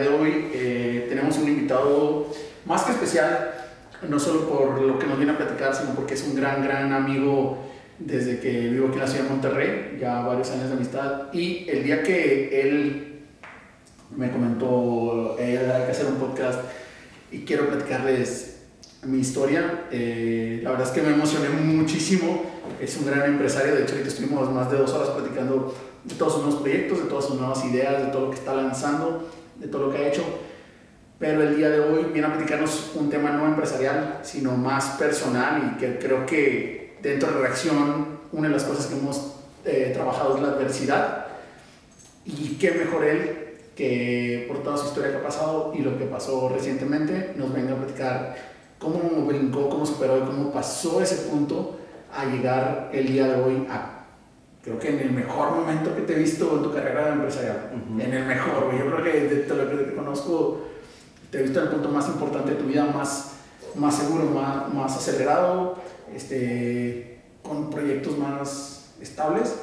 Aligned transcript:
día 0.00 0.10
de 0.10 0.16
hoy 0.16 0.50
eh, 0.52 1.06
tenemos 1.08 1.36
un 1.38 1.48
invitado 1.48 2.26
más 2.66 2.82
que 2.82 2.92
especial, 2.92 3.54
no 4.08 4.18
solo 4.18 4.48
por 4.48 4.80
lo 4.80 4.98
que 4.98 5.06
nos 5.06 5.16
viene 5.16 5.32
a 5.32 5.36
platicar, 5.36 5.74
sino 5.74 5.94
porque 5.94 6.14
es 6.14 6.22
un 6.24 6.34
gran, 6.34 6.62
gran 6.62 6.92
amigo 6.92 7.58
desde 7.98 8.38
que 8.38 8.68
vivo 8.68 8.88
aquí 8.88 8.94
en 8.94 9.00
la 9.00 9.08
ciudad 9.08 9.24
de 9.24 9.30
Monterrey, 9.30 9.98
ya 10.00 10.20
varios 10.20 10.50
años 10.50 10.68
de 10.68 10.74
amistad. 10.74 11.32
Y 11.32 11.68
el 11.68 11.82
día 11.82 12.02
que 12.02 12.60
él 12.60 13.22
me 14.16 14.30
comentó, 14.30 15.36
eh, 15.38 15.58
hay 15.58 15.84
que 15.84 15.90
hacer 15.90 16.06
un 16.06 16.16
podcast 16.16 16.60
y 17.32 17.40
quiero 17.40 17.68
platicarles 17.68 18.58
mi 19.04 19.18
historia, 19.18 19.86
eh, 19.90 20.60
la 20.62 20.70
verdad 20.70 20.88
es 20.88 20.92
que 20.92 21.02
me 21.02 21.14
emocioné 21.14 21.48
muchísimo. 21.48 22.42
Es 22.80 22.96
un 22.96 23.06
gran 23.06 23.24
empresario, 23.24 23.74
de 23.74 23.82
hecho, 23.82 23.92
ahorita 23.92 24.08
estuvimos 24.08 24.52
más 24.52 24.70
de 24.70 24.76
dos 24.76 24.92
horas 24.92 25.10
platicando 25.10 25.74
de 26.04 26.14
todos 26.14 26.34
sus 26.34 26.42
nuevos 26.42 26.62
proyectos, 26.62 26.98
de 27.02 27.04
todas 27.04 27.24
sus 27.24 27.36
nuevas 27.36 27.64
ideas, 27.64 28.06
de 28.06 28.12
todo 28.12 28.26
lo 28.26 28.30
que 28.30 28.36
está 28.36 28.54
lanzando, 28.54 29.28
de 29.58 29.68
todo 29.68 29.86
lo 29.86 29.92
que 29.92 29.98
ha 29.98 30.08
hecho. 30.08 30.22
Pero 31.18 31.42
el 31.42 31.56
día 31.56 31.70
de 31.70 31.80
hoy 31.80 32.04
viene 32.12 32.28
a 32.28 32.32
platicarnos 32.32 32.92
un 32.94 33.10
tema 33.10 33.30
no 33.30 33.46
empresarial, 33.46 34.20
sino 34.22 34.56
más 34.56 34.90
personal 34.90 35.72
y 35.74 35.78
que 35.78 35.98
creo 35.98 36.24
que 36.24 36.96
dentro 37.02 37.32
de 37.32 37.40
Reacción 37.40 38.18
una 38.32 38.48
de 38.48 38.54
las 38.54 38.64
cosas 38.64 38.86
que 38.86 38.98
hemos 38.98 39.34
eh, 39.64 39.90
trabajado 39.94 40.36
es 40.36 40.42
la 40.42 40.48
adversidad. 40.48 41.26
Y 42.24 42.56
qué 42.60 42.72
mejor 42.72 43.04
él 43.04 43.48
que 43.74 44.44
por 44.48 44.62
toda 44.62 44.76
su 44.76 44.86
historia 44.86 45.12
que 45.12 45.18
ha 45.18 45.22
pasado 45.22 45.72
y 45.74 45.82
lo 45.82 45.96
que 45.98 46.04
pasó 46.04 46.48
recientemente 46.48 47.32
nos 47.36 47.52
venga 47.52 47.74
a 47.74 47.76
platicar 47.76 48.36
cómo 48.78 49.24
brincó, 49.26 49.68
cómo 49.68 49.86
superó 49.86 50.18
y 50.18 50.20
cómo 50.22 50.52
pasó 50.52 51.00
ese 51.00 51.28
punto 51.28 51.78
a 52.12 52.24
llegar 52.26 52.90
el 52.92 53.06
día 53.06 53.26
de 53.26 53.42
hoy 53.42 53.66
a 53.70 53.97
creo 54.62 54.78
que 54.78 54.88
en 54.90 55.00
el 55.00 55.12
mejor 55.12 55.52
momento 55.52 55.94
que 55.94 56.02
te 56.02 56.14
he 56.14 56.18
visto 56.18 56.56
en 56.56 56.62
tu 56.62 56.72
carrera 56.72 57.12
empresarial. 57.12 57.70
En 57.98 58.12
el 58.12 58.24
mejor, 58.24 58.72
Yo 58.76 58.86
creo 58.86 59.04
que 59.04 59.20
de 59.20 59.36
todo 59.42 59.64
lo 59.64 59.70
que 59.70 59.84
te 59.84 59.94
conozco, 59.94 60.66
te 61.30 61.38
he 61.38 61.42
visto 61.42 61.60
en 61.60 61.66
el 61.66 61.72
punto 61.72 61.88
más 61.88 62.08
importante 62.08 62.52
de 62.52 62.56
tu 62.56 62.64
vida, 62.64 62.84
más, 62.84 63.32
más 63.74 63.96
seguro, 63.96 64.24
más, 64.26 64.72
más 64.72 64.96
acelerado, 64.96 65.76
este, 66.14 67.20
con 67.42 67.70
proyectos 67.70 68.16
más 68.18 68.94
estables. 69.00 69.54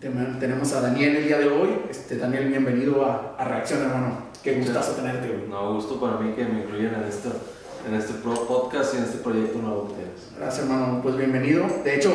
Tenemos 0.00 0.72
a 0.72 0.80
Daniel 0.80 1.16
el 1.16 1.26
día 1.26 1.38
de 1.38 1.48
hoy. 1.48 1.68
Este, 1.90 2.16
Daniel, 2.16 2.48
bienvenido 2.48 3.04
a, 3.04 3.36
a 3.38 3.44
Reacción, 3.44 3.82
hermano. 3.82 4.30
Qué 4.42 4.54
gustazo 4.54 4.92
tenerte. 4.92 5.46
No, 5.48 5.74
gusto 5.74 6.00
para 6.00 6.16
mí 6.16 6.32
que 6.32 6.44
me 6.44 6.62
incluyan 6.62 6.94
en 6.94 7.04
esto 7.04 7.30
en 7.86 7.94
este 7.94 8.12
podcast 8.22 8.94
y 8.94 8.98
en 8.98 9.04
este 9.04 9.18
proyecto 9.18 9.58
nuevo 9.58 9.88
que 9.88 9.94
tienes. 9.94 10.30
Gracias, 10.36 10.64
hermano. 10.64 11.00
Pues 11.02 11.16
bienvenido. 11.16 11.66
De 11.82 11.96
hecho, 11.96 12.12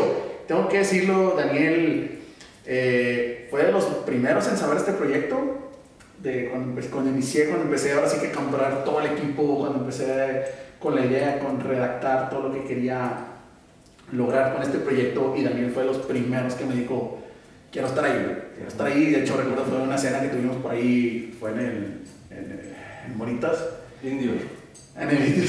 tengo 0.48 0.68
que 0.68 0.80
decirlo, 0.80 1.34
Daniel 1.36 2.15
eh, 2.66 3.48
fue 3.50 3.66
de 3.66 3.72
los 3.72 3.84
primeros 4.06 4.48
en 4.48 4.58
saber 4.58 4.78
este 4.78 4.94
proyecto. 4.94 5.62
De 6.22 6.50
cuando, 6.50 6.82
cuando 6.90 7.12
inicié, 7.12 7.46
cuando 7.46 7.66
empecé 7.66 7.92
ahora 7.94 8.10
sí 8.10 8.20
que 8.20 8.32
comprar 8.32 8.84
todo 8.84 9.02
el 9.02 9.12
equipo, 9.12 9.60
cuando 9.60 9.80
empecé 9.80 10.46
con 10.80 10.96
la 10.96 11.06
idea, 11.06 11.40
con 11.40 11.60
redactar 11.60 12.30
todo 12.30 12.48
lo 12.48 12.54
que 12.54 12.64
quería 12.64 13.28
lograr 14.12 14.54
con 14.54 14.64
este 14.64 14.80
proyecto 14.80 15.36
y 15.36 15.44
Daniel 15.44 15.72
fue 15.72 15.84
de 15.84 15.90
los 15.90 15.98
primeros 16.06 16.54
que 16.56 16.66
me 16.66 16.76
dijo, 16.76 17.20
quiero 17.72 17.88
estar 17.88 18.06
ahí, 18.06 18.44
quiero 18.56 18.70
estar 18.70 18.88
ahí. 18.88 19.12
De 19.12 19.22
hecho, 19.22 19.38
recuerdo 19.38 19.66
fue 19.66 19.82
una 19.82 19.98
cena 19.98 20.22
que 20.22 20.30
tuvimos 20.30 20.58
por 20.58 20.72
ahí, 20.72 21.36
fue 21.40 21.52
en 21.52 21.60
el, 21.60 22.02
en, 22.32 22.76
en 23.08 23.18
Bonitas. 23.18 23.58
Indio. 24.04 24.32
En 24.98 25.10
el 25.10 25.28
Indio, 25.28 25.46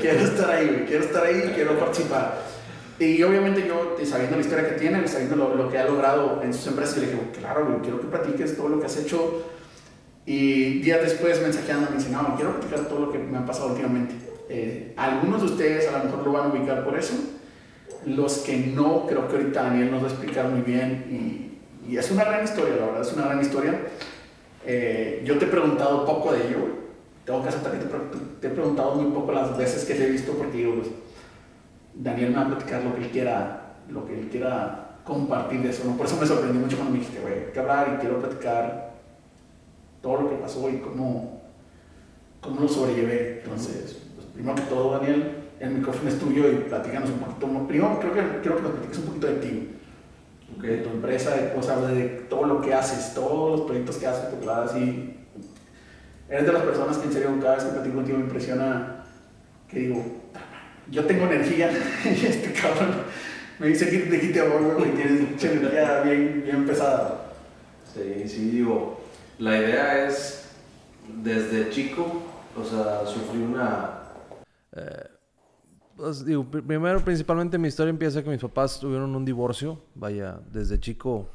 quiero 0.00 0.20
estar 0.20 0.50
ahí, 0.50 0.84
quiero 0.88 1.04
estar 1.04 1.24
ahí, 1.24 1.52
quiero 1.54 1.78
participar. 1.78 2.38
Y 3.00 3.22
obviamente 3.22 3.66
yo, 3.66 3.96
sabiendo 4.04 4.36
la 4.36 4.42
historia 4.42 4.68
que 4.68 4.74
tiene, 4.74 5.08
sabiendo 5.08 5.34
lo, 5.34 5.54
lo 5.54 5.70
que 5.70 5.78
ha 5.78 5.86
logrado 5.86 6.42
en 6.42 6.52
sus 6.52 6.66
empresas, 6.66 6.98
le 6.98 7.06
dije, 7.06 7.18
claro, 7.38 7.80
quiero 7.82 7.98
que 7.98 8.06
platiques 8.06 8.54
todo 8.56 8.68
lo 8.68 8.78
que 8.78 8.84
has 8.86 8.96
hecho. 8.98 9.42
Y 10.26 10.80
días 10.80 11.00
después 11.00 11.40
mensajeando 11.40 11.90
me 11.90 11.96
dice, 11.96 12.10
no, 12.10 12.36
quiero 12.36 12.60
platicar 12.60 12.80
todo 12.88 13.06
lo 13.06 13.10
que 13.10 13.18
me 13.18 13.38
ha 13.38 13.46
pasado 13.46 13.70
últimamente. 13.70 14.14
Eh, 14.50 14.92
algunos 14.98 15.40
de 15.40 15.46
ustedes 15.46 15.88
a 15.88 15.92
lo 15.96 16.04
mejor 16.04 16.26
lo 16.26 16.32
van 16.32 16.50
a 16.50 16.52
ubicar 16.52 16.84
por 16.84 16.98
eso. 16.98 17.14
Los 18.04 18.38
que 18.38 18.58
no, 18.58 19.06
creo 19.06 19.26
que 19.28 19.36
ahorita 19.36 19.62
Daniel 19.62 19.92
nos 19.92 20.02
va 20.02 20.06
a 20.06 20.10
explicar 20.10 20.50
muy 20.50 20.60
bien. 20.60 21.06
Y, 21.88 21.90
y 21.90 21.96
es 21.96 22.10
una 22.10 22.24
gran 22.24 22.44
historia, 22.44 22.76
la 22.76 22.86
verdad, 22.86 23.00
es 23.00 23.12
una 23.14 23.24
gran 23.24 23.40
historia. 23.40 23.80
Eh, 24.66 25.22
yo 25.24 25.38
te 25.38 25.46
he 25.46 25.48
preguntado 25.48 26.04
poco 26.04 26.32
de 26.32 26.48
ello. 26.48 26.80
Tengo 27.24 27.42
que 27.42 27.48
aceptar 27.48 27.72
que 27.72 27.78
te, 27.78 27.86
te, 28.42 28.46
he 28.48 28.50
preguntado 28.50 28.96
muy 28.96 29.10
poco 29.10 29.32
las 29.32 29.56
veces 29.56 29.86
que 29.86 29.94
te 29.94 30.06
he 30.06 30.10
visto 30.10 30.32
porque 30.32 30.58
digo, 30.58 30.74
pues, 30.74 30.88
Daniel 31.94 32.30
me 32.30 32.36
va 32.36 32.42
a 32.42 32.48
platicar 32.48 32.84
lo 32.84 32.94
que 32.94 33.04
él 33.04 33.10
quiera, 33.10 33.74
lo 33.88 34.06
que 34.06 34.18
él 34.18 34.28
quiera 34.28 34.98
compartir 35.04 35.62
de 35.62 35.70
eso. 35.70 35.84
¿no? 35.84 35.96
Por 35.96 36.06
eso 36.06 36.16
me 36.20 36.26
sorprendió 36.26 36.60
mucho 36.60 36.76
cuando 36.76 36.92
me 36.92 36.98
dijiste, 37.00 37.20
güey, 37.20 37.52
que 37.52 37.58
hablar 37.58 37.94
y 37.94 38.00
quiero 38.00 38.20
platicar 38.20 38.94
todo 40.00 40.22
lo 40.22 40.30
que 40.30 40.36
pasó 40.36 40.70
y 40.70 40.78
cómo, 40.78 41.42
cómo 42.40 42.60
lo 42.60 42.68
sobrellevé. 42.68 43.40
Entonces, 43.42 43.98
pues, 44.14 44.26
primero 44.28 44.54
que 44.54 44.62
todo, 44.62 44.98
Daniel, 44.98 45.36
el 45.58 45.70
micrófono 45.70 46.08
es 46.08 46.18
tuyo 46.18 46.50
y 46.50 46.56
platícanos 46.56 47.10
un 47.10 47.18
poquito. 47.18 47.66
Primero, 47.66 47.98
creo 48.00 48.12
que 48.12 48.40
quiero 48.40 48.56
que 48.56 48.62
nos 48.62 48.72
platiques 48.72 48.98
un 48.98 49.04
poquito 49.04 49.26
de 49.26 49.34
ti. 49.34 49.76
De 50.60 50.78
tu 50.78 50.90
empresa, 50.90 51.30
de, 51.30 51.54
o 51.56 51.62
sea, 51.62 51.76
de 51.76 52.04
todo 52.28 52.44
lo 52.44 52.60
que 52.60 52.74
haces, 52.74 53.14
todos 53.14 53.58
los 53.58 53.66
proyectos 53.66 53.96
que 53.96 54.06
haces, 54.06 54.26
porque 54.26 54.46
la 54.46 54.64
así. 54.64 55.16
Eres 56.28 56.46
de 56.46 56.52
las 56.52 56.62
personas 56.62 56.98
que 56.98 57.06
en 57.06 57.12
serio 57.12 57.30
cada 57.40 57.54
vez 57.54 57.64
que 57.64 57.70
platico 57.70 57.96
contigo 57.96 58.18
me 58.18 58.24
impresiona 58.24 59.04
que 59.68 59.78
digo, 59.78 60.04
yo 60.90 61.04
tengo 61.06 61.26
energía 61.26 61.70
y 62.04 62.26
este 62.26 62.52
cabrón 62.52 63.02
me 63.58 63.68
dice 63.68 63.90
que 63.90 63.98
te 63.98 64.20
quite 64.20 64.40
a 64.40 64.44
y 64.44 64.90
tienes 64.96 65.44
energía 65.44 66.02
bien, 66.02 66.42
bien 66.44 66.66
pesada. 66.66 67.32
Sí, 67.94 68.28
sí, 68.28 68.50
digo, 68.50 69.00
la 69.38 69.58
idea 69.58 70.06
es 70.06 70.50
desde 71.22 71.70
chico, 71.70 72.22
o 72.56 72.64
sea, 72.64 73.06
sufrí 73.06 73.42
una... 73.42 74.02
Eh, 74.72 75.08
pues, 75.96 76.24
digo, 76.24 76.44
primero, 76.44 77.04
principalmente 77.04 77.58
mi 77.58 77.68
historia 77.68 77.90
empieza 77.90 78.22
que 78.22 78.30
mis 78.30 78.40
papás 78.40 78.80
tuvieron 78.80 79.14
un 79.14 79.24
divorcio, 79.24 79.82
vaya, 79.94 80.40
desde 80.50 80.80
chico 80.80 81.28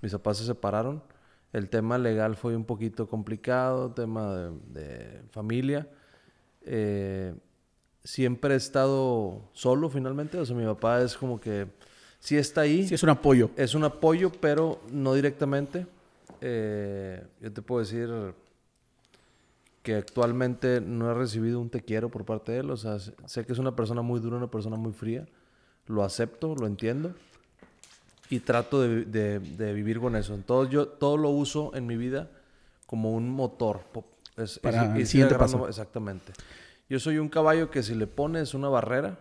mis 0.00 0.12
papás 0.12 0.38
se 0.38 0.44
separaron. 0.44 1.02
El 1.52 1.68
tema 1.68 1.98
legal 1.98 2.36
fue 2.36 2.54
un 2.54 2.64
poquito 2.64 3.08
complicado, 3.08 3.92
tema 3.92 4.34
de, 4.34 4.50
de 4.68 5.22
familia. 5.30 5.88
Eh, 6.62 7.34
siempre 8.08 8.54
he 8.54 8.56
estado 8.56 9.42
solo 9.52 9.90
finalmente. 9.90 10.38
O 10.38 10.46
sea, 10.46 10.56
mi 10.56 10.64
papá 10.64 11.02
es 11.02 11.14
como 11.14 11.38
que 11.38 11.66
sí 12.18 12.38
está 12.38 12.62
ahí. 12.62 12.88
Sí, 12.88 12.94
es 12.94 13.02
un 13.02 13.10
apoyo. 13.10 13.50
Es 13.54 13.74
un 13.74 13.84
apoyo, 13.84 14.32
pero 14.32 14.80
no 14.90 15.12
directamente. 15.12 15.86
Eh, 16.40 17.22
yo 17.42 17.52
te 17.52 17.60
puedo 17.60 17.80
decir 17.80 18.08
que 19.82 19.94
actualmente 19.94 20.80
no 20.80 21.10
he 21.10 21.14
recibido 21.14 21.60
un 21.60 21.68
te 21.68 21.82
quiero 21.82 22.08
por 22.08 22.24
parte 22.24 22.52
de 22.52 22.60
él. 22.60 22.70
O 22.70 22.78
sea, 22.78 22.98
sé 22.98 23.44
que 23.44 23.52
es 23.52 23.58
una 23.58 23.76
persona 23.76 24.00
muy 24.00 24.20
dura, 24.20 24.38
una 24.38 24.50
persona 24.50 24.76
muy 24.76 24.92
fría. 24.92 25.26
Lo 25.86 26.02
acepto, 26.02 26.54
lo 26.54 26.66
entiendo. 26.66 27.12
Y 28.30 28.40
trato 28.40 28.80
de, 28.80 29.38
vivir 29.74 30.00
con 30.00 30.16
eso. 30.16 30.34
Entonces 30.34 30.72
yo 30.72 30.88
todo 30.88 31.18
lo 31.18 31.28
uso 31.28 31.74
en 31.74 31.86
mi 31.86 31.98
vida 31.98 32.30
como 32.86 33.12
un 33.12 33.28
motor. 33.28 33.82
Es, 34.38 34.58
Para 34.60 34.96
el 34.96 35.06
siguiente 35.06 35.34
paso. 35.34 35.68
Exactamente. 35.68 36.32
Yo 36.88 36.98
soy 36.98 37.18
un 37.18 37.28
caballo 37.28 37.70
que 37.70 37.82
si 37.82 37.94
le 37.94 38.06
pones 38.06 38.54
una 38.54 38.68
barrera, 38.68 39.18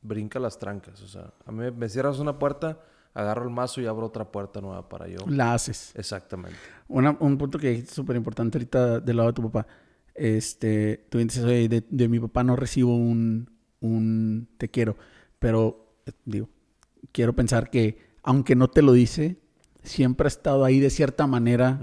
brinca 0.00 0.38
las 0.38 0.58
trancas. 0.58 1.02
O 1.02 1.08
sea, 1.08 1.32
a 1.44 1.52
mí 1.52 1.70
me 1.70 1.88
cierras 1.88 2.18
una 2.18 2.38
puerta, 2.38 2.80
agarro 3.12 3.44
el 3.44 3.50
mazo 3.50 3.82
y 3.82 3.86
abro 3.86 4.06
otra 4.06 4.30
puerta 4.30 4.60
nueva 4.60 4.88
para 4.88 5.06
yo. 5.08 5.18
La 5.28 5.52
haces. 5.52 5.92
Exactamente. 5.96 6.56
un 6.88 7.38
punto 7.38 7.58
que 7.58 7.72
es 7.72 7.90
súper 7.90 8.16
importante 8.16 8.56
ahorita 8.56 9.00
del 9.00 9.16
lado 9.16 9.28
de 9.28 9.34
tu 9.34 9.42
papá. 9.50 9.66
Este, 10.14 11.06
tú 11.10 11.18
dices, 11.18 11.44
oye, 11.44 11.68
de, 11.68 12.08
mi 12.08 12.20
papá 12.20 12.42
no 12.42 12.56
recibo 12.56 12.96
un, 12.96 13.50
un 13.80 14.48
te 14.56 14.70
quiero. 14.70 14.96
Pero, 15.38 15.98
digo, 16.24 16.48
quiero 17.12 17.34
pensar 17.34 17.68
que, 17.68 17.98
aunque 18.22 18.56
no 18.56 18.68
te 18.68 18.80
lo 18.80 18.92
dice, 18.92 19.42
siempre 19.82 20.26
ha 20.26 20.28
estado 20.28 20.64
ahí 20.64 20.80
de 20.80 20.88
cierta 20.88 21.26
manera, 21.26 21.80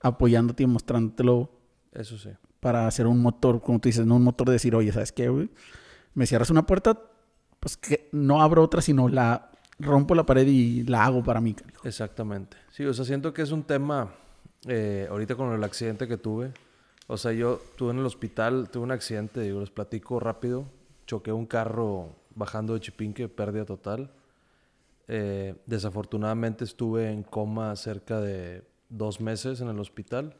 apoyándote 0.00 0.62
y 0.62 0.66
mostrándotelo. 0.66 1.50
Eso 1.92 2.18
sí 2.18 2.30
para 2.60 2.86
hacer 2.86 3.06
un 3.06 3.20
motor, 3.20 3.60
como 3.60 3.78
tú 3.78 3.88
dices, 3.88 4.06
no 4.06 4.16
un 4.16 4.24
motor 4.24 4.48
de 4.48 4.54
decir, 4.54 4.74
oye, 4.74 4.92
¿sabes 4.92 5.12
qué, 5.12 5.28
güey? 5.28 5.50
Me 6.14 6.26
cierras 6.26 6.50
una 6.50 6.66
puerta, 6.66 7.00
pues 7.60 7.76
que 7.76 8.08
no 8.12 8.42
abro 8.42 8.62
otra, 8.62 8.82
sino 8.82 9.08
la 9.08 9.50
rompo 9.78 10.14
la 10.14 10.26
pared 10.26 10.46
y 10.46 10.82
la 10.84 11.04
hago 11.04 11.22
para 11.22 11.40
mí. 11.40 11.54
Exactamente. 11.84 12.56
Sí, 12.72 12.84
o 12.84 12.92
sea, 12.92 13.04
siento 13.04 13.32
que 13.32 13.42
es 13.42 13.52
un 13.52 13.62
tema, 13.62 14.12
eh, 14.66 15.06
ahorita 15.10 15.36
con 15.36 15.52
el 15.52 15.62
accidente 15.62 16.08
que 16.08 16.16
tuve, 16.16 16.52
o 17.06 17.16
sea, 17.16 17.32
yo 17.32 17.60
tuve 17.76 17.92
en 17.92 17.98
el 18.00 18.06
hospital, 18.06 18.68
tuve 18.70 18.84
un 18.84 18.90
accidente, 18.92 19.40
digo, 19.40 19.60
les 19.60 19.70
platico 19.70 20.20
rápido, 20.20 20.66
choqué 21.06 21.32
un 21.32 21.46
carro 21.46 22.16
bajando 22.34 22.74
de 22.74 22.80
Chipinque, 22.80 23.28
pérdida 23.28 23.64
total. 23.64 24.10
Eh, 25.08 25.54
desafortunadamente 25.64 26.64
estuve 26.64 27.10
en 27.10 27.22
coma 27.22 27.74
cerca 27.76 28.20
de 28.20 28.62
dos 28.90 29.20
meses 29.20 29.60
en 29.62 29.68
el 29.68 29.78
hospital. 29.80 30.34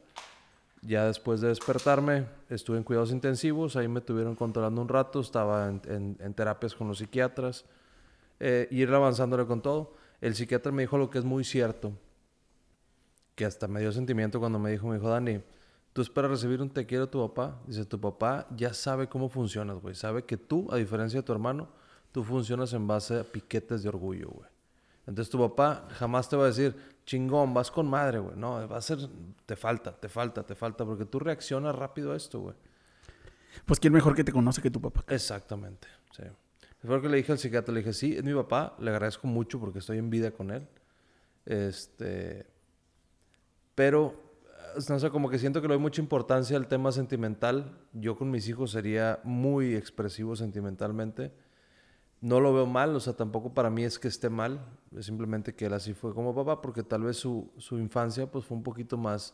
Ya 0.81 1.05
después 1.05 1.41
de 1.41 1.49
despertarme, 1.49 2.25
estuve 2.49 2.77
en 2.77 2.83
cuidados 2.83 3.11
intensivos, 3.11 3.75
ahí 3.75 3.87
me 3.87 4.01
tuvieron 4.01 4.35
controlando 4.35 4.81
un 4.81 4.87
rato, 4.87 5.19
estaba 5.19 5.67
en, 5.67 6.33
terapias 6.35 6.73
con 6.73 6.87
los 6.87 6.99
psiquiatras, 6.99 7.65
eh, 8.39 8.67
ir 8.71 8.89
avanzándole 8.93 9.45
con 9.45 9.61
todo. 9.61 9.93
El 10.21 10.35
psiquiatra 10.35 10.71
me 10.71 10.83
dijo 10.83 10.97
lo 10.97 11.09
que 11.09 11.19
es 11.19 11.25
muy 11.25 11.43
cierto, 11.43 11.91
que 13.35 13.45
hasta 13.45 13.67
me 13.67 13.81
dio 13.81 13.91
sentimiento 13.91 14.39
cuando 14.39 14.57
me 14.57 14.71
dijo, 14.71 14.87
me 14.87 14.95
dijo, 14.95 15.09
Dani, 15.09 15.41
Tú 15.93 16.01
esperas 16.01 16.31
recibir 16.31 16.61
un 16.61 16.69
te 16.69 16.85
quiero 16.85 17.07
de 17.07 17.11
tu 17.11 17.27
papá. 17.27 17.59
Dice, 17.65 17.85
tu 17.85 17.99
papá 17.99 18.47
ya 18.55 18.73
sabe 18.73 19.09
cómo 19.09 19.27
funcionas, 19.29 19.81
güey. 19.81 19.95
Sabe 19.95 20.23
que 20.23 20.37
tú, 20.37 20.67
a 20.71 20.77
diferencia 20.77 21.19
de 21.19 21.23
tu 21.23 21.31
hermano, 21.31 21.67
tú 22.11 22.23
funcionas 22.23 22.73
en 22.73 22.87
base 22.87 23.19
a 23.19 23.23
piquetes 23.23 23.83
de 23.83 23.89
orgullo, 23.89 24.29
güey. 24.29 24.49
Entonces 25.07 25.31
tu 25.31 25.39
papá 25.39 25.87
jamás 25.91 26.29
te 26.29 26.35
va 26.35 26.43
a 26.43 26.47
decir, 26.47 26.75
chingón, 27.09 27.55
vas 27.55 27.71
con 27.71 27.89
madre, 27.89 28.19
güey. 28.19 28.35
No, 28.37 28.67
va 28.67 28.77
a 28.77 28.81
ser, 28.81 28.99
te 29.47 29.55
falta, 29.55 29.91
te 29.91 30.07
falta, 30.07 30.43
te 30.45 30.53
falta, 30.53 30.85
porque 30.85 31.05
tú 31.05 31.19
reaccionas 31.19 31.75
rápido 31.75 32.13
a 32.13 32.15
esto, 32.15 32.39
güey. 32.39 32.55
Pues 33.65 33.79
quién 33.79 33.93
mejor 33.93 34.15
que 34.15 34.23
te 34.23 34.31
conoce 34.31 34.61
que 34.61 34.69
tu 34.69 34.79
papá. 34.79 35.03
Exactamente, 35.07 35.87
sí. 36.15 36.23
Fue 36.85 37.01
que 37.01 37.09
le 37.09 37.17
dije 37.17 37.31
al 37.31 37.39
psiquiatra, 37.39 37.73
le 37.73 37.79
dije, 37.79 37.93
sí, 37.93 38.15
es 38.15 38.23
mi 38.23 38.33
papá, 38.35 38.75
le 38.79 38.91
agradezco 38.91 39.25
mucho 39.27 39.59
porque 39.59 39.79
estoy 39.79 39.97
en 39.97 40.11
vida 40.11 40.29
con 40.29 40.51
él. 40.51 40.67
Este, 41.45 42.45
pero, 43.73 44.13
no 44.87 44.99
sé, 44.99 45.09
como 45.09 45.31
que 45.31 45.39
siento 45.39 45.63
que 45.63 45.67
le 45.67 45.73
doy 45.73 45.81
mucha 45.81 46.01
importancia 46.01 46.55
al 46.57 46.67
tema 46.67 46.91
sentimental. 46.91 47.75
Yo 47.91 48.15
con 48.15 48.29
mis 48.29 48.47
hijos 48.47 48.69
sería 48.69 49.19
muy 49.23 49.75
expresivo 49.75 50.35
sentimentalmente. 50.35 51.33
No 52.21 52.39
lo 52.39 52.53
veo 52.53 52.65
mal, 52.65 52.95
o 52.95 52.99
sea, 52.99 53.13
tampoco 53.13 53.53
para 53.53 53.69
mí 53.69 53.83
es 53.83 53.97
que 53.97 54.09
esté 54.09 54.29
mal, 54.29 54.59
simplemente 54.99 55.55
que 55.55 55.65
él 55.65 55.73
así 55.73 55.93
fue 55.93 56.13
como 56.13 56.35
papá, 56.35 56.61
porque 56.61 56.83
tal 56.83 57.03
vez 57.03 57.17
su, 57.17 57.49
su 57.57 57.77
infancia 57.77 58.29
pues 58.29 58.45
fue 58.45 58.57
un 58.57 58.63
poquito 58.63 58.97
más, 58.97 59.33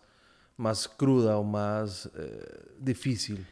más 0.57 0.87
cruda 0.87 1.37
o 1.37 1.43
más 1.43 2.09
eh, 2.15 2.75
difícil. 2.79 3.45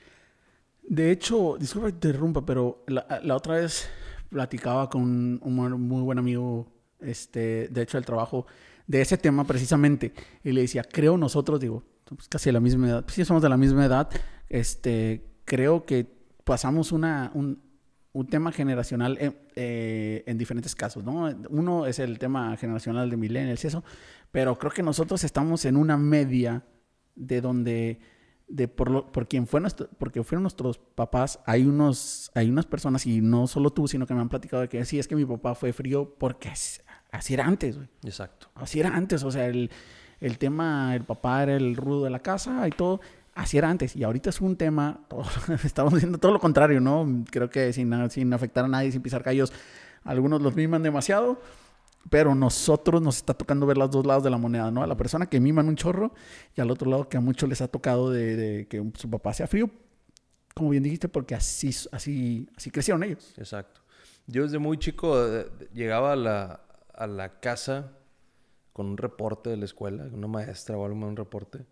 De 0.87 1.11
hecho, 1.11 1.55
disculpa 1.59 1.87
que 1.87 1.93
te 1.93 2.07
interrumpa, 2.09 2.45
pero 2.45 2.83
la, 2.87 3.21
la 3.23 3.35
otra 3.35 3.55
vez 3.55 3.89
platicaba 4.33 4.89
con 4.89 5.39
un, 5.41 5.81
muy 5.81 6.01
buen 6.01 6.19
amigo, 6.19 6.67
este, 6.99 7.69
de 7.69 7.81
hecho, 7.81 7.97
del 7.97 8.05
trabajo, 8.05 8.45
de 8.85 9.01
ese 9.01 9.17
tema 9.17 9.45
precisamente. 9.45 10.13
Y 10.43 10.51
le 10.51 10.61
decía, 10.61 10.83
creo 10.83 11.17
nosotros, 11.17 11.59
digo, 11.59 11.83
casi 12.29 12.49
de 12.49 12.53
la 12.53 12.59
misma 12.59 12.89
edad, 12.89 13.03
pues 13.03 13.15
sí 13.15 13.23
somos 13.23 13.41
de 13.41 13.49
la 13.49 13.57
misma 13.57 13.85
edad, 13.85 14.09
este, 14.49 15.25
creo 15.45 15.85
que 15.85 16.11
pasamos 16.43 16.91
una, 16.91 17.31
un, 17.33 17.61
un 18.13 18.27
tema 18.27 18.51
generacional 18.51 19.17
en, 19.19 19.35
eh, 19.55 20.23
en, 20.27 20.37
diferentes 20.37 20.75
casos, 20.75 21.03
¿no? 21.03 21.29
Uno 21.49 21.85
es 21.87 21.99
el 21.99 22.19
tema 22.19 22.55
generacional 22.57 23.09
de 23.09 23.17
millennials 23.17 23.63
y 23.63 23.67
eso, 23.67 23.83
pero 24.31 24.57
creo 24.57 24.71
que 24.71 24.83
nosotros 24.83 25.23
estamos 25.23 25.65
en 25.65 25.75
una 25.75 25.97
media 25.97 26.63
de 27.15 27.41
donde 27.41 27.99
de 28.47 28.67
por, 28.67 28.91
lo, 28.91 29.11
por 29.11 29.27
quien 29.27 29.47
fue 29.47 29.59
nuestro, 29.61 29.89
porque 29.97 30.23
fueron 30.23 30.43
nuestros 30.43 30.77
papás, 30.77 31.39
hay 31.45 31.65
unos, 31.65 32.31
hay 32.35 32.49
unas 32.49 32.65
personas, 32.65 33.05
y 33.07 33.19
no 33.21 33.47
solo 33.47 33.71
tú, 33.71 33.87
sino 33.87 34.05
que 34.05 34.13
me 34.13 34.21
han 34.21 34.29
platicado 34.29 34.61
de 34.61 34.69
que 34.69 34.85
sí, 34.85 34.99
es 34.99 35.07
que 35.07 35.15
mi 35.15 35.25
papá 35.25 35.55
fue 35.55 35.73
frío 35.73 36.15
porque 36.19 36.49
así 36.49 37.33
era 37.33 37.45
antes, 37.45 37.77
güey. 37.77 37.87
Exacto. 38.03 38.49
Así 38.55 38.79
era 38.79 38.95
antes, 38.95 39.23
o 39.23 39.31
sea, 39.31 39.47
el, 39.47 39.71
el 40.19 40.37
tema, 40.37 40.95
el 40.95 41.03
papá 41.03 41.43
era 41.43 41.55
el 41.55 41.75
rudo 41.75 42.03
de 42.03 42.09
la 42.11 42.19
casa 42.19 42.67
y 42.67 42.71
todo, 42.71 43.01
así 43.35 43.57
era 43.57 43.69
antes. 43.69 43.95
Y 43.95 44.03
ahorita 44.03 44.29
es 44.29 44.41
un 44.41 44.55
tema, 44.55 45.01
todo, 45.07 45.23
estamos 45.63 45.93
diciendo 45.93 46.17
todo 46.17 46.31
lo 46.31 46.39
contrario, 46.39 46.79
¿no? 46.79 47.23
Creo 47.29 47.49
que 47.49 47.73
sin, 47.73 48.09
sin 48.09 48.33
afectar 48.33 48.65
a 48.65 48.67
nadie, 48.67 48.91
sin 48.91 49.01
pisar 49.01 49.23
callos, 49.23 49.53
algunos 50.03 50.41
los 50.41 50.55
miman 50.55 50.83
demasiado 50.83 51.39
pero 52.09 52.35
nosotros 52.35 53.01
nos 53.01 53.17
está 53.17 53.33
tocando 53.33 53.65
ver 53.65 53.77
los 53.77 53.89
dos 53.89 54.05
lados 54.05 54.23
de 54.23 54.29
la 54.29 54.37
moneda, 54.37 54.69
¿no? 54.71 54.83
A 54.83 54.87
la 54.87 54.97
persona 54.97 55.27
que 55.27 55.39
miman 55.39 55.67
un 55.67 55.75
chorro 55.75 56.13
y 56.55 56.61
al 56.61 56.69
otro 56.69 56.89
lado 56.89 57.07
que 57.07 57.17
a 57.17 57.21
muchos 57.21 57.47
les 57.47 57.61
ha 57.61 57.67
tocado 57.67 58.11
de, 58.11 58.35
de 58.35 58.67
que 58.67 58.83
su 58.95 59.09
papá 59.09 59.33
sea 59.33 59.47
frío, 59.47 59.69
como 60.53 60.69
bien 60.69 60.83
dijiste, 60.83 61.09
porque 61.09 61.35
así, 61.35 61.71
así, 61.91 62.49
así 62.55 62.71
crecieron 62.71 63.03
ellos. 63.03 63.33
Exacto. 63.37 63.81
Yo 64.27 64.43
desde 64.43 64.59
muy 64.59 64.77
chico 64.77 65.15
eh, 65.25 65.47
llegaba 65.73 66.13
a 66.13 66.15
la, 66.15 66.61
a 66.93 67.07
la 67.07 67.39
casa 67.39 67.91
con 68.71 68.87
un 68.87 68.97
reporte 68.97 69.49
de 69.49 69.57
la 69.57 69.65
escuela, 69.65 70.07
una 70.11 70.27
maestra 70.27 70.77
o 70.77 70.85
algo 70.85 70.97
un 71.05 71.15
reporte, 71.15 71.65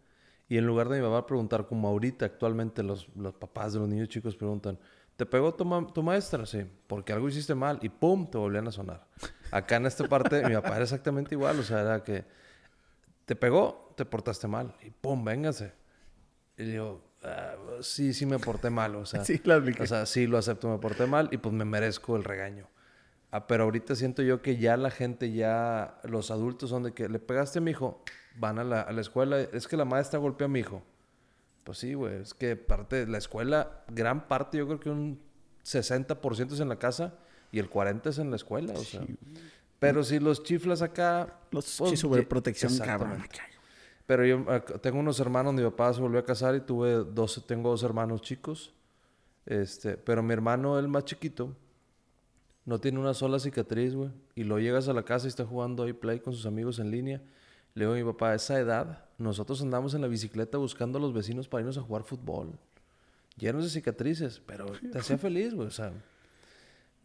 y 0.51 0.57
en 0.57 0.65
lugar 0.65 0.89
de 0.89 0.99
mi 0.99 1.07
papá 1.07 1.25
preguntar, 1.25 1.65
como 1.65 1.87
ahorita 1.87 2.25
actualmente 2.25 2.83
los, 2.83 3.07
los 3.15 3.33
papás 3.33 3.71
de 3.71 3.79
los 3.79 3.87
niños 3.87 4.09
chicos 4.09 4.35
preguntan, 4.35 4.77
¿te 5.15 5.25
pegó 5.25 5.53
tu, 5.53 5.63
ma 5.63 5.87
tu 5.87 6.03
maestra? 6.03 6.45
Sí, 6.45 6.65
porque 6.87 7.13
algo 7.13 7.29
hiciste 7.29 7.55
mal 7.55 7.79
y 7.81 7.87
¡pum! 7.87 8.29
te 8.29 8.37
volvían 8.37 8.67
a 8.67 8.71
sonar. 8.73 9.07
Acá 9.49 9.77
en 9.77 9.85
esta 9.85 10.09
parte, 10.09 10.45
mi 10.45 10.53
papá 10.53 10.75
era 10.75 10.83
exactamente 10.83 11.35
igual. 11.35 11.57
O 11.57 11.63
sea, 11.63 11.79
era 11.79 12.03
que 12.03 12.25
te 13.23 13.33
pegó, 13.37 13.93
te 13.95 14.03
portaste 14.03 14.49
mal. 14.49 14.75
Y 14.81 14.89
pum, 14.89 15.23
véngase. 15.23 15.71
Y 16.57 16.73
yo, 16.73 17.01
ah, 17.23 17.55
sí, 17.79 18.13
sí 18.13 18.25
me 18.25 18.37
porté 18.37 18.69
mal. 18.69 18.97
O 18.97 19.05
sea, 19.05 19.23
sí, 19.23 19.41
o 19.79 19.85
sea, 19.85 20.05
sí 20.05 20.27
lo 20.27 20.37
acepto, 20.37 20.67
me 20.67 20.79
porté 20.79 21.05
mal 21.05 21.29
y 21.31 21.37
pues 21.37 21.55
me 21.55 21.63
merezco 21.63 22.17
el 22.17 22.25
regaño. 22.25 22.67
Ah, 23.31 23.47
pero 23.47 23.63
ahorita 23.63 23.95
siento 23.95 24.21
yo 24.21 24.41
que 24.41 24.57
ya 24.57 24.75
la 24.75 24.91
gente, 24.91 25.31
ya 25.31 25.97
los 26.03 26.29
adultos 26.29 26.71
son 26.71 26.83
de 26.83 26.93
que 26.93 27.07
le 27.07 27.19
pegaste 27.19 27.59
a 27.59 27.61
mi 27.61 27.71
hijo, 27.71 28.03
van 28.37 28.59
a 28.59 28.63
la, 28.63 28.81
a 28.81 28.91
la 28.91 29.01
escuela, 29.01 29.39
es 29.39 29.67
que 29.67 29.77
la 29.77 29.85
maestra 29.85 30.19
golpeó 30.19 30.45
a 30.45 30.49
mi 30.49 30.59
hijo. 30.59 30.81
Pues 31.63 31.77
sí, 31.77 31.93
güey, 31.93 32.21
es 32.21 32.33
que 32.33 32.55
parte 32.55 33.05
de 33.05 33.07
la 33.07 33.17
escuela, 33.17 33.83
gran 33.87 34.27
parte, 34.27 34.57
yo 34.57 34.65
creo 34.65 34.79
que 34.79 34.89
un 34.89 35.19
60% 35.63 36.53
es 36.53 36.59
en 36.59 36.69
la 36.69 36.79
casa 36.79 37.13
y 37.51 37.59
el 37.59 37.69
40 37.69 38.09
es 38.09 38.17
en 38.17 38.29
la 38.29 38.35
escuela, 38.35 38.73
o 38.73 38.83
sea. 38.83 39.01
Pero 39.79 40.03
si 40.03 40.19
los 40.19 40.43
chiflas 40.43 40.81
acá... 40.81 41.39
Los 41.51 41.75
pues, 41.77 41.99
sobre 41.99 42.23
protección, 42.23 42.77
cabrón. 42.79 43.23
Pero 44.05 44.25
yo 44.25 44.61
tengo 44.81 44.99
unos 44.99 45.19
hermanos, 45.19 45.53
mi 45.53 45.63
papá 45.63 45.93
se 45.93 46.01
volvió 46.01 46.19
a 46.19 46.25
casar 46.25 46.55
y 46.55 46.61
tuve 46.61 46.93
dos, 46.95 47.43
tengo 47.47 47.69
dos 47.69 47.83
hermanos 47.83 48.21
chicos. 48.21 48.73
Este, 49.45 49.97
pero 49.97 50.21
mi 50.21 50.33
hermano, 50.33 50.77
el 50.77 50.87
más 50.87 51.05
chiquito, 51.05 51.55
no 52.65 52.79
tiene 52.79 52.99
una 52.99 53.13
sola 53.13 53.39
cicatriz, 53.39 53.95
güey. 53.95 54.11
Y 54.35 54.43
lo 54.43 54.59
llegas 54.59 54.87
a 54.87 54.93
la 54.93 55.03
casa 55.03 55.27
y 55.27 55.29
está 55.29 55.45
jugando 55.45 55.83
ahí 55.83 55.93
play 55.93 56.19
con 56.19 56.33
sus 56.33 56.45
amigos 56.45 56.79
en 56.79 56.91
línea. 56.91 57.21
Le 57.73 57.85
digo 57.85 57.93
a 57.93 57.97
mi 57.97 58.03
papá, 58.03 58.31
a 58.31 58.35
esa 58.35 58.59
edad, 58.59 59.05
nosotros 59.17 59.61
andamos 59.61 59.93
en 59.93 60.01
la 60.01 60.07
bicicleta 60.07 60.57
buscando 60.57 60.97
a 60.97 61.01
los 61.01 61.13
vecinos 61.13 61.47
para 61.47 61.61
irnos 61.61 61.77
a 61.77 61.81
jugar 61.81 62.03
fútbol. 62.03 62.51
Llenos 63.37 63.63
de 63.63 63.69
cicatrices, 63.69 64.41
pero 64.45 64.65
te 64.91 64.99
hacía 64.99 65.17
feliz, 65.17 65.53
güey. 65.53 65.67
O 65.67 65.71
sea, 65.71 65.93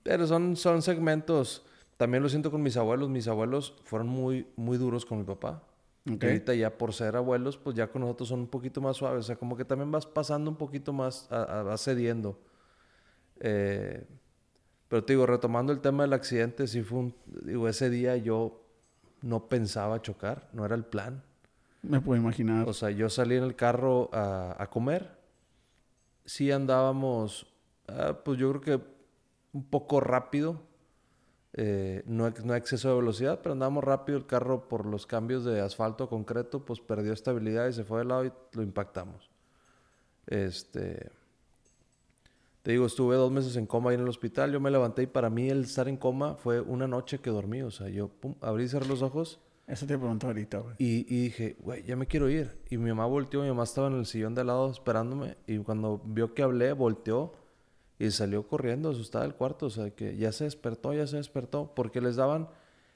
pero 0.03 0.27
son, 0.27 0.57
son 0.57 0.83
segmentos. 0.83 1.65
También 1.97 2.23
lo 2.23 2.29
siento 2.29 2.51
con 2.51 2.63
mis 2.63 2.77
abuelos. 2.77 3.09
Mis 3.09 3.29
abuelos 3.29 3.75
fueron 3.85 4.09
muy, 4.09 4.47
muy 4.57 4.77
duros 4.77 5.07
con 5.07 5.19
mi 5.19 5.25
papá. 5.25 5.63
Okay. 6.09 6.31
ahorita 6.31 6.55
ya 6.55 6.79
por 6.79 6.93
ser 6.93 7.17
abuelos, 7.17 7.57
pues 7.57 7.75
ya 7.75 7.89
con 7.89 8.03
nosotros 8.03 8.29
son 8.29 8.41
un 8.41 8.47
poquito 8.47 8.81
más 8.81 8.97
suaves. 8.97 9.21
O 9.21 9.27
sea, 9.27 9.37
como 9.37 9.57
que 9.57 9.65
también 9.65 9.91
vas 9.91 10.07
pasando 10.07 10.51
un 10.51 10.57
poquito 10.57 10.93
más, 10.93 11.31
a, 11.31 11.61
a, 11.61 11.63
vas 11.63 11.83
cediendo. 11.83 12.39
Eh, 13.41 14.05
pero 14.89 15.05
te 15.05 15.13
digo, 15.13 15.27
retomando 15.27 15.73
el 15.73 15.81
tema 15.81 16.05
del 16.05 16.13
accidente, 16.13 16.67
sí 16.67 16.83
fue 16.83 16.99
un, 16.99 17.15
digo, 17.43 17.69
ese 17.69 17.91
día 17.91 18.17
yo 18.17 18.66
no 19.27 19.49
pensaba 19.49 20.01
chocar, 20.03 20.49
no 20.53 20.65
era 20.65 20.75
el 20.75 20.85
plan. 20.85 21.23
Me 21.83 22.01
puedo 22.01 22.21
imaginar. 22.21 22.69
O 22.69 22.73
sea, 22.73 22.91
yo 22.91 23.09
salí 23.09 23.37
en 23.37 23.45
el 23.45 23.57
carro 23.57 24.11
a, 24.13 24.57
a 24.59 24.71
comer. 24.71 25.11
Sí 26.25 26.51
andábamos, 26.51 27.47
ah, 27.89 28.19
pues 28.25 28.39
yo 28.39 28.51
creo 28.51 28.61
que 28.61 28.87
un 29.53 29.65
poco 29.65 30.01
rápido. 30.01 30.61
Eh, 31.59 32.03
no, 32.07 32.29
no 32.45 32.55
exceso 32.55 32.91
de 32.91 32.97
velocidad, 32.97 33.41
pero 33.43 33.53
andamos 33.53 33.83
rápido. 33.83 34.19
El 34.19 34.27
carro, 34.27 34.69
por 34.69 34.85
los 34.85 35.07
cambios 35.07 35.45
de 35.45 35.61
asfalto 35.61 36.05
a 36.05 36.09
concreto, 36.09 36.65
pues 36.65 36.81
perdió 36.81 37.13
estabilidad 37.13 37.69
y 37.69 37.73
se 37.73 37.85
fue 37.85 38.01
de 38.01 38.05
lado 38.05 38.25
y 38.27 38.33
lo 38.53 38.63
impactamos. 38.63 39.31
Este. 40.27 41.11
Te 42.67 42.73
digo, 42.73 42.87
estuve 42.87 43.15
dos 43.15 43.31
meses 43.31 43.55
en 43.55 43.65
coma 43.65 43.91
ahí 43.91 43.95
en 43.95 44.01
el 44.01 44.09
hospital. 44.09 44.51
Yo 44.51 44.59
me 44.59 44.73
levanté 44.73 45.05
y 45.05 45.07
para 45.07 45.31
mí 45.31 45.49
el 45.49 45.63
estar 45.63 45.87
en 45.87 45.97
coma 45.97 46.35
fue 46.35 46.61
una 46.61 46.89
noche 46.89 47.21
que 47.21 47.31
dormí. 47.31 47.63
O 47.63 47.71
sea, 47.71 47.89
yo 47.89 48.09
pum, 48.09 48.35
abrí 48.41 48.65
y 48.65 48.69
cerré 48.69 48.89
los 48.89 49.03
ojos. 49.03 49.39
Eso 49.69 49.87
te 49.87 49.97
pregunto 49.97 50.27
ahorita, 50.27 50.59
güey. 50.59 50.75
Y, 50.79 51.07
y, 51.09 51.23
dije, 51.27 51.55
güey, 51.61 51.85
ya 51.85 51.95
me 51.95 52.09
quiero 52.09 52.29
ir. 52.29 52.59
Y 52.69 52.77
mi 52.77 52.89
mamá 52.89 53.07
volteó, 53.07 53.43
mi 53.43 53.49
mamá 53.51 53.63
estaba 53.63 53.87
en 53.87 53.95
el 53.95 54.05
sillón 54.05 54.35
de 54.35 54.41
al 54.41 54.49
lado 54.49 54.69
esperándome. 54.69 55.37
Y 55.47 55.59
cuando 55.59 56.03
vio 56.05 56.35
que 56.35 56.43
hablé, 56.43 56.73
volteó 56.73 57.35
y 58.01 58.11
salió 58.11 58.49
corriendo, 58.49 58.91
asustada 58.91 59.27
del 59.27 59.37
cuarto, 59.37 59.67
o 59.67 59.71
sea, 59.71 59.93
que 59.93 60.17
ya 60.17 60.33
se 60.33 60.43
despertó, 60.43 60.93
ya 60.93 61.07
se 61.07 61.19
despertó, 61.19 61.73
porque 61.73 62.01
les 62.01 62.17
daban 62.17 62.49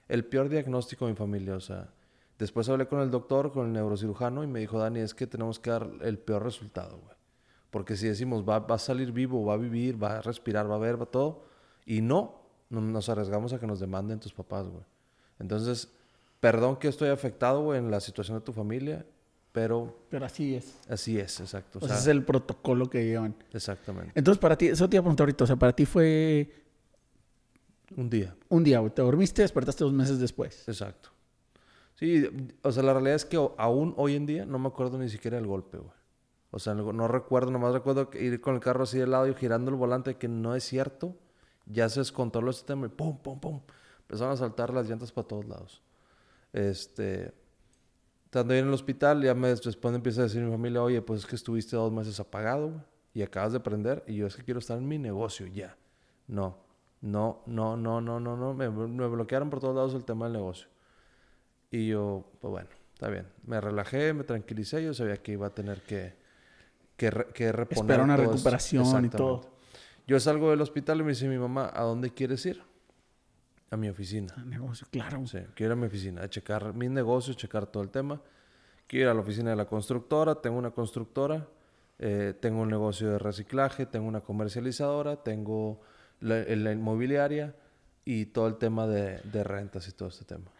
el 0.08 0.24
peor 0.24 0.48
diagnóstico 0.48 1.04
a 1.04 1.08
mi 1.08 1.14
familia, 1.14 1.54
o 1.54 1.60
sea, 1.60 1.94
después 2.40 2.68
hablé 2.68 2.88
con 2.88 3.02
el 3.02 3.12
doctor, 3.12 3.52
con 3.52 3.68
el 3.68 3.72
neurocirujano, 3.72 4.42
y 4.42 4.48
me 4.48 4.58
dijo, 4.58 4.80
Dani, 4.80 4.98
es 4.98 5.14
que 5.14 5.28
tenemos 5.28 5.60
que 5.60 5.70
dar 5.70 5.88
el 6.00 6.18
peor 6.18 6.42
resultado, 6.42 6.98
güey. 6.98 7.19
Porque 7.70 7.96
si 7.96 8.08
decimos, 8.08 8.44
va, 8.48 8.58
va, 8.60 8.74
a 8.74 8.78
salir 8.78 9.12
vivo, 9.12 9.44
va 9.44 9.54
a 9.54 9.56
vivir, 9.56 10.02
va 10.02 10.18
a 10.18 10.22
respirar, 10.22 10.70
va 10.70 10.76
a 10.76 10.78
ver, 10.78 11.00
va 11.00 11.06
todo, 11.06 11.44
y 11.86 12.00
no, 12.00 12.42
no 12.68 12.80
nos 12.80 13.08
arriesgamos 13.08 13.52
a 13.52 13.60
que 13.60 13.66
nos 13.66 13.80
demanden 13.80 14.18
tus 14.18 14.32
papás, 14.32 14.68
güey. 14.68 14.84
Entonces, 15.38 15.88
perdón 16.40 16.76
que 16.76 16.88
estoy 16.88 17.08
afectado, 17.08 17.62
güey, 17.62 17.78
en 17.78 17.90
la 17.90 18.00
situación 18.00 18.38
de 18.38 18.44
tu 18.44 18.52
familia, 18.52 19.06
pero... 19.52 20.04
Pero 20.08 20.26
así 20.26 20.54
es. 20.54 20.78
Así 20.88 21.18
es, 21.18 21.40
exacto. 21.40 21.78
O, 21.80 21.86
sea, 21.86 21.96
ese 21.96 22.02
es 22.02 22.08
el 22.08 22.24
protocolo 22.24 22.88
que 22.90 23.04
llevan. 23.04 23.34
Exactamente. 23.52 24.12
Entonces, 24.14 24.40
para 24.40 24.56
ti, 24.56 24.66
eso 24.66 24.88
te 24.88 24.96
iba 24.96 25.00
a 25.00 25.04
preguntar 25.04 25.24
ahorita, 25.24 25.44
o 25.44 25.46
sea, 25.46 25.56
para 25.56 25.74
ti 25.74 25.86
fue... 25.86 26.52
Un 27.96 28.08
día. 28.08 28.36
Un 28.48 28.62
día, 28.62 28.78
güey. 28.78 28.92
Te 28.92 29.02
dormiste, 29.02 29.42
despertaste 29.42 29.82
dos 29.82 29.92
meses 29.92 30.20
después. 30.20 30.68
Exacto. 30.68 31.10
Sí, 31.96 32.24
o 32.62 32.72
sea, 32.72 32.82
la 32.82 32.92
realidad 32.92 33.16
es 33.16 33.24
que 33.24 33.36
aún 33.36 33.94
hoy 33.96 34.14
en 34.14 34.26
día 34.26 34.46
no 34.46 34.58
me 34.58 34.68
acuerdo 34.68 34.96
ni 34.96 35.08
siquiera 35.08 35.36
del 35.36 35.46
golpe, 35.46 35.78
güey. 35.78 35.99
O 36.50 36.58
sea, 36.58 36.74
no, 36.74 37.08
recuerdo, 37.08 37.50
nomás 37.50 37.72
recuerdo 37.72 38.10
ir 38.14 38.40
con 38.40 38.54
el 38.54 38.60
carro 38.60 38.84
así 38.84 38.98
de 38.98 39.06
lado 39.06 39.28
y 39.28 39.34
girando 39.34 39.70
el 39.70 39.76
volante, 39.76 40.16
que 40.16 40.28
no 40.28 40.54
es 40.54 40.64
cierto. 40.64 41.16
Ya 41.66 41.88
se 41.88 42.00
descontroló 42.00 42.50
este 42.50 42.66
tema 42.66 42.86
y 42.86 42.88
pum, 42.88 43.18
pum, 43.18 43.38
pum. 43.38 43.60
Empezaron 44.00 44.32
a 44.32 44.36
saltar 44.36 44.74
las 44.74 44.88
llantas 44.88 45.12
para 45.12 45.28
todos 45.28 45.44
lados. 45.46 45.82
Este 46.52 47.32
Estando 48.30 48.54
ahí 48.54 48.60
en 48.60 48.68
el 48.68 48.74
hospital, 48.74 49.24
ya 49.24 49.34
me 49.34 49.48
después 49.48 49.92
empieza 49.92 50.20
a 50.20 50.24
decir 50.24 50.40
mi 50.40 50.52
familia, 50.52 50.80
oye, 50.80 51.02
pues 51.02 51.22
es 51.22 51.26
que 51.26 51.34
estuviste 51.34 51.74
dos 51.74 51.90
meses 51.90 52.20
apagado, 52.20 52.84
y 53.12 53.22
acabas 53.22 53.50
de 53.50 53.58
aprender, 53.58 54.04
y 54.06 54.14
yo 54.14 54.28
es 54.28 54.36
que 54.36 54.44
quiero 54.44 54.60
estar 54.60 54.78
en 54.78 54.86
mi 54.86 54.98
negocio 54.98 55.48
ya. 55.48 55.76
No, 56.28 56.56
no, 57.00 57.42
no, 57.46 57.76
no, 57.76 58.00
no, 58.00 58.20
no, 58.20 58.36
no. 58.36 58.54
Me, 58.54 58.70
me 58.70 59.08
bloquearon 59.08 59.50
por 59.50 59.58
todos 59.58 59.74
lados 59.74 59.94
el 59.94 60.04
tema 60.04 60.26
del 60.26 60.34
negocio. 60.34 60.68
Y 61.72 61.88
yo, 61.88 62.24
pues 62.40 62.52
bueno, 62.52 62.68
está 62.94 63.08
bien. 63.08 63.26
Me 63.44 63.60
relajé, 63.60 64.12
me 64.12 64.22
tranquilicé, 64.22 64.84
yo 64.84 64.94
sabía 64.94 65.16
que 65.16 65.32
iba 65.32 65.48
a 65.48 65.50
tener 65.50 65.82
que, 65.82 66.14
que, 67.00 67.10
re- 67.10 67.26
que 67.32 67.50
reponer. 67.50 67.80
Espera 67.82 68.02
una 68.04 68.14
todo 68.16 68.24
esto. 68.24 68.34
recuperación 68.36 69.04
y 69.06 69.08
todo. 69.08 69.40
Yo 70.06 70.20
salgo 70.20 70.50
del 70.50 70.60
hospital 70.60 71.00
y 71.00 71.02
me 71.04 71.08
dice 71.10 71.26
mi 71.28 71.38
mamá, 71.38 71.70
¿a 71.74 71.82
dónde 71.82 72.10
quieres 72.12 72.44
ir? 72.44 72.62
A 73.70 73.76
mi 73.78 73.88
oficina. 73.88 74.34
Ah, 74.36 74.42
Negocio, 74.44 74.86
claro. 74.90 75.26
Sí, 75.26 75.38
quiero 75.54 75.72
ir 75.72 75.78
a 75.78 75.80
mi 75.80 75.86
oficina, 75.86 76.22
a 76.22 76.28
checar 76.28 76.74
mis 76.74 76.90
negocios, 76.90 77.36
checar 77.38 77.64
todo 77.66 77.82
el 77.82 77.88
tema. 77.88 78.20
Quiero 78.86 79.04
ir 79.06 79.10
a 79.12 79.14
la 79.14 79.20
oficina 79.20 79.48
de 79.50 79.56
la 79.56 79.64
constructora, 79.64 80.34
tengo 80.34 80.58
una 80.58 80.72
constructora, 80.72 81.46
eh, 81.98 82.34
tengo 82.38 82.60
un 82.60 82.68
negocio 82.68 83.08
de 83.12 83.18
reciclaje, 83.18 83.86
tengo 83.86 84.06
una 84.06 84.20
comercializadora, 84.20 85.22
tengo 85.22 85.80
la, 86.20 86.42
la 86.44 86.72
inmobiliaria 86.72 87.54
y 88.04 88.26
todo 88.26 88.46
el 88.48 88.56
tema 88.56 88.86
de, 88.86 89.20
de 89.32 89.42
rentas 89.44 89.88
y 89.88 89.92
todo 89.92 90.08
este 90.10 90.24
tema. 90.26 90.50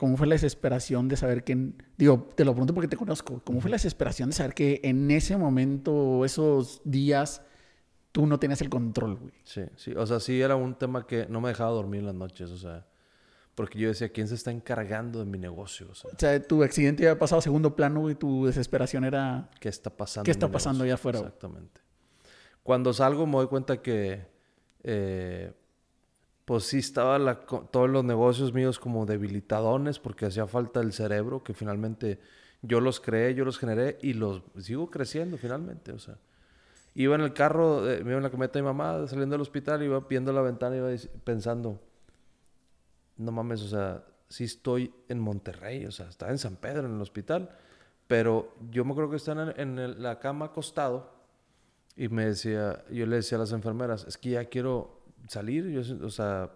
¿Cómo 0.00 0.16
fue 0.16 0.26
la 0.26 0.34
desesperación 0.34 1.08
de 1.08 1.16
saber 1.18 1.44
que... 1.44 1.72
Digo, 1.98 2.30
te 2.34 2.46
lo 2.46 2.52
pregunto 2.52 2.72
porque 2.72 2.88
te 2.88 2.96
conozco. 2.96 3.42
¿Cómo 3.44 3.60
fue 3.60 3.70
la 3.70 3.74
desesperación 3.74 4.30
de 4.30 4.34
saber 4.34 4.54
que 4.54 4.80
en 4.82 5.10
ese 5.10 5.36
momento, 5.36 6.24
esos 6.24 6.80
días, 6.84 7.42
tú 8.10 8.24
no 8.26 8.40
tenías 8.40 8.62
el 8.62 8.70
control, 8.70 9.16
güey? 9.16 9.34
Sí, 9.44 9.60
sí, 9.76 9.92
o 9.94 10.06
sea, 10.06 10.18
sí 10.18 10.40
era 10.40 10.56
un 10.56 10.74
tema 10.74 11.06
que 11.06 11.26
no 11.28 11.42
me 11.42 11.50
dejaba 11.50 11.72
dormir 11.72 12.00
en 12.00 12.06
las 12.06 12.14
noches, 12.14 12.50
o 12.50 12.56
sea, 12.56 12.86
porque 13.54 13.78
yo 13.78 13.88
decía, 13.88 14.08
¿quién 14.08 14.26
se 14.26 14.36
está 14.36 14.50
encargando 14.50 15.18
de 15.18 15.26
mi 15.26 15.36
negocio? 15.36 15.88
O 15.90 15.94
sea, 15.94 16.10
O 16.10 16.18
sea, 16.18 16.42
tu 16.42 16.62
accidente 16.62 17.02
ya 17.02 17.10
había 17.10 17.18
pasado 17.18 17.40
a 17.40 17.42
segundo 17.42 17.76
plano 17.76 18.08
y 18.08 18.14
tu 18.14 18.46
desesperación 18.46 19.04
era... 19.04 19.50
¿qué 19.60 19.68
está 19.68 19.90
pasando? 19.90 20.24
¿Qué 20.24 20.30
está 20.30 20.50
pasando 20.50 20.84
allá 20.84 20.94
afuera, 20.94 21.18
güey? 21.18 21.28
Exactamente. 21.28 21.82
Cuando 22.62 22.94
salgo 22.94 23.26
me 23.26 23.34
doy 23.34 23.48
cuenta 23.48 23.82
que, 23.82 24.26
eh, 24.82 25.52
pues 26.50 26.64
sí 26.64 26.78
estaba 26.78 27.16
la 27.20 27.38
todos 27.42 27.88
los 27.88 28.02
negocios 28.02 28.52
míos 28.52 28.80
como 28.80 29.06
debilitadones 29.06 30.00
porque 30.00 30.26
hacía 30.26 30.48
falta 30.48 30.80
el 30.80 30.92
cerebro, 30.92 31.44
que 31.44 31.54
finalmente 31.54 32.18
yo 32.60 32.80
los 32.80 32.98
creé, 32.98 33.36
yo 33.36 33.44
los 33.44 33.56
generé 33.56 33.98
y 34.02 34.14
los 34.14 34.42
sigo 34.58 34.90
creciendo 34.90 35.38
finalmente, 35.38 35.92
o 35.92 36.00
sea. 36.00 36.18
Iba 36.96 37.14
en 37.14 37.20
el 37.20 37.34
carro, 37.34 37.88
eh, 37.88 38.02
me 38.02 38.10
iba 38.10 38.16
en 38.16 38.24
la 38.24 38.30
camioneta 38.30 38.58
de 38.58 38.62
mi 38.62 38.66
mamá 38.66 39.06
saliendo 39.06 39.34
del 39.34 39.42
hospital, 39.42 39.80
iba 39.84 40.00
viendo 40.00 40.32
la 40.32 40.42
ventana 40.42 40.76
iba 40.76 40.88
pensando, 41.22 41.80
no 43.16 43.30
mames, 43.30 43.62
o 43.62 43.68
sea, 43.68 44.02
sí 44.28 44.42
estoy 44.42 44.92
en 45.08 45.20
Monterrey, 45.20 45.86
o 45.86 45.92
sea, 45.92 46.08
estaba 46.08 46.32
en 46.32 46.38
San 46.38 46.56
Pedro, 46.56 46.88
en 46.88 46.96
el 46.96 47.00
hospital, 47.00 47.48
pero 48.08 48.56
yo 48.72 48.84
me 48.84 48.90
acuerdo 48.90 49.10
que 49.10 49.18
estaba 49.18 49.52
en, 49.56 49.78
en 49.78 50.02
la 50.02 50.18
cama 50.18 50.46
acostado 50.46 51.12
y 51.94 52.08
me 52.08 52.24
decía, 52.24 52.82
yo 52.90 53.06
le 53.06 53.14
decía 53.14 53.38
a 53.38 53.42
las 53.42 53.52
enfermeras, 53.52 54.04
es 54.08 54.18
que 54.18 54.30
ya 54.30 54.46
quiero 54.46 54.99
salir, 55.30 55.68
yo, 55.68 55.80
o 56.04 56.10
sea, 56.10 56.50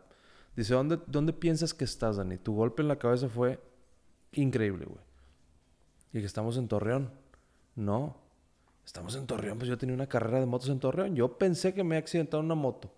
dice, 0.57 0.75
¿dónde, 0.75 0.99
¿dónde 1.07 1.33
piensas 1.33 1.73
que 1.73 1.85
estás, 1.85 2.17
Dani? 2.17 2.39
Tu 2.39 2.53
golpe 2.55 2.83
en 2.83 2.89
la 2.89 2.99
cabeza 2.99 3.29
fue 3.29 3.61
increíble, 4.33 4.85
güey. 4.85 5.01
Y 6.13 6.21
que 6.21 6.27
estamos 6.27 6.57
en 6.57 6.67
Torreón. 6.67 7.11
No, 7.77 8.17
estamos 8.85 9.15
en 9.15 9.27
Torreón, 9.27 9.59
pues 9.59 9.69
yo 9.69 9.79
tenía 9.79 9.95
una 9.95 10.09
carrera 10.09 10.41
de 10.41 10.47
motos 10.47 10.69
en 10.69 10.81
Torreón. 10.81 11.15
Yo 11.15 11.39
pensé 11.39 11.73
que 11.73 11.85
me 11.85 11.95
había 11.95 12.03
accidentado 12.03 12.41
en 12.41 12.47
una 12.47 12.57
moto. 12.57 12.93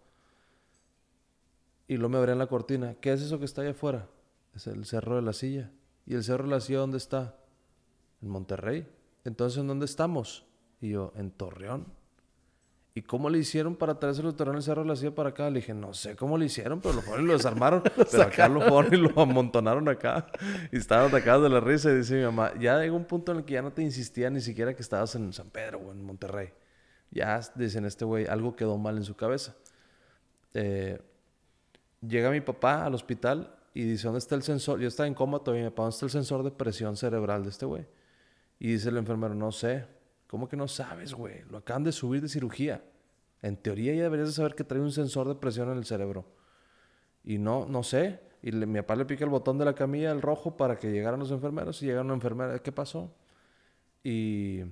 Y 1.89 1.97
luego 1.97 2.11
me 2.11 2.19
abrían 2.19 2.39
la 2.39 2.47
cortina. 2.47 2.95
¿Qué 2.95 3.13
es 3.13 3.21
eso 3.21 3.39
que 3.39 3.45
está 3.45 3.61
allá 3.61 3.71
afuera? 3.73 4.09
Es 4.55 4.67
el 4.67 4.87
Cerro 4.87 5.17
de 5.17 5.23
la 5.23 5.33
Silla. 5.33 5.71
¿Y 6.07 6.15
el 6.15 6.25
Cerro 6.25 6.45
de 6.45 6.51
la 6.51 6.61
Silla 6.61 6.81
dónde 6.81 6.99
está? 6.99 7.37
En 8.23 8.29
Monterrey. 8.29 8.89
Entonces, 9.25 9.61
¿en 9.61 9.69
dónde 9.69 9.85
estamos? 9.85 10.47
Y 10.81 10.91
yo, 10.91 11.13
en 11.17 11.31
Torreón. 11.31 11.87
¿Y 12.97 13.03
cómo 13.03 13.29
le 13.29 13.37
hicieron 13.37 13.77
para 13.77 13.99
traerse 13.99 14.23
los 14.23 14.35
Torreón 14.37 14.57
el 14.57 14.63
Cerro 14.63 14.81
de 14.81 14.89
la 14.89 14.97
Silla 14.97 15.15
para 15.15 15.29
acá? 15.29 15.51
Le 15.51 15.57
dije, 15.57 15.75
no 15.75 15.93
sé 15.93 16.17
cómo 16.17 16.39
le 16.39 16.47
hicieron, 16.47 16.81
pero 16.81 16.95
lo 16.95 17.03
fueron 17.03 17.27
y 17.27 17.29
lo 17.29 17.35
desarmaron. 17.35 17.83
pero 18.11 18.23
acá 18.23 18.49
lo 18.49 18.63
fueron 18.63 18.95
y 18.95 18.97
lo 18.97 19.21
amontonaron 19.21 19.87
acá. 19.87 20.29
Y 20.73 20.79
estaban 20.79 21.09
atacados 21.09 21.43
de 21.43 21.51
la 21.51 21.61
risa. 21.61 21.91
Y 21.91 21.97
dice 21.97 22.15
mi 22.15 22.23
mamá, 22.23 22.55
ya 22.59 22.81
llegó 22.81 22.97
un 22.97 23.05
punto 23.05 23.33
en 23.33 23.39
el 23.39 23.45
que 23.45 23.53
ya 23.53 23.61
no 23.61 23.71
te 23.71 23.83
insistía 23.83 24.31
ni 24.31 24.41
siquiera 24.41 24.75
que 24.75 24.81
estabas 24.81 25.15
en 25.15 25.31
San 25.35 25.51
Pedro 25.51 25.81
o 25.81 25.93
en 25.93 26.03
Monterrey. 26.03 26.55
Ya, 27.11 27.39
dicen 27.55 27.85
este 27.85 28.07
güey, 28.07 28.25
algo 28.25 28.57
quedó 28.57 28.79
mal 28.79 28.97
en 28.97 29.05
su 29.05 29.15
cabeza. 29.15 29.55
Eh, 30.55 30.99
llega 32.01 32.31
mi 32.31 32.41
papá 32.41 32.87
al 32.87 32.95
hospital 32.95 33.59
y 33.75 33.83
dice, 33.83 34.05
¿dónde 34.05 34.21
está 34.21 34.37
el 34.37 34.43
sensor? 34.43 34.81
Yo 34.81 34.89
estaba 34.89 35.07
en 35.07 35.13
coma 35.13 35.41
todavía, 35.41 35.65
mi 35.65 35.71
papá, 35.71 35.83
¿dónde 35.83 35.97
está 35.97 36.07
el 36.07 36.13
sensor 36.13 36.43
de 36.43 36.51
presión 36.51 36.97
cerebral 36.97 37.43
de 37.43 37.51
este 37.51 37.67
güey? 37.67 37.85
Y 38.59 38.73
dice 38.73 38.89
el 38.89 38.97
enfermero, 38.97 39.35
no 39.35 39.53
sé. 39.53 39.85
¿Cómo 40.27 40.49
que 40.49 40.57
no 40.57 40.69
sabes, 40.69 41.15
güey? 41.15 41.43
Lo 41.51 41.59
acaban 41.59 41.85
de 41.85 41.93
subir 41.93 42.21
de 42.21 42.29
cirugía. 42.29 42.83
En 43.43 43.57
teoría 43.57 43.95
ya 43.95 44.05
deberías 44.05 44.29
de 44.29 44.35
saber 44.35 44.55
que 44.55 44.65
trae 44.65 44.81
un 44.81 44.91
sensor 44.91 45.29
de 45.29 45.35
presión 45.37 45.71
en 45.71 45.79
el 45.79 45.85
cerebro. 45.85 46.25
Y 47.25 47.39
no, 47.39 47.67
no 47.67 47.83
sé. 47.83 48.21
Y 48.43 48.53
mi 48.53 48.81
papá 48.81 48.97
le 48.97 49.05
pica 49.05 49.25
el 49.25 49.31
botón 49.31 49.59
de 49.59 49.65
la 49.65 49.75
camilla, 49.75 50.11
el 50.11 50.23
rojo, 50.23 50.57
para 50.57 50.79
que 50.79 50.91
llegaran 50.91 51.21
los 51.21 51.31
enfermeros. 51.31 51.83
Y 51.83 51.87
llega 51.87 52.01
una 52.01 52.15
enfermera, 52.15 52.59
¿qué 52.61 52.73
pasó? 52.73 53.13
Y 54.03 54.63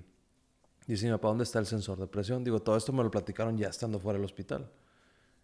dice 0.86 1.06
mi 1.06 1.12
papá, 1.12 1.28
¿dónde 1.28 1.44
está 1.44 1.58
el 1.58 1.66
sensor 1.66 1.98
de 1.98 2.06
presión? 2.06 2.42
Digo, 2.44 2.60
todo 2.60 2.76
esto 2.76 2.92
me 2.92 3.02
lo 3.02 3.10
platicaron 3.10 3.56
ya 3.56 3.68
estando 3.68 3.98
fuera 3.98 4.18
del 4.18 4.24
hospital. 4.24 4.70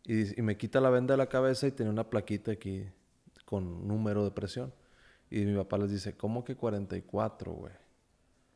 Y, 0.04 0.38
y 0.38 0.42
me 0.42 0.56
quita 0.56 0.80
la 0.80 0.90
venda 0.90 1.14
de 1.14 1.18
la 1.18 1.28
cabeza 1.28 1.66
y 1.66 1.72
tiene 1.72 1.90
una 1.90 2.08
plaquita 2.08 2.52
aquí 2.52 2.84
con 3.44 3.86
número 3.86 4.24
de 4.24 4.30
presión. 4.30 4.72
Y 5.30 5.44
mi 5.44 5.56
papá 5.56 5.78
les 5.78 5.90
dice, 5.90 6.16
¿cómo 6.16 6.44
que 6.44 6.56
44, 6.56 7.52
güey? 7.52 7.79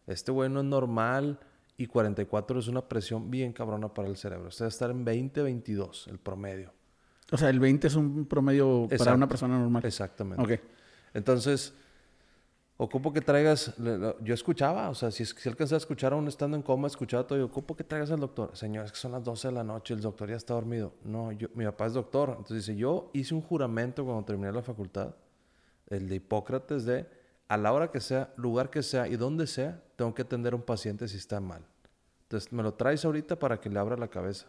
Este 0.06 0.32
güey 0.32 0.50
no 0.50 0.61
es 0.61 0.66
normal 0.66 1.38
y 1.76 1.87
44 1.87 2.58
es 2.58 2.68
una 2.68 2.82
presión 2.88 3.30
bien 3.30 3.52
cabrona 3.52 3.92
para 3.92 4.08
el 4.08 4.16
cerebro. 4.16 4.49
Este 4.49 4.64
debe 4.64 4.68
estar 4.68 4.90
en 4.90 5.04
20, 5.04 5.42
22, 5.42 6.08
el 6.08 6.18
promedio. 6.18 6.73
O 7.32 7.37
sea, 7.37 7.49
el 7.49 7.58
20 7.58 7.87
es 7.87 7.94
un 7.96 8.26
promedio 8.26 8.82
para 8.84 8.94
Exacto. 8.96 9.14
una 9.16 9.28
persona 9.28 9.58
normal. 9.58 9.84
Exactamente. 9.84 10.42
Ok. 10.42 10.61
Entonces, 11.14 11.75
ocupo 12.76 13.12
que 13.12 13.20
traigas, 13.20 13.75
yo 14.20 14.34
escuchaba, 14.34 14.90
o 14.90 14.94
sea, 14.94 15.11
si, 15.11 15.25
si 15.25 15.49
alcancé 15.49 15.75
a 15.75 15.78
escuchar 15.78 16.12
aún 16.12 16.28
estando 16.28 16.56
en 16.56 16.62
coma, 16.62 16.87
escuchaba 16.87 17.26
todo, 17.26 17.38
yo 17.38 17.46
ocupo 17.46 17.76
que 17.76 17.84
traigas 17.84 18.11
al 18.11 18.20
doctor. 18.20 18.56
Señor, 18.56 18.84
es 18.84 18.92
que 18.92 18.99
son 18.99 19.12
las 19.12 19.25
12 19.25 19.49
de 19.49 19.54
la 19.54 19.64
noche, 19.64 19.94
el 19.94 20.00
doctor 20.00 20.28
ya 20.28 20.37
está 20.37 20.54
dormido. 20.54 20.92
No, 21.04 21.32
yo, 21.32 21.49
mi 21.54 21.64
papá 21.64 21.87
es 21.87 21.94
doctor. 21.94 22.30
Entonces 22.30 22.66
dice, 22.66 22.76
yo 22.76 23.11
hice 23.14 23.34
un 23.34 23.40
juramento 23.40 24.04
cuando 24.04 24.25
terminé 24.25 24.52
la 24.52 24.62
facultad, 24.62 25.14
el 25.88 26.08
de 26.08 26.16
Hipócrates, 26.16 26.84
de 26.84 27.06
a 27.49 27.56
la 27.56 27.73
hora 27.73 27.90
que 27.90 28.00
sea, 28.00 28.32
lugar 28.37 28.70
que 28.70 28.82
sea 28.82 29.06
y 29.06 29.16
donde 29.16 29.46
sea, 29.46 29.82
tengo 29.96 30.14
que 30.14 30.22
atender 30.22 30.52
a 30.52 30.56
un 30.56 30.62
paciente 30.62 31.08
si 31.08 31.16
está 31.16 31.40
mal. 31.40 31.64
Entonces, 32.22 32.52
me 32.52 32.62
lo 32.62 32.74
traes 32.74 33.04
ahorita 33.04 33.38
para 33.38 33.60
que 33.60 33.68
le 33.68 33.78
abra 33.78 33.96
la 33.96 34.08
cabeza. 34.08 34.46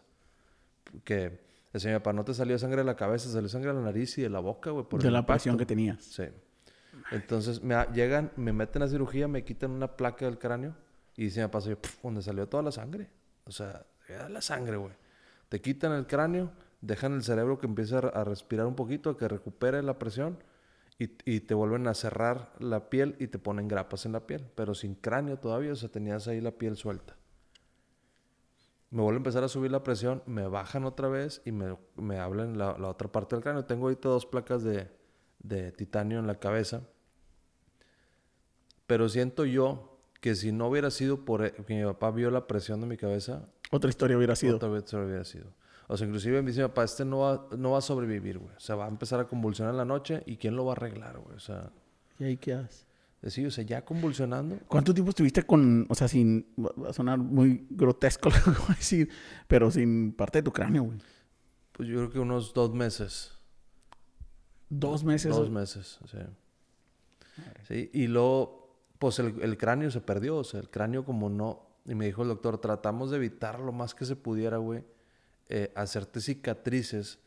Que, 1.04 1.40
decía 1.74 1.92
mi 1.92 1.98
papá, 1.98 2.14
no 2.14 2.24
te 2.24 2.34
salió 2.34 2.58
sangre 2.58 2.78
de 2.78 2.86
la 2.86 2.96
cabeza, 2.96 3.30
salió 3.30 3.50
sangre 3.50 3.70
de 3.70 3.75
la 3.75 3.82
nariz 3.82 4.18
y 4.18 4.22
de 4.22 4.30
la 4.30 4.40
boca, 4.40 4.72
güey, 4.72 4.86
de 4.92 5.12
la 5.12 5.25
presión 5.25 5.58
que 5.58 5.66
tenías. 5.66 6.04
Sí. 6.04 6.24
Entonces 7.12 7.62
me 7.62 7.75
llegan, 7.94 8.32
me 8.36 8.54
meten 8.54 8.82
a 8.82 8.88
cirugía, 8.88 9.28
me 9.28 9.44
quitan 9.44 9.72
una 9.72 9.96
placa 9.96 10.25
del 10.25 10.40
cráneo 10.40 10.75
y 11.16 11.30
se 11.30 11.42
me 11.42 11.50
pasa 11.50 11.70
yo, 11.70 11.78
"Pf, 11.80 12.00
donde 12.04 12.22
salió 12.22 12.48
toda 12.48 12.64
la 12.64 12.72
sangre. 12.72 13.10
O 13.46 13.52
sea, 13.52 13.86
la 14.30 14.42
sangre, 14.42 14.78
güey. 14.78 14.94
Te 15.50 15.62
quitan 15.62 15.92
el 15.92 16.08
cráneo, 16.08 16.52
dejan 16.82 17.14
el 17.14 17.24
cerebro 17.24 17.60
que 17.60 17.68
empiece 17.68 17.96
a 17.96 18.24
respirar 18.24 18.66
un 18.66 18.75
poquito, 18.75 19.12
a 19.12 19.18
que 19.18 19.28
recupere 19.28 19.84
la 19.84 20.00
presión 20.00 20.38
y, 20.98 21.40
te 21.42 21.54
vuelven 21.54 21.88
a 21.88 21.94
cerrar 21.94 22.54
la 22.60 22.90
piel 22.90 23.18
y 23.20 23.28
te 23.28 23.38
ponen 23.38 23.68
grapas 23.68 24.06
en 24.06 24.14
la 24.14 24.25
piel, 24.25 24.50
pero 24.56 24.74
sin 24.74 24.96
cráneo 24.96 25.38
todavía, 25.38 25.74
o 25.74 25.75
sea, 25.75 25.90
tenías 25.90 26.28
ahí 26.28 26.40
la 26.40 26.52
piel 26.52 26.78
suelta. 26.78 27.18
Me 28.92 29.02
vuelve 29.02 29.18
a 29.18 29.20
empezar 29.20 29.44
a 29.44 29.50
subir 29.50 29.72
la 29.72 29.84
presión, 29.84 30.24
me 30.25 30.48
bajan 30.48 30.86
otra 30.86 31.10
vez 31.10 31.42
y 31.44 31.52
me, 31.52 31.75
hablan 32.18 32.58
la, 32.58 32.75
otra 32.88 33.12
parte 33.12 33.36
del 33.36 33.44
cráneo. 33.44 33.66
Tengo 33.66 33.88
ahorita 33.88 34.08
dos 34.08 34.25
placas 34.25 34.64
de, 34.64 35.72
titanio 35.74 36.20
en 36.20 36.28
la 36.28 36.40
cabeza. 36.40 36.88
Pero 38.88 39.10
siento 39.10 39.44
yo 39.44 40.00
que 40.22 40.34
si 40.36 40.54
no 40.54 40.68
hubiera 40.68 40.92
sido 40.92 41.25
por 41.25 41.44
e- 41.44 41.52
que 41.52 41.75
mi 41.75 41.84
papá 41.84 42.12
vio 42.12 42.32
la 42.32 42.48
presión 42.48 42.80
de 42.80 42.88
mi 42.88 42.96
cabeza, 42.96 43.50
Otra 43.72 43.90
historia 43.90 44.18
hubiera 44.18 44.36
sido. 44.36 44.56
otra 44.58 44.70
vez 44.70 44.84
se 44.86 44.98
hubiera 44.98 45.24
sido. 45.24 45.54
O 45.88 45.98
sea, 45.98 46.08
inclusive 46.08 46.42
me 46.42 46.50
dice 46.50 46.62
mi 46.62 46.68
papá, 46.68 46.84
este 46.84 47.06
no 47.06 47.20
va, 47.20 47.48
no 47.58 47.72
va 47.72 47.78
a 47.78 47.82
sobrevivir, 47.82 48.40
güey. 48.40 48.56
O 48.56 48.60
sea, 48.60 48.76
va 48.76 48.86
a 48.86 48.90
empezar 48.90 49.20
a 49.20 49.28
convulsionar 49.28 49.74
en 49.74 49.78
la 49.78 49.86
noche 49.86 50.24
y 50.26 50.38
¿quién 50.38 50.56
lo 50.56 50.66
va 50.66 50.74
a 50.74 50.76
arreglar, 50.76 51.20
güey? 51.20 51.36
O 51.36 51.40
sea, 51.40 51.72
¿Y 52.20 52.24
ahí 52.24 52.38
qué 52.38 52.54
haces? 52.54 52.86
sí, 53.28 53.44
o 53.44 53.50
sea, 53.50 53.64
ya 53.64 53.84
convulsionando. 53.84 54.60
¿Cuánto 54.68 54.94
tiempo 54.94 55.10
estuviste 55.10 55.42
con, 55.44 55.88
o 55.90 55.96
sea, 55.96 56.08
sin, 56.08 56.46
va 56.58 56.90
a 56.90 56.94
sonar 56.94 57.18
muy 57.18 57.66
grotesco 57.72 58.30
lo 58.46 58.54
que 58.54 58.60
voy 58.60 58.70
a 58.70 58.76
decir, 58.76 59.10
pero 59.48 59.72
sin 59.72 60.14
parte 60.14 60.40
de 60.40 60.44
tu 60.44 60.52
cráneo, 60.52 60.84
güey? 60.84 61.00
Pues 61.72 61.90
yo 61.90 61.96
creo 61.96 62.12
que 62.12 62.20
unos 62.20 62.54
dos 62.54 62.74
meses. 62.74 63.32
Dos 64.70 65.04
meses. 65.04 65.36
Dos 65.36 65.50
meses, 65.50 66.00
sí. 66.06 66.18
Sí, 67.68 67.90
y 67.94 68.08
luego, 68.08 68.78
pues 69.00 69.20
el, 69.20 69.42
el 69.42 69.58
cráneo 69.58 69.90
se 69.90 70.02
perdió, 70.02 70.38
o 70.38 70.44
sea, 70.44 70.60
el 70.60 70.70
cráneo 70.70 71.04
como 71.04 71.30
no... 71.30 71.65
Y 71.86 71.96
me 71.96 72.06
dijo 72.06 72.24
el 72.24 72.30
doctor, 72.30 72.58
tratamos 72.58 73.12
de 73.12 73.18
evitar 73.18 73.60
lo 73.60 73.72
más 73.72 73.94
que 73.94 74.06
se 74.06 74.15
pudiera, 74.15 74.58
güey, 74.58 74.84
eh, 75.50 75.72
hacerte 75.75 76.20
cicatrices, 76.20 77.20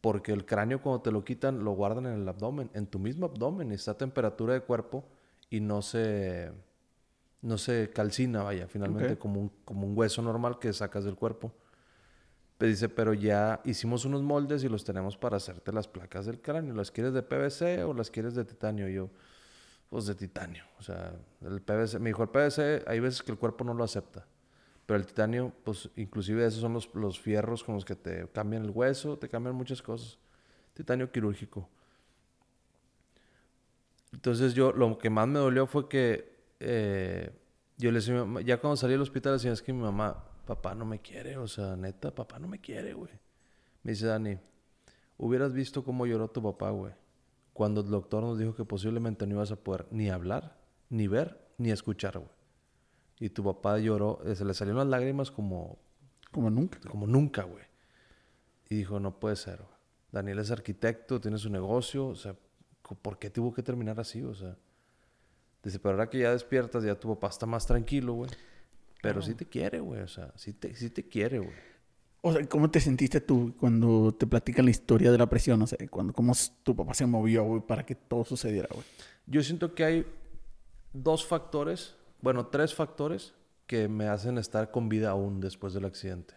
porque 0.00 0.32
el 0.32 0.46
cráneo 0.46 0.80
cuando 0.80 1.02
te 1.02 1.10
lo 1.10 1.24
quitan 1.24 1.64
lo 1.64 1.72
guardan 1.72 2.06
en 2.06 2.22
el 2.22 2.28
abdomen, 2.28 2.70
en 2.74 2.86
tu 2.86 2.98
mismo 2.98 3.26
abdomen, 3.26 3.70
y 3.72 3.74
está 3.74 3.92
a 3.92 3.98
temperatura 3.98 4.54
de 4.54 4.60
cuerpo 4.60 5.04
y 5.50 5.60
no 5.60 5.82
se... 5.82 6.52
no 7.42 7.58
se 7.58 7.90
calcina, 7.90 8.42
vaya, 8.42 8.66
finalmente, 8.66 9.18
como, 9.18 9.40
un, 9.40 9.52
como 9.64 9.86
un 9.86 9.96
hueso 9.96 10.22
normal 10.22 10.58
que 10.58 10.72
sacas 10.72 11.04
del 11.04 11.16
cuerpo. 11.16 11.52
Pero 12.58 12.70
dice, 12.70 12.88
pero 12.88 13.12
ya 13.12 13.60
hicimos 13.64 14.04
unos 14.06 14.22
moldes 14.22 14.64
y 14.64 14.68
los 14.68 14.84
tenemos 14.84 15.16
para 15.18 15.36
hacerte 15.36 15.72
las 15.72 15.88
placas 15.88 16.24
del 16.24 16.40
cráneo. 16.40 16.74
¿Las 16.74 16.90
quieres 16.90 17.12
de 17.12 17.22
PVC 17.22 17.84
o 17.84 17.92
las 17.92 18.10
quieres 18.10 18.34
de 18.34 18.44
titanio? 18.46 18.88
Y 18.88 18.94
yo, 18.94 19.10
pues 19.88 20.06
de 20.06 20.14
titanio. 20.14 20.64
O 20.78 20.82
sea, 20.82 21.14
el 21.42 21.60
PVC, 21.60 21.98
me 21.98 22.10
dijo, 22.10 22.22
el 22.22 22.28
PVC 22.28 22.84
hay 22.86 23.00
veces 23.00 23.22
que 23.22 23.32
el 23.32 23.38
cuerpo 23.38 23.64
no 23.64 23.74
lo 23.74 23.84
acepta. 23.84 24.26
Pero 24.86 24.98
el 24.98 25.06
titanio, 25.06 25.52
pues 25.64 25.90
inclusive 25.96 26.46
esos 26.46 26.60
son 26.60 26.72
los, 26.72 26.94
los 26.94 27.18
fierros 27.18 27.64
con 27.64 27.74
los 27.74 27.84
que 27.84 27.96
te 27.96 28.28
cambian 28.28 28.64
el 28.64 28.70
hueso, 28.70 29.18
te 29.18 29.28
cambian 29.28 29.54
muchas 29.54 29.82
cosas. 29.82 30.18
Titanio 30.74 31.10
quirúrgico. 31.10 31.68
Entonces 34.12 34.54
yo, 34.54 34.72
lo 34.72 34.96
que 34.98 35.10
más 35.10 35.26
me 35.28 35.38
dolió 35.38 35.66
fue 35.66 35.88
que 35.88 36.36
eh, 36.60 37.30
yo 37.76 37.90
le 37.90 37.98
decía, 37.98 38.24
ya 38.44 38.58
cuando 38.58 38.76
salí 38.76 38.92
del 38.92 39.02
hospital, 39.02 39.34
decía, 39.34 39.52
es 39.52 39.62
que 39.62 39.72
mi 39.72 39.82
mamá, 39.82 40.24
papá 40.46 40.74
no 40.74 40.84
me 40.84 41.00
quiere, 41.00 41.36
o 41.36 41.46
sea, 41.46 41.76
neta, 41.76 42.14
papá 42.14 42.38
no 42.38 42.48
me 42.48 42.60
quiere, 42.60 42.94
güey. 42.94 43.12
Me 43.82 43.92
dice 43.92 44.06
Dani, 44.06 44.38
hubieras 45.18 45.52
visto 45.52 45.84
cómo 45.84 46.06
lloró 46.06 46.28
tu 46.28 46.42
papá, 46.42 46.70
güey, 46.70 46.94
cuando 47.56 47.80
el 47.80 47.88
doctor 47.88 48.22
nos 48.22 48.38
dijo 48.38 48.54
que 48.54 48.64
posiblemente 48.64 49.26
no 49.26 49.34
ibas 49.36 49.50
a 49.50 49.56
poder 49.56 49.86
ni 49.90 50.10
hablar, 50.10 50.58
ni 50.90 51.08
ver, 51.08 51.40
ni 51.56 51.70
escuchar, 51.70 52.18
güey. 52.18 52.30
Y 53.18 53.30
tu 53.30 53.42
papá 53.42 53.78
lloró, 53.78 54.20
eh, 54.26 54.36
se 54.36 54.44
le 54.44 54.52
salieron 54.52 54.78
las 54.78 54.88
lágrimas 54.88 55.30
como, 55.30 55.78
Como 56.30 56.50
nunca. 56.50 56.78
como 56.90 57.06
nunca, 57.06 57.44
güey. 57.44 57.64
Y 58.68 58.76
dijo, 58.76 59.00
no 59.00 59.18
puede 59.18 59.36
ser, 59.36 59.56
güey. 59.56 59.74
Daniel 60.12 60.38
es 60.38 60.50
arquitecto, 60.50 61.18
tiene 61.20 61.38
su 61.38 61.48
negocio, 61.48 62.08
o 62.08 62.14
sea, 62.14 62.36
¿por 63.02 63.18
qué 63.18 63.30
tuvo 63.30 63.54
que 63.54 63.62
terminar 63.62 63.98
así? 63.98 64.22
O 64.22 64.34
sea, 64.34 64.56
dice, 65.62 65.78
pero 65.78 65.94
ahora 65.94 66.10
que 66.10 66.18
ya 66.18 66.32
despiertas, 66.32 66.84
ya 66.84 66.94
tu 67.00 67.08
papá 67.14 67.28
está 67.28 67.46
más 67.46 67.66
tranquilo, 67.66 68.12
güey. 68.12 68.30
Pero 69.02 69.22
sí 69.22 69.34
te 69.34 69.46
quiere, 69.46 69.80
güey, 69.80 70.02
o 70.02 70.08
sea, 70.08 70.32
sí 70.36 70.52
te, 70.52 70.74
sí 70.74 70.90
te 70.90 71.08
quiere, 71.08 71.38
güey. 71.38 71.54
O 72.28 72.32
sea, 72.32 72.44
¿cómo 72.48 72.68
te 72.68 72.80
sentiste 72.80 73.20
tú 73.20 73.54
cuando 73.56 74.12
te 74.12 74.26
platican 74.26 74.64
la 74.64 74.72
historia 74.72 75.12
de 75.12 75.18
la 75.18 75.28
presión? 75.28 75.62
O 75.62 75.66
sea, 75.68 75.78
cuando, 75.88 76.12
cómo 76.12 76.32
tu 76.64 76.74
papá 76.74 76.92
se 76.92 77.06
movió, 77.06 77.44
güey, 77.44 77.60
para 77.60 77.86
que 77.86 77.94
todo 77.94 78.24
sucediera, 78.24 78.66
güey. 78.72 78.84
Yo 79.28 79.44
siento 79.44 79.76
que 79.76 79.84
hay 79.84 80.06
dos 80.92 81.24
factores, 81.24 81.94
bueno, 82.20 82.48
tres 82.48 82.74
factores 82.74 83.32
que 83.68 83.86
me 83.86 84.08
hacen 84.08 84.38
estar 84.38 84.72
con 84.72 84.88
vida 84.88 85.10
aún 85.10 85.40
después 85.40 85.72
del 85.72 85.84
accidente. 85.84 86.34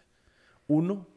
Uno, 0.68 1.08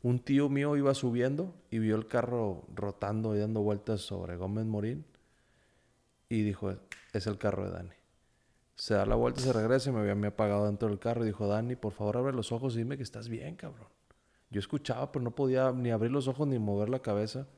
un 0.00 0.20
tío 0.20 0.48
mío 0.48 0.74
iba 0.78 0.94
subiendo 0.94 1.54
y 1.70 1.78
vio 1.78 1.94
el 1.94 2.06
carro 2.06 2.64
rotando 2.74 3.36
y 3.36 3.40
dando 3.40 3.60
vueltas 3.60 4.00
sobre 4.00 4.36
Gómez 4.36 4.64
Morín 4.64 5.04
y 6.30 6.40
dijo, 6.44 6.74
es 7.12 7.26
el 7.26 7.36
carro 7.36 7.66
de 7.66 7.72
Dani. 7.72 7.94
Se 8.74 8.94
da 8.94 9.04
la 9.04 9.16
vuelta, 9.16 9.42
se 9.42 9.52
regresa 9.52 9.90
y 9.90 9.92
me 9.92 10.00
había 10.00 10.28
apagado 10.28 10.64
dentro 10.64 10.88
del 10.88 10.98
carro 10.98 11.24
y 11.24 11.26
dijo, 11.26 11.46
Dani, 11.46 11.76
por 11.76 11.92
favor 11.92 12.16
abre 12.16 12.32
los 12.34 12.52
ojos 12.52 12.74
y 12.74 12.78
dime 12.78 12.96
que 12.96 13.02
estás 13.02 13.28
bien, 13.28 13.56
cabrón. 13.56 13.88
Yo 14.54 14.60
escuchaba, 14.60 15.10
pero 15.10 15.24
no 15.24 15.32
podía 15.34 15.72
ni 15.72 15.90
abrir 15.90 16.12
los 16.12 16.28
ojos 16.28 16.46
ni 16.46 16.60
mover 16.60 16.88
la 16.88 17.00
cabeza. 17.00 17.48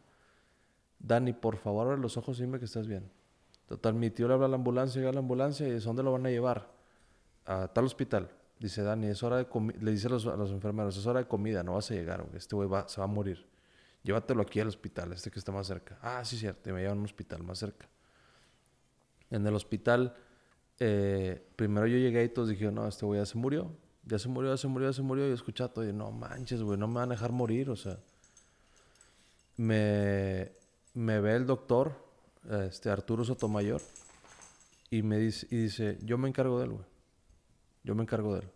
Dani, 0.98 1.34
por 1.34 1.58
favor 1.58 1.86
abre 1.88 1.98
los 2.00 2.16
ojos 2.16 2.38
y 2.38 2.44
dime 2.44 2.58
que 2.58 2.64
estás 2.64 2.86
bien. 2.86 3.10
Total, 3.68 3.92
mi 3.92 4.08
tío 4.08 4.26
le 4.28 4.32
habla 4.32 4.46
a 4.46 4.48
la 4.48 4.54
ambulancia, 4.56 4.98
llega 4.98 5.10
a 5.10 5.12
la 5.12 5.18
ambulancia 5.18 5.68
y 5.68 5.72
dice, 5.72 5.84
¿dónde 5.84 6.02
lo 6.02 6.12
van 6.12 6.24
a 6.24 6.30
llevar? 6.30 6.70
A 7.44 7.68
tal 7.68 7.84
hospital. 7.84 8.30
Dice, 8.58 8.82
Dani, 8.82 9.08
es 9.08 9.22
hora 9.22 9.36
de. 9.36 9.46
Le 9.78 9.90
dice 9.90 10.06
a 10.06 10.10
los, 10.10 10.24
los 10.24 10.50
enfermeros, 10.50 10.96
es 10.96 11.06
hora 11.06 11.20
de 11.20 11.28
comida, 11.28 11.62
no 11.62 11.74
vas 11.74 11.90
a 11.90 11.94
llegar. 11.94 12.24
Este 12.32 12.56
güey 12.56 12.66
va- 12.66 12.88
se 12.88 12.98
va 12.98 13.04
a 13.04 13.08
morir. 13.08 13.46
Llévatelo 14.02 14.40
aquí 14.40 14.58
al 14.60 14.68
hospital, 14.68 15.12
este 15.12 15.30
que 15.30 15.38
está 15.38 15.52
más 15.52 15.66
cerca. 15.66 15.98
Ah, 16.00 16.24
sí, 16.24 16.38
cierto. 16.38 16.70
Y 16.70 16.72
me 16.72 16.80
llevan 16.80 16.96
a 16.96 17.00
un 17.00 17.04
hospital 17.04 17.42
más 17.42 17.58
cerca. 17.58 17.90
En 19.30 19.46
el 19.46 19.54
hospital, 19.54 20.14
eh, 20.80 21.46
primero 21.56 21.86
yo 21.86 21.98
llegué 21.98 22.24
y 22.24 22.30
todos 22.30 22.48
dijeron, 22.48 22.76
no, 22.76 22.88
este 22.88 23.04
güey 23.04 23.20
ya 23.20 23.26
se 23.26 23.36
murió. 23.36 23.70
Ya 24.06 24.18
se 24.18 24.28
murió, 24.28 24.50
ya 24.52 24.56
se 24.56 24.68
murió, 24.68 24.88
ya 24.88 24.92
se 24.94 25.02
murió. 25.02 25.28
Y 25.28 25.32
escuchaba 25.32 25.72
todo 25.72 25.86
y 25.86 25.92
no 25.92 26.10
manches, 26.10 26.62
güey, 26.62 26.78
no 26.78 26.88
me 26.88 26.94
van 26.94 27.10
a 27.10 27.14
dejar 27.14 27.32
morir, 27.32 27.68
o 27.70 27.76
sea. 27.76 27.98
Me, 29.56 30.52
me 30.94 31.20
ve 31.20 31.36
el 31.36 31.46
doctor, 31.46 31.92
este 32.68 32.90
Arturo 32.90 33.24
Sotomayor, 33.24 33.82
y 34.90 35.02
me 35.02 35.18
dice, 35.18 35.46
y 35.50 35.56
dice, 35.56 35.98
yo 36.02 36.18
me 36.18 36.28
encargo 36.28 36.58
de 36.58 36.64
él, 36.66 36.72
güey. 36.72 36.84
Yo 37.84 37.94
me 37.94 38.02
encargo 38.02 38.34
de 38.34 38.40
él. 38.40 38.48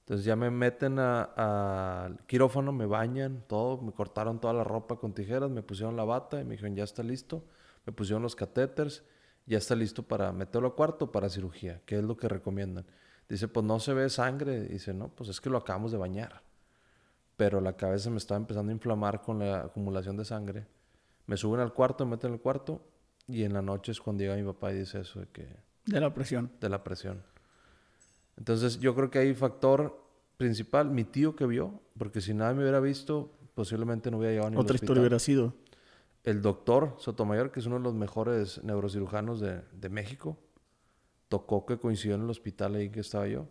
Entonces 0.00 0.24
ya 0.24 0.36
me 0.36 0.50
meten 0.50 0.98
al 0.98 2.18
quirófano, 2.26 2.72
me 2.72 2.86
bañan, 2.86 3.44
todo, 3.46 3.82
me 3.82 3.92
cortaron 3.92 4.40
toda 4.40 4.54
la 4.54 4.64
ropa 4.64 4.96
con 4.96 5.12
tijeras, 5.12 5.50
me 5.50 5.62
pusieron 5.62 5.96
la 5.96 6.04
bata 6.04 6.40
y 6.40 6.44
me 6.44 6.52
dijeron, 6.52 6.74
ya 6.74 6.84
está 6.84 7.02
listo. 7.02 7.44
Me 7.84 7.92
pusieron 7.92 8.22
los 8.22 8.36
catéteres, 8.36 9.02
ya 9.46 9.56
está 9.56 9.74
listo 9.74 10.02
para 10.02 10.30
meterlo 10.32 10.68
a 10.68 10.74
cuarto 10.74 11.10
para 11.10 11.30
cirugía, 11.30 11.80
que 11.86 11.96
es 11.96 12.04
lo 12.04 12.16
que 12.16 12.28
recomiendan. 12.28 12.84
Dice, 13.28 13.48
pues 13.48 13.64
no 13.66 13.78
se 13.80 13.92
ve 13.94 14.08
sangre. 14.10 14.62
Dice, 14.62 14.94
no, 14.94 15.08
pues 15.08 15.28
es 15.30 15.40
que 15.40 15.50
lo 15.50 15.58
acabamos 15.58 15.92
de 15.92 15.98
bañar. 15.98 16.42
Pero 17.36 17.60
la 17.60 17.74
cabeza 17.76 18.10
me 18.10 18.16
estaba 18.16 18.38
empezando 18.38 18.70
a 18.70 18.74
inflamar 18.74 19.20
con 19.22 19.38
la 19.38 19.60
acumulación 19.60 20.16
de 20.16 20.24
sangre. 20.24 20.66
Me 21.26 21.36
suben 21.36 21.60
al 21.60 21.72
cuarto, 21.74 22.04
me 22.04 22.12
meten 22.12 22.32
al 22.32 22.40
cuarto 22.40 22.80
y 23.28 23.42
en 23.44 23.52
la 23.52 23.62
noche 23.62 23.92
es 23.92 24.00
cuando 24.00 24.22
llega 24.22 24.34
mi 24.34 24.42
papá 24.44 24.72
y 24.72 24.78
dice 24.78 25.00
eso 25.00 25.20
de 25.20 25.26
que 25.28 25.46
De 25.84 26.00
la 26.00 26.12
presión. 26.14 26.50
de 26.60 26.68
la 26.70 26.82
presión. 26.82 27.22
Entonces 28.36 28.78
yo 28.80 28.94
creo 28.94 29.10
que 29.10 29.18
hay 29.18 29.34
factor 29.34 30.02
principal, 30.36 30.90
mi 30.90 31.04
tío 31.04 31.36
que 31.36 31.46
vio, 31.46 31.80
porque 31.98 32.20
si 32.20 32.32
nada 32.34 32.54
me 32.54 32.62
hubiera 32.62 32.80
visto, 32.80 33.30
posiblemente 33.54 34.10
no 34.10 34.18
hubiera 34.18 34.32
llegado 34.32 34.50
ni 34.50 34.56
al 34.56 34.60
Otra 34.62 34.74
hospital. 34.74 34.84
historia 34.86 35.00
hubiera 35.02 35.18
sido. 35.18 35.54
El 36.24 36.42
doctor 36.42 36.94
Sotomayor, 36.98 37.50
que 37.52 37.60
es 37.60 37.66
uno 37.66 37.76
de 37.76 37.82
los 37.82 37.94
mejores 37.94 38.62
neurocirujanos 38.64 39.40
de, 39.40 39.62
de 39.72 39.88
México, 39.88 40.38
tocó 41.28 41.66
que 41.66 41.78
coincidió 41.78 42.14
en 42.14 42.22
el 42.22 42.30
hospital 42.30 42.74
ahí 42.76 42.90
que 42.90 43.00
estaba 43.00 43.26
yo. 43.28 43.46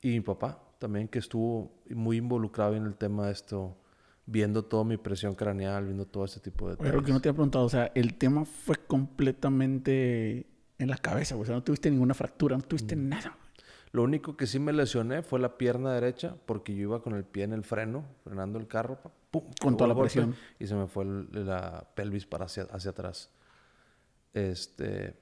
Y 0.00 0.10
mi 0.10 0.20
papá 0.20 0.62
también, 0.78 1.08
que 1.08 1.18
estuvo 1.18 1.82
muy 1.90 2.16
involucrado 2.18 2.74
en 2.74 2.84
el 2.86 2.94
tema 2.96 3.26
de 3.26 3.32
esto, 3.32 3.76
viendo 4.24 4.64
toda 4.64 4.84
mi 4.84 4.96
presión 4.96 5.34
craneal, 5.34 5.84
viendo 5.84 6.06
todo 6.06 6.24
este 6.24 6.40
tipo 6.40 6.68
de 6.68 6.76
Oye, 6.80 6.92
lo 6.92 7.02
que 7.02 7.12
no 7.12 7.20
te 7.20 7.28
había 7.28 7.36
preguntado, 7.36 7.64
o 7.66 7.68
sea, 7.68 7.92
el 7.94 8.14
tema 8.14 8.44
fue 8.44 8.76
completamente 8.76 10.46
en 10.78 10.88
la 10.88 10.96
cabeza. 10.96 11.36
O 11.36 11.44
sea, 11.44 11.54
no 11.54 11.62
tuviste 11.62 11.90
ninguna 11.90 12.14
fractura, 12.14 12.56
no 12.56 12.62
tuviste 12.62 12.96
Mm. 12.96 13.08
nada. 13.08 13.36
Lo 13.92 14.04
único 14.04 14.36
que 14.36 14.46
sí 14.46 14.58
me 14.60 14.72
lesioné 14.72 15.22
fue 15.22 15.40
la 15.40 15.58
pierna 15.58 15.92
derecha, 15.92 16.36
porque 16.46 16.74
yo 16.74 16.82
iba 16.82 17.02
con 17.02 17.14
el 17.14 17.24
pie 17.24 17.42
en 17.42 17.52
el 17.52 17.64
freno, 17.64 18.04
frenando 18.24 18.58
el 18.58 18.68
carro, 18.68 19.00
pum, 19.30 19.42
Con 19.60 19.76
toda 19.76 19.88
la 19.92 20.00
presión. 20.00 20.34
Y 20.60 20.66
se 20.68 20.76
me 20.76 20.86
fue 20.86 21.04
la 21.04 21.90
pelvis 21.94 22.24
para 22.24 22.44
hacia, 22.44 22.62
hacia 22.70 22.92
atrás. 22.92 23.30
Este, 24.32 25.14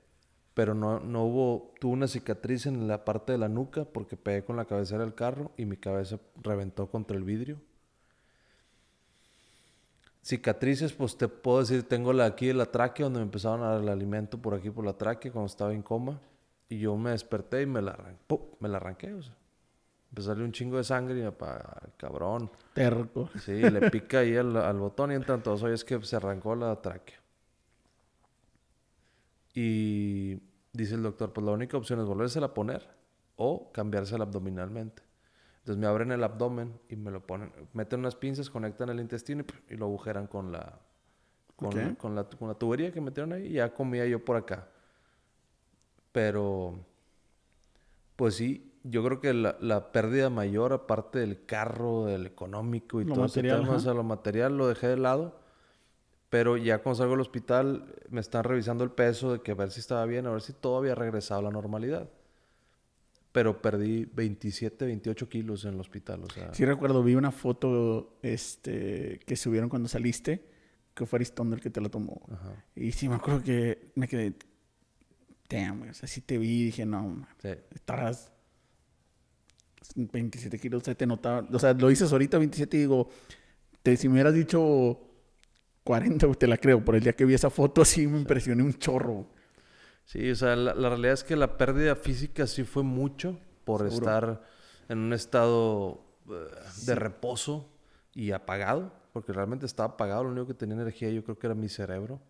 pero 0.58 0.74
no, 0.74 0.98
no 0.98 1.22
hubo, 1.22 1.72
tuve 1.78 1.92
una 1.92 2.08
cicatriz 2.08 2.66
en 2.66 2.88
la 2.88 3.04
parte 3.04 3.30
de 3.30 3.38
la 3.38 3.48
nuca 3.48 3.84
porque 3.84 4.16
pegué 4.16 4.42
con 4.42 4.56
la 4.56 4.64
cabecera 4.64 5.04
del 5.04 5.14
carro 5.14 5.52
y 5.56 5.66
mi 5.66 5.76
cabeza 5.76 6.18
reventó 6.42 6.88
contra 6.88 7.16
el 7.16 7.22
vidrio. 7.22 7.60
Cicatrices, 10.20 10.92
pues 10.94 11.16
te 11.16 11.28
puedo 11.28 11.60
decir, 11.60 11.84
tengo 11.84 12.12
la 12.12 12.24
aquí 12.24 12.48
de 12.48 12.54
la 12.54 12.66
tráquea 12.66 13.04
donde 13.04 13.20
me 13.20 13.26
empezaron 13.26 13.62
a 13.62 13.68
dar 13.68 13.82
el 13.82 13.88
alimento 13.88 14.36
por 14.42 14.52
aquí 14.52 14.68
por 14.68 14.84
la 14.84 14.94
tráquea 14.94 15.30
cuando 15.30 15.46
estaba 15.46 15.72
en 15.72 15.82
coma. 15.82 16.18
Y 16.68 16.80
yo 16.80 16.96
me 16.96 17.10
desperté 17.10 17.62
y 17.62 17.66
me 17.66 17.80
la 17.80 17.92
arranqué. 17.92 18.18
¡pum! 18.26 18.40
Me 18.58 18.68
la 18.68 18.78
arranqué, 18.78 19.14
o 19.14 19.22
sea. 19.22 19.36
Empezó 20.10 20.32
a 20.32 20.34
salir 20.34 20.44
un 20.44 20.50
chingo 20.50 20.78
de 20.78 20.82
sangre 20.82 21.20
y 21.20 21.22
papá, 21.22 21.78
"Ay, 21.82 21.92
cabrón. 21.96 22.50
Terco. 22.74 23.30
Sí, 23.44 23.52
le 23.52 23.92
pica 23.92 24.18
ahí 24.18 24.36
al, 24.36 24.56
al 24.56 24.78
botón 24.80 25.12
y 25.12 25.14
entran 25.14 25.40
todos. 25.40 25.62
Oye, 25.62 25.74
es 25.74 25.84
que 25.84 26.02
se 26.02 26.16
arrancó 26.16 26.56
la 26.56 26.74
tráquea. 26.82 27.20
Y 29.60 30.40
dice 30.72 30.94
el 30.94 31.02
doctor, 31.02 31.32
pues 31.32 31.44
la 31.44 31.50
única 31.50 31.76
opción 31.76 31.98
es 31.98 32.06
volvérsela 32.06 32.46
a 32.46 32.54
poner 32.54 32.86
o 33.34 33.72
cambiársela 33.72 34.22
abdominalmente. 34.22 35.02
Entonces 35.58 35.80
me 35.80 35.88
abren 35.88 36.12
el 36.12 36.22
abdomen 36.22 36.78
y 36.88 36.94
me 36.94 37.10
lo 37.10 37.26
ponen, 37.26 37.52
meten 37.72 37.98
unas 38.00 38.14
pinzas, 38.14 38.50
conectan 38.50 38.88
el 38.90 39.00
intestino 39.00 39.44
y, 39.68 39.74
y 39.74 39.76
lo 39.76 39.86
agujeran 39.86 40.28
con 40.28 40.52
la, 40.52 40.78
con, 41.56 41.70
Ok. 41.70 41.98
con 41.98 42.14
la, 42.14 42.22
con 42.24 42.46
la 42.46 42.54
tubería 42.54 42.92
que 42.92 43.00
metieron 43.00 43.32
ahí 43.32 43.46
y 43.48 43.52
ya 43.54 43.74
comía 43.74 44.06
yo 44.06 44.24
por 44.24 44.36
acá. 44.36 44.68
Pero, 46.12 46.78
pues 48.14 48.36
sí, 48.36 48.72
yo 48.84 49.04
creo 49.04 49.20
que 49.20 49.34
la, 49.34 49.56
la 49.60 49.90
pérdida 49.90 50.30
mayor, 50.30 50.72
aparte 50.72 51.18
del 51.18 51.44
carro, 51.46 52.04
del 52.06 52.26
económico 52.26 53.00
y 53.00 53.04
Lo 53.04 53.14
todo 53.14 53.24
material, 53.24 53.56
ese 53.56 53.64
tema, 53.64 53.76
o 53.76 53.80
sea, 53.80 53.92
lo 53.92 54.04
material 54.04 54.56
lo 54.56 54.68
dejé 54.68 54.86
de 54.86 54.96
lado. 54.98 55.40
Pero 56.30 56.56
ya 56.56 56.78
cuando 56.78 56.98
salgo 56.98 57.12
del 57.12 57.20
hospital, 57.20 57.94
me 58.10 58.20
están 58.20 58.44
revisando 58.44 58.84
el 58.84 58.90
peso 58.90 59.32
de 59.32 59.40
que 59.40 59.52
a 59.52 59.54
ver 59.54 59.70
si 59.70 59.80
estaba 59.80 60.04
bien, 60.04 60.26
a 60.26 60.30
ver 60.30 60.42
si 60.42 60.52
todo 60.52 60.76
había 60.76 60.94
regresado 60.94 61.40
a 61.40 61.44
la 61.44 61.50
normalidad. 61.50 62.10
Pero 63.32 63.62
perdí 63.62 64.04
27, 64.04 64.84
28 64.84 65.28
kilos 65.28 65.64
en 65.64 65.74
el 65.74 65.80
hospital, 65.80 66.24
o 66.24 66.30
sea... 66.30 66.52
Sí 66.52 66.64
recuerdo, 66.64 67.02
vi 67.02 67.14
una 67.14 67.30
foto 67.30 68.18
este, 68.22 69.20
que 69.26 69.36
subieron 69.36 69.68
cuando 69.68 69.88
saliste, 69.88 70.44
que 70.94 71.06
fue 71.06 71.18
Aristondo 71.18 71.54
el 71.54 71.62
que 71.62 71.70
te 71.70 71.80
la 71.80 71.88
tomó. 71.88 72.20
Ajá, 72.30 72.64
Y 72.74 72.92
sí 72.92 73.08
me 73.08 73.14
acuerdo 73.16 73.42
que 73.42 73.92
me 73.94 74.08
quedé... 74.08 74.34
Damn. 75.48 75.88
O 75.88 75.94
sea, 75.94 76.06
sí 76.06 76.20
te 76.20 76.36
vi 76.36 76.60
y 76.60 76.64
dije, 76.66 76.84
no, 76.84 77.26
sí. 77.40 77.48
estabas 77.74 78.32
27 79.94 80.58
kilos, 80.58 80.82
o 80.82 80.84
sea, 80.84 80.94
te 80.94 81.06
notaba... 81.06 81.46
O 81.50 81.58
sea, 81.58 81.72
lo 81.72 81.88
dices 81.88 82.12
ahorita 82.12 82.36
27 82.36 82.76
y 82.76 82.80
digo, 82.80 83.08
te, 83.82 83.96
si 83.96 84.08
me 84.08 84.14
hubieras 84.14 84.34
dicho 84.34 85.07
40, 85.88 86.27
güey, 86.27 86.38
te 86.38 86.46
la 86.46 86.59
creo. 86.59 86.85
Por 86.85 86.96
el 86.96 87.03
día 87.03 87.14
que 87.14 87.24
vi 87.24 87.33
esa 87.33 87.48
foto, 87.48 87.83
sí 87.83 88.07
me 88.07 88.18
impresioné 88.18 88.62
un 88.62 88.74
chorro. 88.74 89.27
Sí, 90.05 90.31
o 90.31 90.37
sea, 90.37 90.55
la, 90.55 90.74
la 90.74 90.90
realidad 90.90 91.14
es 91.14 91.24
que 91.24 91.35
la 91.35 91.57
pérdida 91.57 91.96
física 91.96 92.46
sí 92.46 92.62
fue 92.64 92.83
mucho 92.83 93.38
por 93.64 93.81
Seguro. 93.81 93.94
estar 93.96 94.42
en 94.90 94.98
un 94.98 95.14
estado 95.14 96.05
eh, 96.29 96.35
de 96.85 96.94
reposo 96.94 97.70
y 98.12 98.33
apagado, 98.33 98.92
porque 99.14 99.33
realmente 99.33 99.64
estaba 99.64 99.94
apagado, 99.94 100.24
lo 100.24 100.31
único 100.33 100.48
que 100.48 100.53
tenía 100.53 100.74
energía 100.74 101.09
yo 101.09 101.24
creo 101.24 101.38
que 101.38 101.46
era 101.46 101.55
mi 101.55 101.70
cerebro. 101.70 102.20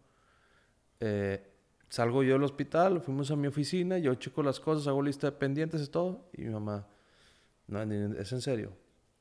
Eh, 1.01 1.43
salgo 1.89 2.23
yo 2.23 2.35
del 2.35 2.45
hospital, 2.45 3.01
fuimos 3.01 3.29
a 3.33 3.35
mi 3.35 3.49
oficina, 3.49 3.99
yo 3.99 4.15
checo 4.15 4.45
las 4.45 4.61
cosas, 4.61 4.87
hago 4.87 5.03
lista 5.03 5.33
de 5.33 5.37
pendientes 5.37 5.83
y 5.83 5.89
todo, 5.89 6.31
y 6.33 6.43
mi 6.43 6.51
mamá, 6.51 6.87
no, 7.67 7.83
es 7.83 8.33
en 8.33 8.41
serio. 8.41 8.71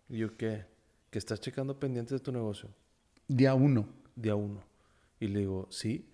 Y 0.09 0.19
yo, 0.19 0.37
¿qué? 0.37 0.65
Que 1.09 1.17
estás 1.17 1.41
checando 1.41 1.79
pendientes 1.79 2.19
de 2.19 2.23
tu 2.23 2.31
negocio 2.31 2.69
Día 3.27 3.55
uno. 3.55 3.96
Día 4.17 4.35
uno. 4.35 4.61
Y 5.19 5.27
le 5.27 5.39
digo, 5.39 5.67
sí, 5.69 6.05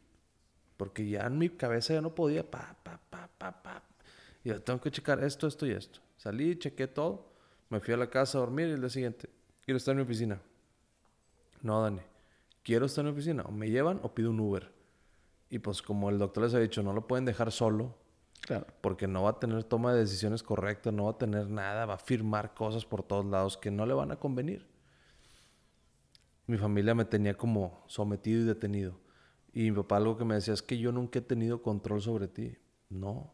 porque 0.78 1.08
ya 1.10 1.26
en 1.26 1.38
mi 1.38 1.50
cabeza 1.50 1.94
ya 1.94 2.02
no 2.02 2.14
podía, 2.14 2.50
pa, 2.50 2.76
pa, 2.84 3.00
pa, 3.10 3.30
pa, 3.38 3.64
pa. 3.64 3.84
Y 4.44 4.50
yo 4.50 4.62
tengo 4.62 4.80
que 4.82 4.92
checar 4.92 5.24
esto, 5.24 5.48
esto 5.48 5.66
y 5.66 5.72
esto. 5.72 6.00
Salí, 6.18 6.58
chequé 6.58 6.88
todo, 6.88 7.32
me 7.70 7.80
fui 7.80 7.94
a 7.94 7.98
la 7.98 8.10
casa 8.10 8.38
a 8.38 8.42
dormir 8.42 8.68
y 8.68 8.72
el 8.72 8.80
día 8.82 8.90
siguiente, 8.90 9.30
quiero 9.62 9.78
estar 9.78 9.94
en 9.94 9.98
mi 9.98 10.04
oficina. 10.04 10.40
No, 11.62 11.82
Dani, 11.82 12.02
quiero 12.64 12.86
estar 12.86 13.04
en 13.06 13.12
mi 13.12 13.14
oficina. 13.14 13.44
O 13.44 13.52
me 13.52 13.70
llevan 13.70 14.00
o 14.04 14.14
pido 14.14 14.30
un 14.30 14.40
Uber. 14.40 14.72
Y 15.50 15.60
pues 15.60 15.82
como 15.82 16.10
el 16.10 16.18
doctor 16.20 16.44
les 16.44 16.54
ha 16.54 16.60
dicho, 16.60 16.84
no 16.84 16.94
lo 16.94 17.08
pueden 17.08 17.26
dejar 17.26 17.52
solo 17.52 17.96
Claro. 18.42 18.68
porque 18.82 19.08
no 19.08 19.24
va 19.24 19.30
a 19.32 19.40
tener 19.40 19.64
toma 19.64 19.94
de 19.94 20.00
decisiones 20.02 20.44
correctas, 20.44 20.94
no 20.94 21.06
va 21.06 21.12
a 21.12 21.18
tener 21.18 21.50
nada, 21.50 21.86
va 21.86 21.94
a 21.94 21.98
firmar 21.98 22.54
cosas 22.54 22.86
por 22.86 23.02
todos 23.02 23.26
lados 23.26 23.56
que 23.58 23.72
no 23.72 23.86
le 23.86 23.94
van 23.94 24.12
a 24.12 24.18
convenir. 24.18 24.68
Mi 26.48 26.58
familia 26.58 26.94
me 26.94 27.06
tenía 27.06 27.36
como 27.36 27.84
sometido 27.88 28.42
y 28.42 28.46
detenido. 28.46 29.00
Y 29.54 29.70
mi 29.70 29.78
papá 29.78 29.98
algo 29.98 30.18
que 30.18 30.26
me 30.26 30.36
decía 30.36 30.54
es 30.54 30.62
que 30.62 30.78
yo 30.78 30.92
nunca 30.92 31.20
he 31.20 31.22
tenido 31.22 31.62
control 31.62 32.02
sobre 32.02 32.28
ti. 32.28 32.58
No. 32.90 33.34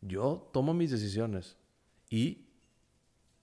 Yo 0.00 0.50
tomo 0.52 0.74
mis 0.74 0.90
decisiones 0.90 1.56
y 2.10 2.48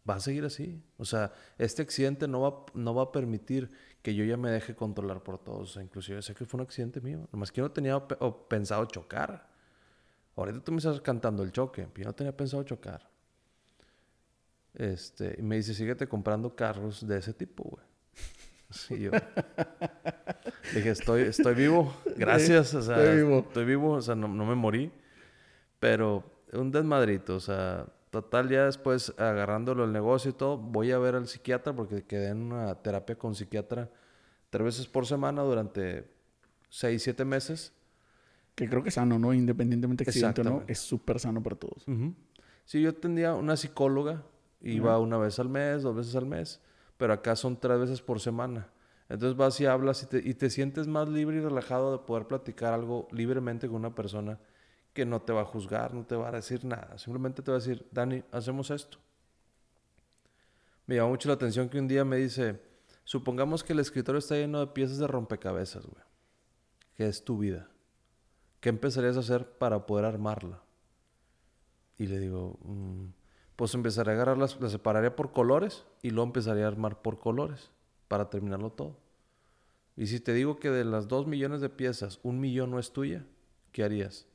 va 0.07 0.15
a 0.15 0.19
seguir 0.19 0.43
así. 0.45 0.83
O 0.97 1.05
sea, 1.05 1.31
este 1.57 1.81
accidente 1.81 2.27
no 2.27 2.41
va, 2.41 2.65
no 2.73 2.93
va 2.93 3.03
a 3.03 3.11
permitir 3.11 3.71
que 4.01 4.15
yo 4.15 4.25
ya 4.25 4.35
me 4.35 4.49
deje 4.49 4.75
controlar 4.75 5.23
por 5.23 5.37
todos. 5.37 5.69
O 5.69 5.73
sea, 5.73 5.83
inclusive 5.83 6.21
sé 6.21 6.33
que 6.33 6.45
fue 6.45 6.59
un 6.59 6.65
accidente 6.65 6.99
mío. 6.99 7.27
Nomás 7.31 7.51
que 7.51 7.59
yo 7.59 7.65
no 7.65 7.71
tenía 7.71 8.07
pensado 8.47 8.85
chocar. 8.85 9.47
Ahorita 10.35 10.61
tú 10.61 10.71
me 10.71 10.79
estás 10.79 10.99
cantando 11.01 11.43
el 11.43 11.51
choque. 11.51 11.87
Yo 11.95 12.05
no 12.05 12.13
tenía 12.13 12.35
pensado 12.35 12.63
chocar. 12.63 13.09
Este, 14.73 15.35
y 15.37 15.41
me 15.41 15.57
dice, 15.57 15.73
síguete 15.73 16.07
comprando 16.07 16.55
carros 16.55 17.05
de 17.05 17.17
ese 17.17 17.33
tipo, 17.33 17.63
güey. 17.63 17.88
Sí, 18.69 18.99
yo. 18.99 19.11
Dije, 20.73 20.91
estoy, 20.91 21.23
estoy 21.23 21.55
vivo. 21.55 21.93
Gracias. 22.17 22.73
O 22.73 22.81
sea, 22.81 22.97
Estoy 22.97 23.17
vivo. 23.17 23.39
Estoy 23.39 23.65
vivo. 23.65 23.91
O 23.93 24.01
sea, 24.01 24.15
no, 24.15 24.27
no 24.27 24.45
me 24.45 24.55
morí. 24.55 24.91
Pero 25.79 26.23
un 26.53 26.71
desmadrito. 26.71 27.35
O 27.35 27.39
sea, 27.39 27.87
total, 28.11 28.49
ya 28.49 28.65
después 28.65 29.13
agarrándolo 29.17 29.85
el 29.85 29.91
negocio 29.91 30.31
y 30.31 30.33
todo, 30.33 30.57
voy 30.57 30.91
a 30.91 30.99
ver 30.99 31.15
al 31.15 31.27
psiquiatra 31.27 31.73
porque 31.73 32.03
quedé 32.03 32.29
en 32.29 32.51
una 32.51 32.75
terapia 32.75 33.15
con 33.17 33.35
psiquiatra 33.35 33.89
tres 34.49 34.63
veces 34.63 34.87
por 34.87 35.05
semana 35.05 35.41
durante 35.43 36.09
seis, 36.69 37.03
siete 37.03 37.25
meses. 37.25 37.73
Que 38.55 38.67
creo 38.67 38.83
que 38.83 38.89
es 38.89 38.95
sano, 38.95 39.17
¿no? 39.17 39.33
Independientemente 39.33 40.03
de 40.03 40.09
accidente 40.09 40.41
o 40.41 40.43
no, 40.43 40.63
es 40.67 40.79
súper 40.79 41.19
sano 41.19 41.41
para 41.41 41.55
todos. 41.55 41.85
Sí, 42.65 42.81
yo 42.81 42.93
tenía 42.93 43.33
una 43.33 43.55
psicóloga, 43.55 44.23
iba 44.61 44.91
Ajá. 44.91 44.99
una 44.99 45.17
vez 45.17 45.39
al 45.39 45.47
mes, 45.47 45.81
dos 45.81 45.95
veces 45.95 46.15
al 46.15 46.25
mes, 46.25 46.59
pero 46.99 47.13
acá 47.13 47.37
son 47.37 47.57
tres 47.57 47.79
veces 47.79 48.01
por 48.01 48.19
semana. 48.19 48.67
Entonces 49.07 49.37
vas 49.37 49.59
y 49.61 49.65
hablas 49.65 50.03
y 50.03 50.05
te, 50.05 50.17
y 50.17 50.33
te 50.33 50.49
sientes 50.49 50.85
más 50.85 51.07
libre 51.07 51.37
y 51.37 51.39
relajado 51.39 51.93
de 51.93 51.99
poder 51.99 52.27
platicar 52.27 52.73
algo 52.73 53.07
libremente 53.11 53.67
con 53.67 53.77
una 53.77 53.95
persona 53.95 54.37
que 54.93 55.05
no 55.05 55.21
te 55.21 55.31
va 55.31 55.41
a 55.41 55.45
juzgar, 55.45 55.93
no 55.93 56.05
te 56.05 56.17
va 56.17 56.27
a 56.27 56.33
decir 56.33 56.65
nada. 56.65 56.97
Simplemente 56.97 57.41
te 57.41 57.51
va 57.51 57.57
a 57.57 57.61
decir, 57.61 57.87
Dani, 57.89 58.21
hacemos 58.33 58.69
esto. 58.69 58.97
Me 60.87 60.95
llamó 60.95 61.11
mucho 61.11 61.29
la 61.29 61.35
atención 61.35 61.69
que 61.69 61.79
un 61.79 61.87
día 61.87 62.03
me 62.03 62.17
dice, 62.17 62.59
supongamos 63.05 63.63
que 63.63 63.71
el 63.71 63.79
escritorio 63.79 64.19
está 64.19 64.35
lleno 64.35 64.59
de 64.59 64.67
piezas 64.67 64.97
de 64.97 65.07
rompecabezas, 65.07 65.85
güey. 65.85 66.03
¿Qué 66.97 67.07
es 67.07 67.23
tu 67.23 67.37
vida? 67.37 67.69
¿Qué 68.59 68.67
empezarías 68.67 69.15
a 69.15 69.21
hacer 69.21 69.49
para 69.57 69.85
poder 69.85 70.03
armarla? 70.03 70.61
Y 71.97 72.07
le 72.07 72.19
digo, 72.19 72.59
mm, 72.61 73.18
pues 73.59 73.73
empezaré 73.73 74.11
a 74.11 74.13
agarrarlas, 74.13 74.57
las 74.61 74.71
separaría 74.71 75.17
por 75.17 75.33
colores 75.33 75.83
y 76.01 76.11
luego 76.11 76.27
empezaría 76.27 76.63
a 76.63 76.69
armar 76.69 77.01
por 77.01 77.19
colores 77.19 77.71
para 78.07 78.29
terminarlo 78.29 78.71
todo. 78.71 78.95
Y 79.97 80.07
si 80.07 80.21
te 80.21 80.31
digo 80.31 80.59
que 80.59 80.69
de 80.69 80.85
las 80.85 81.09
dos 81.09 81.27
millones 81.27 81.59
de 81.59 81.67
piezas, 81.67 82.21
un 82.23 82.39
millón 82.39 82.71
no 82.71 82.79
es 82.79 82.93
tuya, 82.93 83.25
¿qué 83.73 83.83
harías? 83.83 84.27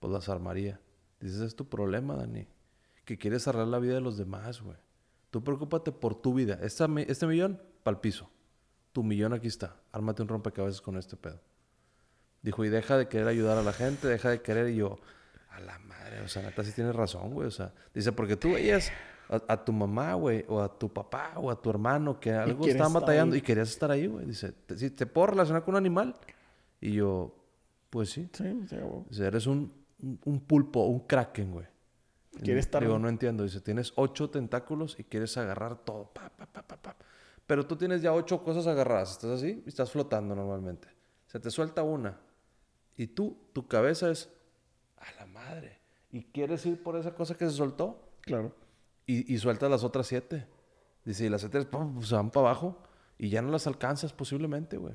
Pues 0.00 0.12
las 0.12 0.28
armaría. 0.28 0.80
Dices, 1.20 1.42
es 1.42 1.54
tu 1.54 1.68
problema, 1.68 2.16
Dani. 2.16 2.48
Que 3.04 3.16
quieres 3.16 3.46
arreglar 3.46 3.68
la 3.68 3.78
vida 3.78 3.94
de 3.94 4.00
los 4.00 4.16
demás, 4.16 4.60
güey. 4.60 4.78
Tú 5.30 5.44
preocúpate 5.44 5.92
por 5.92 6.20
tu 6.20 6.34
vida. 6.34 6.58
Esta 6.60 6.88
este 7.06 7.28
millón, 7.28 7.62
pa'l 7.84 8.00
piso. 8.00 8.28
Tu 8.90 9.04
millón 9.04 9.32
aquí 9.32 9.46
está. 9.46 9.76
Ármate 9.92 10.22
un 10.22 10.28
rompecabezas 10.28 10.80
con 10.80 10.96
este 10.96 11.16
pedo. 11.16 11.40
Dijo, 12.42 12.64
y 12.64 12.68
deja 12.68 12.98
de 12.98 13.06
querer 13.06 13.28
ayudar 13.28 13.58
a 13.58 13.62
la 13.62 13.72
gente, 13.72 14.08
deja 14.08 14.28
de 14.28 14.42
querer. 14.42 14.70
Y 14.70 14.74
yo, 14.74 14.98
a 15.56 15.60
la 15.60 15.78
madre, 15.80 16.20
o 16.20 16.28
sea, 16.28 16.42
neta 16.42 16.62
sí 16.62 16.72
tienes 16.72 16.94
razón, 16.94 17.32
güey. 17.32 17.48
O 17.48 17.50
sea, 17.50 17.72
dice, 17.94 18.12
porque 18.12 18.36
tú 18.36 18.52
veías 18.52 18.90
a, 19.28 19.40
a 19.52 19.64
tu 19.64 19.72
mamá, 19.72 20.14
güey, 20.14 20.44
o 20.48 20.60
a 20.62 20.78
tu 20.78 20.92
papá, 20.92 21.32
o 21.36 21.50
a 21.50 21.60
tu 21.60 21.70
hermano, 21.70 22.20
que 22.20 22.30
algo 22.32 22.58
quieres 22.60 22.74
estaba 22.76 22.88
estar 22.88 23.00
batallando 23.02 23.34
ahí. 23.34 23.38
y 23.38 23.42
querías 23.42 23.68
estar 23.70 23.90
ahí, 23.90 24.06
güey. 24.06 24.26
Dice, 24.26 24.52
¿te, 24.52 24.76
si 24.78 24.90
te 24.90 25.06
puedo 25.06 25.28
relacionar 25.28 25.64
con 25.64 25.74
un 25.74 25.78
animal? 25.78 26.14
Y 26.80 26.92
yo, 26.92 27.34
pues 27.90 28.10
sí. 28.10 28.28
Sí, 28.32 28.44
sí, 28.68 28.76
güey. 28.76 29.04
Dice, 29.08 29.26
eres 29.26 29.46
un, 29.46 29.72
un, 30.02 30.20
un 30.24 30.40
pulpo, 30.40 30.84
un 30.86 31.00
kraken, 31.00 31.52
güey. 31.52 31.66
Quieres 32.42 32.66
estar- 32.66 32.82
Digo, 32.82 32.98
no 32.98 33.08
entiendo. 33.08 33.44
Dice, 33.44 33.60
tienes 33.62 33.92
ocho 33.96 34.28
tentáculos 34.30 34.94
y 34.98 35.04
quieres 35.04 35.36
agarrar 35.38 35.76
todo. 35.84 36.12
Pa, 36.12 36.28
pa, 36.28 36.44
pa, 36.46 36.62
pa, 36.62 36.76
pa. 36.76 36.96
Pero 37.46 37.66
tú 37.66 37.76
tienes 37.76 38.02
ya 38.02 38.12
ocho 38.12 38.42
cosas 38.44 38.66
agarradas. 38.66 39.12
Estás 39.12 39.30
así 39.30 39.62
y 39.64 39.68
estás 39.68 39.90
flotando 39.90 40.34
normalmente. 40.34 40.88
Se 41.26 41.40
te 41.40 41.50
suelta 41.50 41.82
una. 41.82 42.20
Y 42.94 43.06
tú, 43.06 43.38
tu 43.54 43.66
cabeza 43.66 44.10
es 44.10 44.28
a 44.98 45.12
la 45.20 45.26
madre. 45.26 45.80
Y 46.10 46.22
quieres 46.24 46.64
ir 46.66 46.82
por 46.82 46.96
esa 46.96 47.14
cosa 47.14 47.36
que 47.36 47.46
se 47.46 47.52
soltó 47.52 48.00
Claro. 48.22 48.52
y, 49.06 49.32
y 49.32 49.38
sueltas 49.38 49.70
las 49.70 49.84
otras 49.84 50.06
siete. 50.06 50.46
Dice, 51.04 51.26
y 51.26 51.28
las 51.28 51.40
siete 51.42 51.64
pum, 51.66 51.94
pues, 51.96 52.08
se 52.08 52.14
van 52.14 52.30
para 52.30 52.48
abajo 52.48 52.78
y 53.18 53.28
ya 53.28 53.42
no 53.42 53.50
las 53.50 53.66
alcanzas 53.66 54.12
posiblemente, 54.12 54.76
güey. 54.76 54.94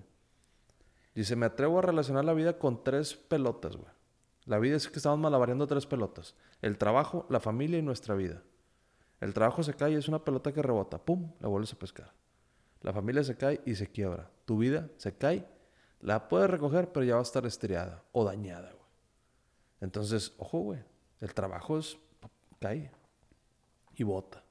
Dice, 1.15 1.35
me 1.35 1.45
atrevo 1.45 1.79
a 1.79 1.81
relacionar 1.81 2.23
la 2.25 2.33
vida 2.33 2.57
con 2.57 2.83
tres 2.83 3.15
pelotas, 3.15 3.75
güey. 3.75 3.89
La 4.45 4.57
vida 4.59 4.75
es 4.75 4.87
que 4.87 4.97
estamos 4.97 5.19
malabareando 5.19 5.67
tres 5.67 5.85
pelotas. 5.85 6.35
El 6.61 6.77
trabajo, 6.77 7.25
la 7.29 7.39
familia 7.39 7.77
y 7.77 7.81
nuestra 7.81 8.15
vida. 8.15 8.41
El 9.19 9.33
trabajo 9.33 9.61
se 9.61 9.73
cae 9.75 9.91
y 9.91 9.95
es 9.95 10.07
una 10.07 10.23
pelota 10.23 10.51
que 10.51 10.61
rebota. 10.61 10.97
¡Pum! 10.97 11.31
La 11.39 11.47
vuelves 11.47 11.73
a 11.73 11.79
pescar. 11.79 12.11
La 12.81 12.91
familia 12.91 13.23
se 13.23 13.37
cae 13.37 13.61
y 13.65 13.75
se 13.75 13.87
quiebra. 13.87 14.31
Tu 14.45 14.57
vida 14.57 14.89
se 14.97 15.15
cae. 15.15 15.47
La 15.99 16.27
puedes 16.27 16.49
recoger, 16.49 16.91
pero 16.91 17.03
ya 17.05 17.13
va 17.13 17.19
a 17.19 17.23
estar 17.23 17.45
estriada 17.45 18.03
o 18.11 18.25
dañada, 18.25 18.71
güey. 18.71 18.80
Entonces, 19.81 20.33
ojo, 20.37 20.59
güey. 20.59 20.79
El 21.19 21.33
trabajo 21.33 21.77
es... 21.77 21.97
cae 22.59 22.91
y 23.95 24.03
bota. 24.03 24.43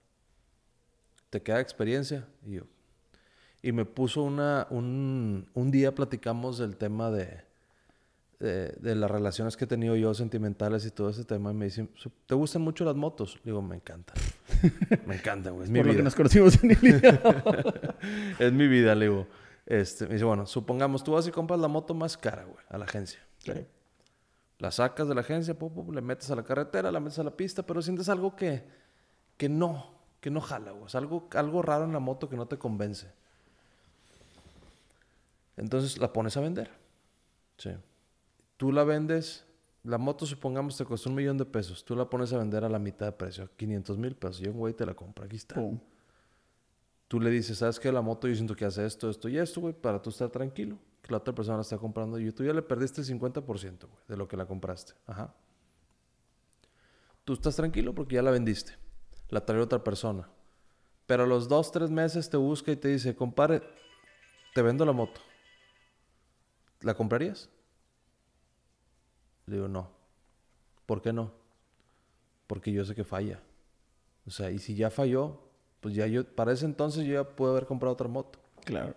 Te 1.31 1.43
queda 1.43 1.61
experiencia. 1.61 2.27
Y 2.45 2.53
yo. 2.57 2.63
Y 3.63 3.73
me 3.73 3.85
puso 3.85 4.23
una. 4.23 4.67
Un, 4.71 5.49
un 5.55 5.71
día 5.71 5.95
platicamos 5.95 6.59
del 6.59 6.77
tema 6.77 7.11
de, 7.11 7.43
de. 8.39 8.69
de 8.81 8.95
las 8.95 9.11
relaciones 9.11 9.57
que 9.57 9.65
he 9.65 9.69
tenido 9.69 9.97
yo, 9.97 10.15
sentimentales 10.15 10.85
y 10.87 10.91
todo 10.91 11.11
ese 11.11 11.25
tema. 11.25 11.51
Y 11.51 11.55
me 11.55 11.65
dice: 11.67 11.89
¿Te 12.27 12.35
gustan 12.35 12.63
mucho 12.63 12.85
las 12.85 12.97
motos? 12.97 13.37
Le 13.45 13.53
digo: 13.53 13.63
Me 13.63 13.77
encantan. 13.77 14.17
me 15.07 15.17
encantan, 15.17 15.55
güey. 15.55 15.65
Es 15.65 15.71
mi 15.71 15.79
Por 15.81 15.87
lo 15.87 15.93
que 15.93 15.97
vida. 15.99 16.05
nos 16.05 16.15
conocimos 16.15 16.63
en 16.63 16.71
Iliria. 16.73 17.21
es 18.39 18.53
mi 18.53 18.67
vida, 18.67 18.95
le 18.95 19.07
digo. 19.07 19.27
Este, 19.67 20.07
me 20.07 20.15
dice: 20.15 20.25
Bueno, 20.25 20.47
supongamos 20.47 21.05
tú 21.05 21.13
vas 21.13 21.27
y 21.27 21.31
compras 21.31 21.61
la 21.61 21.69
moto 21.69 21.95
más 21.95 22.17
cara, 22.17 22.45
güey, 22.45 22.65
a 22.69 22.79
la 22.79 22.87
agencia. 22.87 23.21
Sí. 23.39 23.53
La 24.61 24.71
sacas 24.71 25.09
de 25.09 25.15
la 25.15 25.23
agencia, 25.23 25.59
pum, 25.59 25.91
le 25.91 26.03
metes 26.03 26.31
a 26.31 26.37
la 26.37 26.45
carretera, 26.45 26.93
la 26.93 27.01
metes 27.01 27.19
a 27.19 27.25
la 27.25 27.35
pista, 27.35 27.63
pero 27.65 27.81
sientes 27.81 28.11
algo 28.11 28.37
que, 28.37 28.63
que 29.39 29.49
no, 29.49 29.87
que 30.21 30.31
no 30.31 30.43
jala, 30.43 30.73
güey. 30.73 30.85
Es 30.85 30.95
algo, 30.95 31.29
algo 31.33 31.63
raro 31.63 31.85
en 31.85 31.95
la 31.95 31.99
moto 31.99 32.29
que 32.29 32.37
no 32.37 32.47
te 32.47 32.59
convence. 32.59 33.11
Entonces 35.57 35.97
la 35.97 36.13
pones 36.13 36.37
a 36.37 36.43
vender. 36.43 36.71
Sí. 37.57 37.71
Tú 38.59 38.71
la 38.71 38.85
vendes, 38.85 39.47
la 39.83 39.97
moto 39.97 40.27
supongamos 40.27 40.77
te 40.77 40.85
costó 40.85 41.09
un 41.09 41.17
millón 41.17 41.39
de 41.39 41.47
pesos. 41.47 41.83
Tú 41.83 41.97
la 41.97 42.11
pones 42.11 42.31
a 42.35 42.39
vender 42.39 42.63
a 42.63 42.69
la 42.69 42.79
mitad 42.79 43.07
de 43.07 43.13
precio, 43.13 43.49
500 43.57 43.97
mil 43.97 44.15
pesos. 44.15 44.43
Y 44.43 44.49
un 44.49 44.59
güey 44.59 44.75
te 44.75 44.85
la 44.85 44.93
compra, 44.93 45.25
aquí 45.25 45.37
está. 45.37 45.55
Pum. 45.55 45.81
Tú 47.09 47.19
le 47.19 47.31
dices, 47.31 47.57
¿sabes 47.57 47.81
qué? 47.81 47.91
La 47.91 48.03
moto 48.03 48.29
yo 48.29 48.35
siento 48.35 48.55
que 48.55 48.67
hace 48.67 48.85
esto, 48.85 49.09
esto 49.09 49.27
y 49.31 49.39
esto, 49.39 49.63
güey, 49.63 49.73
para 49.73 50.03
tú 50.03 50.11
estar 50.11 50.29
tranquilo. 50.29 50.77
Que 51.03 51.11
la 51.13 51.19
otra 51.19 51.35
persona 51.35 51.61
está 51.61 51.79
comprando 51.79 52.19
y 52.19 52.31
tú 52.33 52.45
ya 52.45 52.53
le 52.53 52.63
perdiste 52.63 53.01
el 53.01 53.07
50%, 53.07 53.45
güey, 53.89 54.03
de 54.09 54.17
lo 54.17 54.29
que 54.29 54.37
la 54.37 54.47
compraste. 54.47 54.95
Ajá. 55.07 55.35
Tú 57.25 57.35
estás 57.35 57.57
tranquilo 57.57 57.95
porque 57.95 58.17
ya 58.17 58.23
la 58.23 58.31
vendiste. 58.31 58.75
La 59.29 59.45
trae 59.45 59.61
otra 59.61 59.83
persona. 59.83 60.29
Pero 61.07 61.25
a 61.25 61.27
los 61.27 61.49
dos, 61.49 61.73
tres 61.73 61.91
meses 61.91 62.31
te 62.31 62.37
busca 62.37 62.71
y 62.73 62.77
te 62.77 62.89
dice, 62.89 63.15
compadre, 63.15 63.63
te 64.55 64.63
vendo 64.63 64.85
la 64.85 64.93
moto. 64.93 65.21
¿La 66.81 66.95
comprarías? 66.95 67.51
Le 69.47 69.57
digo, 69.57 69.69
no. 69.69 69.91
¿Por 70.87 71.03
qué 71.03 71.13
no? 71.13 71.33
Porque 72.47 72.73
yo 72.73 72.85
sé 72.85 72.95
que 72.95 73.05
falla. 73.05 73.41
O 74.27 74.31
sea, 74.31 74.51
y 74.51 74.59
si 74.59 74.75
ya 74.75 74.91
falló, 74.91 75.41
pues 75.81 75.95
ya 75.95 76.07
yo, 76.07 76.25
para 76.25 76.53
ese 76.53 76.65
entonces 76.65 77.05
yo 77.05 77.15
ya 77.15 77.25
puedo 77.25 77.53
haber 77.53 77.67
comprado 77.67 77.93
otra 77.95 78.09
moto. 78.09 78.39
Claro. 78.65 78.95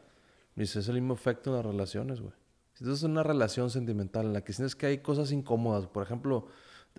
Dice, 0.55 0.79
es 0.79 0.87
el 0.87 0.95
mismo 0.95 1.13
efecto 1.13 1.49
en 1.49 1.55
las 1.57 1.65
relaciones, 1.65 2.21
güey. 2.21 2.33
Si 2.73 2.83
tú 2.83 2.91
estás 2.91 3.03
en 3.05 3.11
una 3.11 3.23
relación 3.23 3.69
sentimental 3.69 4.25
en 4.27 4.33
la 4.33 4.43
que 4.43 4.53
sientes 4.53 4.75
que 4.75 4.85
hay 4.87 4.97
cosas 4.99 5.31
incómodas, 5.31 5.87
por 5.87 6.03
ejemplo, 6.03 6.47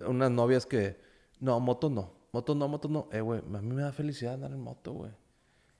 unas 0.05 0.31
novias 0.31 0.65
que, 0.65 0.99
no, 1.39 1.59
moto 1.59 1.89
no, 1.89 2.13
moto 2.31 2.55
no, 2.55 2.67
moto 2.67 2.87
no, 2.89 3.07
eh, 3.11 3.21
güey, 3.21 3.39
a 3.41 3.61
mí 3.61 3.75
me 3.75 3.81
da 3.81 3.91
felicidad 3.91 4.33
andar 4.35 4.51
en 4.51 4.59
moto, 4.59 4.93
güey. 4.93 5.11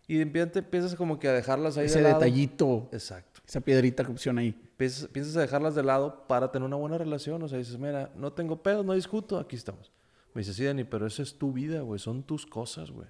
Y 0.07 0.17
de 0.17 0.25
repente 0.25 0.59
empiezas 0.59 0.95
como 0.95 1.17
que 1.17 1.27
a 1.27 1.33
dejarlas 1.33 1.77
ahí 1.77 1.85
Ese 1.87 1.97
de 1.97 2.03
lado. 2.03 2.19
detallito, 2.19 2.89
Exacto. 2.91 3.41
esa 3.47 3.59
piedrita 3.61 4.03
que 4.05 4.11
opción 4.11 4.37
ahí. 4.37 4.51
Piensas, 4.77 5.07
piensas 5.07 5.35
a 5.37 5.41
dejarlas 5.41 5.73
de 5.75 5.81
lado 5.83 6.27
para 6.27 6.51
tener 6.51 6.65
una 6.65 6.75
buena 6.75 6.97
relación. 6.97 7.41
O 7.41 7.47
sea, 7.47 7.57
dices, 7.57 7.79
mira, 7.79 8.11
no 8.15 8.31
tengo 8.31 8.61
pedo, 8.61 8.83
no 8.83 8.93
discuto, 8.93 9.39
aquí 9.39 9.55
estamos. 9.55 9.91
Me 10.35 10.41
dice, 10.41 10.53
sí, 10.53 10.63
Dani, 10.63 10.83
pero 10.83 11.07
esa 11.07 11.23
es 11.23 11.37
tu 11.39 11.51
vida, 11.53 11.81
güey, 11.81 11.99
son 11.99 12.21
tus 12.21 12.45
cosas, 12.45 12.91
güey. 12.91 13.07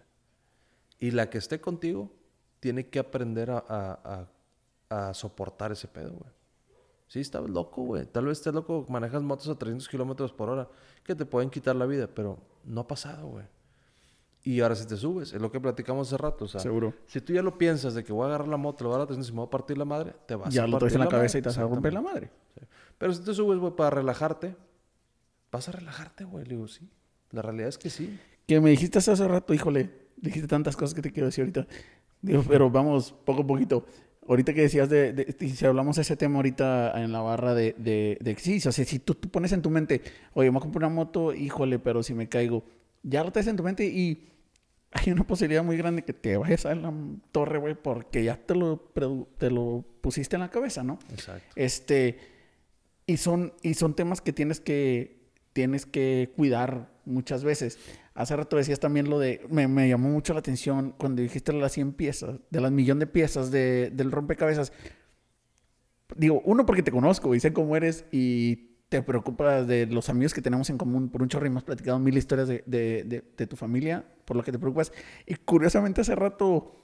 Y 1.00 1.12
la 1.12 1.30
que 1.30 1.38
esté 1.38 1.60
contigo 1.60 2.12
tiene 2.62 2.88
que 2.88 3.00
aprender 3.00 3.52
a, 3.52 3.58
a- 3.58 4.00
a- 4.06 4.30
a 4.90 5.14
soportar 5.14 5.72
ese 5.72 5.88
pedo, 5.88 6.12
güey. 6.12 6.32
Sí, 7.08 7.20
estás 7.20 7.48
loco, 7.50 7.84
güey. 7.84 8.06
Tal 8.06 8.26
vez 8.26 8.40
estés 8.40 8.54
loco, 8.54 8.86
manejas 8.90 9.22
motos 9.22 9.48
a 9.48 9.56
300 9.56 9.88
kilómetros 9.88 10.34
por 10.34 10.50
hora, 10.50 10.68
que 11.04 11.14
te 11.16 11.26
pueden 11.26 11.50
quitar 11.50 11.76
la 11.76 11.86
vida, 11.86 12.08
pero 12.08 12.40
no 12.64 12.82
ha 12.82 12.88
pasado, 12.88 13.28
güey. 13.28 13.46
Y 14.44 14.62
ahora 14.62 14.76
si 14.76 14.86
te 14.86 14.96
subes, 14.96 15.34
es 15.34 15.42
lo 15.42 15.52
que 15.52 15.60
platicamos 15.60 16.08
hace 16.08 16.18
rato, 16.22 16.46
o 16.46 16.48
sea, 16.48 16.60
Seguro. 16.62 16.94
si 17.08 17.20
tú 17.22 17.34
ya 17.34 17.42
lo 17.42 17.58
piensas 17.58 17.96
de 17.96 18.04
que 18.04 18.14
voy 18.14 18.24
a 18.26 18.28
agarrar 18.28 18.48
la 18.48 18.58
moto, 18.58 18.84
lo 18.84 18.90
voy 18.92 18.94
a 18.94 18.98
agarrar 18.98 19.06
a 19.06 19.16
300 19.16 19.30
y 19.30 19.32
me 19.34 19.38
voy 19.38 19.48
a 19.48 19.50
partir 19.50 19.78
la 19.78 19.86
madre, 19.86 20.16
te 20.28 20.36
vas 20.36 20.48
a 20.48 20.52
Ya 20.52 20.68
lo 20.68 20.78
traes 20.78 20.94
en 20.94 21.00
la 21.00 21.06
madre. 21.06 21.18
cabeza 21.18 21.38
y 21.38 21.42
te 21.42 21.50
vas 21.50 21.58
a 21.58 21.62
romper 21.64 21.94
la 21.94 22.02
madre. 22.02 22.32
Sí. 22.54 22.62
Pero 22.98 23.14
si 23.14 23.24
te 23.24 23.34
subes, 23.34 23.58
güey, 23.60 23.76
para 23.76 23.90
relajarte, 23.90 24.56
vas 25.52 25.68
a 25.68 25.72
relajarte, 25.72 26.26
güey. 26.26 26.46
Le 26.46 26.56
digo, 26.56 26.68
sí. 26.68 26.88
La 27.32 27.42
realidad 27.42 27.70
es 27.70 27.78
que 27.80 27.90
sí. 27.90 28.20
Que 28.48 28.62
me 28.62 28.70
dijiste 28.70 29.00
hace 29.00 29.12
hace 29.12 29.28
rato, 29.28 29.54
híjole, 29.54 29.92
dijiste 30.18 30.48
tantas 30.48 30.76
cosas 30.78 30.94
que 30.94 31.02
te 31.02 31.12
quiero 31.12 31.26
decir 31.26 31.42
ahorita. 31.44 31.66
Digo, 32.22 32.44
pero 32.48 32.70
vamos, 32.70 33.14
poco 33.26 33.42
a 33.42 33.48
poquito. 33.48 33.86
Ahorita 34.28 34.54
que 34.54 34.62
decías 34.62 34.90
de, 34.90 35.14
de- 35.14 35.36
y 35.40 35.50
si 35.50 35.66
hablamos 35.66 35.98
de 35.98 36.02
ese 36.02 36.16
tema 36.18 36.38
ahorita 36.38 36.94
en 37.04 37.12
la 37.12 37.22
barra 37.22 37.54
de, 37.54 37.76
de, 37.78 38.18
de 38.22 38.36
sí, 38.38 38.58
o 38.68 38.72
sea, 38.72 38.86
si 38.86 39.00
tú, 39.00 39.14
tú 39.16 39.30
pones 39.30 39.52
en 39.52 39.62
tu 39.62 39.70
mente, 39.70 40.02
oye, 40.34 40.50
me 40.50 40.54
voy 40.54 40.60
a 40.60 40.62
comprar 40.64 40.88
una 40.90 40.96
moto, 40.96 41.34
híjole, 41.34 41.78
pero 41.80 42.02
si 42.02 42.14
me 42.16 42.28
caigo, 42.28 42.64
ya 43.04 43.24
lo 43.24 43.32
traes 43.32 43.48
en 43.48 43.56
tu 43.56 43.62
mente 43.64 43.86
y 43.86 44.30
hay 44.92 45.12
una 45.12 45.28
posibilidad 45.28 45.64
muy 45.64 45.78
grande 45.78 46.04
que 46.04 46.14
te 46.14 46.38
vayas 46.38 46.66
a 46.66 46.74
la 46.74 46.92
torre, 47.32 47.60
güey, 47.60 47.76
porque 47.76 48.24
ya 48.24 48.38
te 48.38 48.56
lo, 48.56 48.78
te 49.38 49.52
lo 49.52 49.86
pusiste 50.02 50.38
en 50.38 50.42
la 50.42 50.50
cabeza, 50.50 50.84
¿no? 50.84 50.98
Exacto. 51.12 51.44
Este, 51.56 52.18
y 53.06 53.18
son, 53.18 53.54
y 53.62 53.74
son 53.76 53.94
temas 53.96 54.22
que 54.22 54.34
tienes 54.34 54.60
que, 54.60 55.20
tienes 55.54 55.86
que 55.86 56.32
cuidar 56.36 56.90
muchas 57.06 57.44
veces. 57.44 57.78
Hace 58.16 58.36
rato 58.36 58.56
decías 58.58 58.80
también 58.80 59.10
lo 59.10 59.20
de, 59.20 59.46
me, 59.50 59.68
me 59.68 59.88
llamó 59.88 60.10
mucho 60.10 60.34
la 60.34 60.40
atención 60.40 60.96
cuando 60.98 61.22
dijiste 61.22 61.54
las 61.54 61.74
100 61.74 61.94
piezas, 61.94 62.40
de 62.50 62.62
las 62.62 62.72
millón 62.72 62.98
de 62.98 63.08
piezas 63.08 63.52
de, 63.52 63.92
del 63.94 64.12
rompecabezas. 64.12 64.72
Digo, 66.16 66.42
uno 66.46 66.66
porque 66.66 66.82
te 66.84 66.92
conozco 66.92 67.36
y 67.36 67.40
sé 67.40 67.52
cómo 67.52 67.76
eres 67.76 68.06
y 68.12 68.72
te 68.90 69.02
preocupas 69.02 69.68
de 69.68 69.88
los 69.88 70.08
amigos 70.10 70.34
que 70.34 70.42
tenemos 70.42 70.70
en 70.70 70.78
común 70.78 71.10
por 71.10 71.22
un 71.24 71.28
chorro 71.28 71.48
y 71.48 71.56
has 71.58 71.64
platicado 71.64 72.00
mil 72.00 72.16
historias 72.18 72.48
de, 72.48 72.64
de, 72.66 73.04
de- 73.04 73.24
de 73.36 73.48
tu 73.48 73.56
familia, 73.56 74.06
por 74.24 74.38
lo 74.38 74.44
que 74.44 74.52
te 74.52 74.60
preocupas. 74.60 74.94
Y 75.26 75.36
curiosamente 75.36 76.02
hace 76.02 76.16
rato, 76.16 76.76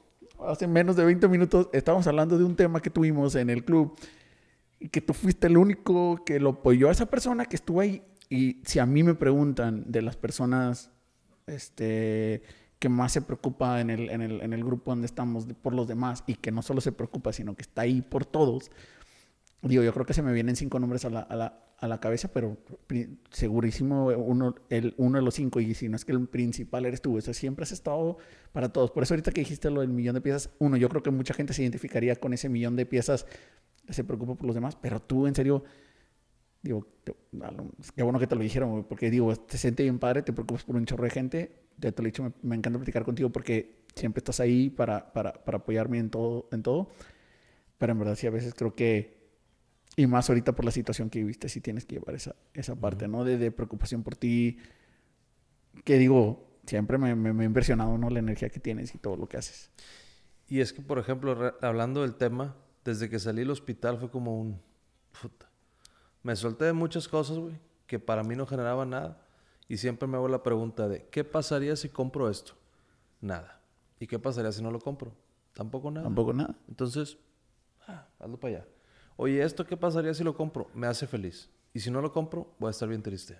hace 0.45 0.67
menos 0.67 0.95
de 0.95 1.05
20 1.05 1.27
minutos, 1.29 1.69
estábamos 1.71 2.07
hablando 2.07 2.37
de 2.37 2.43
un 2.43 2.55
tema 2.55 2.81
que 2.81 2.89
tuvimos 2.89 3.35
en 3.35 3.49
el 3.49 3.63
club 3.63 3.95
y 4.79 4.89
que 4.89 4.99
tú 4.99 5.13
fuiste 5.13 5.47
el 5.47 5.55
único 5.57 6.25
que 6.25 6.39
lo 6.39 6.49
apoyó 6.49 6.89
a 6.89 6.91
esa 6.91 7.05
persona 7.05 7.45
que 7.45 7.55
estuvo 7.55 7.79
ahí. 7.79 8.03
Y 8.29 8.61
si 8.65 8.79
a 8.79 8.85
mí 8.85 9.03
me 9.03 9.13
preguntan 9.13 9.83
de 9.89 10.01
las 10.01 10.17
personas 10.17 10.91
este, 11.51 12.41
que 12.79 12.89
más 12.89 13.11
se 13.11 13.21
preocupa 13.21 13.79
en 13.81 13.89
el, 13.89 14.09
en 14.09 14.21
el, 14.21 14.41
en 14.41 14.53
el 14.53 14.63
grupo 14.63 14.91
donde 14.91 15.05
estamos 15.05 15.45
por 15.61 15.73
los 15.73 15.87
demás 15.87 16.23
y 16.25 16.35
que 16.35 16.51
no 16.51 16.61
solo 16.61 16.81
se 16.81 16.91
preocupa, 16.91 17.31
sino 17.33 17.55
que 17.55 17.61
está 17.61 17.83
ahí 17.83 18.01
por 18.01 18.25
todos, 18.25 18.71
digo, 19.61 19.83
yo 19.83 19.93
creo 19.93 20.05
que 20.05 20.13
se 20.13 20.23
me 20.23 20.33
vienen 20.33 20.55
cinco 20.55 20.79
nombres 20.79 21.05
a 21.05 21.09
la, 21.09 21.19
a 21.21 21.35
la, 21.35 21.63
a 21.77 21.87
la 21.87 21.99
cabeza, 21.99 22.29
pero 22.33 22.57
segurísimo 23.29 24.07
uno, 24.07 24.55
el, 24.69 24.93
uno 24.97 25.19
de 25.19 25.23
los 25.23 25.35
cinco, 25.35 25.59
y 25.59 25.73
si 25.73 25.89
no 25.89 25.95
es 25.95 26.05
que 26.05 26.11
el 26.11 26.27
principal 26.27 26.85
eres 26.85 27.01
tú, 27.01 27.17
o 27.17 27.21
sea, 27.21 27.33
siempre 27.33 27.63
has 27.63 27.71
estado 27.71 28.17
para 28.51 28.69
todos. 28.69 28.91
Por 28.91 29.03
eso 29.03 29.13
ahorita 29.13 29.31
que 29.31 29.41
dijiste 29.41 29.69
lo 29.69 29.81
del 29.81 29.89
millón 29.89 30.15
de 30.15 30.21
piezas, 30.21 30.49
uno, 30.59 30.77
yo 30.77 30.89
creo 30.89 31.03
que 31.03 31.11
mucha 31.11 31.33
gente 31.33 31.53
se 31.53 31.61
identificaría 31.61 32.15
con 32.15 32.33
ese 32.33 32.49
millón 32.49 32.75
de 32.75 32.85
piezas, 32.85 33.25
se 33.89 34.03
preocupa 34.03 34.35
por 34.35 34.45
los 34.45 34.55
demás, 34.55 34.75
pero 34.75 34.99
tú 34.99 35.27
en 35.27 35.35
serio, 35.35 35.63
digo, 36.61 36.87
lo- 37.31 37.71
qué 37.95 38.03
bueno 38.03 38.19
que 38.19 38.27
te 38.27 38.35
lo 38.35 38.41
dijeron, 38.41 38.85
porque 38.87 39.09
digo, 39.11 39.35
te 39.35 39.57
sientes 39.57 39.83
bien 39.85 39.99
padre, 39.99 40.21
te 40.23 40.33
preocupas 40.33 40.63
por 40.63 40.75
un 40.75 40.85
chorro 40.85 41.03
de 41.05 41.09
gente, 41.09 41.51
ya 41.77 41.91
te 41.91 42.01
lo 42.01 42.07
he 42.07 42.11
dicho, 42.11 42.23
me, 42.23 42.31
me 42.43 42.55
encanta 42.55 42.79
platicar 42.79 43.03
contigo 43.03 43.29
porque 43.31 43.83
siempre 43.95 44.19
estás 44.19 44.39
ahí 44.39 44.69
para, 44.69 45.11
para, 45.13 45.33
para 45.33 45.57
apoyarme 45.59 45.99
en 45.99 46.09
todo, 46.09 46.47
en 46.51 46.63
todo, 46.63 46.89
pero 47.77 47.93
en 47.93 47.99
verdad 47.99 48.15
sí 48.15 48.27
a 48.27 48.31
veces 48.31 48.53
creo 48.55 48.75
que, 48.75 49.19
y 49.97 50.07
más 50.07 50.29
ahorita 50.29 50.53
por 50.55 50.65
la 50.65 50.71
situación 50.71 51.09
que 51.09 51.19
viviste, 51.19 51.49
sí 51.49 51.61
tienes 51.61 51.85
que 51.85 51.95
llevar 51.97 52.15
esa, 52.15 52.35
esa 52.53 52.75
parte, 52.75 53.07
¿no? 53.07 53.23
De, 53.25 53.37
de 53.37 53.51
preocupación 53.51 54.03
por 54.03 54.15
ti, 54.17 54.57
que 55.83 55.97
digo, 55.97 56.59
siempre 56.65 56.97
me, 56.97 57.15
me, 57.15 57.33
me 57.33 57.43
ha 57.43 57.47
impresionado, 57.47 57.97
¿no? 57.97 58.09
La 58.09 58.19
energía 58.19 58.49
que 58.49 58.59
tienes 58.59 58.93
y 58.95 58.97
todo 58.97 59.17
lo 59.17 59.27
que 59.27 59.37
haces. 59.37 59.71
Y 60.49 60.61
es 60.61 60.73
que, 60.73 60.83
por 60.83 60.99
ejemplo, 60.99 61.55
hablando 61.63 62.03
del 62.03 62.15
tema, 62.15 62.57
desde 62.85 63.09
que 63.09 63.19
salí 63.19 63.41
del 63.41 63.51
hospital 63.51 63.99
fue 63.99 64.11
como 64.11 64.39
un... 64.41 64.61
puta. 65.21 65.50
Me 66.23 66.35
solté 66.35 66.65
de 66.65 66.73
muchas 66.73 67.07
cosas, 67.07 67.37
güey, 67.37 67.57
que 67.87 67.99
para 67.99 68.23
mí 68.23 68.35
no 68.35 68.45
generaban 68.45 68.91
nada. 68.91 69.25
Y 69.67 69.77
siempre 69.77 70.07
me 70.07 70.17
hago 70.17 70.27
la 70.27 70.43
pregunta 70.43 70.87
de, 70.87 71.07
¿qué 71.07 71.23
pasaría 71.23 71.75
si 71.75 71.89
compro 71.89 72.29
esto? 72.29 72.53
Nada. 73.21 73.61
¿Y 73.99 74.07
qué 74.07 74.19
pasaría 74.19 74.51
si 74.51 74.61
no 74.61 74.71
lo 74.71 74.79
compro? 74.79 75.13
Tampoco 75.53 75.91
nada. 75.91 76.05
Tampoco 76.05 76.33
nada. 76.33 76.55
Entonces, 76.67 77.17
ah, 77.87 78.07
hazlo 78.19 78.39
para 78.39 78.57
allá. 78.57 78.67
Oye, 79.15 79.41
¿esto 79.43 79.65
qué 79.65 79.77
pasaría 79.77 80.13
si 80.13 80.23
lo 80.23 80.35
compro? 80.35 80.69
Me 80.73 80.87
hace 80.87 81.07
feliz. 81.07 81.49
Y 81.73 81.79
si 81.79 81.91
no 81.91 82.01
lo 82.01 82.11
compro, 82.11 82.53
voy 82.59 82.67
a 82.67 82.71
estar 82.71 82.89
bien 82.89 83.01
triste. 83.01 83.37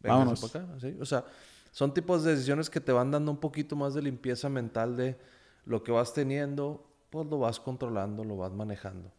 Vámonos. 0.00 0.40
pa' 0.40 0.58
acá, 0.58 0.80
¿sí? 0.80 0.96
O 1.00 1.04
sea, 1.04 1.24
son 1.72 1.94
tipos 1.94 2.24
de 2.24 2.32
decisiones 2.32 2.68
que 2.68 2.80
te 2.80 2.92
van 2.92 3.10
dando 3.10 3.30
un 3.30 3.38
poquito 3.38 3.76
más 3.76 3.94
de 3.94 4.02
limpieza 4.02 4.48
mental 4.48 4.96
de 4.96 5.18
lo 5.64 5.82
que 5.82 5.92
vas 5.92 6.12
teniendo, 6.12 6.86
pues 7.10 7.26
lo 7.26 7.38
vas 7.38 7.60
controlando, 7.60 8.24
lo 8.24 8.36
vas 8.36 8.52
manejando. 8.52 9.12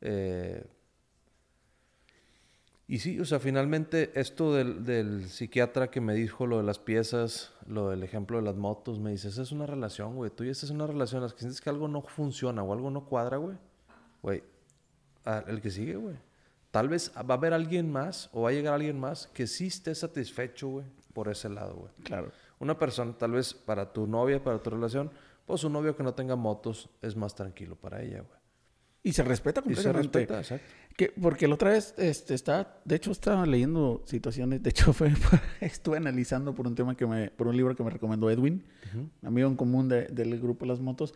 Eh, 0.00 0.64
y 2.90 2.98
sí, 2.98 3.20
o 3.20 3.24
sea, 3.24 3.38
finalmente 3.38 4.10
esto 4.18 4.52
del, 4.52 4.84
del 4.84 5.28
psiquiatra 5.28 5.92
que 5.92 6.00
me 6.00 6.12
dijo 6.12 6.44
lo 6.48 6.56
de 6.56 6.64
las 6.64 6.80
piezas, 6.80 7.52
lo 7.64 7.88
del 7.88 8.02
ejemplo 8.02 8.38
de 8.38 8.42
las 8.42 8.56
motos, 8.56 8.98
me 8.98 9.12
dice, 9.12 9.28
esa 9.28 9.42
es 9.42 9.52
una 9.52 9.64
relación, 9.64 10.16
güey. 10.16 10.28
Tú 10.32 10.42
ya 10.42 10.50
estás 10.50 10.70
en 10.70 10.76
una 10.76 10.88
relación 10.88 11.22
en 11.22 11.28
la 11.28 11.32
que 11.32 11.38
sientes 11.38 11.60
que 11.60 11.70
algo 11.70 11.86
no 11.86 12.02
funciona 12.02 12.64
o 12.64 12.72
algo 12.72 12.90
no 12.90 13.04
cuadra, 13.04 13.36
güey. 13.36 13.56
Güey, 14.22 14.42
ah, 15.24 15.44
el 15.46 15.60
que 15.60 15.70
sigue, 15.70 15.94
güey. 15.94 16.16
Tal 16.72 16.88
vez 16.88 17.12
va 17.16 17.34
a 17.34 17.38
haber 17.38 17.52
alguien 17.52 17.92
más 17.92 18.28
o 18.32 18.42
va 18.42 18.48
a 18.48 18.52
llegar 18.52 18.74
alguien 18.74 18.98
más 18.98 19.28
que 19.28 19.46
sí 19.46 19.68
esté 19.68 19.94
satisfecho, 19.94 20.66
güey, 20.66 20.86
por 21.14 21.28
ese 21.28 21.48
lado, 21.48 21.74
güey. 21.74 21.92
Claro. 22.02 22.32
Una 22.58 22.76
persona, 22.76 23.16
tal 23.16 23.30
vez 23.30 23.54
para 23.54 23.92
tu 23.92 24.08
novia, 24.08 24.42
para 24.42 24.58
tu 24.60 24.68
relación, 24.68 25.12
pues 25.46 25.62
un 25.62 25.74
novio 25.74 25.96
que 25.96 26.02
no 26.02 26.14
tenga 26.14 26.34
motos 26.34 26.90
es 27.02 27.14
más 27.14 27.36
tranquilo 27.36 27.76
para 27.76 28.02
ella, 28.02 28.22
güey. 28.22 28.40
Y 29.02 29.12
se 29.12 29.22
respeta 29.24 29.60
Y 29.60 29.74
se 29.74 29.82
completamente. 29.84 30.18
respeta, 30.18 30.40
exacto. 30.40 30.66
Que, 30.96 31.08
porque 31.20 31.48
la 31.48 31.54
otra 31.54 31.70
vez 31.70 31.94
este, 31.96 32.34
está, 32.34 32.78
de 32.84 32.96
hecho 32.96 33.10
estaba 33.12 33.46
leyendo 33.46 34.02
situaciones, 34.06 34.62
de 34.62 34.70
hecho 34.70 34.92
fue, 34.92 35.12
estuve 35.60 35.96
analizando 35.96 36.54
por 36.54 36.66
un 36.66 36.74
tema 36.74 36.94
que 36.96 37.06
me, 37.06 37.30
por 37.30 37.46
un 37.48 37.56
libro 37.56 37.74
que 37.74 37.82
me 37.82 37.90
recomendó 37.90 38.28
Edwin, 38.30 38.62
amigo 39.22 39.48
en 39.48 39.56
común 39.56 39.88
de- 39.88 40.06
del 40.08 40.38
grupo 40.40 40.66
Las 40.66 40.80
Motos, 40.80 41.14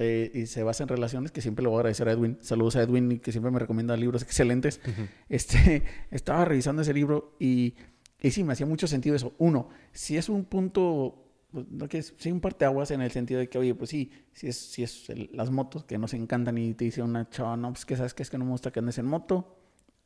eh, 0.00 0.30
y 0.34 0.46
se 0.46 0.62
basa 0.62 0.82
en 0.84 0.88
relaciones, 0.90 1.32
que 1.32 1.40
siempre 1.40 1.62
le 1.62 1.68
voy 1.70 1.76
a 1.76 1.80
agradecer 1.80 2.08
a 2.08 2.12
Edwin. 2.12 2.36
Saludos 2.40 2.76
a 2.76 2.82
Edwin, 2.82 3.10
y 3.12 3.18
que 3.18 3.32
siempre 3.32 3.50
me 3.50 3.58
recomienda 3.58 3.96
libros 3.96 4.22
excelentes. 4.22 4.80
este, 5.28 5.82
estaba 6.10 6.44
revisando 6.44 6.82
ese 6.82 6.92
libro 6.92 7.34
y, 7.40 7.74
y 8.20 8.30
sí, 8.30 8.44
me 8.44 8.52
hacía 8.52 8.66
mucho 8.66 8.86
sentido 8.86 9.16
eso. 9.16 9.32
Uno, 9.38 9.70
si 9.92 10.16
es 10.18 10.28
un 10.28 10.44
punto, 10.44 11.27
pues, 11.52 11.66
no 11.70 11.88
que 11.88 11.98
es, 11.98 12.14
sí, 12.18 12.30
un 12.32 12.40
parteaguas 12.40 12.90
en 12.90 13.00
el 13.02 13.10
sentido 13.10 13.40
de 13.40 13.48
que, 13.48 13.58
oye, 13.58 13.74
pues 13.74 13.90
sí, 13.90 14.10
si 14.32 14.48
es, 14.48 14.56
si 14.56 14.82
es 14.82 15.08
el- 15.10 15.30
las 15.32 15.50
motos 15.50 15.84
que 15.84 15.98
nos 15.98 16.14
encantan 16.14 16.58
y 16.58 16.74
te 16.74 16.84
dice 16.86 17.02
una 17.02 17.28
chava, 17.30 17.56
no, 17.56 17.72
pues 17.72 17.86
que 17.86 17.96
sabes 17.96 18.14
que 18.14 18.22
es 18.22 18.30
que 18.30 18.38
no 18.38 18.44
me 18.44 18.50
gusta 18.52 18.70
que 18.72 18.80
andes 18.80 18.98
en 18.98 19.06
moto, 19.06 19.58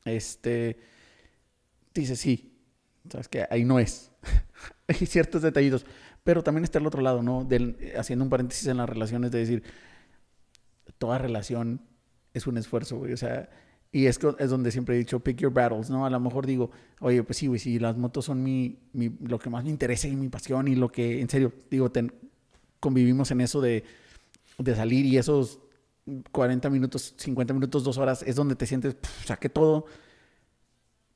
este, 0.04 0.78
dice 1.94 2.16
sí, 2.16 2.58
sabes 3.10 3.28
que 3.28 3.46
ahí 3.50 3.64
no 3.64 3.78
es. 3.78 4.10
Hay 4.88 5.06
ciertos 5.06 5.42
detallitos, 5.42 5.86
pero 6.24 6.42
también 6.42 6.64
está 6.64 6.78
el 6.78 6.86
otro 6.86 7.02
lado, 7.02 7.22
¿no? 7.22 7.44
Del, 7.44 7.76
haciendo 7.98 8.24
un 8.24 8.30
paréntesis 8.30 8.66
en 8.68 8.78
las 8.78 8.88
relaciones 8.88 9.30
de 9.30 9.38
decir, 9.38 9.62
toda 10.98 11.18
relación 11.18 11.82
es 12.34 12.46
un 12.46 12.56
esfuerzo, 12.58 12.96
güey, 12.98 13.12
o 13.12 13.16
sea, 13.16 13.48
y 13.92 14.06
es, 14.06 14.18
es 14.38 14.50
donde 14.50 14.70
siempre 14.72 14.94
he 14.96 14.98
dicho, 14.98 15.20
pick 15.20 15.38
your 15.38 15.52
battles, 15.52 15.90
¿no? 15.90 16.06
A 16.06 16.10
lo 16.10 16.18
mejor 16.20 16.46
digo, 16.46 16.70
oye, 17.00 17.22
pues 17.22 17.38
sí, 17.38 17.46
güey, 17.46 17.60
si 17.60 17.78
las 17.78 17.96
motos 17.98 18.24
son 18.24 18.42
mi, 18.42 18.78
mi, 18.94 19.10
lo 19.22 19.38
que 19.38 19.50
más 19.50 19.64
me 19.64 19.70
interesa 19.70 20.08
y 20.08 20.16
mi 20.16 20.28
pasión 20.30 20.68
y 20.68 20.74
lo 20.76 20.90
que, 20.90 21.20
en 21.20 21.28
serio, 21.28 21.52
digo, 21.70 21.90
ten- 21.90 22.12
convivimos 22.80 23.30
en 23.30 23.42
eso 23.42 23.60
de, 23.60 23.84
de 24.58 24.76
salir 24.76 25.06
y 25.06 25.18
esos 25.18 25.60
40 26.32 26.70
minutos, 26.70 27.14
50 27.18 27.54
minutos, 27.54 27.84
dos 27.84 27.98
horas, 27.98 28.22
es 28.24 28.36
donde 28.36 28.56
te 28.56 28.66
sientes, 28.66 28.94
pff, 28.94 29.26
saqué 29.26 29.48
todo. 29.48 29.86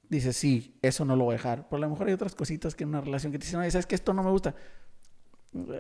dices, 0.09 0.37
sí, 0.37 0.77
eso 0.83 1.05
no 1.05 1.17
lo 1.17 1.25
voy 1.25 1.35
a 1.35 1.39
dejar. 1.39 1.67
Pero 1.69 1.79
a 1.79 1.81
lo 1.87 1.91
mejor 1.91 2.07
hay 2.09 2.15
otras 2.15 2.35
cositas 2.35 2.75
que 2.75 2.85
en 2.85 2.91
una 2.91 3.01
relación 3.01 3.33
que 3.33 3.39
te 3.39 3.47
dicen, 3.47 3.71
¿sabes 3.71 3.87
que 3.87 3.95
Esto 3.95 4.13
no 4.15 4.23
me 4.23 4.31
gusta. 4.31 4.55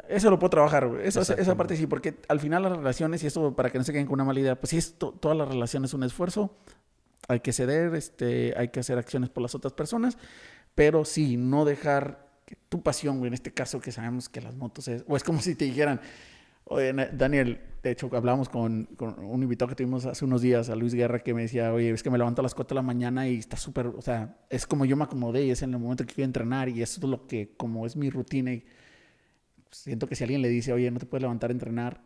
Eso 0.09 0.31
lo 0.31 0.39
puedo 0.39 0.51
trabajar, 0.51 0.89
Eso, 1.03 1.21
esa 1.21 1.55
parte 1.57 1.77
sí, 1.77 1.87
porque 1.87 2.15
al 2.29 2.41
final 2.41 2.63
las 2.63 2.77
relaciones, 2.77 3.23
y 3.23 3.27
esto 3.27 3.55
para 3.55 3.71
que 3.71 3.77
no 3.79 3.85
se 3.85 3.93
queden 3.93 4.07
con 4.07 4.15
una 4.15 4.25
mala 4.25 4.41
idea, 4.41 4.59
pues 4.59 4.71
sí, 4.71 4.79
esto, 4.79 5.13
todas 5.21 5.37
las 5.37 5.49
relaciones 5.49 5.91
es 5.91 5.95
un 5.95 6.03
esfuerzo. 6.03 6.57
Hay 7.29 7.41
que 7.41 7.53
ceder, 7.53 7.95
este, 7.95 8.55
hay 8.57 8.69
que 8.69 8.81
hacer 8.81 8.99
acciones 8.99 9.31
por 9.31 9.43
las 9.43 9.55
otras 9.55 9.73
personas, 9.73 10.17
pero 10.75 11.05
sí, 11.05 11.37
no 11.37 11.65
dejar 11.65 12.27
tu 12.69 12.83
pasión, 12.83 13.25
en 13.27 13.35
este 13.35 13.53
caso 13.53 13.81
que 13.81 13.91
sabemos 13.91 14.29
que 14.29 14.41
las 14.41 14.55
motos 14.55 14.89
es, 14.89 15.05
o 15.09 15.17
es 15.17 15.25
como 15.25 15.41
si 15.43 15.55
te 15.55 15.65
dijeran, 15.65 16.01
oye, 16.65 16.93
Daniel, 17.13 17.61
de 17.83 17.91
hecho, 17.91 18.11
hablamos 18.13 18.49
con, 18.49 18.85
con, 18.97 19.19
un 19.25 19.43
invitado 19.43 19.69
que 19.69 19.77
tuvimos 19.77 20.07
hace 20.07 20.25
unos 20.25 20.43
días, 20.43 20.69
a 20.71 20.77
Luis 20.77 20.95
Guerra, 20.95 21.21
que 21.21 21.35
me 21.35 21.43
decía, 21.43 21.73
oye, 21.73 21.91
es 21.91 22.03
que 22.03 22.11
me 22.11 22.19
levanto 22.19 22.43
a 22.43 22.45
las 22.45 22.55
4 22.55 22.75
de 22.75 22.77
la 22.77 22.87
mañana 22.87 23.29
y 23.29 23.37
está 23.37 23.57
súper, 23.57 23.87
o 23.87 24.03
sea, 24.03 24.39
es 24.51 24.67
como 24.67 24.85
yo 24.85 24.97
me 24.97 25.05
acomodé 25.05 25.45
y 25.45 25.51
es 25.51 25.63
en 25.63 25.73
el 25.73 25.81
momento 25.81 26.05
que 26.05 26.15
quiero 26.15 26.27
entrenar 26.27 26.69
y 26.69 26.83
eso 26.83 27.01
es 27.01 27.09
lo 27.09 27.27
que, 27.27 27.55
como 27.57 27.87
es 27.87 27.97
mi 27.97 28.11
rutina 28.11 28.53
y 28.53 28.65
siento 29.71 30.09
que 30.09 30.17
si 30.17 30.25
alguien 30.25 30.43
le 30.43 30.49
dice, 30.49 30.73
oye, 30.73 30.91
no 30.91 30.99
te 30.99 31.07
puedes 31.07 31.23
levantar 31.23 31.51
a 31.51 31.53
entrenar, 31.53 32.01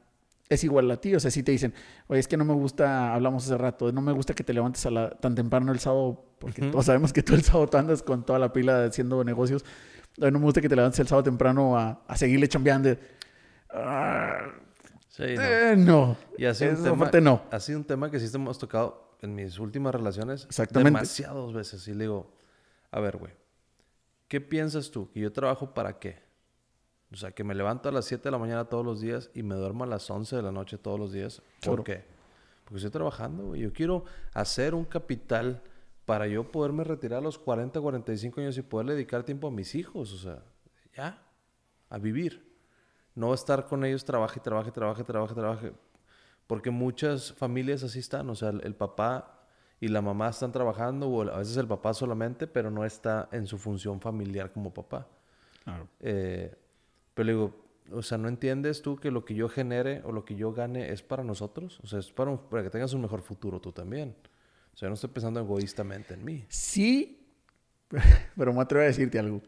es 0.51 0.65
igual 0.65 0.91
a 0.91 1.01
ti. 1.01 1.15
O 1.15 1.21
sea, 1.21 1.31
si 1.31 1.43
te 1.43 1.53
dicen, 1.53 1.73
oye, 2.09 2.21
es 2.21 2.29
que 2.29 2.37
no 2.37 2.45
me 2.45 2.53
gusta, 2.53 3.15
hablamos 3.15 3.47
hace 3.47 3.57
rato, 3.57 3.91
no 3.93 4.03
me 4.03 4.13
gusta 4.13 4.35
que 4.35 4.45
te 4.45 4.53
levantes 4.53 4.85
a 4.85 4.91
la, 4.91 5.11
tan 5.11 5.35
temprano 5.35 5.73
el 5.73 5.79
sábado, 5.79 6.23
porque 6.39 6.63
todos 6.63 6.87
sabemos 6.87 7.13
que 7.13 7.23
tú 7.23 7.35
el 7.35 7.43
sábado 7.43 7.79
andas 7.79 8.03
con 8.03 8.27
toda 8.27 8.39
la 8.39 8.53
pila 8.53 8.85
haciendo 8.85 9.25
negocios. 9.25 9.65
No 10.19 10.31
me 10.33 10.41
gusta 10.41 10.61
que 10.61 10.69
te 10.69 10.77
levantes 10.77 10.99
el 11.01 11.09
sábado 11.09 11.23
temprano 11.25 11.79
a, 11.79 12.03
a 12.07 12.17
seguirle 12.17 12.49
chambeando. 12.49 12.91
sí, 15.09 15.23
no. 15.37 15.43
Eh, 15.43 15.75
no. 15.79 16.17
Y 16.37 16.45
así 16.45 16.65
un 16.67 16.83
tema, 16.83 17.11
no. 17.23 17.43
Ha 17.51 17.61
sido 17.61 17.79
un 17.79 17.85
tema 17.85 18.11
que 18.11 18.19
sí 18.19 18.29
hemos 18.35 18.59
tocado 18.59 19.17
en 19.23 19.35
mis 19.35 19.59
últimas 19.59 19.95
relaciones. 19.95 20.47
Exactamente. 20.47 20.91
Demasiadas 20.91 21.53
veces. 21.53 21.87
Y 21.87 21.95
le 21.95 22.05
digo, 22.05 22.35
a 22.91 22.99
ver, 22.99 23.19
güey, 23.19 23.33
¿qué 24.27 24.41
piensas 24.41 24.91
tú? 24.91 25.09
¿Que 25.13 25.21
yo 25.21 25.33
trabajo 25.33 25.73
para 25.73 25.99
qué? 26.01 26.30
O 27.13 27.17
sea, 27.17 27.33
que 27.33 27.43
me 27.43 27.55
levanto 27.55 27.89
a 27.89 27.93
las 27.93 28.05
7 28.05 28.25
de 28.25 28.31
la 28.31 28.39
mañana 28.39 28.67
todos 28.67 28.85
los 28.85 29.01
días 29.01 29.31
y 29.35 29.43
me 29.43 29.57
duermo 29.57 29.85
a 29.85 29.87
las 29.87 30.09
11 30.09 30.37
de 30.37 30.43
la 30.43 30.53
noche 30.53 30.79
todos 30.79 30.99
los 30.99 31.13
días. 31.13 31.43
¿Por 31.65 31.83
qué? 31.83 32.05
Porque 32.65 32.77
estoy 32.77 32.91
trabajando, 32.93 33.47
güey. 33.47 33.63
Yo 33.63 33.73
quiero 33.73 34.05
hacer 34.33 34.75
un 34.77 34.85
capital 34.85 35.61
para 36.05 36.29
yo 36.29 36.51
poderme 36.53 36.85
retirar 36.85 37.19
a 37.19 37.23
los 37.23 37.37
40, 37.37 37.81
45 37.81 38.41
años 38.41 38.59
y 38.59 38.63
poder 38.63 38.87
dedicar 38.89 39.25
tiempo 39.25 39.49
a 39.49 39.51
mis 39.51 39.75
hijos. 39.75 40.13
O 40.13 40.19
sea, 40.19 40.45
ya, 40.97 41.21
a 41.89 41.99
vivir. 41.99 42.49
No 43.17 43.35
estar 43.35 43.67
con 43.67 43.85
ellos, 43.85 44.05
trabaje, 44.05 44.39
trabaje, 44.39 44.71
trabaje, 44.71 45.03
trabaje, 45.03 45.35
trabaje. 45.35 45.73
Porque 46.47 46.71
muchas 46.71 47.33
familias 47.33 47.83
así 47.83 47.99
están. 47.99 48.31
O 48.31 48.37
sea, 48.37 48.51
el, 48.51 48.75
papá 48.77 49.47
y 49.81 49.89
la 49.89 50.01
mamá 50.01 50.29
están 50.29 50.53
trabajando, 50.53 51.09
o 51.09 51.23
a 51.23 51.39
veces 51.39 51.57
el 51.57 51.67
papá 51.67 51.93
solamente, 51.93 52.47
pero 52.47 52.71
no 52.71 52.85
está 52.85 53.29
en 53.33 53.49
su 53.49 53.59
función 53.59 54.01
familiar 54.01 54.53
como 54.53 54.73
papá. 54.73 55.09
Claro. 55.65 55.89
Eh, 55.99 56.57
pero 57.21 57.27
le 57.27 57.33
digo, 57.33 57.55
o 57.93 58.03
sea, 58.03 58.17
¿no 58.17 58.29
entiendes 58.29 58.81
tú 58.81 58.97
que 58.97 59.11
lo 59.11 59.27
que 59.27 59.35
yo 59.35 59.51
genere 59.51 60.01
o 60.07 60.13
lo 60.13 60.25
que 60.25 60.37
yo 60.37 60.55
gane 60.55 60.91
es 60.91 61.03
para 61.03 61.23
nosotros? 61.23 61.79
O 61.83 61.87
sea, 61.87 61.99
es 61.99 62.11
para, 62.11 62.35
para 62.35 62.63
que 62.63 62.71
tengas 62.71 62.95
un 62.95 63.03
mejor 63.03 63.21
futuro 63.21 63.61
tú 63.61 63.73
también. 63.73 64.17
O 64.73 64.77
sea, 64.79 64.89
no 64.89 64.95
estoy 64.95 65.11
pensando 65.11 65.39
egoístamente 65.39 66.15
en 66.15 66.25
mí. 66.25 66.47
Sí, 66.49 67.29
pero 68.39 68.55
me 68.55 68.63
atrevo 68.63 68.85
a 68.85 68.87
decirte 68.87 69.19
algo. 69.19 69.43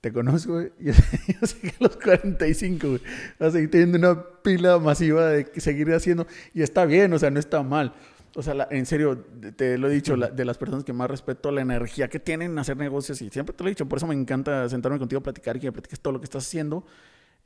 Te 0.00 0.10
conozco, 0.10 0.62
yo, 0.78 0.94
yo 1.40 1.46
sé 1.46 1.60
que 1.60 1.68
a 1.68 1.74
los 1.80 1.98
45 1.98 2.88
güey, 2.88 3.00
vas 3.38 3.50
a 3.50 3.50
seguir 3.50 3.70
teniendo 3.72 3.98
una 3.98 4.24
pila 4.42 4.78
masiva 4.78 5.26
de 5.26 5.60
seguir 5.60 5.92
haciendo. 5.92 6.26
Y 6.54 6.62
está 6.62 6.86
bien, 6.86 7.12
o 7.12 7.18
sea, 7.18 7.30
no 7.30 7.38
está 7.38 7.62
mal. 7.62 7.92
O 8.36 8.42
sea, 8.42 8.68
en 8.70 8.86
serio, 8.86 9.18
te 9.56 9.76
lo 9.78 9.90
he 9.90 9.92
dicho, 9.92 10.16
de 10.16 10.44
las 10.44 10.56
personas 10.56 10.84
que 10.84 10.92
más 10.92 11.10
respeto, 11.10 11.50
la 11.50 11.60
energía 11.60 12.08
que 12.08 12.20
tienen 12.20 12.52
en 12.52 12.58
hacer 12.58 12.76
negocios, 12.76 13.20
y 13.20 13.30
siempre 13.30 13.54
te 13.54 13.64
lo 13.64 13.68
he 13.68 13.72
dicho, 13.72 13.86
por 13.86 13.98
eso 13.98 14.06
me 14.06 14.14
encanta 14.14 14.68
sentarme 14.68 14.98
contigo 14.98 15.20
a 15.20 15.22
platicar 15.22 15.56
y 15.56 15.60
que 15.60 15.72
platiques 15.72 16.00
todo 16.00 16.12
lo 16.12 16.20
que 16.20 16.24
estás 16.24 16.46
haciendo. 16.46 16.86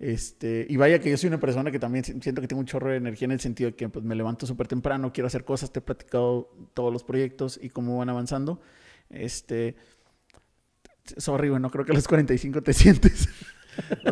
Este, 0.02 0.66
y 0.68 0.76
vaya 0.76 0.98
que 0.98 1.10
yo 1.10 1.16
soy 1.16 1.28
una 1.28 1.38
persona 1.38 1.70
que 1.70 1.78
también 1.78 2.04
siento 2.04 2.40
que 2.40 2.48
tengo 2.48 2.58
un 2.58 2.66
chorro 2.66 2.90
de 2.90 2.96
energía 2.96 3.26
en 3.26 3.30
el 3.30 3.38
sentido 3.38 3.70
de 3.70 3.76
que 3.76 3.88
pues, 3.88 4.04
me 4.04 4.16
levanto 4.16 4.48
súper 4.48 4.66
temprano, 4.66 5.12
quiero 5.12 5.28
hacer 5.28 5.44
cosas, 5.44 5.72
te 5.72 5.78
he 5.78 5.82
platicado 5.82 6.50
todos 6.74 6.92
los 6.92 7.04
proyectos 7.04 7.56
y 7.62 7.68
cómo 7.68 7.98
van 7.98 8.08
avanzando. 8.08 8.60
Este, 9.10 9.76
sorry, 11.18 11.50
bueno, 11.50 11.70
creo 11.70 11.84
que 11.84 11.92
a 11.92 11.94
los 11.94 12.08
45 12.08 12.62
te 12.62 12.72
sientes. 12.72 13.28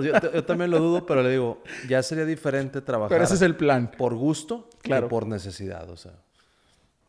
yo, 0.00 0.44
también 0.44 0.70
lo 0.70 0.79
dudo, 0.79 1.05
pero 1.07 1.24
le 1.24 1.31
digo, 1.33 1.61
ya 1.88 2.05
sería 2.05 2.24
diferente 2.24 2.81
trabajar. 2.83 3.11
Pero 3.11 3.24
ese 3.24 3.35
es 3.35 3.42
el 3.42 3.57
plan. 3.57 3.90
Por 3.90 4.14
gusto 4.14 4.70
claro. 4.83 5.09
que 5.09 5.11
por 5.11 5.26
necesidad, 5.26 5.90
o 5.90 5.96
sea. 5.96 6.12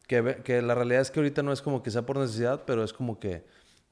Que, 0.08 0.42
que, 0.44 0.60
la 0.64 0.74
realidad 0.74 1.02
es 1.02 1.12
que 1.12 1.20
ahorita 1.20 1.44
no 1.44 1.54
es 1.54 1.62
como 1.62 1.84
que 1.84 1.92
sea 1.92 2.08
por 2.08 2.18
necesidad, 2.18 2.64
pero 2.66 2.84
es 2.84 2.94
como 2.94 3.20
que 3.20 3.46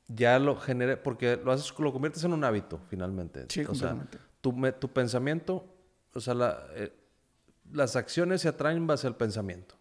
ya 0.07 0.39
lo 0.39 0.55
genere, 0.55 0.97
porque 0.97 1.39
lo 1.45 1.51
haces, 1.51 1.71
lo 1.77 1.93
conviertes 1.93 2.23
en 2.23 2.33
un 2.33 2.43
hábito, 2.43 2.81
finalmente. 2.89 3.45
Sí, 3.49 3.63
o 3.69 3.75
sea, 3.75 3.95
tu, 4.41 4.53
tu, 4.79 4.89
pensamiento, 4.89 5.65
o 6.13 6.19
sea, 6.19 6.33
la, 6.33 6.67
eh, 6.75 6.91
las 7.71 7.95
acciones 7.95 8.41
se 8.41 8.49
atraen 8.49 8.87
base 8.87 9.07
al 9.07 9.15
pensamiento. 9.15 9.75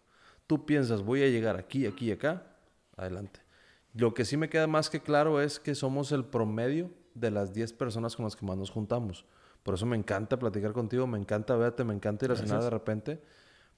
Tú 0.47 0.65
piensas, 0.65 1.01
voy 1.01 1.23
a 1.23 1.27
llegar 1.27 1.57
aquí, 1.57 1.85
aquí 1.85 2.09
y 2.09 2.11
acá, 2.11 2.43
adelante. 2.97 3.41
Lo 3.93 4.13
que 4.13 4.25
sí 4.25 4.37
me 4.37 4.49
queda 4.49 4.67
más 4.67 4.89
que 4.89 5.01
claro 5.01 5.41
es 5.41 5.59
que 5.59 5.75
somos 5.75 6.11
el 6.11 6.25
promedio 6.25 6.91
de 7.13 7.31
las 7.31 7.53
10 7.53 7.73
personas 7.73 8.15
con 8.15 8.25
las 8.25 8.35
que 8.35 8.45
más 8.45 8.57
nos 8.57 8.71
juntamos. 8.71 9.25
Por 9.63 9.73
eso 9.73 9.85
me 9.85 9.97
encanta 9.97 10.39
platicar 10.39 10.71
contigo, 10.71 11.05
me 11.07 11.17
encanta 11.17 11.55
verte, 11.55 11.83
me 11.83 11.93
encanta 11.93 12.25
ir 12.25 12.31
a 12.31 12.35
cenar 12.35 12.63
de 12.63 12.69
repente 12.69 13.21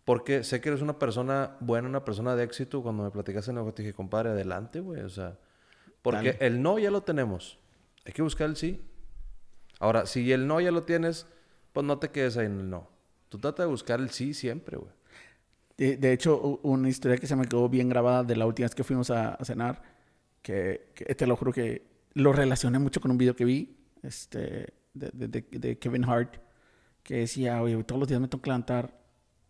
porque 0.05 0.43
sé 0.43 0.61
que 0.61 0.69
eres 0.69 0.81
una 0.81 0.97
persona 0.97 1.57
buena, 1.59 1.87
una 1.87 2.03
persona 2.03 2.35
de 2.35 2.43
éxito. 2.43 2.81
Cuando 2.81 3.03
me 3.03 3.11
platicaste 3.11 3.51
en 3.51 3.57
el 3.57 3.73
te 3.73 3.83
dije, 3.83 3.93
compadre, 3.93 4.29
adelante, 4.29 4.79
güey. 4.79 5.01
O 5.01 5.09
sea, 5.09 5.37
porque 6.01 6.37
el 6.39 6.61
no 6.61 6.79
ya 6.79 6.89
lo 6.89 7.01
tenemos. 7.01 7.59
Hay 8.05 8.13
que 8.13 8.21
buscar 8.21 8.49
el 8.49 8.55
sí. 8.55 8.81
Ahora, 9.81 10.05
si 10.05 10.31
el 10.31 10.45
no 10.47 10.61
ya 10.61 10.71
lo 10.71 10.83
tienes, 10.83 11.25
pues 11.73 11.85
no 11.85 11.97
te 11.97 12.09
quedes 12.09 12.37
ahí 12.37 12.45
en 12.45 12.59
el 12.59 12.69
no. 12.69 12.87
Tú 13.29 13.39
trata 13.39 13.63
de 13.63 13.69
buscar 13.69 13.99
el 13.99 14.11
sí 14.11 14.33
siempre, 14.33 14.77
güey. 14.77 14.91
De, 15.77 16.13
hecho, 16.13 16.59
una 16.61 16.87
historia 16.87 17.17
que 17.17 17.25
se 17.25 17.35
me 17.35 17.47
quedó 17.47 17.67
bien 17.67 17.89
grabada 17.89 18.23
de 18.23 18.35
la 18.35 18.45
última 18.45 18.65
vez 18.65 18.75
que 18.75 18.83
fuimos 18.83 19.09
a, 19.09 19.35
cenar, 19.43 19.81
que, 20.43 20.93
te 21.17 21.25
lo 21.25 21.35
juro 21.35 21.51
que 21.51 21.87
lo 22.13 22.31
relacioné 22.33 22.77
mucho 22.77 23.01
con 23.01 23.09
un 23.09 23.17
video 23.17 23.35
que 23.35 23.45
vi 23.45 23.75
este, 24.03 24.71
de, 24.93 25.79
Kevin 25.79 26.05
Hart, 26.05 26.35
que 27.01 27.15
decía, 27.15 27.59
oye, 27.63 27.83
todos 27.83 27.97
los 27.97 28.07
días 28.07 28.21
me 28.21 28.27
tengo 28.27 28.43
que 28.43 28.51
levantar 28.51 29.01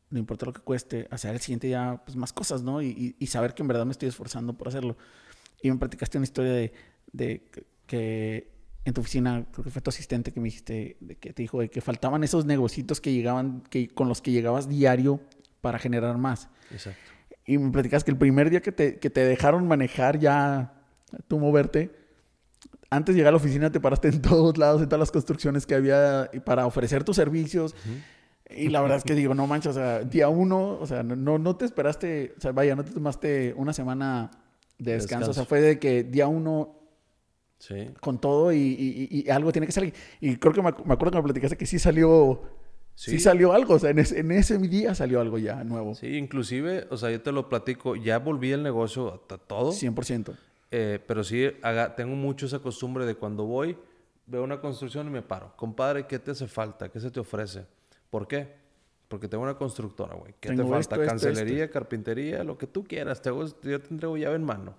no 0.10 0.20
importa 0.20 0.46
lo 0.46 0.54
que 0.54 0.62
cueste, 0.62 1.08
hacer 1.10 1.34
el 1.34 1.39
siguiente 1.39 1.67
día 1.67 2.02
pues, 2.06 2.15
más 2.15 2.34
cosas, 2.34 2.62
¿no? 2.62 2.82
Y, 2.82 3.15
y, 3.17 3.28
saber 3.28 3.54
que 3.54 3.63
en 3.63 3.67
verdad 3.70 3.86
me 3.86 3.94
estoy 3.94 4.10
esforzando 4.10 4.54
por 4.54 4.67
hacerlo. 4.67 4.98
Y 5.62 5.72
me 5.72 5.78
platicaste 5.78 6.17
una 6.17 6.26
historia 6.26 6.70
de, 7.13 7.50
que 7.88 8.52
en 8.84 8.94
tu 8.94 9.02
oficina, 9.02 9.46
creo 9.52 9.63
que 9.63 9.70
fue 9.70 9.82
tu 9.82 9.89
asistente 9.89 10.32
que 10.32 10.39
me 10.39 10.46
dijiste, 10.46 10.98
de 11.00 11.15
que 11.15 11.34
te 11.34 11.44
dijo 11.44 11.60
de 11.60 11.70
que 11.70 11.82
faltaban 11.82 12.24
esos 12.24 12.46
negocios 12.46 13.00
que 13.00 13.13
llegaban, 13.13 13.62
que, 13.70 13.88
con 13.88 14.08
los 14.08 14.22
que 14.22 14.32
llegabas 14.32 14.67
diario 14.67 15.22
para 15.62 15.78
generar 15.78 16.17
más. 16.17 16.50
Exacto. 16.72 17.00
Y 17.46 17.58
me 17.58 17.72
platicas 17.72 18.04
que 18.04 18.12
el 18.12 18.17
primer 18.17 18.50
día 18.50 18.62
que 18.62 18.72
te, 18.72 18.98
que 18.98 19.10
te 19.10 19.24
dejaron 19.26 19.67
manejar 19.67 20.20
ya, 20.20 20.74
tú 21.28 21.39
moverte, 21.39 21.91
antes 22.89 23.15
de 23.15 23.20
llegar 23.20 23.30
a 23.30 23.32
la 23.34 23.38
oficina 23.38 23.72
te 23.72 23.80
paraste 23.80 24.10
en 24.10 24.22
todos 24.22 24.58
lados, 24.58 24.82
en 24.82 24.89
todas 24.89 25.00
las 25.00 25.12
construcciones 25.12 25.65
que 25.65 25.76
había 25.76 26.30
para 26.46 26.65
ofrecer 26.65 27.04
tus 27.04 27.15
servicios. 27.15 27.76
Y 28.50 28.67
la 28.67 28.82
verdad 28.82 28.98
es 28.98 29.04
que 29.06 29.15
digo, 29.15 29.34
no 29.34 29.48
manches, 29.48 29.72
o 29.72 29.74
sea, 29.74 30.00
día 30.00 30.28
uno, 30.28 30.78
o 30.80 30.86
sea, 30.86 31.04
no, 31.04 31.38
no 31.38 31.56
te 31.56 31.63
esperaste, 31.63 32.34
o 32.38 32.41
sea, 32.41 32.52
vaya, 32.52 32.76
no 32.76 32.84
te 32.84 32.91
tomaste 32.91 33.54
una 33.56 33.72
semana 33.72 34.30
de 34.78 34.94
descanso, 34.94 35.32
o 35.32 35.34
sea, 35.34 35.46
fue 35.46 35.62
de 35.62 35.80
que 35.80 36.04
día 36.04 36.28
uno 36.28 36.81
sí. 37.62 37.91
con 37.99 38.20
todo 38.20 38.51
y, 38.51 39.07
y, 39.09 39.30
algo 39.30 39.51
tiene 39.51 39.68
que 39.68 39.72
salir. 39.72 39.93
Y 40.20 40.36
creo 40.38 40.53
que 40.53 40.62
me, 40.62 40.70
acuerdo 40.70 41.12
que 41.12 41.18
me 41.18 41.24
platicaste 41.24 41.55
que 41.55 41.66
sí 41.66 41.80
salió, 41.80 42.41
sí, 42.95 43.20
salió 43.20 43.53
algo, 43.53 43.76
o 43.76 43.80
sea, 43.80 43.91
en 43.91 43.99
ese, 43.99 44.20
en 44.20 44.32
ese 44.32 44.57
día 44.57 44.95
salió 44.95 45.22
algo 45.22 45.38
ya 45.38 45.64
nuevo. 45.64 45.93
Sí, 45.95 46.18
inclusive, 46.18 46.88
o 46.89 46.97
sea, 46.97 47.12
yo 47.12 47.22
te 47.22 47.32
lo 47.32 47.47
platico, 47.47 47.95
ya 47.95 48.18
volví 48.20 48.51
el 48.51 48.64
negocio 48.64 49.22
a 49.30 49.38
todo. 49.38 49.72
100%. 49.72 50.36
Eh, 50.72 50.99
pero 51.05 51.24
sí, 51.24 51.51
haga, 51.62 51.95
tengo 51.95 52.16
mucho 52.16 52.45
esa 52.45 52.59
costumbre 52.59 53.05
de 53.05 53.16
cuando 53.16 53.45
voy, 53.45 53.78
veo 54.26 54.43
una 54.43 54.59
construcción 54.59 55.07
y 55.07 55.12
me 55.12 55.22
paro. 55.22 55.53
Compadre, 55.55 56.07
¿qué 56.07 56.18
te 56.18 56.32
hace 56.32 56.47
falta? 56.47 56.89
¿Qué 56.89 56.99
se 56.99 57.12
te 57.12 57.20
ofrece? 57.20 57.66
¿Por 58.09 58.28
qué? 58.28 58.59
Porque 59.07 59.28
tengo 59.28 59.43
una 59.43 59.55
constructora, 59.55 60.16
güey. 60.16 60.34
¿Qué 60.39 60.55
te 60.55 60.66
falta? 60.66 61.05
Cancelería, 61.05 61.70
carpintería, 61.70 62.43
lo 62.43 62.57
que 62.57 62.66
tú 62.66 62.86
quieras. 62.86 63.22
Te 63.22 63.30
hago, 63.30 63.45
yo 63.45 63.82
te 63.82 63.88
entrego 63.89 64.16
llave 64.16 64.38
en 64.38 64.45
mano. 64.45 64.74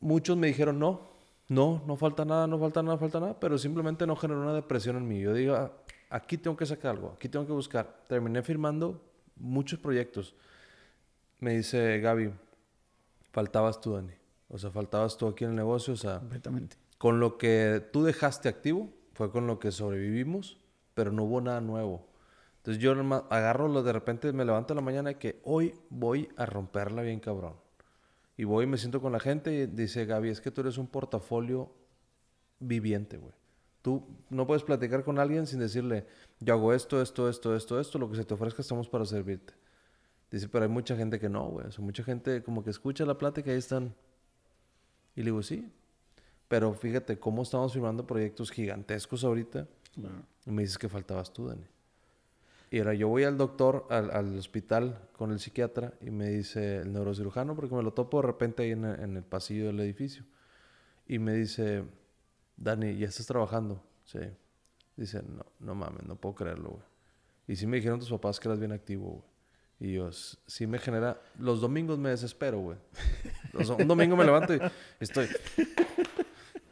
Muchos 0.00 0.36
me 0.36 0.46
dijeron, 0.46 0.78
no, 0.78 1.08
no, 1.48 1.82
no 1.86 1.96
falta 1.96 2.24
nada, 2.24 2.46
no 2.46 2.58
falta 2.58 2.82
nada, 2.82 2.98
falta 2.98 3.20
nada, 3.20 3.40
pero 3.40 3.58
simplemente 3.58 4.06
no 4.06 4.16
generó 4.16 4.42
una 4.42 4.52
depresión 4.52 4.96
en 4.96 5.08
mí. 5.08 5.20
Yo 5.20 5.34
digo, 5.34 5.54
ah, 5.54 5.72
aquí 6.10 6.38
tengo 6.38 6.56
que 6.56 6.66
sacar 6.66 6.92
algo, 6.92 7.12
aquí 7.16 7.28
tengo 7.28 7.46
que 7.46 7.52
buscar. 7.52 8.02
Terminé 8.08 8.42
firmando 8.42 9.02
muchos 9.36 9.78
proyectos. 9.78 10.34
Me 11.40 11.56
dice 11.56 12.00
Gaby, 12.00 12.32
faltabas 13.32 13.80
tú, 13.80 13.94
Dani. 13.94 14.12
O 14.48 14.58
sea, 14.58 14.70
faltabas 14.70 15.16
tú 15.16 15.26
aquí 15.26 15.44
en 15.44 15.50
el 15.50 15.56
negocio. 15.56 15.94
O 15.94 15.96
sea, 15.96 16.18
completamente. 16.18 16.76
Con 16.98 17.20
lo 17.20 17.38
que 17.38 17.86
tú 17.92 18.02
dejaste 18.04 18.48
activo, 18.48 18.90
fue 19.14 19.30
con 19.30 19.46
lo 19.46 19.58
que 19.58 19.72
sobrevivimos 19.72 20.58
pero 20.98 21.12
no 21.12 21.22
hubo 21.22 21.40
nada 21.40 21.60
nuevo. 21.60 22.08
Entonces 22.56 22.82
yo 22.82 22.90
agarro, 23.30 23.68
lo 23.68 23.84
de 23.84 23.92
repente 23.92 24.32
me 24.32 24.44
levanto 24.44 24.72
en 24.72 24.78
la 24.78 24.82
mañana 24.82 25.12
y 25.12 25.14
que 25.14 25.40
hoy 25.44 25.72
voy 25.90 26.28
a 26.36 26.44
romperla 26.44 27.02
bien 27.02 27.20
cabrón. 27.20 27.54
Y 28.38 28.44
voy 28.44 28.64
y 28.64 28.66
me 28.68 28.78
siento 28.78 29.02
con 29.02 29.10
la 29.12 29.18
gente 29.18 29.52
y 29.52 29.66
dice, 29.66 30.06
Gaby, 30.06 30.28
es 30.30 30.40
que 30.40 30.52
tú 30.52 30.60
eres 30.60 30.78
un 30.78 30.86
portafolio 30.86 31.72
viviente, 32.60 33.18
güey. 33.18 33.34
Tú 33.82 34.06
no 34.30 34.46
puedes 34.46 34.62
platicar 34.62 35.02
con 35.02 35.18
alguien 35.18 35.44
sin 35.48 35.58
decirle, 35.58 36.06
yo 36.38 36.54
hago 36.54 36.72
esto, 36.72 37.02
esto, 37.02 37.28
esto, 37.28 37.56
esto, 37.56 37.80
esto, 37.80 37.98
lo 37.98 38.08
que 38.08 38.16
se 38.16 38.24
te 38.24 38.34
ofrezca 38.34 38.62
estamos 38.62 38.88
para 38.88 39.04
servirte. 39.04 39.54
Dice, 40.30 40.48
pero 40.48 40.64
hay 40.64 40.70
mucha 40.70 40.94
gente 40.94 41.18
que 41.18 41.28
no, 41.28 41.48
güey. 41.48 41.66
O 41.66 41.72
sea, 41.72 41.84
mucha 41.84 42.04
gente 42.04 42.42
como 42.44 42.62
que 42.62 42.70
escucha 42.70 43.04
la 43.04 43.18
plática 43.18 43.50
y 43.50 43.54
ahí 43.54 43.58
están. 43.58 43.92
Y 45.16 45.22
le 45.22 45.26
digo, 45.26 45.42
sí. 45.42 45.68
Pero 46.46 46.72
fíjate 46.74 47.18
cómo 47.18 47.42
estamos 47.42 47.72
firmando 47.72 48.06
proyectos 48.06 48.52
gigantescos 48.52 49.24
ahorita. 49.24 49.66
Y 50.46 50.50
me 50.52 50.62
dices 50.62 50.78
que 50.78 50.88
faltabas 50.88 51.32
tú, 51.32 51.48
Dani. 51.48 51.66
Y 52.70 52.78
ahora 52.78 52.94
yo 52.94 53.08
voy 53.08 53.24
al 53.24 53.38
doctor, 53.38 53.86
al, 53.90 54.10
al, 54.10 54.38
hospital 54.38 55.08
con 55.16 55.32
el 55.32 55.40
psiquiatra 55.40 55.94
y 56.00 56.10
me 56.10 56.28
dice 56.28 56.78
el 56.78 56.92
neurocirujano, 56.92 57.56
porque 57.56 57.74
me 57.74 57.82
lo 57.82 57.94
topo 57.94 58.20
de 58.20 58.26
repente 58.26 58.62
ahí 58.62 58.72
en, 58.72 58.84
en 58.84 59.16
el 59.16 59.22
pasillo 59.22 59.66
del 59.66 59.80
edificio. 59.80 60.24
Y 61.06 61.18
me 61.18 61.32
dice, 61.32 61.84
Dani, 62.56 62.98
¿ya 62.98 63.06
estás 63.06 63.26
trabajando? 63.26 63.82
Sí. 64.04 64.20
Dice, 64.96 65.22
no, 65.22 65.46
no 65.60 65.74
mames, 65.74 66.04
no 66.04 66.16
puedo 66.16 66.34
creerlo, 66.34 66.70
güey. 66.70 66.82
Y 67.46 67.56
sí 67.56 67.66
me 67.66 67.76
dijeron 67.78 67.98
tus 67.98 68.10
papás 68.10 68.38
que 68.38 68.48
eras 68.48 68.58
bien 68.58 68.72
activo, 68.72 69.10
güey. 69.10 69.22
Y 69.80 69.94
yo, 69.94 70.10
sí 70.12 70.66
me 70.66 70.78
genera... 70.78 71.20
Los 71.38 71.60
domingos 71.60 71.98
me 71.98 72.10
desespero, 72.10 72.58
güey. 72.58 72.76
un 73.78 73.88
domingo 73.88 74.16
me 74.16 74.24
levanto 74.24 74.54
y 74.54 74.60
estoy... 74.98 75.28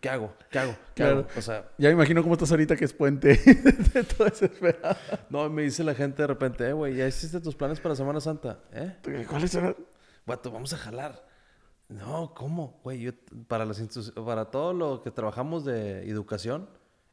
¿Qué 0.07 0.11
hago? 0.11 0.33
¿Qué 0.51 0.59
hago? 0.61 0.77
¿Qué 0.95 1.03
hago? 1.03 1.27
O 1.37 1.43
sea... 1.43 1.69
Ya 1.79 1.89
me 1.89 1.95
imagino 1.95 2.23
cómo 2.23 2.35
estás 2.35 2.53
ahorita 2.53 2.77
que 2.77 2.85
es 2.85 2.93
puente. 2.93 3.41
No, 5.31 5.51
me 5.51 5.63
dice 5.63 5.83
la 5.83 5.95
gente 5.95 6.23
de 6.23 6.29
repente, 6.29 6.69
eh, 6.69 6.73
güey, 6.73 6.95
¿ya 6.95 7.09
hiciste 7.09 7.41
tus 7.41 7.57
planes 7.57 7.81
para 7.81 7.97
Semana 7.97 8.21
Santa? 8.21 8.61
¿Eh? 8.73 9.27
¿Cuáles 9.29 9.51
son? 9.51 9.77
Guato, 10.25 10.53
vamos 10.53 10.73
a 10.73 10.77
jalar. 10.77 11.27
No, 11.89 12.35
¿cómo? 12.35 12.81
Güey, 12.85 13.01
yo, 13.01 13.13
para, 13.49 13.65
las 13.65 13.83
para 14.15 14.45
todo 14.53 14.73
lo 14.73 15.03
que 15.03 15.11
trabajamos 15.11 15.65
de 15.65 16.09
educación, 16.09 16.69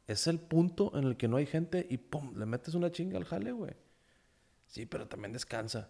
es 0.06 0.28
el 0.28 0.40
punto 0.40 0.92
en 0.96 1.06
el 1.06 1.18
que 1.18 1.28
no 1.28 1.38
hay 1.38 1.48
gente 1.48 1.88
y 1.90 1.98
pum, 1.98 2.38
le 2.38 2.46
metes 2.46 2.76
una 2.76 2.92
chinga 2.92 3.18
al 3.18 3.26
jale, 3.26 3.54
güey. 3.54 3.74
Sí, 4.68 4.86
pero 4.86 5.08
también 5.08 5.34
descansa. 5.34 5.90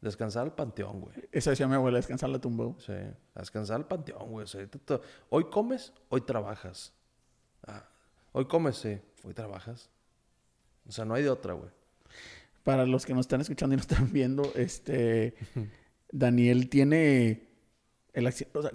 Descansar 0.00 0.44
al 0.44 0.54
panteón, 0.54 1.00
güey. 1.00 1.14
Esa 1.30 1.50
decía 1.50 1.68
mi 1.68 1.74
abuela, 1.74 1.98
descansar 1.98 2.30
la 2.30 2.38
tumba. 2.38 2.74
Sí, 2.78 2.94
descansar 3.34 3.76
al 3.76 3.86
panteón, 3.86 4.30
güey. 4.30 4.46
hoy 5.28 5.44
comes, 5.50 5.92
hoy 6.08 6.22
trabajas. 6.22 6.92
Ah, 7.66 7.86
hoy 8.32 8.46
comes, 8.46 8.76
sí, 8.76 8.98
hoy 9.24 9.34
trabajas. 9.34 9.90
O 10.88 10.92
sea, 10.92 11.04
no 11.04 11.14
hay 11.14 11.22
de 11.22 11.30
otra, 11.30 11.52
güey. 11.52 11.70
Para 12.64 12.86
los 12.86 13.04
que 13.04 13.12
nos 13.12 13.24
están 13.24 13.40
escuchando 13.40 13.74
y 13.74 13.76
nos 13.76 13.90
están 13.90 14.12
viendo, 14.12 14.50
este... 14.54 15.34
Daniel 16.12 16.68
tiene 16.68 17.48
el 18.12 18.26
accidente, 18.26 18.58
o 18.58 18.62
sea, 18.62 18.72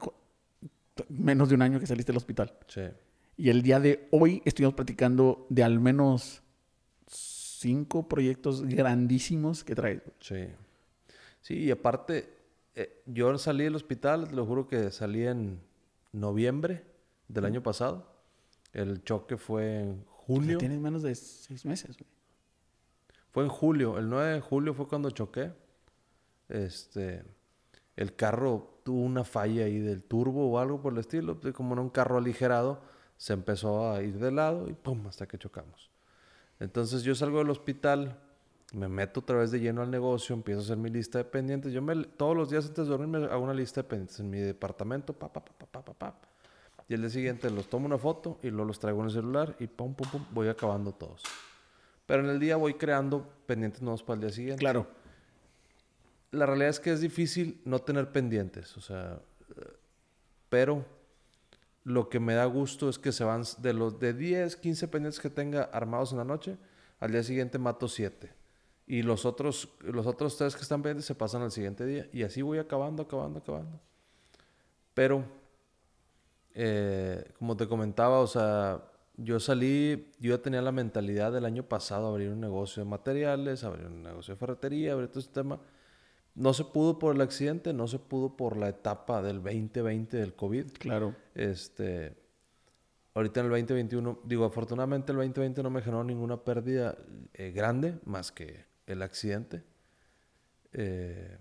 menos 1.09 1.49
de 1.49 1.55
un 1.55 1.61
año 1.61 1.79
que 1.79 1.87
saliste 1.87 2.11
del 2.11 2.17
hospital. 2.17 2.53
Sí. 2.67 2.83
Y 3.37 3.49
el 3.49 3.61
día 3.61 3.79
de 3.79 4.07
hoy 4.11 4.41
estuvimos 4.45 4.75
platicando 4.75 5.45
de 5.49 5.63
al 5.63 5.79
menos 5.79 6.41
cinco 7.07 8.07
proyectos 8.07 8.63
grandísimos 8.63 9.63
que 9.63 9.75
traes. 9.75 10.01
Sí. 10.19 10.45
Sí, 11.45 11.65
y 11.65 11.69
aparte, 11.69 12.27
eh, 12.73 13.03
yo 13.05 13.37
salí 13.37 13.65
del 13.65 13.75
hospital, 13.75 14.29
te 14.29 14.35
lo 14.35 14.47
juro 14.47 14.67
que 14.67 14.89
salí 14.89 15.27
en 15.27 15.61
noviembre 16.11 16.83
del 17.27 17.45
año 17.45 17.61
pasado. 17.61 18.07
El 18.73 19.03
choque 19.03 19.37
fue 19.37 19.81
en 19.81 20.03
junio. 20.05 20.57
tienes 20.57 20.79
menos 20.79 21.03
de 21.03 21.13
seis 21.13 21.63
meses, 21.63 21.97
güey. 21.99 22.09
Fue 23.29 23.43
en 23.43 23.49
julio. 23.49 23.99
El 23.99 24.09
9 24.09 24.33
de 24.33 24.41
julio 24.41 24.73
fue 24.73 24.87
cuando 24.87 25.11
choqué. 25.11 25.51
Este 26.49 27.23
el 27.95 28.15
carro 28.15 28.79
tuvo 28.83 29.01
una 29.01 29.23
falla 29.23 29.65
ahí 29.65 29.77
del 29.77 30.01
turbo 30.01 30.49
o 30.49 30.57
algo 30.57 30.81
por 30.81 30.93
el 30.93 30.99
estilo, 30.99 31.39
como 31.53 31.73
era 31.73 31.81
un 31.83 31.91
carro 31.91 32.17
aligerado, 32.17 32.81
se 33.17 33.33
empezó 33.33 33.91
a 33.91 34.01
ir 34.01 34.17
de 34.17 34.31
lado 34.31 34.67
y 34.67 34.73
pum, 34.73 35.05
hasta 35.05 35.27
que 35.27 35.37
chocamos. 35.37 35.91
Entonces 36.59 37.03
yo 37.03 37.13
salgo 37.13 37.37
del 37.37 37.51
hospital, 37.51 38.19
me 38.75 38.87
meto 38.87 39.21
otra 39.21 39.37
vez 39.37 39.51
de 39.51 39.59
lleno 39.59 39.81
al 39.81 39.89
negocio, 39.89 40.35
empiezo 40.35 40.61
a 40.61 40.63
hacer 40.63 40.77
mi 40.77 40.89
lista 40.89 41.17
de 41.17 41.25
pendientes. 41.25 41.73
Yo 41.73 41.81
me, 41.81 41.95
todos 42.03 42.35
los 42.35 42.49
días 42.49 42.65
antes 42.65 42.85
de 42.85 42.91
dormir 42.91 43.07
me 43.07 43.25
hago 43.25 43.43
una 43.43 43.53
lista 43.53 43.81
de 43.81 43.87
pendientes 43.87 44.19
en 44.19 44.29
mi 44.29 44.39
departamento, 44.39 45.13
pa, 45.13 45.31
pa, 45.31 45.43
pa, 45.43 45.65
pa, 45.65 45.81
pa, 45.83 45.93
pa, 45.93 46.15
Y 46.87 46.93
el 46.93 47.01
día 47.01 47.09
siguiente 47.09 47.49
los 47.49 47.67
tomo 47.67 47.85
una 47.85 47.97
foto 47.97 48.39
y 48.43 48.49
luego 48.49 48.65
los 48.65 48.79
traigo 48.79 48.99
en 48.99 49.05
el 49.07 49.11
celular 49.11 49.55
y 49.59 49.67
pum, 49.67 49.95
pum, 49.95 50.09
pum, 50.11 50.25
voy 50.31 50.47
acabando 50.47 50.91
todos. 50.91 51.23
Pero 52.05 52.23
en 52.23 52.29
el 52.29 52.39
día 52.39 52.57
voy 52.57 52.75
creando 52.75 53.27
pendientes 53.45 53.81
nuevos 53.81 54.03
para 54.03 54.15
el 54.15 54.21
día 54.21 54.29
siguiente. 54.29 54.59
Claro 54.59 54.87
la 56.35 56.45
realidad 56.45 56.69
es 56.69 56.79
que 56.79 56.91
es 56.91 57.01
difícil 57.01 57.61
no 57.65 57.79
tener 57.79 58.11
pendientes, 58.11 58.75
o 58.77 58.81
sea, 58.81 59.19
pero 60.49 60.85
lo 61.83 62.09
que 62.09 62.19
me 62.19 62.33
da 62.33 62.45
gusto 62.45 62.89
es 62.89 62.99
que 62.99 63.11
se 63.11 63.23
van 63.23 63.43
de 63.59 63.73
los 63.73 63.99
de 63.99 64.13
10, 64.13 64.55
15 64.55 64.87
pendientes 64.87 65.19
que 65.19 65.29
tenga 65.29 65.63
armados 65.63 66.11
en 66.11 66.17
la 66.19 66.23
noche, 66.23 66.57
al 66.99 67.11
día 67.11 67.23
siguiente 67.23 67.57
mato 67.57 67.87
7. 67.87 68.31
Y 68.87 69.01
los 69.01 69.25
otros, 69.25 69.69
los 69.81 70.05
otros 70.05 70.37
tres 70.37 70.55
que 70.55 70.61
están 70.61 70.81
pendientes 70.81 71.05
se 71.05 71.15
pasan 71.15 71.41
al 71.41 71.51
siguiente 71.51 71.85
día. 71.85 72.07
Y 72.13 72.23
así 72.23 72.41
voy 72.41 72.59
acabando, 72.59 73.03
acabando, 73.03 73.39
acabando. 73.39 73.79
Pero, 74.93 75.25
eh, 76.53 77.31
como 77.39 77.57
te 77.57 77.67
comentaba, 77.67 78.19
o 78.19 78.27
sea, 78.27 78.83
yo 79.17 79.39
salí, 79.39 80.11
yo 80.19 80.35
ya 80.35 80.41
tenía 80.41 80.61
la 80.61 80.71
mentalidad 80.71 81.31
del 81.31 81.45
año 81.45 81.63
pasado 81.63 82.07
abrir 82.07 82.29
un 82.29 82.41
negocio 82.41 82.83
de 82.83 82.89
materiales, 82.89 83.63
abrir 83.63 83.87
un 83.87 84.03
negocio 84.03 84.35
de 84.35 84.39
ferretería, 84.39 84.93
abrir 84.93 85.09
todo 85.09 85.19
este 85.19 85.33
tema. 85.33 85.59
No 86.35 86.53
se 86.53 86.65
pudo 86.65 86.99
por 86.99 87.15
el 87.15 87.21
accidente, 87.21 87.73
no 87.73 87.87
se 87.87 87.97
pudo 87.97 88.35
por 88.35 88.57
la 88.57 88.69
etapa 88.69 89.21
del 89.21 89.41
2020 89.41 90.17
del 90.17 90.35
COVID. 90.35 90.73
Claro. 90.77 91.15
Este, 91.33 92.15
ahorita 93.15 93.39
en 93.39 93.45
el 93.47 93.51
2021, 93.51 94.19
digo, 94.25 94.45
afortunadamente 94.45 95.11
el 95.11 95.17
2020 95.17 95.63
no 95.63 95.69
me 95.69 95.81
generó 95.81 96.03
ninguna 96.03 96.37
pérdida 96.37 96.97
eh, 97.33 97.51
grande 97.51 97.97
más 98.05 98.31
que 98.31 98.65
el 98.87 99.01
accidente. 99.01 99.63
Eh, 100.73 101.37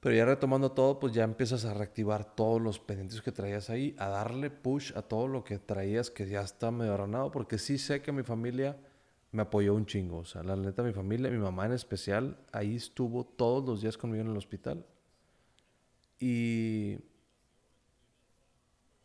pero 0.00 0.14
ya 0.14 0.26
retomando 0.26 0.72
todo, 0.72 1.00
pues 1.00 1.14
ya 1.14 1.24
empiezas 1.24 1.64
a 1.64 1.72
reactivar 1.72 2.36
todos 2.36 2.60
los 2.60 2.78
pendientes 2.78 3.22
que 3.22 3.32
traías 3.32 3.70
ahí, 3.70 3.96
a 3.98 4.08
darle 4.08 4.50
push 4.50 4.92
a 4.96 5.00
todo 5.02 5.28
lo 5.28 5.44
que 5.44 5.58
traías 5.58 6.10
que 6.10 6.28
ya 6.28 6.42
está 6.42 6.70
medio 6.70 6.92
arranado, 6.92 7.30
porque 7.30 7.56
sí 7.56 7.78
sé 7.78 8.02
que 8.02 8.12
mi 8.12 8.22
familia 8.22 8.76
me 9.32 9.42
apoyó 9.42 9.74
un 9.74 9.86
chingo. 9.86 10.18
O 10.18 10.24
sea, 10.26 10.42
la 10.42 10.56
neta, 10.56 10.82
mi 10.82 10.92
familia, 10.92 11.30
mi 11.30 11.38
mamá 11.38 11.64
en 11.64 11.72
especial, 11.72 12.36
ahí 12.52 12.76
estuvo 12.76 13.24
todos 13.24 13.64
los 13.64 13.80
días 13.80 13.96
conmigo 13.96 14.22
en 14.22 14.30
el 14.30 14.36
hospital. 14.36 14.84
Y 16.20 16.98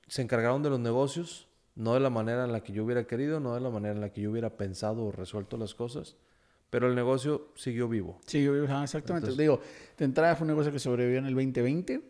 se 0.07 0.21
encargaron 0.21 0.61
de 0.63 0.69
los 0.69 0.79
negocios, 0.81 1.47
no 1.75 1.93
de 1.93 2.01
la 2.01 2.09
manera 2.09 2.43
en 2.43 2.51
la 2.51 2.61
que 2.61 2.73
yo 2.73 2.83
hubiera 2.83 3.07
querido, 3.07 3.39
no 3.39 3.53
de 3.55 3.61
la 3.61 3.69
manera 3.69 3.95
en 3.95 4.01
la 4.01 4.11
que 4.11 4.21
yo 4.21 4.31
hubiera 4.31 4.57
pensado 4.57 5.05
o 5.05 5.11
resuelto 5.13 5.55
las 5.55 5.73
cosas, 5.73 6.17
pero 6.69 6.87
el 6.87 6.95
negocio 6.95 7.51
siguió 7.55 7.87
vivo. 7.87 8.19
Siguió 8.25 8.53
vivo, 8.53 8.65
exactamente. 8.81 9.31
Digo, 9.35 9.59
de 9.97 10.05
entrada 10.05 10.35
fue 10.35 10.45
un 10.45 10.49
negocio 10.49 10.71
que 10.71 10.79
sobrevivió 10.79 11.19
en 11.19 11.25
el 11.25 11.33
2020, 11.33 12.01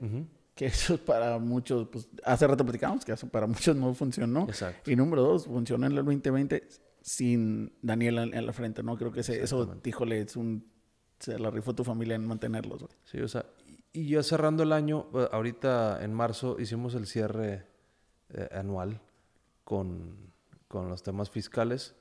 que 0.55 0.65
eso 0.65 0.97
para 0.97 1.39
muchos, 1.39 1.87
pues 1.89 2.09
hace 2.25 2.45
rato 2.45 2.63
platicamos 2.65 3.05
que 3.05 3.13
eso 3.13 3.27
para 3.29 3.47
muchos 3.47 3.75
no 3.75 3.93
funcionó. 3.93 4.43
Exacto. 4.43 4.91
Y 4.91 4.95
número 4.95 5.23
dos, 5.23 5.45
funcionó 5.45 5.85
en 5.85 5.93
el 5.93 6.05
2020 6.05 6.67
sin 7.01 7.71
Daniel 7.81 8.33
en, 8.33 8.45
la 8.45 8.53
frente, 8.53 8.83
¿no? 8.83 8.97
Creo 8.97 9.11
que 9.11 9.21
ese, 9.21 9.41
eso, 9.41 9.77
híjole, 9.83 10.21
es 10.21 10.35
un... 10.35 10.67
Se 11.19 11.37
la 11.37 11.49
rifó 11.49 11.73
tu 11.75 11.83
familia 11.83 12.15
en 12.15 12.25
mantenerlos, 12.25 12.85
Sí, 13.03 13.19
o 13.19 13.27
sea, 13.27 13.45
y 13.91 14.09
ya 14.09 14.23
cerrando 14.23 14.63
el 14.63 14.71
año, 14.71 15.07
eh, 15.13 15.27
ahorita 15.31 16.03
en 16.03 16.13
marzo 16.13 16.57
hicimos 16.59 16.93
el 16.95 17.07
cierre 17.07 17.65
eh, 18.29 18.47
anual 18.51 19.01
con, 19.65 20.31
con 20.67 20.87
los 20.87 21.03
temas 21.03 21.29
fiscales 21.29 21.95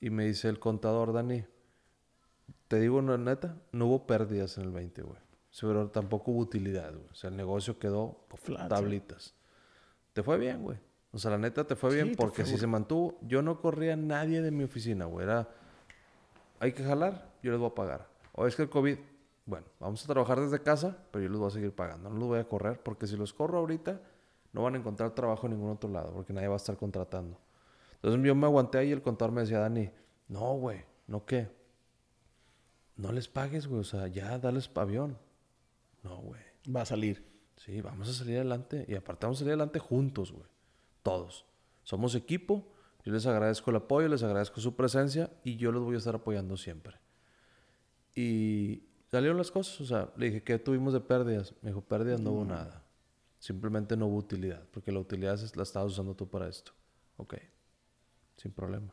y 0.00 0.10
me 0.10 0.26
dice 0.26 0.48
el 0.48 0.58
contador, 0.58 1.12
Dani, 1.12 1.44
te 2.70 2.78
digo 2.78 2.98
una 2.98 3.18
neta, 3.18 3.56
no 3.72 3.86
hubo 3.86 4.06
pérdidas 4.06 4.56
en 4.56 4.62
el 4.62 4.70
20, 4.70 5.02
güey. 5.02 5.18
Pero 5.60 5.88
tampoco 5.88 6.30
hubo 6.30 6.38
utilidad, 6.38 6.92
güey. 6.92 7.08
O 7.10 7.14
sea, 7.16 7.28
el 7.28 7.36
negocio 7.36 7.80
quedó 7.80 8.28
tablitas. 8.68 9.34
Te 10.12 10.22
fue 10.22 10.38
bien, 10.38 10.62
güey. 10.62 10.78
O 11.10 11.18
sea, 11.18 11.32
la 11.32 11.38
neta 11.38 11.66
te 11.66 11.74
fue 11.74 11.92
bien 11.92 12.14
porque 12.16 12.46
si 12.46 12.56
se 12.56 12.68
mantuvo, 12.68 13.18
yo 13.22 13.42
no 13.42 13.60
corría 13.60 13.94
a 13.94 13.96
nadie 13.96 14.40
de 14.40 14.52
mi 14.52 14.62
oficina, 14.62 15.06
güey. 15.06 15.24
Era, 15.24 15.48
hay 16.60 16.70
que 16.70 16.84
jalar, 16.84 17.32
yo 17.42 17.50
les 17.50 17.58
voy 17.58 17.70
a 17.70 17.74
pagar. 17.74 18.06
O 18.34 18.46
es 18.46 18.54
que 18.54 18.62
el 18.62 18.70
COVID, 18.70 18.98
bueno, 19.46 19.66
vamos 19.80 20.04
a 20.04 20.06
trabajar 20.06 20.38
desde 20.38 20.62
casa, 20.62 20.96
pero 21.10 21.24
yo 21.24 21.28
les 21.28 21.40
voy 21.40 21.48
a 21.48 21.50
seguir 21.50 21.74
pagando. 21.74 22.08
No 22.08 22.20
los 22.20 22.28
voy 22.28 22.38
a 22.38 22.44
correr 22.44 22.80
porque 22.84 23.08
si 23.08 23.16
los 23.16 23.32
corro 23.32 23.58
ahorita, 23.58 24.00
no 24.52 24.62
van 24.62 24.76
a 24.76 24.78
encontrar 24.78 25.10
trabajo 25.10 25.48
en 25.48 25.54
ningún 25.54 25.70
otro 25.70 25.90
lado 25.90 26.12
porque 26.12 26.32
nadie 26.32 26.46
va 26.46 26.54
a 26.54 26.58
estar 26.58 26.76
contratando. 26.76 27.36
Entonces 27.94 28.22
yo 28.24 28.34
me 28.36 28.46
aguanté 28.46 28.78
ahí 28.78 28.90
y 28.90 28.92
el 28.92 29.02
contador 29.02 29.34
me 29.34 29.40
decía, 29.40 29.58
Dani, 29.58 29.90
no, 30.28 30.54
güey, 30.54 30.84
¿no 31.08 31.26
qué? 31.26 31.58
No 33.00 33.12
les 33.12 33.28
pagues, 33.28 33.66
güey, 33.66 33.80
o 33.80 33.84
sea, 33.84 34.06
ya 34.08 34.38
dales 34.38 34.70
avión. 34.74 35.16
No, 36.02 36.16
güey. 36.18 36.40
Va 36.74 36.82
a 36.82 36.86
salir. 36.86 37.24
Sí, 37.56 37.80
vamos 37.80 38.08
a 38.08 38.12
salir 38.12 38.36
adelante. 38.36 38.84
Y 38.88 38.94
aparte 38.94 39.26
vamos 39.26 39.38
a 39.38 39.40
salir 39.40 39.52
adelante 39.52 39.78
juntos, 39.78 40.32
güey 40.32 40.46
todos. 41.02 41.46
Somos 41.82 42.14
equipo, 42.14 42.66
yo 43.04 43.12
les 43.12 43.26
agradezco 43.26 43.70
el 43.70 43.76
apoyo, 43.76 44.08
les 44.08 44.22
agradezco 44.22 44.60
su 44.60 44.76
presencia 44.76 45.30
y 45.44 45.56
yo 45.56 45.72
los 45.72 45.82
voy 45.82 45.94
a 45.94 45.98
estar 45.98 46.14
apoyando 46.14 46.56
siempre. 46.56 46.96
Y, 48.14 48.82
salieron 49.10 49.38
las 49.38 49.50
cosas. 49.50 49.80
O 49.80 49.86
sea, 49.86 50.12
le 50.16 50.26
dije, 50.26 50.42
¿qué 50.42 50.58
tuvimos 50.58 50.92
de 50.92 51.00
pérdidas? 51.00 51.54
Me 51.62 51.70
dijo, 51.70 51.80
pérdidas 51.80 52.20
no 52.20 52.32
hubo 52.32 52.44
nada. 52.44 52.84
Simplemente 53.38 53.96
no 53.96 54.06
hubo 54.06 54.18
utilidad, 54.18 54.62
porque 54.70 54.92
la 54.92 54.98
utilidad 55.00 55.34
es- 55.34 55.56
la 55.56 55.62
estabas 55.62 55.92
usando 55.92 56.14
tú 56.14 56.28
para 56.28 56.48
esto. 56.48 56.72
Ok, 57.16 57.34
sin 58.36 58.52
problema. 58.52 58.92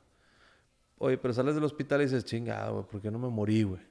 Oye, 0.99 1.17
pero 1.17 1.33
sales 1.33 1.55
del 1.55 1.63
hospital 1.65 2.01
y 2.01 2.05
dices, 2.05 2.23
chingado, 2.25 2.73
güey, 2.75 2.87
¿por 2.87 3.01
qué 3.01 3.11
no 3.11 3.19
me 3.19 3.29
morí, 3.29 3.63
güey? 3.63 3.81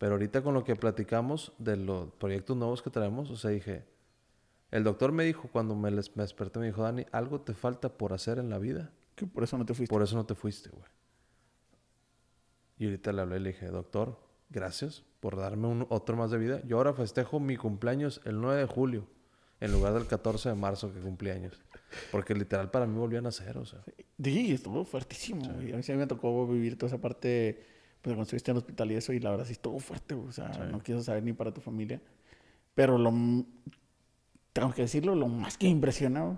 Pero 0.00 0.12
ahorita 0.14 0.40
con 0.42 0.54
lo 0.54 0.64
que 0.64 0.74
platicamos 0.74 1.52
de 1.58 1.76
los 1.76 2.10
proyectos 2.14 2.56
nuevos 2.56 2.80
que 2.80 2.88
traemos, 2.88 3.30
o 3.30 3.36
sea, 3.36 3.50
dije, 3.50 3.84
el 4.70 4.82
doctor 4.82 5.12
me 5.12 5.24
dijo 5.24 5.48
cuando 5.52 5.76
me, 5.76 5.90
les- 5.90 6.16
me 6.16 6.22
desperté, 6.22 6.58
me 6.58 6.66
dijo, 6.66 6.82
Dani, 6.82 7.04
algo 7.12 7.42
te 7.42 7.52
falta 7.52 7.90
por 7.90 8.14
hacer 8.14 8.38
en 8.38 8.48
la 8.48 8.58
vida, 8.58 8.90
Que 9.14 9.26
por 9.26 9.44
eso 9.44 9.58
no 9.58 9.66
te 9.66 9.74
fuiste. 9.74 9.92
por 9.92 10.02
eso 10.02 10.16
no 10.16 10.24
te 10.24 10.34
fuiste, 10.34 10.70
güey. 10.70 10.84
Y 12.78 12.86
ahorita 12.86 13.12
le 13.12 13.20
hablé 13.20 13.36
y 13.36 13.40
le 13.40 13.48
dije, 13.50 13.66
doctor, 13.66 14.18
gracias 14.48 15.04
por 15.20 15.36
darme 15.36 15.66
un, 15.68 15.86
otro 15.90 16.16
más 16.16 16.30
de 16.30 16.38
vida. 16.38 16.62
Yo 16.66 16.78
ahora 16.78 16.94
festejo 16.94 17.38
mi 17.38 17.56
cumpleaños 17.58 18.22
el 18.24 18.40
9 18.40 18.60
de 18.62 18.66
julio, 18.66 19.06
en 19.60 19.70
lugar 19.72 19.92
del 19.92 20.06
14 20.06 20.48
de 20.48 20.54
marzo 20.54 20.92
que 20.94 21.00
cumplí 21.00 21.28
años. 21.30 21.60
Porque 22.10 22.34
literal 22.34 22.70
para 22.70 22.86
mí 22.86 22.96
volvió 22.98 23.18
a 23.18 23.22
nacer, 23.22 23.58
o 23.58 23.66
sea. 23.66 23.80
Sí, 24.22 24.52
estuvo 24.52 24.84
fuertísimo. 24.86 25.42
güey. 25.52 25.72
A 25.74 25.76
mí 25.76 25.82
sí 25.82 25.92
me 25.92 26.06
tocó 26.06 26.46
vivir 26.46 26.78
toda 26.78 26.86
esa 26.88 26.98
parte, 27.02 27.66
pues 28.02 28.14
cuando 28.14 28.22
estuviste 28.22 28.50
en 28.50 28.56
el 28.56 28.62
hospital 28.62 28.90
y 28.92 28.94
eso, 28.94 29.12
y 29.12 29.20
la 29.20 29.30
verdad 29.30 29.44
sí 29.44 29.52
estuvo 29.52 29.78
fuerte. 29.78 30.14
O 30.14 30.32
sea, 30.32 30.52
Sí. 30.52 30.60
no 30.70 30.82
quiso 30.82 31.02
saber 31.02 31.22
ni 31.22 31.32
para 31.32 31.52
tu 31.52 31.60
familia. 31.60 32.00
Pero 32.74 32.96
lo, 32.98 33.10
tengo 34.52 34.72
que 34.72 34.82
decirlo, 34.82 35.14
lo 35.14 35.28
más 35.28 35.56
que 35.58 35.66
me 35.66 35.72
impresiona, 35.72 36.22
güey, 36.24 36.36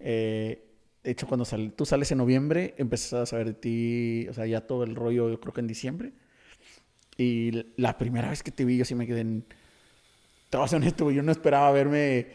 eh, 0.00 0.64
de 1.02 1.10
hecho, 1.10 1.26
cuando 1.26 1.44
sal- 1.44 1.72
tú 1.74 1.86
sales 1.86 2.10
en 2.12 2.18
noviembre, 2.18 2.74
empiezas 2.76 3.12
a 3.14 3.26
saber 3.26 3.46
de 3.46 3.54
ti, 3.54 4.26
o 4.28 4.34
sea, 4.34 4.46
ya 4.46 4.66
todo 4.66 4.84
el 4.84 4.94
rollo, 4.94 5.30
yo 5.30 5.40
creo 5.40 5.54
que 5.54 5.60
en 5.60 5.66
diciembre. 5.66 6.12
Y 7.16 7.64
la 7.76 7.96
primera 7.98 8.28
vez 8.30 8.42
que 8.42 8.50
te 8.50 8.64
vi, 8.64 8.76
yo 8.76 8.84
sí 8.84 8.94
me 8.94 9.06
quedé 9.06 9.20
en... 9.20 9.44
Te 10.50 10.68
ser 10.68 10.76
honesto, 10.76 11.10
yo 11.10 11.22
no 11.22 11.32
esperaba 11.32 11.70
verme... 11.72 12.26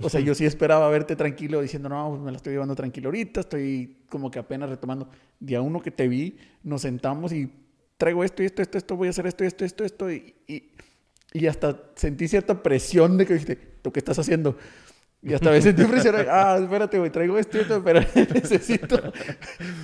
O 0.00 0.08
sea, 0.08 0.20
yo 0.20 0.34
sí 0.34 0.44
esperaba 0.44 0.88
verte 0.88 1.14
tranquilo 1.14 1.60
diciendo, 1.62 1.88
no, 1.88 2.10
pues 2.10 2.20
me 2.20 2.32
la 2.32 2.36
estoy 2.38 2.52
llevando 2.54 2.74
tranquilo 2.74 3.08
ahorita, 3.08 3.40
estoy 3.40 3.98
como 4.08 4.28
que 4.28 4.40
apenas 4.40 4.68
retomando. 4.68 5.08
Día 5.38 5.60
uno 5.60 5.80
que 5.80 5.92
te 5.92 6.08
vi, 6.08 6.36
nos 6.64 6.82
sentamos 6.82 7.32
y 7.32 7.48
traigo 7.96 8.24
esto 8.24 8.42
y 8.42 8.46
esto, 8.46 8.62
esto, 8.62 8.78
esto, 8.78 8.96
voy 8.96 9.08
a 9.08 9.10
hacer 9.10 9.26
esto, 9.26 9.44
esto, 9.44 9.64
esto, 9.64 9.84
esto. 9.84 10.10
Y, 10.10 10.34
y, 10.46 10.70
y 11.32 11.46
hasta 11.46 11.80
sentí 11.96 12.28
cierta 12.28 12.62
presión 12.62 13.16
de 13.16 13.26
que 13.26 13.34
dijiste, 13.34 13.56
¿tú 13.82 13.92
qué 13.92 14.00
estás 14.00 14.18
haciendo? 14.18 14.56
Y 15.22 15.32
hasta 15.32 15.48
a 15.48 15.52
veces 15.52 15.74
sentí 15.74 15.90
presión, 15.90 16.16
de, 16.16 16.26
ah, 16.30 16.58
espérate, 16.62 16.98
güey, 16.98 17.10
traigo 17.10 17.38
esto 17.38 17.58
y 17.58 17.60
esto, 17.62 17.82
pero 17.82 18.00
necesito. 18.34 19.00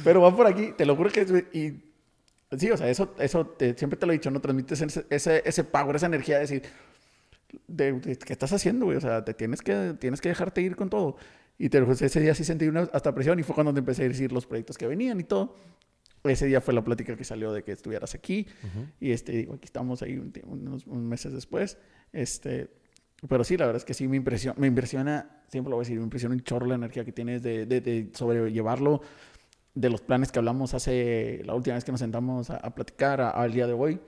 Pero 0.04 0.20
va 0.22 0.34
por 0.36 0.46
aquí, 0.46 0.72
te 0.76 0.84
lo 0.86 0.96
juro 0.96 1.10
que 1.10 1.20
es, 1.22 1.32
y 1.52 1.84
Sí, 2.58 2.68
o 2.70 2.76
sea, 2.76 2.88
eso, 2.90 3.14
eso 3.20 3.46
te- 3.46 3.78
siempre 3.78 3.96
te 3.96 4.06
lo 4.06 4.12
he 4.12 4.16
dicho, 4.16 4.28
¿no? 4.30 4.40
Transmites 4.40 4.80
ese, 4.80 5.06
ese, 5.08 5.40
ese 5.44 5.62
power, 5.62 5.94
esa 5.94 6.06
energía 6.06 6.34
de 6.34 6.40
decir, 6.40 6.62
de, 7.66 7.92
de- 7.92 8.16
¿qué 8.18 8.32
estás 8.32 8.52
haciendo, 8.52 8.86
güey? 8.86 8.96
O 8.98 9.00
sea, 9.00 9.24
te 9.24 9.34
tienes 9.34 9.62
que, 9.62 9.94
tienes 9.98 10.20
que 10.20 10.28
dejarte 10.30 10.60
ir 10.60 10.76
con 10.76 10.90
todo. 10.90 11.16
Y 11.58 11.68
te, 11.68 11.82
pues, 11.82 12.00
ese 12.02 12.20
día 12.20 12.34
sí 12.34 12.44
sentí 12.44 12.66
una 12.68 12.88
hasta 12.92 13.14
presión 13.14 13.38
y 13.38 13.42
fue 13.42 13.54
cuando 13.54 13.72
te 13.72 13.80
empecé 13.80 14.04
a 14.04 14.08
decir 14.08 14.32
los 14.32 14.46
proyectos 14.46 14.78
que 14.78 14.86
venían 14.86 15.20
y 15.20 15.24
todo. 15.24 15.54
Ese 16.24 16.46
día 16.46 16.60
fue 16.60 16.74
la 16.74 16.84
plática 16.84 17.16
que 17.16 17.24
salió 17.24 17.52
de 17.52 17.62
que 17.62 17.72
estuvieras 17.72 18.14
aquí. 18.14 18.46
Y 19.00 19.12
este, 19.12 19.32
digo, 19.32 19.54
aquí 19.54 19.64
estamos 19.64 20.02
ahí 20.02 20.18
un 20.18 20.32
unos, 20.44 20.86
unos 20.86 21.02
meses 21.04 21.32
después. 21.32 21.78
Este, 22.12 22.68
pero 23.28 23.44
sí, 23.44 23.56
la 23.56 23.66
verdad 23.66 23.78
es 23.78 23.84
que 23.84 23.94
sí 23.94 24.06
me 24.06 24.16
impresiona, 24.16 24.58
me 24.58 24.66
impresiona, 24.66 25.42
siempre 25.48 25.70
lo 25.70 25.76
voy 25.76 25.82
a 25.82 25.86
decir, 25.86 25.98
me 25.98 26.04
impresiona 26.04 26.34
un 26.34 26.42
chorro 26.42 26.66
la 26.66 26.74
energía 26.74 27.04
que 27.04 27.12
tienes 27.12 27.42
de, 27.42 27.66
de, 27.66 27.80
de 27.80 28.10
sobrellevarlo 28.14 29.00
de 29.74 29.88
los 29.88 30.00
planes 30.00 30.32
que 30.32 30.38
hablamos 30.38 30.74
hace 30.74 31.42
la 31.44 31.54
última 31.54 31.74
vez 31.74 31.84
que 31.84 31.92
nos 31.92 32.00
sentamos 32.00 32.50
a, 32.50 32.56
a 32.56 32.74
platicar 32.74 33.20
al 33.20 33.52
día 33.52 33.66
de 33.66 33.72
hoy. 33.72 34.00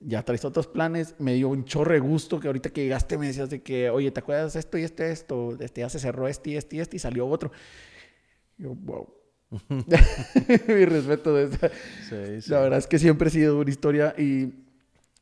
Ya 0.00 0.24
traes 0.24 0.44
otros 0.44 0.66
planes. 0.66 1.14
Me 1.20 1.34
dio 1.34 1.48
un 1.48 1.64
chorre 1.64 2.00
gusto 2.00 2.40
que 2.40 2.48
ahorita 2.48 2.70
que 2.70 2.82
llegaste 2.82 3.18
me 3.18 3.28
decías 3.28 3.50
de 3.50 3.62
que, 3.62 3.88
oye, 3.88 4.10
¿te 4.10 4.18
acuerdas 4.18 4.56
esto 4.56 4.78
y 4.78 4.82
este, 4.82 5.12
esto? 5.12 5.56
Este 5.60 5.82
ya 5.82 5.88
se 5.88 6.00
cerró 6.00 6.26
este 6.26 6.50
y 6.50 6.56
este 6.56 6.76
y 6.76 6.80
este 6.80 6.96
y 6.96 6.98
salió 6.98 7.28
otro. 7.28 7.52
Yo, 8.58 8.74
wow. 8.74 9.21
Mi 10.68 10.84
respeto 10.84 11.34
de 11.34 11.44
esta. 11.44 11.68
Sí, 12.08 12.40
sí. 12.42 12.50
La 12.50 12.60
verdad 12.60 12.78
es 12.78 12.86
que 12.86 12.98
siempre 12.98 13.28
ha 13.28 13.30
sido 13.30 13.58
una 13.60 13.70
historia 13.70 14.14
y 14.18 14.52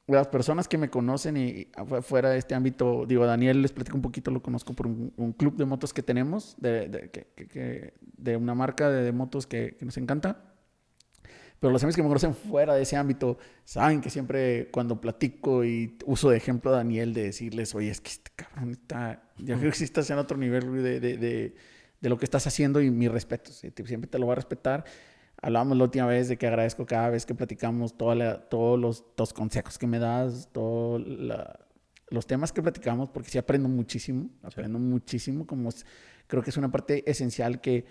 las 0.06 0.26
personas 0.28 0.68
que 0.68 0.78
me 0.78 0.90
conocen 0.90 1.36
y 1.36 1.68
fuera 2.02 2.30
de 2.30 2.38
este 2.38 2.54
ámbito, 2.54 3.06
digo, 3.06 3.26
Daniel 3.26 3.62
les 3.62 3.72
platico 3.72 3.96
un 3.96 4.02
poquito, 4.02 4.30
lo 4.30 4.42
conozco 4.42 4.74
por 4.74 4.86
un, 4.88 5.12
un 5.16 5.32
club 5.32 5.56
de 5.56 5.64
motos 5.66 5.92
que 5.94 6.02
tenemos, 6.02 6.56
de, 6.58 6.88
de, 6.88 7.10
que- 7.10 7.26
que- 7.48 7.94
de 8.16 8.36
una 8.36 8.54
marca 8.54 8.90
de, 8.90 9.02
de 9.02 9.12
motos 9.12 9.46
que, 9.46 9.76
que 9.78 9.84
nos 9.84 9.96
encanta. 9.96 10.44
Pero 11.58 11.72
los 11.72 11.82
amigos 11.82 11.96
que 11.96 12.02
me 12.02 12.08
conocen 12.08 12.34
fuera 12.34 12.74
de 12.74 12.82
ese 12.82 12.96
ámbito 12.96 13.38
saben 13.64 14.00
que 14.00 14.08
siempre 14.08 14.70
cuando 14.70 15.00
platico 15.00 15.62
y 15.64 15.98
uso 16.06 16.30
de 16.30 16.38
ejemplo 16.38 16.70
a 16.72 16.76
Daniel 16.76 17.12
de 17.12 17.24
decirles, 17.24 17.74
oye, 17.74 17.90
es 17.90 18.00
que 18.00 18.10
este 18.10 18.30
cabrón 18.34 18.70
está, 18.70 19.22
yo 19.36 19.58
creo 19.58 19.70
que 19.70 19.76
sí 19.76 19.84
estás 19.84 20.08
en 20.10 20.18
otro 20.18 20.38
nivel 20.38 20.82
de, 20.82 21.54
de, 22.01 22.09
lo 22.09 22.18
que 22.18 22.24
estás 22.24 22.46
haciendo 22.46 22.80
y 22.80 22.90
mi 22.90 23.09
respeto, 23.09 23.51
te- 23.72 23.86
siempre 23.86 24.09
te 24.11 24.18
lo 24.18 24.26
voy 24.26 24.32
a 24.32 24.36
respetar. 24.36 24.84
Hablábamos 25.42 25.78
la 25.78 25.84
última 25.84 26.07
vez 26.07 26.28
de 26.28 26.36
que 26.36 26.46
agradezco 26.46 26.84
cada 26.84 27.09
vez 27.11 27.24
que 27.24 27.34
platicamos 27.34 27.96
toda 27.96 28.14
la- 28.14 28.48
todos 28.48 28.78
los, 28.78 29.05
los 29.16 29.32
consejos 29.32 29.78
que 29.78 29.86
me 29.86 29.98
das, 29.98 30.48
todos 30.53 31.03
los 32.11 32.26
temas 32.26 32.53
que 32.53 32.62
platicamos, 32.62 33.09
porque 33.11 33.30
sí 33.30 33.38
aprendo 33.38 33.68
muchísimo, 33.68 34.28
aprendo 34.42 34.78
muchísimo, 34.78 35.46
como 35.46 35.68
es- 35.68 35.86
creo 36.26 36.42
que 36.42 36.51
es 36.51 36.57
una 36.57 36.70
parte 36.70 37.09
esencial 37.11 37.61
que, 37.61 37.84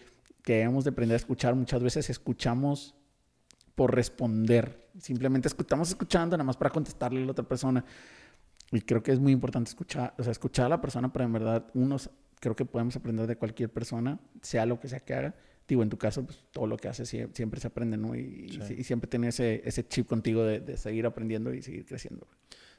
que 0.43 0.53
debemos 0.53 0.83
de 0.83 0.91
aprender 0.91 1.15
a 1.15 1.17
escuchar. 1.17 1.55
Muchas 1.55 1.81
veces 1.81 2.09
escuchamos 2.09 2.95
por 3.75 3.95
responder, 3.95 4.89
simplemente 4.99 5.47
estamos 5.47 5.89
escuchando 5.89 6.35
nada 6.35 6.43
más 6.43 6.57
para 6.57 6.69
contestarle 6.69 7.21
a 7.21 7.25
la 7.25 7.31
otra 7.31 7.47
persona. 7.47 7.83
Y 8.71 8.81
creo 8.81 9.01
que 9.01 9.11
es 9.11 9.19
muy 9.19 9.31
importante 9.31 9.69
escuchar, 9.69 10.13
o 10.19 10.23
sea, 10.23 10.31
escuchar 10.31 10.67
a 10.67 10.69
la 10.69 10.81
persona, 10.81 11.11
pero 11.11 11.25
en 11.25 11.33
verdad, 11.33 11.65
unos 11.73 12.09
creo 12.39 12.55
que 12.55 12.65
podemos 12.65 12.95
aprender 12.95 13.27
de 13.27 13.35
cualquier 13.37 13.69
persona, 13.69 14.19
sea 14.41 14.65
lo 14.65 14.79
que 14.79 14.87
sea 14.87 14.99
que 14.99 15.13
haga. 15.13 15.35
Digo, 15.67 15.83
en 15.83 15.89
tu 15.89 15.97
caso, 15.97 16.25
pues 16.25 16.43
todo 16.51 16.65
lo 16.67 16.77
que 16.77 16.87
haces 16.87 17.13
sie- 17.13 17.29
siempre 17.35 17.59
se 17.59 17.67
aprende, 17.67 17.95
¿no? 17.97 18.15
Y, 18.15 18.59
Sí. 18.65 18.75
y 18.79 18.83
siempre 18.83 19.07
tener 19.09 19.29
ese, 19.29 19.61
ese 19.65 19.87
chip 19.87 20.07
contigo 20.07 20.43
de, 20.43 20.59
de 20.59 20.77
seguir 20.77 21.05
aprendiendo 21.05 21.53
y 21.53 21.61
seguir 21.61 21.85
creciendo. 21.85 22.27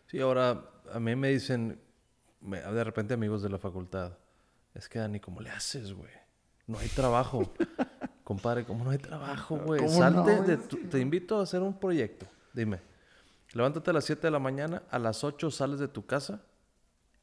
Sí, 0.06 0.18
ahora 0.20 0.64
a 0.92 0.98
mí 0.98 1.14
me 1.14 1.28
dicen, 1.28 1.78
me- 2.40 2.60
de 2.60 2.82
repente 2.84 3.14
amigos 3.14 3.42
de 3.42 3.48
la 3.50 3.58
facultad, 3.58 4.18
es 4.74 4.88
que 4.88 4.98
Dani, 4.98 5.20
¿cómo 5.20 5.40
le 5.40 5.50
haces, 5.50 5.92
güey? 5.92 6.10
No 6.66 6.78
hay 6.78 6.88
trabajo. 6.88 7.52
Compadre, 8.24 8.64
¿cómo 8.64 8.84
no 8.84 8.90
hay 8.90 8.98
trabajo, 8.98 9.56
güey? 9.58 9.80
¿Cómo 9.80 9.92
Salte 9.98 10.36
no? 10.36 10.42
de 10.42 10.56
tu- 10.56 10.76
te 10.88 10.98
invito 11.00 11.38
a 11.38 11.42
hacer 11.42 11.60
un 11.62 11.78
proyecto. 11.78 12.26
Dime, 12.52 12.80
levántate 13.54 13.90
a 13.90 13.92
las 13.92 14.04
7 14.04 14.26
de 14.26 14.30
la 14.32 14.38
mañana, 14.40 14.82
a 14.90 14.98
las 14.98 15.22
8 15.24 15.50
sales 15.50 15.78
de 15.80 15.86
tu 15.88 16.06
casa 16.06 16.42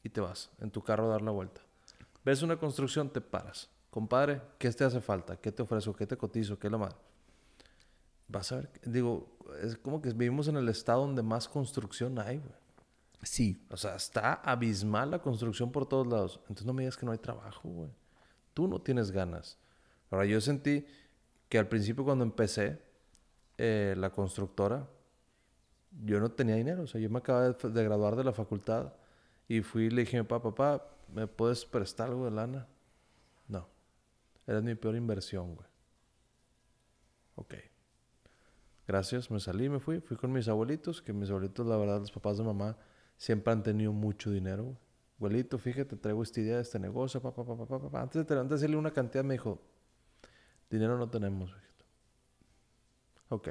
y 0.04 0.10
te 0.10 0.22
vas 0.22 0.50
en 0.60 0.70
tu 0.72 0.82
carro 0.82 1.06
a 1.08 1.10
dar 1.10 1.22
la 1.22 1.32
vuelta. 1.32 1.62
Ves 2.28 2.42
una 2.42 2.58
construcción, 2.58 3.10
te 3.10 3.22
paras. 3.22 3.70
Compadre, 3.90 4.42
¿qué 4.58 4.70
te 4.74 4.84
hace 4.84 5.00
falta? 5.00 5.38
¿Qué 5.38 5.50
te 5.50 5.62
ofrezco? 5.62 5.96
¿Qué 5.96 6.06
te 6.06 6.18
cotizo? 6.18 6.60
¿Qué 6.60 6.68
es 6.68 6.72
la 6.74 6.78
madre? 6.78 6.98
Vas 8.28 8.52
a 8.52 8.58
ver, 8.58 8.70
digo, 8.84 9.38
es 9.64 9.78
como 9.78 10.02
que 10.02 10.12
vivimos 10.12 10.50
en 10.50 10.58
el 10.58 10.68
estado 10.68 11.04
donde 11.04 11.24
más 11.24 11.48
construcción 11.48 12.20
hay, 12.20 12.40
güey. 12.40 12.52
Sí. 13.24 13.66
O 13.70 13.78
sea, 13.78 13.96
está 13.96 14.34
abismal 14.34 15.12
la 15.12 15.20
construcción 15.20 15.72
por 15.72 15.88
todos 15.88 16.06
lados. 16.06 16.42
Entonces 16.42 16.66
no 16.66 16.74
me 16.74 16.82
digas 16.82 16.98
que 16.98 17.06
no 17.06 17.14
hay 17.14 17.18
trabajo, 17.18 17.70
güey. 17.70 17.92
Tú 18.54 18.68
no 18.68 18.82
tienes 18.82 19.10
ganas. 19.12 19.58
Ahora, 20.12 20.26
yo 20.26 20.42
sentí 20.42 20.86
que 21.48 21.58
al 21.58 21.70
principio 21.70 22.04
cuando 22.04 22.26
empecé 22.26 22.82
eh, 23.58 23.96
la 23.98 24.10
constructora, 24.10 24.86
yo 26.04 26.20
no 26.20 26.30
tenía 26.30 26.56
dinero. 26.56 26.84
O 26.84 26.88
sea, 26.88 27.00
yo 27.00 27.10
me 27.10 27.20
acababa 27.20 27.52
de, 27.52 27.70
de 27.70 27.84
graduar 27.86 28.18
de 28.18 28.26
la 28.26 28.34
facultad 28.34 28.92
y 29.48 29.62
fui 29.62 29.86
y 29.86 29.90
le 29.92 30.02
dije 30.02 30.18
a 30.18 30.24
mi 30.24 30.28
papá, 30.28 30.54
papá, 30.54 30.97
¿me 31.14 31.28
puedes 31.28 31.66
prestar 31.66 32.10
algo 32.10 32.26
de 32.26 32.32
lana? 32.32 32.68
No. 33.48 33.68
Eres 34.46 34.64
mi 34.64 34.76
peor 34.76 34.96
inversión, 34.96 35.56
güey. 35.56 35.68
Ok. 37.36 37.54
Gracias, 38.88 39.30
me 39.30 39.40
salí, 39.40 39.70
me 39.70 39.80
fui. 39.80 40.00
Fui 40.00 40.18
con 40.18 40.32
mis 40.32 40.48
abuelitos, 40.48 41.02
que 41.02 41.14
mis 41.14 41.30
abuelitos, 41.30 41.68
la 41.68 41.78
verdad, 41.78 42.00
los 42.00 42.12
papás 42.12 42.38
de 42.38 42.44
mamá, 42.44 42.78
siempre 43.18 43.52
han 43.52 43.64
tenido 43.64 43.92
mucho 43.92 44.32
dinero. 44.32 44.64
güey. 44.64 44.78
Abuelito, 45.18 45.58
fíjate, 45.58 45.96
traigo 45.96 46.22
esta 46.22 46.40
idea 46.40 46.58
de 46.58 46.62
este 46.62 46.80
negocio, 46.80 47.22
pa, 47.22 47.34
pa, 47.34 47.44
pa, 47.44 47.66
pa, 47.66 47.90
pa. 47.90 48.02
Antes 48.02 48.26
de, 48.26 48.34
antes 48.36 48.50
de 48.50 48.56
decirle 48.56 48.78
una 48.78 48.92
cantidad, 48.92 49.24
me 49.24 49.34
dijo, 49.34 49.60
dinero 50.70 50.98
no 50.98 51.10
tenemos, 51.10 51.50
hijito. 51.50 51.86
Ok. 53.30 53.50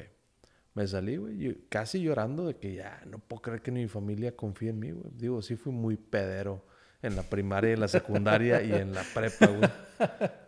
Me 0.74 0.86
salí, 0.86 1.16
güey, 1.16 1.66
casi 1.68 2.00
llorando 2.02 2.46
de 2.46 2.56
que 2.56 2.74
ya 2.74 3.02
no 3.06 3.18
puedo 3.18 3.42
creer 3.42 3.62
que 3.62 3.72
mi 3.72 3.88
familia 3.88 4.36
confíe 4.36 4.70
en 4.70 4.78
mí, 4.78 4.90
güey. 4.92 5.10
Digo, 5.12 5.42
sí 5.42 5.56
fui 5.56 5.72
muy 5.72 5.96
pedero 5.96 6.64
en 7.02 7.16
la 7.16 7.22
primaria, 7.22 7.72
en 7.72 7.80
la 7.80 7.88
secundaria 7.88 8.62
y 8.62 8.72
en 8.72 8.94
la 8.94 9.02
prepa, 9.14 9.46
güey. 9.46 9.70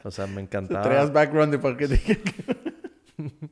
O 0.05 0.11
sea, 0.11 0.27
me 0.27 0.41
encantaba. 0.41 0.83
Traías 0.83 1.13
background 1.13 1.53
de 1.53 1.59
para 1.59 1.77
que 1.77 1.89
te... 1.89 2.23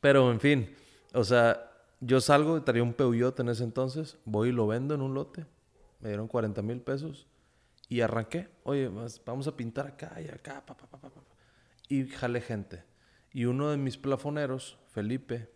Pero, 0.00 0.32
en 0.32 0.40
fin, 0.40 0.74
o 1.14 1.24
sea, 1.24 1.70
yo 2.00 2.20
salgo, 2.20 2.62
traía 2.62 2.82
un 2.82 2.92
Peugeot 2.92 3.38
en 3.40 3.48
ese 3.48 3.64
entonces, 3.64 4.18
voy 4.24 4.48
y 4.48 4.52
lo 4.52 4.66
vendo 4.66 4.94
en 4.94 5.02
un 5.02 5.14
lote. 5.14 5.46
Me 6.00 6.08
dieron 6.08 6.26
40 6.26 6.60
mil 6.62 6.80
pesos 6.80 7.28
y 7.88 8.00
arranqué. 8.00 8.48
Oye, 8.64 8.90
vamos 9.24 9.46
a 9.46 9.56
pintar 9.56 9.86
acá 9.86 10.20
y 10.20 10.28
acá, 10.28 10.64
pa, 10.66 10.76
pa, 10.76 10.88
pa. 10.88 11.10
Y 11.88 12.06
jalé 12.08 12.40
gente. 12.40 12.82
Y 13.32 13.44
uno 13.44 13.70
de 13.70 13.76
mis 13.76 13.96
plafoneros, 13.96 14.78
Felipe, 14.90 15.50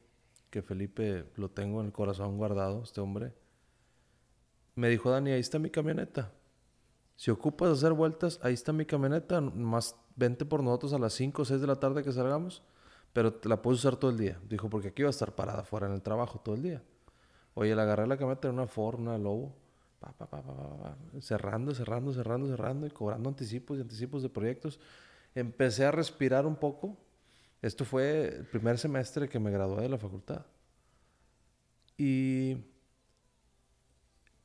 que 0.51 0.63
Felipe 0.63 1.25
lo 1.37 1.51
tengo 1.51 1.81
en 1.81 1.87
el 1.87 1.93
corazón 1.93 2.37
guardado, 2.37 2.83
este 2.83 3.01
hombre, 3.01 3.33
me 4.77 4.89
dijo, 4.89 5.11
Dani, 5.11 5.33
ahí 5.33 5.41
está 5.41 5.59
mi 5.59 5.71
camioneta. 5.71 6.33
Si 7.17 7.31
ocupas 7.31 7.71
hacer 7.71 7.93
vueltas, 7.93 8.39
ahí 8.43 8.55
está 8.55 8.73
mi 8.73 8.85
camioneta, 8.85 9.41
más 9.41 9.97
vente 10.15 10.45
por 10.45 10.63
nosotros 10.63 10.93
a 10.93 10.99
las 10.99 11.15
5 11.15 11.43
o 11.43 11.45
6 11.45 11.61
de 11.61 11.67
la 11.67 11.77
tarde 11.77 12.05
que 12.05 12.13
salgamos, 12.13 12.63
pero 13.13 13.41
la 13.45 13.63
puedes 13.63 13.81
usar 13.81 13.97
todo 13.97 14.11
el 14.11 14.19
día. 14.19 14.39
Dijo, 14.49 14.69
porque 14.69 14.89
aquí 14.89 15.03
va 15.03 15.09
a 15.09 15.11
estar 15.11 15.35
parada 15.35 15.65
fuera 15.65 15.87
en 15.87 15.95
el 15.95 16.03
trabajo 16.03 16.39
todo 16.41 16.55
el 16.55 16.63
día. 16.63 16.83
Oye, 17.55 17.75
le 17.75 17.81
agarré 17.81 18.07
la 18.07 18.19
camioneta 18.19 18.49
en 18.49 18.55
una 18.55 18.67
Ford, 18.67 19.01
una 19.01 19.17
Lobo, 19.17 19.55
pa, 19.99 20.13
pa, 20.13 20.27
pa, 20.27 20.97
cerrando, 21.23 21.75
cerrando, 21.75 22.13
cerrando, 22.13 22.49
cerrando 22.49 22.87
y 22.87 22.91
cobrando 22.91 23.31
anticipos 23.31 23.79
y 23.79 23.81
anticipos 23.81 24.23
de 24.23 24.29
proyectos. 24.29 24.79
Empecé 25.35 25.87
a 25.87 25.91
respirar 25.91 26.47
un 26.47 26.57
poco. 26.57 26.99
Esto 27.63 27.87
fue 27.87 28.37
el 28.37 28.45
primer 28.45 28.77
semestre 28.77 29.27
que 29.27 29.39
me 29.39 29.51
gradué 29.51 29.83
de 29.83 29.89
la 29.89 29.97
facultad. 29.97 30.45
Y 31.97 32.59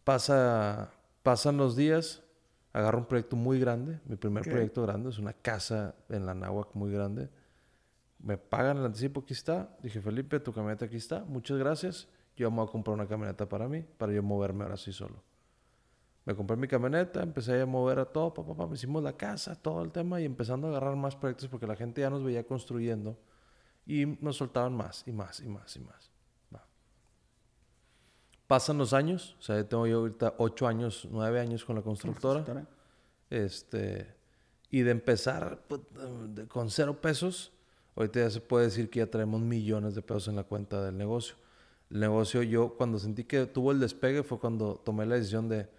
pasa, 0.03 0.91
pasan 1.23 1.57
los 1.57 1.75
días, 1.75 2.23
agarro 2.73 2.99
un 2.99 3.05
proyecto 3.05 3.35
muy 3.35 3.59
grande, 3.59 3.99
mi 4.05 4.15
primer 4.15 4.43
proyecto 4.43 4.81
grande, 4.83 5.09
es 5.09 5.17
una 5.17 5.33
casa 5.33 5.95
en 6.09 6.25
la 6.25 6.33
náhuac 6.33 6.73
muy 6.73 6.91
grande. 6.91 7.29
Me 8.19 8.37
pagan 8.37 8.77
el 8.77 8.85
anticipo, 8.85 9.21
aquí 9.21 9.33
está. 9.33 9.75
Dije, 9.81 9.99
Felipe, 9.99 10.39
tu 10.39 10.53
camioneta 10.53 10.85
aquí 10.85 10.97
está, 10.97 11.23
muchas 11.25 11.57
gracias. 11.57 12.07
Yo 12.35 12.49
me 12.49 12.57
voy 12.57 12.67
a 12.67 12.71
comprar 12.71 12.93
una 12.93 13.07
camioneta 13.07 13.47
para 13.49 13.67
mí, 13.67 13.83
para 13.97 14.13
yo 14.13 14.23
moverme 14.23 14.63
ahora 14.63 14.77
sí 14.77 14.91
solo. 14.91 15.23
Me 16.23 16.35
compré 16.35 16.55
mi 16.55 16.67
camioneta, 16.67 17.23
empecé 17.23 17.61
a 17.61 17.65
mover 17.65 17.99
a 17.99 18.05
todo, 18.05 18.33
pa, 18.33 18.45
pa, 18.45 18.55
pa, 18.55 18.73
hicimos 18.73 19.01
la 19.01 19.13
casa, 19.13 19.55
todo 19.55 19.81
el 19.81 19.91
tema 19.91 20.21
y 20.21 20.25
empezando 20.25 20.67
a 20.67 20.69
agarrar 20.69 20.95
más 20.95 21.15
proyectos 21.15 21.49
porque 21.49 21.65
la 21.65 21.75
gente 21.75 22.01
ya 22.01 22.11
nos 22.11 22.23
veía 22.23 22.45
construyendo 22.45 23.17
y 23.87 24.05
nos 24.05 24.37
soltaban 24.37 24.73
más 24.75 25.03
y 25.07 25.11
más 25.11 25.39
y 25.39 25.49
más 25.49 25.75
y 25.75 25.79
más. 25.79 26.10
Pasan 28.51 28.77
los 28.77 28.91
años, 28.91 29.37
o 29.39 29.43
sea, 29.43 29.65
tengo 29.65 29.87
yo 29.87 29.99
ahorita 29.99 30.35
ocho 30.37 30.67
años, 30.67 31.07
nueve 31.09 31.39
años 31.39 31.63
con 31.63 31.77
la 31.77 31.81
constructora. 31.81 32.67
Este, 33.29 34.13
y 34.69 34.81
de 34.81 34.91
empezar 34.91 35.63
pues, 35.69 35.79
con 36.49 36.69
cero 36.69 36.99
pesos, 36.99 37.53
ahorita 37.95 38.19
ya 38.19 38.29
se 38.29 38.41
puede 38.41 38.65
decir 38.65 38.89
que 38.89 38.99
ya 38.99 39.09
traemos 39.09 39.39
millones 39.39 39.95
de 39.95 40.01
pesos 40.01 40.27
en 40.27 40.35
la 40.35 40.43
cuenta 40.43 40.83
del 40.83 40.97
negocio. 40.97 41.35
El 41.89 42.01
negocio, 42.01 42.43
yo 42.43 42.75
cuando 42.75 42.99
sentí 42.99 43.23
que 43.23 43.45
tuvo 43.45 43.71
el 43.71 43.79
despegue 43.79 44.21
fue 44.21 44.37
cuando 44.37 44.75
tomé 44.75 45.05
la 45.05 45.15
decisión 45.15 45.47
de, 45.47 45.69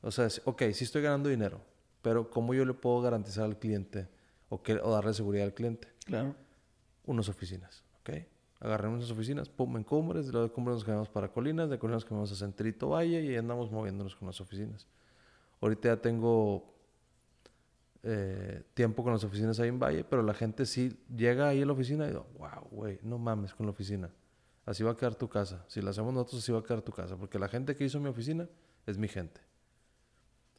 o 0.00 0.12
sea, 0.12 0.28
ok, 0.44 0.62
sí 0.72 0.84
estoy 0.84 1.02
ganando 1.02 1.30
dinero, 1.30 1.60
pero 2.00 2.30
¿cómo 2.30 2.54
yo 2.54 2.64
le 2.64 2.74
puedo 2.74 3.00
garantizar 3.02 3.42
al 3.42 3.58
cliente 3.58 4.08
o, 4.48 4.62
que, 4.62 4.74
o 4.74 4.92
darle 4.92 5.14
seguridad 5.14 5.46
al 5.46 5.54
cliente? 5.54 5.88
Claro. 6.04 6.36
Unas 7.06 7.28
oficinas, 7.28 7.82
¿ok? 8.02 8.10
Agarré 8.60 8.88
unas 8.88 9.10
oficinas, 9.10 9.48
pum, 9.48 9.76
en 9.78 9.84
Cumbres, 9.84 10.26
de 10.26 10.32
luego 10.32 10.46
de 10.48 10.52
Cumbres 10.52 10.74
nos 10.76 10.84
quedamos 10.84 11.08
para 11.08 11.28
Colinas, 11.32 11.70
de 11.70 11.78
Colinas 11.78 12.02
nos 12.02 12.04
quedamos 12.04 12.32
a 12.32 12.34
Centrito 12.36 12.90
Valle 12.90 13.22
y 13.22 13.34
andamos 13.36 13.70
moviéndonos 13.70 14.14
con 14.14 14.26
las 14.28 14.38
oficinas. 14.40 14.86
Ahorita 15.62 15.88
ya 15.88 15.96
tengo 15.96 16.70
eh, 18.02 18.62
tiempo 18.74 19.02
con 19.02 19.12
las 19.12 19.24
oficinas 19.24 19.58
ahí 19.60 19.68
en 19.68 19.78
Valle, 19.78 20.04
pero 20.04 20.22
la 20.22 20.34
gente 20.34 20.66
sí 20.66 20.94
llega 21.14 21.48
ahí 21.48 21.62
a 21.62 21.66
la 21.66 21.72
oficina 21.72 22.04
y 22.04 22.08
digo, 22.08 22.26
wow, 22.38 22.68
güey, 22.70 22.98
no 23.02 23.18
mames 23.18 23.54
con 23.54 23.64
la 23.66 23.70
oficina. 23.72 24.10
Así 24.66 24.82
va 24.84 24.92
a 24.92 24.96
quedar 24.96 25.14
tu 25.14 25.28
casa. 25.28 25.64
Si 25.66 25.80
la 25.80 25.90
hacemos 25.90 26.12
nosotros, 26.12 26.42
así 26.42 26.52
va 26.52 26.58
a 26.60 26.62
quedar 26.62 26.82
tu 26.82 26.92
casa. 26.92 27.16
Porque 27.16 27.38
la 27.38 27.48
gente 27.48 27.74
que 27.74 27.84
hizo 27.84 27.98
mi 27.98 28.08
oficina 28.08 28.46
es 28.86 28.98
mi 28.98 29.08
gente. 29.08 29.40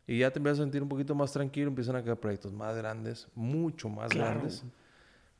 Y 0.07 0.19
ya 0.19 0.31
te 0.31 0.39
empiezas 0.39 0.59
a 0.59 0.63
sentir 0.63 0.81
un 0.81 0.89
poquito 0.89 1.13
más 1.15 1.31
tranquilo, 1.31 1.67
empiezan 1.69 1.95
a 1.95 2.03
quedar 2.03 2.17
proyectos 2.19 2.51
más 2.51 2.75
grandes, 2.75 3.27
mucho 3.35 3.87
más 3.89 4.09
Claro. 4.11 4.31
grandes. 4.39 4.63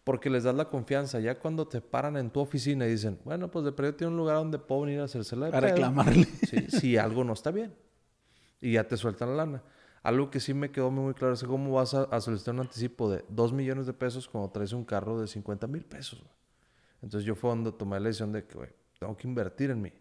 Porque 0.03 0.29
les 0.29 0.43
das 0.43 0.55
la 0.55 0.65
confianza. 0.69 1.19
Ya 1.19 1.37
cuando 1.39 1.67
te 1.67 1.79
paran 1.81 2.17
en 2.17 2.31
tu 2.31 2.39
oficina 2.39 2.87
y 2.87 2.91
dicen, 2.91 3.19
bueno, 3.23 3.51
pues 3.51 3.65
de 3.65 3.71
perdido 3.71 3.95
tiene 3.95 4.11
un 4.11 4.17
lugar 4.17 4.37
donde 4.37 4.57
puedo 4.57 4.81
venir 4.81 4.99
a 4.99 5.03
hacérsela 5.03 5.49
de 5.51 5.57
A 5.57 5.59
pedo". 5.61 5.69
reclamarle. 5.73 6.25
Sí, 6.49 6.65
si 6.69 6.97
algo 6.97 7.23
no 7.23 7.33
está 7.33 7.51
bien. 7.51 7.73
Y 8.59 8.73
ya 8.73 8.87
te 8.87 8.97
sueltan 8.97 9.29
la 9.29 9.35
lana. 9.45 9.63
Algo 10.03 10.31
que 10.31 10.39
sí 10.39 10.55
me 10.55 10.71
quedó 10.71 10.89
muy 10.89 11.13
claro 11.13 11.35
es 11.35 11.43
cómo 11.43 11.73
vas 11.73 11.93
a, 11.93 12.03
a 12.05 12.19
solicitar 12.21 12.55
un 12.55 12.61
anticipo 12.61 13.11
de 13.11 13.23
2 13.29 13.53
millones 13.53 13.85
de 13.85 13.93
pesos 13.93 14.27
cuando 14.27 14.49
traes 14.49 14.73
un 14.73 14.83
carro 14.83 15.19
de 15.21 15.27
50 15.27 15.67
mil 15.67 15.83
pesos. 15.85 16.23
Entonces 17.03 17.25
yo 17.25 17.35
fue 17.35 17.51
donde 17.51 17.71
tomé 17.71 17.99
la 17.99 18.07
decisión 18.07 18.31
de 18.31 18.43
que, 18.45 18.55
güey, 18.57 18.69
tengo 18.99 19.15
que 19.15 19.27
invertir 19.27 19.69
en 19.69 19.81
mí. 19.81 19.93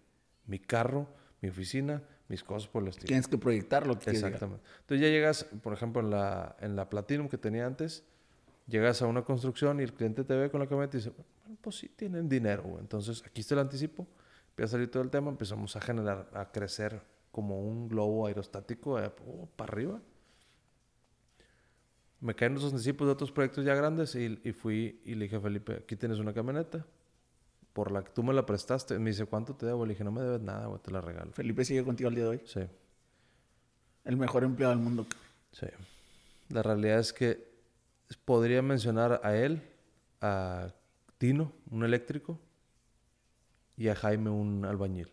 Mi 0.46 0.58
carro, 0.58 1.06
mi 1.42 1.50
oficina, 1.50 2.02
mis 2.28 2.42
cosas 2.42 2.68
por 2.68 2.82
el 2.82 2.88
estilo. 2.88 3.06
Tienes 3.08 3.28
que 3.28 3.36
proyectar 3.36 3.86
lo 3.86 3.94
que 3.94 4.04
quieres 4.04 4.20
llegar. 4.22 4.32
Exactamente. 4.34 4.64
Entonces 4.80 5.00
ya 5.06 5.08
llegas, 5.12 5.44
por 5.62 5.72
ejemplo, 5.74 6.00
en 6.00 6.10
la, 6.10 6.56
en 6.60 6.76
la 6.76 6.88
Platinum 6.88 7.28
que 7.28 7.36
tenía 7.38 7.66
antes, 7.66 8.04
llegas 8.70 9.02
a 9.02 9.06
una 9.06 9.22
construcción 9.22 9.80
y 9.80 9.82
el 9.82 9.92
cliente 9.92 10.24
te 10.24 10.34
ve 10.34 10.50
con 10.50 10.60
la 10.60 10.66
camioneta 10.66 10.96
y 10.96 11.00
dice, 11.00 11.10
bueno, 11.10 11.58
pues 11.60 11.76
sí, 11.76 11.88
tienen 11.88 12.28
dinero, 12.28 12.62
güey. 12.62 12.80
Entonces 12.80 13.22
aquí 13.26 13.42
está 13.42 13.54
el 13.54 13.60
anticipo, 13.60 14.06
empieza 14.50 14.70
a 14.70 14.72
salir 14.72 14.90
todo 14.90 15.02
el 15.02 15.10
tema, 15.10 15.28
empezamos 15.30 15.76
a 15.76 15.80
generar, 15.80 16.30
a 16.32 16.50
crecer 16.50 17.02
como 17.30 17.60
un 17.60 17.88
globo 17.88 18.26
aerostático 18.26 18.98
eh, 18.98 19.12
oh, 19.26 19.46
para 19.56 19.72
arriba. 19.72 20.00
Me 22.20 22.34
caen 22.34 22.54
los 22.54 22.64
anticipos 22.64 23.06
de 23.06 23.12
otros 23.12 23.32
proyectos 23.32 23.64
ya 23.64 23.74
grandes 23.74 24.14
y, 24.14 24.40
y 24.44 24.52
fui 24.52 25.00
y 25.04 25.14
le 25.14 25.24
dije 25.24 25.36
a 25.36 25.40
Felipe, 25.40 25.74
aquí 25.74 25.96
tienes 25.96 26.18
una 26.18 26.32
camioneta, 26.32 26.86
por 27.72 27.92
la 27.92 28.02
que 28.02 28.10
tú 28.10 28.22
me 28.22 28.32
la 28.32 28.44
prestaste. 28.44 28.98
Me 28.98 29.10
dice, 29.10 29.26
¿cuánto 29.26 29.54
te 29.54 29.66
debo? 29.66 29.86
Le 29.86 29.94
dije, 29.94 30.04
no 30.04 30.12
me 30.12 30.22
debes 30.22 30.40
nada, 30.40 30.66
güey, 30.66 30.80
te 30.80 30.90
la 30.90 31.00
regalo. 31.00 31.32
Felipe 31.32 31.64
sigue 31.64 31.84
contigo 31.84 32.08
al 32.08 32.14
día 32.14 32.24
de 32.24 32.30
hoy. 32.30 32.42
Sí. 32.44 32.60
El 34.04 34.16
mejor 34.16 34.44
empleado 34.44 34.74
del 34.74 34.82
mundo. 34.82 35.06
Sí. 35.52 35.66
La 36.48 36.62
realidad 36.62 36.98
es 36.98 37.12
que 37.12 37.49
podría 38.16 38.62
mencionar 38.62 39.20
a 39.24 39.36
él, 39.36 39.62
a 40.20 40.72
Tino, 41.18 41.52
un 41.70 41.84
eléctrico, 41.84 42.38
y 43.76 43.88
a 43.88 43.94
Jaime, 43.94 44.30
un 44.30 44.64
albañil. 44.64 45.10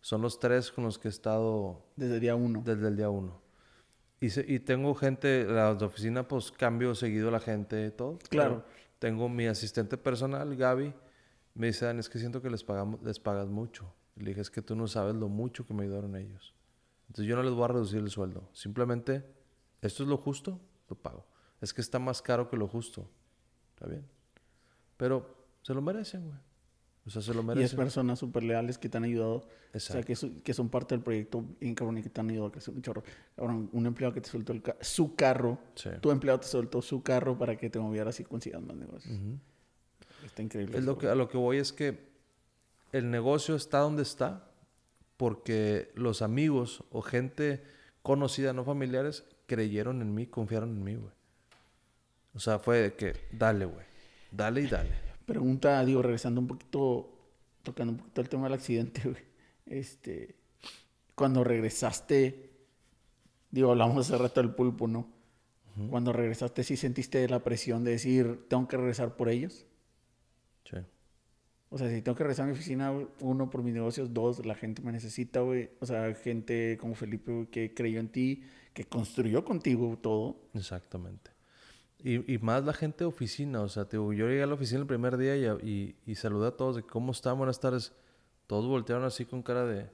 Son 0.00 0.22
los 0.22 0.40
tres 0.40 0.72
con 0.72 0.84
los 0.84 0.98
que 0.98 1.08
he 1.08 1.10
estado 1.10 1.84
Desde 1.96 2.18
día 2.20 2.34
uno. 2.34 2.62
desde 2.64 2.88
el 2.88 2.96
día 2.96 3.10
uno. 3.10 3.40
Y, 4.20 4.30
se- 4.30 4.44
y 4.46 4.58
tengo 4.60 4.94
gente, 4.94 5.44
la 5.44 5.72
oficina, 5.72 6.26
pues 6.26 6.50
cambio 6.50 6.94
seguido 6.94 7.30
la 7.30 7.40
gente 7.40 7.90
todo. 7.90 8.18
Claro. 8.28 8.64
Tengo 8.98 9.28
mi 9.28 9.46
asistente 9.46 9.96
personal, 9.96 10.56
Gaby. 10.56 10.92
Me 11.54 11.68
dice, 11.68 11.84
Dan, 11.86 11.98
es 11.98 12.08
que 12.08 12.18
siento 12.18 12.42
que 12.42 12.50
les, 12.50 12.64
pagamos, 12.64 13.02
les 13.02 13.18
pagas 13.20 13.48
mucho. 13.48 13.92
Y 14.16 14.20
le 14.20 14.30
dije, 14.30 14.40
es 14.40 14.50
que 14.50 14.62
tú 14.62 14.74
no 14.76 14.86
sabes 14.88 15.14
lo 15.14 15.28
mucho 15.28 15.66
que 15.66 15.72
me 15.74 15.84
ayudaron 15.84 16.16
ellos. 16.16 16.54
Entonces 17.08 17.26
yo 17.26 17.36
no 17.36 17.42
les 17.42 17.52
voy 17.52 17.64
a 17.64 17.68
reducir 17.68 17.98
el 18.00 18.10
sueldo. 18.10 18.48
Simplemente, 18.52 19.24
esto 19.82 20.02
es 20.02 20.08
lo 20.08 20.16
justo, 20.16 20.60
lo 20.88 20.96
pago. 20.96 21.24
Es 21.60 21.72
que 21.74 21.80
está 21.80 21.98
más 21.98 22.22
caro 22.22 22.48
que 22.48 22.56
lo 22.56 22.66
justo. 22.68 23.08
¿Está 23.74 23.86
bien? 23.86 24.04
Pero 24.96 25.34
se 25.62 25.74
lo 25.74 25.82
merecen, 25.82 26.24
güey. 26.26 26.38
O 27.06 27.10
sea, 27.10 27.22
se 27.22 27.32
lo 27.32 27.40
Y 27.40 27.40
es 27.40 27.46
merecen. 27.46 27.78
personas 27.78 28.18
súper 28.18 28.42
leales 28.42 28.76
que 28.78 28.88
te 28.88 28.98
han 28.98 29.04
ayudado. 29.04 29.36
O 29.36 29.42
sea, 29.42 30.00
Exacto. 30.00 30.06
que, 30.06 30.16
su- 30.16 30.42
que 30.42 30.52
son 30.54 30.68
parte 30.68 30.94
del 30.94 31.02
proyecto 31.02 31.44
y 31.60 31.74
que 31.74 32.10
te 32.10 32.20
han 32.20 32.28
ayudado 32.30 32.48
a 32.48 32.52
crecer 32.52 32.74
un 32.74 32.82
chorro. 32.82 33.02
Cabrón, 33.36 33.70
un 33.72 33.86
empleado 33.86 34.12
que 34.14 34.20
te 34.20 34.28
soltó 34.28 34.52
el 34.52 34.62
ca- 34.62 34.76
su 34.80 35.14
carro. 35.14 35.58
Sí. 35.74 35.90
Tu 36.00 36.10
empleado 36.10 36.40
te 36.40 36.46
soltó 36.46 36.82
su 36.82 37.02
carro 37.02 37.38
para 37.38 37.56
que 37.56 37.70
te 37.70 37.78
movieras 37.78 38.20
y 38.20 38.24
consigas 38.24 38.60
más 38.62 38.76
negocios. 38.76 39.16
Ujú. 39.18 39.38
Está 40.26 40.42
increíble. 40.42 40.76
Es 40.78 40.84
lo 40.84 40.98
que, 40.98 41.08
a 41.08 41.14
lo 41.14 41.28
que 41.28 41.38
voy 41.38 41.56
es 41.56 41.72
que 41.72 42.10
el 42.92 43.10
negocio 43.10 43.56
está 43.56 43.78
donde 43.78 44.02
está 44.02 44.46
porque 45.16 45.90
los 45.94 46.22
amigos 46.22 46.84
o 46.90 47.00
gente 47.02 47.62
conocida, 48.02 48.52
no 48.52 48.64
familiares, 48.64 49.24
creyeron 49.46 50.02
en 50.02 50.14
mí, 50.14 50.26
confiaron 50.26 50.70
en 50.70 50.84
mí, 50.84 50.94
güey. 50.96 51.12
O 52.34 52.40
sea, 52.40 52.58
fue 52.58 52.78
de 52.78 52.94
que, 52.94 53.14
dale, 53.32 53.64
güey. 53.64 53.86
Dale 54.30 54.62
y 54.62 54.66
dale. 54.66 54.90
Pregunta, 55.26 55.84
digo, 55.84 56.02
regresando 56.02 56.40
un 56.40 56.46
poquito, 56.46 57.10
tocando 57.62 57.92
un 57.92 57.98
poquito 57.98 58.20
el 58.20 58.28
tema 58.28 58.44
del 58.44 58.54
accidente, 58.54 59.02
güey. 59.04 59.22
Este, 59.66 60.36
cuando 61.14 61.44
regresaste, 61.44 62.50
digo, 63.50 63.70
hablamos 63.70 63.98
hace 63.98 64.16
rato 64.16 64.40
del 64.40 64.54
pulpo, 64.54 64.88
¿no? 64.88 65.20
Cuando 65.88 66.12
regresaste, 66.12 66.62
¿sí 66.62 66.76
sentiste 66.76 67.26
la 67.28 67.42
presión 67.42 67.84
de 67.84 67.92
decir, 67.92 68.46
tengo 68.48 68.68
que 68.68 68.76
regresar 68.76 69.16
por 69.16 69.30
ellos? 69.30 69.64
Sí. 70.64 70.76
O 71.70 71.78
sea, 71.78 71.88
si 71.88 72.02
tengo 72.02 72.16
que 72.16 72.24
regresar 72.24 72.44
a 72.44 72.46
mi 72.48 72.52
oficina, 72.52 72.92
uno, 73.20 73.48
por 73.48 73.62
mis 73.62 73.72
negocios, 73.72 74.12
dos, 74.12 74.44
la 74.44 74.56
gente 74.56 74.82
me 74.82 74.92
necesita, 74.92 75.40
güey. 75.40 75.70
O 75.80 75.86
sea, 75.86 76.12
gente 76.16 76.76
como 76.78 76.94
Felipe, 76.94 77.32
güey, 77.32 77.46
que 77.46 77.72
creyó 77.72 78.00
en 78.00 78.08
ti, 78.08 78.42
que 78.74 78.84
construyó 78.84 79.44
contigo 79.44 79.96
todo. 80.02 80.36
Exactamente. 80.52 81.30
Y, 82.02 82.34
y 82.34 82.38
más 82.38 82.64
la 82.64 82.72
gente 82.72 82.98
de 82.98 83.04
oficina, 83.06 83.60
o 83.60 83.68
sea, 83.68 83.84
digo, 83.84 84.12
yo 84.12 84.26
llegué 84.28 84.42
a 84.42 84.46
la 84.46 84.54
oficina 84.54 84.80
el 84.80 84.86
primer 84.86 85.16
día 85.16 85.36
y, 85.36 85.46
y, 85.68 85.96
y 86.06 86.14
saludé 86.14 86.48
a 86.48 86.50
todos 86.52 86.76
de 86.76 86.82
cómo 86.82 87.12
están, 87.12 87.36
buenas 87.38 87.60
tardes. 87.60 87.92
Todos 88.46 88.66
voltearon 88.66 89.04
así 89.04 89.24
con 89.26 89.42
cara 89.42 89.64
de, 89.64 89.90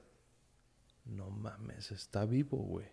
no 1.05 1.29
mames, 1.29 1.91
está 1.91 2.25
vivo, 2.25 2.57
güey. 2.57 2.87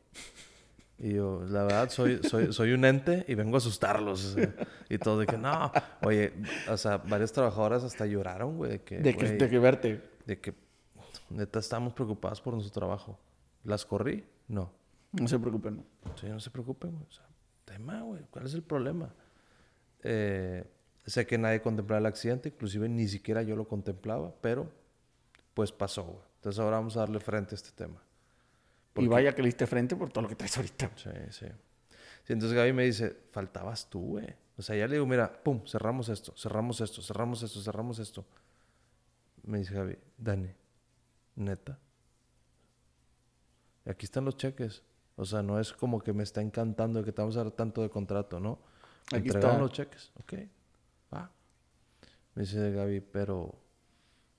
Y 0.99 1.15
yo, 1.15 1.43
la 1.49 1.65
verdad, 1.65 1.91
soy, 1.91 2.21
soy, 2.23 2.53
soy 2.53 2.73
un 2.73 2.85
ente 2.85 3.25
y 3.27 3.35
vengo 3.35 3.57
a 3.57 3.59
asustarlos. 3.59 4.25
o 4.25 4.33
sea, 4.35 4.55
y 4.89 4.99
todos 4.99 5.21
de 5.21 5.27
que, 5.27 5.37
no, 5.37 5.73
oye, 6.03 6.33
o 6.69 6.77
sea, 6.77 6.99
varias 6.99 7.33
trabajadoras 7.33 7.83
hasta 7.83 8.07
lloraron, 8.07 8.57
güey, 8.57 8.73
de 8.73 8.83
que, 8.83 8.99
De 8.99 9.17
que, 9.17 9.27
güey, 9.27 9.39
de 9.39 9.49
que 9.51 9.59
verte. 9.59 10.11
de 10.27 10.41
que, 10.41 10.55
neta, 11.31 11.59
estamos 11.59 11.93
preocupados 11.95 12.41
por 12.41 12.55
nuestro 12.55 12.73
trabajo. 12.73 13.19
¿Las 13.65 13.85
corrí? 13.85 14.25
No. 14.47 14.71
No 15.13 15.27
se 15.27 15.39
preocupen. 15.39 15.85
Sí, 16.21 16.29
no 16.29 16.39
se 16.39 16.51
preocupen, 16.51 16.93
güey. 16.93 17.07
O 17.09 17.13
sea, 17.13 17.25
tema, 17.65 18.03
güey. 18.03 18.23
¿Cuál 18.31 18.47
es 18.47 18.55
el 18.55 18.63
problema? 18.63 19.13
Eh, 20.03 20.65
sé 21.07 21.27
que 21.27 21.39
nadie 21.39 21.61
contemplaba 21.61 22.01
el 22.01 22.07
accidente, 22.07 22.51
inclusive 22.51 22.89
ni 22.89 23.09
siquiera 23.09 23.43
yo 23.43 23.57
lo 23.57 23.67
contemplaba, 23.67 24.35
pero 24.41 24.71
pues 25.55 25.73
pasó, 25.73 26.05
güey. 26.05 26.25
Entonces 26.37 26.61
ahora 26.61 26.77
vamos 26.77 26.97
a 26.97 27.01
darle 27.01 27.21
frente 27.21 27.55
a 27.55 27.57
este 27.57 27.71
tema. 27.73 28.03
Y 28.97 29.09
vaya 29.09 29.35
que 29.35 29.43
le 29.43 29.49
diste 29.49 29.67
frente 29.67 29.97
por 29.97 30.11
todo 30.11 30.23
lo 30.23 30.29
que 30.29 30.37
traes 30.37 30.57
ahorita. 30.57 30.91
Sí, 30.97 31.11
sí. 31.31 31.47
sí 32.25 32.33
entonces 32.33 32.57
Gaby 32.57 32.73
me 32.73 32.85
dice, 32.85 33.17
faltabas 33.33 33.89
tú, 33.89 34.01
güey. 34.01 34.35
O 34.57 34.63
sea, 34.63 34.77
ya 34.77 34.87
le 34.87 34.95
digo, 34.95 35.07
mira, 35.07 35.33
pum, 35.43 35.67
cerramos 35.67 36.09
esto, 36.09 36.33
cerramos 36.37 36.81
esto, 36.81 37.03
cerramos 37.03 37.43
esto, 37.43 37.61
cerramos 37.61 37.99
esto. 37.99 38.25
Me 39.43 39.59
dice 39.59 39.75
Gaby, 39.75 39.99
Dani, 40.17 40.51
neta. 41.37 41.79
Aquí 43.85 44.07
están 44.07 44.25
los 44.25 44.37
cheques. 44.37 44.83
O 45.17 45.25
sea, 45.25 45.43
no 45.43 45.61
es 45.61 45.73
como 45.73 46.01
que 46.01 46.13
me 46.13 46.23
está 46.23 46.41
encantando 46.43 47.05
que 47.05 47.13
te 47.13 47.23
vamos 47.23 47.37
a 47.37 47.45
dar 47.45 47.53
tanto 47.53 47.83
de 47.83 47.91
contrato, 47.91 48.41
¿no? 48.41 48.59
Aquí 49.13 49.29
están 49.29 49.61
los 49.61 49.73
cheques. 49.73 50.11
Ok, 50.21 50.35
va. 51.13 51.31
Me 52.35 52.43
dice 52.43 52.73
Gaby, 52.73 53.01
pero 53.01 53.55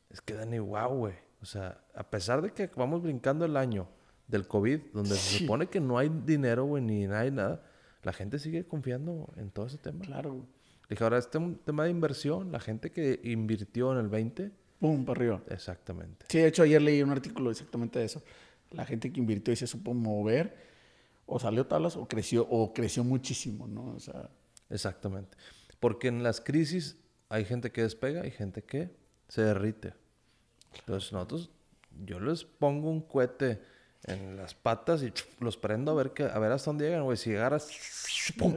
es 0.10 0.22
que 0.22 0.34
Dani, 0.34 0.60
wow, 0.60 0.90
güey. 0.90 1.14
O 1.42 1.46
sea, 1.46 1.80
a 1.94 2.04
pesar 2.04 2.42
de 2.42 2.52
que 2.52 2.70
vamos 2.76 3.04
brincando 3.04 3.46
el 3.46 3.56
año 3.56 3.88
del 4.28 4.48
COVID, 4.48 4.80
donde 4.94 5.16
se 5.16 5.40
supone 5.40 5.68
que 5.68 5.80
no 5.80 5.98
hay 5.98 6.10
dinero, 6.10 6.66
güey, 6.66 6.82
ni 6.84 7.06
hay 7.06 7.32
nada, 7.32 7.64
la 8.04 8.12
gente 8.12 8.40
sigue 8.40 8.66
confiando 8.66 9.32
en 9.38 9.52
todo 9.52 9.68
ese 9.68 9.78
tema. 9.78 10.04
Claro. 10.04 10.46
Dije, 10.90 11.04
ahora 11.04 11.18
este 11.18 11.40
tema 11.64 11.86
de 11.86 11.90
inversión, 11.90 12.52
la 12.52 12.60
gente 12.60 12.92
que 12.92 13.20
invirtió 13.24 13.92
en 13.92 14.00
el 14.00 14.08
20... 14.08 14.52
¡Pum! 14.80 15.06
Para 15.06 15.18
arriba. 15.18 15.42
Exactamente. 15.50 16.26
Sí, 16.30 16.40
de 16.40 16.48
hecho 16.48 16.64
ayer 16.64 16.82
leí 16.82 17.02
un 17.02 17.12
artículo 17.12 17.50
exactamente 17.50 18.00
de 18.00 18.06
eso. 18.06 18.22
La 18.76 18.86
gente 18.86 19.12
que 19.12 19.20
invirtió 19.20 19.54
y 19.54 19.58
se 19.58 19.68
supo 19.68 19.94
mover, 19.94 20.56
o 21.26 21.40
salió 21.40 21.66
tablas 21.66 21.96
o 21.96 22.08
creció, 22.08 22.48
o 22.50 22.74
creció 22.74 23.04
muchísimo, 23.04 23.68
¿no? 23.68 23.94
O 23.96 24.00
sea... 24.00 24.30
Exactamente. 24.70 25.38
Porque 25.80 26.08
en 26.08 26.24
las 26.24 26.42
crisis 26.42 26.98
hay 27.30 27.46
gente 27.46 27.72
que 27.72 27.82
despega 27.82 28.26
y 28.26 28.32
gente 28.32 28.64
que 28.64 28.90
se 29.28 29.42
derrite. 29.42 29.94
Entonces 30.80 31.12
nosotros, 31.12 31.50
yo 32.06 32.20
les 32.20 32.44
pongo 32.44 32.90
un 32.90 33.02
cohete 33.02 33.62
en 34.04 34.38
las 34.38 34.54
patas 34.54 35.04
y 35.04 35.12
los 35.40 35.58
prendo 35.58 35.92
a 35.92 35.96
ver, 35.96 36.12
que, 36.12 36.24
a 36.24 36.38
ver 36.40 36.52
hasta 36.52 36.70
dónde 36.70 36.86
llegan, 36.86 37.04
güey. 37.04 37.18
Si 37.18 37.32
llegaras 37.32 37.70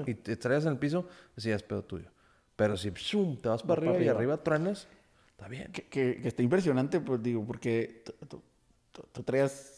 y 0.06 0.14
te 0.14 0.36
traes 0.36 0.64
en 0.64 0.72
el 0.72 0.78
piso, 0.78 1.06
así 1.36 1.50
es 1.50 1.62
pedo 1.62 1.84
tuyo. 1.84 2.10
Pero 2.56 2.76
si 2.76 2.90
te 2.90 3.48
vas 3.48 3.62
para 3.62 3.80
arriba, 3.80 4.02
y 4.02 4.08
arriba 4.08 4.42
truenas, 4.42 4.88
está 5.30 5.48
bien. 5.48 5.70
Que, 5.70 5.86
que, 5.86 6.20
está 6.24 6.42
impresionante, 6.42 7.00
pues 7.00 7.22
digo, 7.22 7.44
porque 7.46 8.02
tú 9.12 9.22
traías 9.22 9.77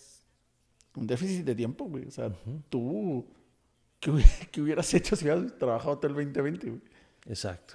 un 0.96 1.06
déficit 1.06 1.44
de 1.44 1.54
tiempo, 1.54 1.84
güey. 1.84 2.06
O 2.06 2.10
sea, 2.10 2.32
tú, 2.68 3.26
¿qué, 3.98 4.10
hubieras 4.60 4.92
hecho 4.94 5.16
si 5.16 5.24
hubieras 5.24 5.56
trabajado 5.58 5.98
todo 5.98 6.08
el 6.08 6.14
2020, 6.14 6.68
güey? 6.68 6.82
Exacto. 7.26 7.74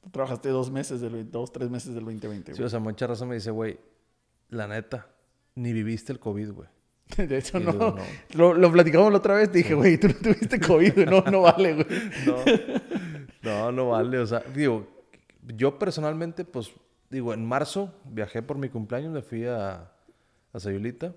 Tú 0.00 0.10
trabajaste 0.10 0.48
dos 0.48 0.70
meses, 0.70 1.00
del, 1.00 1.30
dos, 1.30 1.52
tres 1.52 1.68
meses 1.68 1.94
del 1.94 2.04
2020, 2.04 2.52
güey. 2.52 2.56
Sí, 2.56 2.62
o 2.62 2.68
sea, 2.68 2.80
mucha 2.80 3.06
razón 3.06 3.28
me 3.28 3.34
dice, 3.34 3.50
güey, 3.50 3.78
la 4.48 4.66
neta, 4.66 5.08
ni 5.54 5.72
viviste 5.72 6.12
el 6.12 6.18
COVID, 6.18 6.52
güey. 6.52 6.68
De 7.16 7.38
hecho, 7.38 7.58
no. 7.60 7.96
Lo, 8.34 8.54
lo, 8.54 8.72
platicamos 8.72 9.10
la 9.10 9.18
otra 9.18 9.34
vez. 9.34 9.50
Te 9.50 9.58
dije, 9.58 9.74
güey, 9.74 9.98
tú 9.98 10.08
no 10.08 10.14
tuviste 10.14 10.60
COVID. 10.60 11.08
No, 11.08 11.22
no 11.22 11.42
vale, 11.42 11.74
güey. 11.74 11.86
No. 13.42 13.72
no, 13.72 13.88
vale. 13.88 14.18
O 14.18 14.26
sea, 14.26 14.40
digo, 14.54 14.86
yo 15.56 15.78
personalmente, 15.78 16.44
pues, 16.44 16.70
digo, 17.10 17.34
en 17.34 17.44
marzo 17.44 17.92
viajé 18.04 18.42
por 18.42 18.58
mi 18.58 18.68
cumpleaños, 18.68 19.12
me 19.12 19.22
fui 19.22 19.44
a, 19.44 19.90
a 20.52 20.60
Sayulita. 20.60 21.14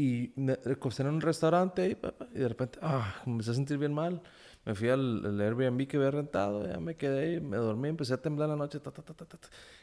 Y 0.00 0.32
me 0.36 0.56
en 0.62 1.06
un 1.06 1.20
restaurante 1.20 1.88
y, 1.88 1.98
y 2.34 2.38
de 2.38 2.48
repente, 2.48 2.78
ah, 2.80 3.22
me 3.26 3.32
empecé 3.32 3.50
a 3.50 3.54
sentir 3.54 3.76
bien 3.76 3.92
mal. 3.92 4.22
Me 4.64 4.74
fui 4.74 4.88
al, 4.88 5.40
Airbnb 5.40 5.86
que 5.86 5.96
había 5.96 6.10
rentado, 6.10 6.66
ya 6.66 6.78
me 6.78 6.96
quedé 6.96 7.34
ahí, 7.34 7.40
me 7.40 7.56
dormí, 7.56 7.88
empecé 7.88 8.14
a 8.14 8.22
temblar 8.22 8.48
la 8.48 8.56
noche. 8.56 8.80
Ta, 8.80 8.90
ta, 8.90 9.02
ta, 9.02 9.38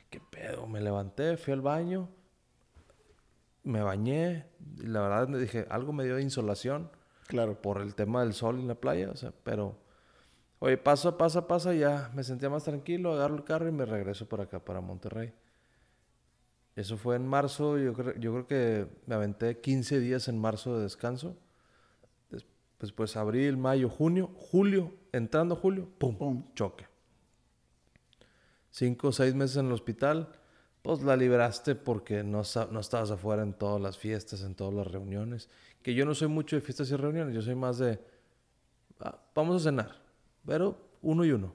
¿Qué 0.09 0.20
pedo? 0.20 0.65
Me 0.68 0.82
levanté, 0.82 1.38
fui 1.38 1.53
al 1.53 1.61
baño 1.61 2.09
me 3.68 3.82
bañé 3.82 4.45
y 4.78 4.88
la 4.88 5.01
verdad 5.01 5.28
me 5.28 5.38
dije, 5.38 5.68
algo 5.70 5.93
me 5.93 6.05
dio 6.05 6.15
de 6.15 6.22
insolación. 6.22 6.89
Claro. 7.28 7.61
Por 7.61 7.82
el 7.82 7.93
tema 7.93 8.22
del 8.24 8.34
sol 8.34 8.59
en 8.59 8.68
la 8.68 8.76
playa, 8.76 9.11
o 9.11 9.15
sea, 9.15 9.34
pero... 9.43 9.78
Oye, 10.59 10.78
paso, 10.78 11.18
pasa, 11.18 11.47
pasa, 11.47 11.74
ya 11.74 12.09
me 12.15 12.24
sentía 12.24 12.49
más 12.49 12.63
tranquilo, 12.63 13.13
agarro 13.13 13.36
el 13.36 13.43
carro 13.43 13.68
y 13.68 13.72
me 13.72 13.86
regreso 13.86 14.28
para 14.28 14.45
acá, 14.45 14.63
para 14.63 14.82
Monterrey. 14.82 15.32
Eso 16.78 16.95
fue 16.95 17.17
en 17.17 17.28
marzo, 17.28 17.78
yo, 17.78 17.93
creo, 17.93 18.15
yo 18.15 18.32
creo 18.32 18.47
que 18.47 18.88
me 19.05 19.15
aventé 19.15 19.59
15 19.59 19.99
días 19.99 20.30
en 20.30 20.39
marzo 20.39 20.78
de 20.78 20.84
descanso. 20.84 21.36
Después, 22.30 22.93
pues 22.93 23.17
abril, 23.17 23.57
mayo, 23.57 23.89
junio, 23.89 24.32
julio, 24.38 24.93
entrando 25.11 25.57
julio, 25.57 25.89
pum, 25.97 26.17
pum, 26.17 26.53
choque. 26.53 26.86
Cinco 28.71 29.09
o 29.09 29.11
seis 29.11 29.36
meses 29.36 29.57
en 29.57 29.65
el 29.65 29.73
hospital 29.73 30.30
pues 30.88 31.01
la 31.01 31.17
libraste 31.17 31.75
porque 31.75 32.23
no, 32.23 32.43
no 32.71 32.80
estabas 32.80 33.11
afuera 33.11 33.43
en 33.43 33.51
todas 33.51 33.82
las 33.82 33.97
fiestas, 33.97 34.41
en 34.41 34.55
todas 34.55 34.73
las 34.73 34.88
reuniones. 34.88 35.49
Que 35.82 35.93
yo 35.93 36.05
no 36.05 36.15
soy 36.15 36.30
mucho 36.30 36.55
de 36.55 36.61
fiestas 36.61 36.89
y 36.91 36.95
reuniones, 36.95 37.36
yo 37.36 37.41
soy 37.41 37.55
más 37.55 37.78
de, 37.78 37.99
ah, 39.01 39.19
vamos 39.36 39.57
a 39.57 39.65
cenar, 39.65 40.01
pero 40.45 40.78
uno 41.01 41.25
y 41.25 41.32
uno. 41.32 41.53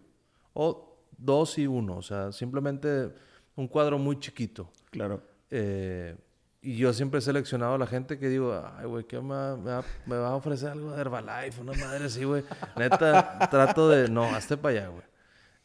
O 0.52 0.98
dos 1.16 1.56
y 1.56 1.66
uno, 1.66 1.96
o 1.96 2.02
sea, 2.02 2.30
simplemente 2.30 3.10
un 3.56 3.68
cuadro 3.68 3.98
muy 3.98 4.18
chiquito. 4.20 4.70
Claro. 4.92 5.22
Eh, 5.50 6.16
y 6.60 6.76
yo 6.76 6.92
siempre 6.92 7.18
he 7.18 7.22
seleccionado 7.22 7.74
a 7.74 7.78
la 7.78 7.88
gente 7.88 8.18
que 8.18 8.28
digo, 8.28 8.54
ay, 8.76 8.86
güey, 8.86 9.04
¿qué 9.04 9.20
me 9.20 9.34
va, 9.34 9.82
me, 10.06 10.16
va, 10.16 10.28
a 10.28 10.36
ofrecer 10.36 10.70
algo 10.70 10.92
de 10.92 11.00
Herbalife? 11.00 11.60
Una 11.60 11.72
madre 11.72 12.04
así, 12.04 12.22
güey. 12.22 12.44
Neta, 12.76 13.48
trato 13.50 13.88
de, 13.88 14.08
no, 14.08 14.24
hazte 14.24 14.56
para 14.56 14.78
allá, 14.78 14.88
güey. 14.88 15.02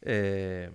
Eh, 0.02 0.70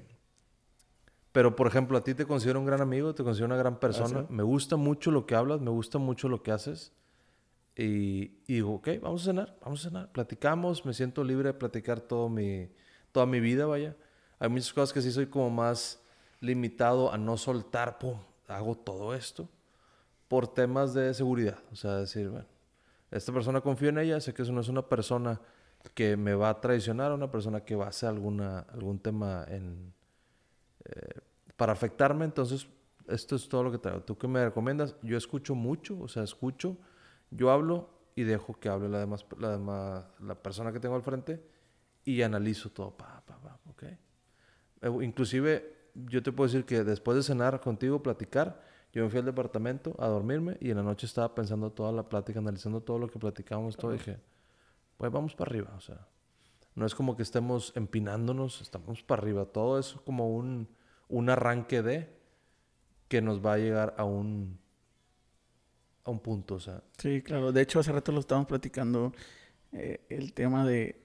pero, 1.34 1.56
por 1.56 1.68
ejemplo, 1.68 1.98
a 1.98 2.04
ti 2.04 2.14
te 2.14 2.26
considero 2.26 2.60
un 2.60 2.66
gran 2.66 2.80
amigo, 2.80 3.14
te 3.14 3.24
considero 3.24 3.48
una 3.48 3.58
gran 3.58 3.80
persona. 3.80 4.20
¿Ah, 4.22 4.26
me 4.30 4.44
gusta 4.44 4.78
mucho 4.78 5.12
lo 5.12 5.26
que 5.26 5.36
hablas, 5.36 5.60
me 5.60 5.72
gusta 5.72 5.98
mucho 5.98 6.30
lo 6.30 6.42
que 6.42 6.52
haces. 6.52 6.94
Y, 7.76 8.44
digo, 8.46 8.76
ok, 8.76 8.90
vamos 9.02 9.24
a 9.24 9.26
cenar, 9.26 9.58
vamos 9.62 9.82
a 9.82 9.90
cenar. 9.90 10.12
Platicamos, 10.12 10.86
me 10.86 10.94
siento 10.94 11.24
libre 11.24 11.50
de 11.50 11.54
platicar 11.56 12.00
todo 12.00 12.30
mi, 12.30 12.70
toda 13.12 13.26
mi 13.26 13.40
vida, 13.40 13.66
vaya. 13.66 13.98
Hay 14.38 14.48
muchas 14.48 14.72
cosas 14.72 14.94
que 14.94 15.02
sí 15.02 15.12
soy 15.12 15.26
como 15.26 15.50
más 15.50 16.02
limitado 16.40 17.12
a 17.12 17.18
no 17.18 17.36
soltar, 17.36 17.98
pum, 17.98 18.20
hago 18.48 18.76
todo 18.76 19.14
esto 19.14 19.50
por 20.28 20.48
temas 20.48 20.94
de 20.94 21.14
seguridad. 21.14 21.60
O 21.72 21.76
sea, 21.76 21.98
decir, 21.98 22.30
bueno, 22.30 22.48
esta 23.12 23.32
persona 23.32 23.62
confío 23.62 23.90
en 23.90 24.00
ella, 24.00 24.20
sé 24.20 24.34
que 24.34 24.42
eso 24.42 24.52
no 24.52 24.62
es 24.62 24.70
una 24.70 24.88
persona 24.88 25.40
que 25.94 26.18
me 26.18 26.34
va 26.34 26.50
a 26.50 26.62
traicionar, 26.62 27.12
una 27.12 27.30
persona 27.30 27.62
que 27.62 27.76
va 27.76 27.86
a 27.86 27.90
hacer 27.90 28.10
alguna, 28.10 28.60
algún 28.60 29.00
tema 29.00 29.46
en, 29.48 29.94
eh, 30.86 31.20
para 31.56 31.74
afectarme, 31.74 32.26
entonces 32.26 32.68
esto 33.08 33.36
es 33.36 33.48
todo 33.50 33.64
lo 33.64 33.72
que 33.72 33.78
traigo. 33.78 34.02
¿Tú 34.02 34.18
qué 34.18 34.28
me 34.28 34.44
recomiendas? 34.44 34.96
Yo 35.02 35.18
escucho 35.18 35.56
mucho, 35.56 36.00
o 36.00 36.08
sea, 36.08 36.24
escucho, 36.24 36.78
yo 37.32 37.52
hablo 37.52 37.90
y 38.16 38.24
dejo 38.24 38.60
que 38.60 38.70
hable 38.70 38.90
la 38.90 39.00
demás, 39.00 39.26
la, 39.38 39.52
demás, 39.52 40.06
la 40.20 40.36
persona 40.36 40.72
que 40.72 40.80
tengo 40.80 40.96
al 40.96 41.04
frente 41.04 41.44
y 42.06 42.22
analizo 42.22 42.70
todo, 42.70 42.96
pa, 42.96 43.24
pa, 43.26 43.38
pa, 43.40 43.60
¿ok? 43.70 43.84
Eh, 43.84 44.00
inclusive, 45.02 45.83
yo 45.96 46.24
te 46.24 46.32
puedo 46.32 46.48
decir 46.48 46.66
que 46.66 46.84
después 46.84 47.16
de 47.16 47.24
cenar 47.24 47.60
contigo, 47.62 48.02
platicar, 48.04 48.62
yo 48.92 49.04
me 49.04 49.10
fui 49.10 49.20
al 49.20 49.26
departamento 49.26 49.96
a 50.00 50.08
dormirme 50.08 50.58
y 50.60 50.70
en 50.70 50.78
la 50.78 50.84
noche 50.84 51.06
estaba 51.06 51.34
pensando 51.34 51.72
toda 51.72 51.92
la 51.92 52.08
plática, 52.10 52.40
analizando 52.40 52.82
todo 52.82 53.00
lo 53.00 53.08
que 53.08 53.20
platicábamos, 53.20 53.78
todo, 53.78 53.92
dije, 53.92 54.20
pues 54.98 55.12
vamos 55.12 55.36
para 55.36 55.50
arriba, 55.50 55.74
o 55.76 55.82
sea, 55.82 56.08
no 56.76 56.86
es 56.86 56.96
como 56.96 57.16
que 57.16 57.24
estemos 57.24 57.72
empinándonos, 57.76 58.62
estamos 58.62 59.04
para 59.04 59.22
arriba. 59.22 59.46
Todo 59.46 59.80
es 59.80 59.94
como 60.06 60.36
un, 60.36 60.68
un 61.08 61.30
arranque 61.30 61.82
de 61.82 62.10
que 63.08 63.22
nos 63.22 63.46
va 63.46 63.54
a 63.54 63.58
llegar 63.58 63.94
a 63.98 64.06
un, 64.06 64.60
a 66.04 66.12
un 66.12 66.20
punto. 66.20 66.56
O 66.56 66.60
sea. 66.60 66.82
Sí, 66.98 67.22
claro. 67.22 67.52
De 67.52 67.62
hecho, 67.62 67.80
hace 67.80 67.92
rato 67.92 68.12
lo 68.12 68.20
estábamos 68.20 68.48
platicando 68.48 69.14
eh, 69.72 70.06
el 70.10 70.34
tema 70.34 70.66
de 70.66 71.00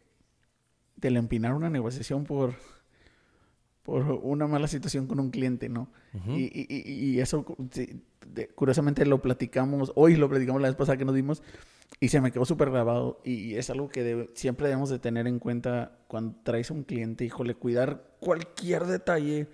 del 0.96 1.16
empinar 1.16 1.54
una 1.54 1.70
negociación 1.70 2.24
por, 2.24 2.54
por 3.88 4.02
una 4.22 4.46
mala 4.46 4.68
situación 4.68 5.06
con 5.06 5.18
un 5.18 5.30
cliente, 5.30 5.70
¿no? 5.70 5.88
y, 6.26 6.42
y, 6.42 6.92
y, 6.92 7.20
eso, 7.20 7.46
curiosamente, 8.54 9.06
lo 9.06 9.22
platicamos, 9.22 9.92
hoy 9.94 10.16
lo 10.16 10.28
platicamos 10.28 10.60
la 10.60 10.68
vez 10.68 10.76
pasada 10.76 10.98
que 10.98 11.06
nos 11.06 11.14
dimos, 11.14 11.42
y 11.98 12.08
se 12.08 12.20
me 12.20 12.30
quedó 12.30 12.44
súper 12.44 12.70
grabado 12.70 13.18
y 13.24 13.54
es 13.54 13.70
algo 13.70 13.88
que 13.88 14.28
siempre 14.34 14.68
debemos 14.68 14.90
de 14.90 14.98
tener 14.98 15.26
en 15.26 15.38
cuenta 15.38 16.00
cuando 16.06 16.38
traes 16.42 16.70
a 16.70 16.74
un 16.74 16.84
cliente, 16.84 17.24
híjole, 17.24 17.54
cuidar 17.54 18.10
cualquier 18.20 18.84
detalle 18.84 19.48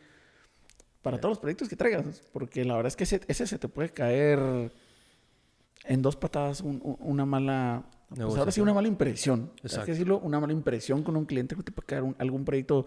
para 1.01 1.19
todos 1.19 1.35
los 1.35 1.39
proyectos 1.39 1.69
que 1.69 1.77
traigas, 1.77 2.25
porque 2.33 2.65
la 2.65 2.75
verdad 2.75 2.89
es 2.89 2.97
que 2.97 3.05
ese, 3.05 3.47
se 3.47 3.59
te 3.61 3.69
puede 3.69 3.91
caer 3.91 4.73
en 5.85 6.03
dos 6.03 6.17
patadas 6.17 6.61
una 6.61 7.25
mala, 7.25 7.85
pues 8.09 8.37
ahora 8.37 8.51
sí 8.51 8.61
una 8.61 8.75
mala 8.75 8.89
impresión, 8.89 9.53
es 9.63 9.79
que 9.79 9.93
decirlo, 9.93 10.19
una 10.19 10.41
mala 10.41 10.53
impresión 10.53 11.05
con 11.05 11.15
un 11.15 11.25
cliente 11.25 11.55
que 11.55 11.63
te 11.63 11.71
puede 11.71 11.87
caer 11.87 12.17
algún 12.19 12.45
proyecto 12.45 12.87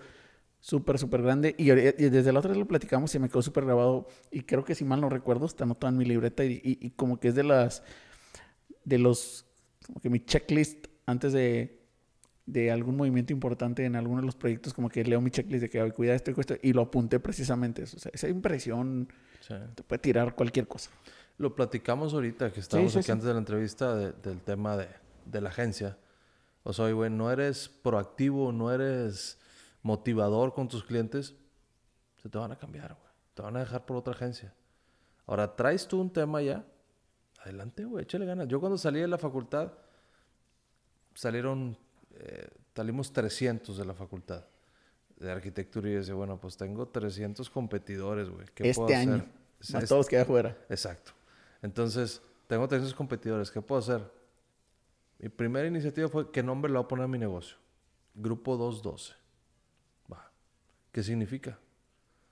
súper, 0.67 0.99
súper 0.99 1.21
grande. 1.21 1.55
Y, 1.57 1.69
desde 1.69 2.33
la 2.33 2.39
otra 2.39 2.49
vez 2.49 2.57
lo 2.59 2.67
platicamos 2.67 3.15
y 3.15 3.19
me 3.19 3.29
quedó 3.29 3.41
súper 3.41 3.63
grabado. 3.63 4.07
Y 4.31 4.41
creo 4.41 4.65
que 4.65 4.75
si 4.75 4.83
mal 4.83 4.99
no 4.99 5.09
recuerdo, 5.09 5.45
está 5.45 5.63
anotado 5.63 5.91
en 5.93 5.97
mi 5.97 6.03
libreta 6.03 6.43
y, 6.43 6.91
como 6.97 7.19
que 7.21 7.29
es 7.29 7.35
de 7.35 7.43
las, 7.43 7.83
de 8.83 8.97
los 8.97 9.45
como 9.85 10.01
que 10.01 10.09
mi 10.09 10.19
checklist 10.19 10.87
antes 11.05 11.31
de, 11.31 11.79
de 12.45 12.69
algún 12.71 12.97
movimiento 12.97 13.31
importante 13.31 13.85
en 13.85 13.95
alguno 13.95 14.19
de 14.19 14.25
los 14.25 14.35
proyectos, 14.35 14.73
como 14.73 14.89
que 14.89 15.05
leo 15.05 15.21
mi 15.21 15.31
checklist 15.31 15.61
de 15.61 15.69
que 15.69 15.79
"Ay, 15.79 15.91
cuida 15.91 16.13
esto 16.13 16.31
y 16.31 16.35
esto, 16.37 16.55
y 16.61 16.73
lo 16.73 16.81
apunté 16.81 17.21
precisamente 17.21 17.83
eso. 17.83 17.95
O 17.95 17.99
sea, 18.01 18.11
esa 18.13 18.27
impresión 18.27 19.07
Sí. 19.39 19.53
te 19.75 19.83
puede 19.83 19.99
tirar 19.99 20.35
cualquier 20.35 20.67
cosa. 20.67 20.89
Lo 21.37 21.55
platicamos 21.55 22.13
ahorita, 22.13 22.51
que 22.51 22.59
estábamos 22.59 22.91
sí, 22.91 22.99
aquí 22.99 23.11
antes 23.11 23.25
de 23.27 23.31
la 23.33 23.39
entrevista 23.39 23.95
de- 23.95 24.11
del 24.11 24.41
tema 24.41 24.75
de, 24.75 24.87
de 25.25 25.39
la 25.39 25.47
agencia. 25.47 25.97
O 26.63 26.73
sea, 26.73 26.91
güey, 26.91 27.09
no 27.09 27.31
eres 27.31 27.69
proactivo, 27.69 28.51
no 28.51 28.73
eres 28.73 29.39
motivador 29.81 30.53
con 30.53 30.67
tus 30.67 30.83
clientes, 30.83 31.35
se 32.21 32.29
te 32.29 32.37
van 32.37 32.51
a 32.51 32.57
cambiar, 32.57 32.93
güey. 32.95 33.07
Te 33.33 33.41
van 33.41 33.55
a 33.55 33.59
dejar 33.59 33.85
por 33.85 33.97
otra 33.97 34.13
agencia. 34.13 34.53
Ahora, 35.25 35.55
¿traes 35.55 35.87
tú 35.87 35.99
un 36.01 36.11
tema 36.11 36.41
ya? 36.41 36.65
Adelante, 37.43 37.85
güey, 37.85 38.03
échale 38.03 38.25
ganas. 38.25 38.47
Yo 38.47 38.59
cuando 38.59 38.77
salí 38.77 38.99
de 38.99 39.07
la 39.07 39.17
facultad, 39.17 39.71
salieron, 41.13 41.77
eh, 42.15 42.47
salimos 42.75 43.11
300 43.13 43.77
de 43.77 43.85
la 43.85 43.93
facultad 43.93 44.45
de 45.17 45.31
arquitectura 45.31 45.89
y 45.89 45.93
yo 45.93 45.99
decía, 45.99 46.13
bueno, 46.13 46.39
pues 46.39 46.57
tengo 46.57 46.87
300 46.87 47.49
competidores, 47.49 48.29
güey. 48.29 48.45
¿Qué 48.53 48.71
puedo 48.73 48.87
Este 48.87 48.95
hacer? 48.95 49.13
año, 49.13 49.25
Es- 49.59 49.73
más 49.73 49.83
es- 49.83 49.89
todos 49.89 50.07
que 50.07 50.17
hay 50.17 50.23
afuera. 50.23 50.57
Exacto. 50.69 51.11
Entonces, 51.61 52.21
tengo 52.47 52.67
300 52.67 52.93
competidores. 52.95 53.49
¿Qué 53.51 53.61
puedo 53.61 53.79
hacer? 53.79 54.01
Mi 55.19 55.29
primera 55.29 55.67
iniciativa 55.67 56.07
fue 56.07 56.31
¿qué 56.31 56.43
nombre 56.43 56.71
le 56.71 56.77
voy 56.77 56.85
a 56.85 56.87
poner 56.87 57.05
a 57.05 57.07
mi 57.07 57.17
negocio? 57.17 57.57
Grupo 58.13 58.55
212. 58.57 59.13
¿Qué 60.91 61.03
significa? 61.03 61.59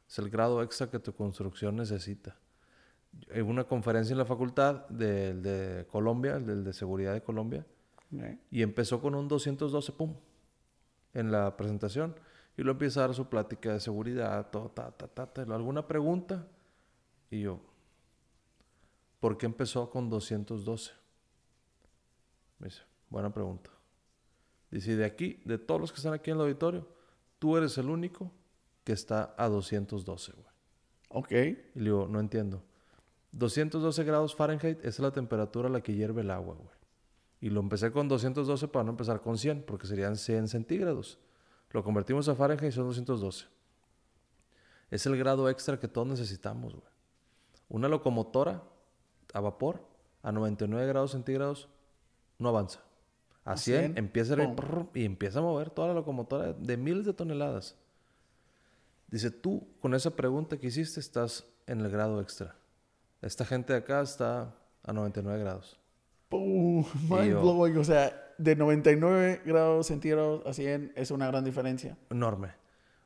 Es 0.08 0.20
el 0.20 0.30
grado 0.30 0.62
extra 0.62 0.90
que 0.90 1.00
tu 1.00 1.14
construcción 1.14 1.76
necesita. 1.76 2.38
En 3.30 3.46
una 3.48 3.64
conferencia 3.64 4.14
en 4.14 4.18
la 4.18 4.26
facultad 4.26 4.88
del 4.90 5.42
de 5.42 5.88
Colombia, 5.90 6.36
el 6.36 6.46
del 6.46 6.64
de 6.64 6.74
seguridad 6.74 7.14
de 7.14 7.22
Colombia, 7.22 7.66
Ok. 8.14 8.38
y 8.52 8.62
empezó 8.62 9.02
con 9.02 9.16
un 9.16 9.28
212, 9.28 9.92
pum, 9.94 10.16
en 11.14 11.32
la 11.32 11.56
presentación. 11.58 12.16
Y 12.58 12.64
lo 12.64 12.72
empieza 12.72 13.02
a 13.02 13.08
dar 13.08 13.16
su 13.16 13.28
plática 13.28 13.74
de 13.74 13.80
seguridad, 13.80 14.50
todo, 14.50 14.70
ta, 14.70 14.92
ta, 14.92 15.08
ta, 15.08 15.26
ta. 15.28 15.42
¿Alguna 15.42 15.88
pregunta? 15.88 16.48
Y 17.30 17.42
yo, 17.42 17.60
¿por 19.20 19.38
qué 19.38 19.46
empezó 19.46 19.90
con 19.90 20.10
212? 20.10 20.94
Me 22.60 22.68
dice, 22.68 22.82
buena 23.10 23.34
pregunta. 23.34 23.70
Dice, 24.72 24.96
de 24.96 25.06
aquí, 25.06 25.42
de 25.46 25.58
todos 25.58 25.82
los 25.82 25.92
que 25.92 25.98
están 25.98 26.14
aquí 26.14 26.32
en 26.32 26.38
el 26.38 26.44
auditorio, 26.44 26.88
tú 27.40 27.58
eres 27.58 27.78
el 27.78 27.90
único 27.90 28.32
que 28.86 28.94
está 28.94 29.36
a 29.38 29.50
212, 29.50 30.32
güey. 30.32 30.46
Ok. 31.10 31.32
Y 31.32 31.80
le 31.80 31.84
digo, 31.84 32.08
no 32.08 32.22
entiendo. 32.22 32.64
212 33.34 34.04
grados 34.06 34.36
Fahrenheit 34.36 34.84
es 34.86 35.00
la 35.00 35.12
temperatura 35.12 35.68
a 35.68 35.72
la 35.72 35.82
que 35.82 35.94
hierve 35.94 36.22
el 36.22 36.32
agua, 36.32 36.56
güey. 36.56 36.78
Y 37.42 37.50
lo 37.50 37.60
empecé 37.60 37.92
con 37.92 38.08
212 38.08 38.70
para 38.70 38.86
no 38.86 38.92
empezar 38.92 39.22
con 39.22 39.38
100, 39.38 39.64
porque 39.64 39.88
serían 39.88 40.16
100 40.16 40.48
centígrados. 40.48 41.20
Lo 41.72 41.84
convertimos 41.84 42.30
a 42.30 42.36
Fahrenheit 42.36 42.72
y 42.72 42.76
son 42.76 42.86
212. 42.86 43.48
Es 44.92 45.06
el 45.06 45.18
grado 45.18 45.50
extra 45.50 45.80
que 45.80 45.88
todos 45.88 46.08
necesitamos, 46.08 46.74
güey. 46.74 46.88
Una 47.68 47.88
locomotora 47.88 48.64
a 49.34 49.40
vapor 49.42 49.86
a 50.22 50.32
99 50.32 50.88
grados 50.88 51.12
centígrados 51.12 51.68
no 52.38 52.50
avanza. 52.50 52.84
A 53.44 53.54
A 53.54 53.58
100, 53.58 53.94
100, 53.94 53.98
empieza 53.98 54.36
a 54.36 54.44
ir 54.44 54.56
y 54.94 55.06
empieza 55.06 55.40
a 55.40 55.42
mover 55.42 55.72
toda 55.72 55.90
la 55.90 55.96
locomotora 55.96 56.54
de 56.54 56.78
miles 56.78 57.06
de 57.06 57.14
toneladas. 57.14 57.76
Dice, 59.08 59.32
tú 59.32 59.68
con 59.80 59.94
esa 59.94 60.12
pregunta 60.16 60.58
que 60.58 60.68
hiciste 60.68 61.00
estás 61.00 61.46
en 61.68 61.82
el 61.82 61.90
grado 61.90 62.22
extra. 62.22 62.56
Esta 63.22 63.46
gente 63.46 63.74
de 63.74 63.80
acá 63.80 64.02
está 64.02 64.54
a 64.84 64.94
99 64.94 65.40
grados. 65.40 65.80
Pum, 66.30 66.86
mind 67.10 67.32
yo- 67.32 67.42
blowing. 67.42 67.78
O 67.78 67.84
sea, 67.84 68.22
de 68.38 68.56
99 68.56 69.42
grados 69.46 69.88
centígrados 69.88 70.46
a 70.46 70.54
100 70.54 70.92
es 70.96 71.12
una 71.12 71.28
gran 71.28 71.44
diferencia. 71.46 71.98
Enorme. 72.10 72.50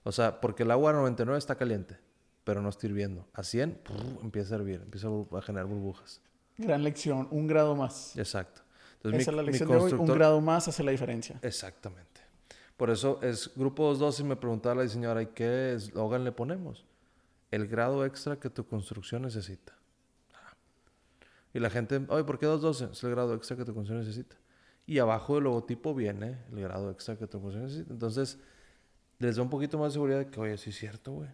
O 0.04 0.12
sea, 0.12 0.40
porque 0.42 0.64
el 0.64 0.72
agua 0.72 0.92
a 0.92 0.94
99 0.94 1.38
está 1.38 1.56
caliente, 1.56 1.98
pero 2.44 2.62
no 2.62 2.70
está 2.70 2.88
hirviendo. 2.88 3.28
A 3.34 3.44
100 3.44 3.80
prrr, 3.84 4.20
empieza 4.24 4.56
a 4.56 4.58
hervir, 4.58 4.82
empieza 4.82 5.08
a 5.08 5.42
generar 5.42 5.68
burbujas. 5.68 6.22
Gran 6.58 6.84
lección, 6.84 7.28
un 7.32 7.48
grado 7.48 7.76
más. 7.76 8.18
Exacto. 8.18 8.62
Entonces, 8.96 9.22
Esa 9.22 9.32
mi- 9.32 9.36
es 9.36 9.38
la 9.38 9.44
mi 9.44 9.48
lección 9.52 9.70
de 9.70 9.76
hoy, 9.78 9.94
un 9.94 10.06
grado 10.08 10.42
más 10.42 10.68
hace 10.68 10.84
la 10.84 10.92
diferencia. 10.92 11.40
Exactamente. 11.42 12.09
Por 12.80 12.90
eso 12.90 13.20
es 13.22 13.52
grupo 13.58 13.84
212 13.90 14.22
y 14.22 14.26
me 14.26 14.36
preguntaba 14.38 14.76
la 14.76 14.84
diseñadora, 14.84 15.22
¿y 15.22 15.26
qué 15.26 15.74
eslogan 15.74 16.24
le 16.24 16.32
ponemos? 16.32 16.86
El 17.52 17.68
grado 17.68 18.06
extra 18.06 18.40
que 18.40 18.50
tu 18.50 18.66
construcción 18.66 19.24
necesita. 19.24 19.74
Ah. 20.34 20.56
Y 21.54 21.60
la 21.60 21.70
gente, 21.70 22.00
oye, 22.08 22.24
¿por 22.24 22.40
qué 22.40 22.46
212? 22.46 22.94
Es 22.94 23.04
el 23.04 23.10
grado 23.10 23.36
extra 23.36 23.58
que 23.58 23.66
tu 23.66 23.74
construcción 23.74 24.00
necesita. 24.00 24.38
Y 24.88 24.98
abajo 25.00 25.36
del 25.36 25.44
logotipo 25.44 25.94
viene 25.94 26.38
el 26.54 26.62
grado 26.62 26.90
extra 26.90 27.18
que 27.18 27.28
tu 27.28 27.42
construcción 27.42 27.66
necesita. 27.66 27.92
Entonces, 27.92 28.40
les 29.18 29.36
da 29.36 29.42
un 29.42 29.50
poquito 29.50 29.78
más 29.78 29.92
de 29.92 29.94
seguridad 29.96 30.20
de 30.20 30.30
que, 30.30 30.40
oye, 30.40 30.58
sí 30.58 30.70
es 30.70 30.78
cierto, 30.78 31.12
güey. 31.12 31.30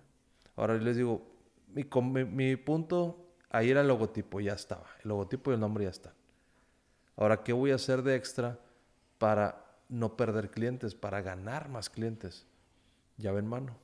Ahora 0.55 0.75
yo 0.77 0.83
les 0.83 0.97
digo, 0.97 1.27
mi, 1.67 2.25
mi 2.25 2.55
punto, 2.55 3.23
ahí 3.51 3.69
era 3.69 3.81
el 3.81 3.87
logotipo, 3.87 4.39
ya 4.39 4.53
estaba. 4.53 4.87
El 5.03 5.09
logotipo 5.09 5.51
y 5.51 5.53
el 5.53 5.59
nombre 5.59 5.83
ya 5.83 5.91
están. 5.91 6.13
Ahora, 7.15 7.43
¿qué 7.43 7.53
voy 7.53 7.69
a 7.69 7.75
hacer 7.75 8.01
de 8.01 8.15
extra 8.15 8.57
para 9.19 9.64
no 9.89 10.17
perder 10.17 10.51
clientes, 10.51 10.95
para 10.95 11.21
ganar 11.21 11.69
más 11.69 11.89
clientes? 11.89 12.45
Llave 13.17 13.39
en 13.39 13.47
mano. 13.47 13.77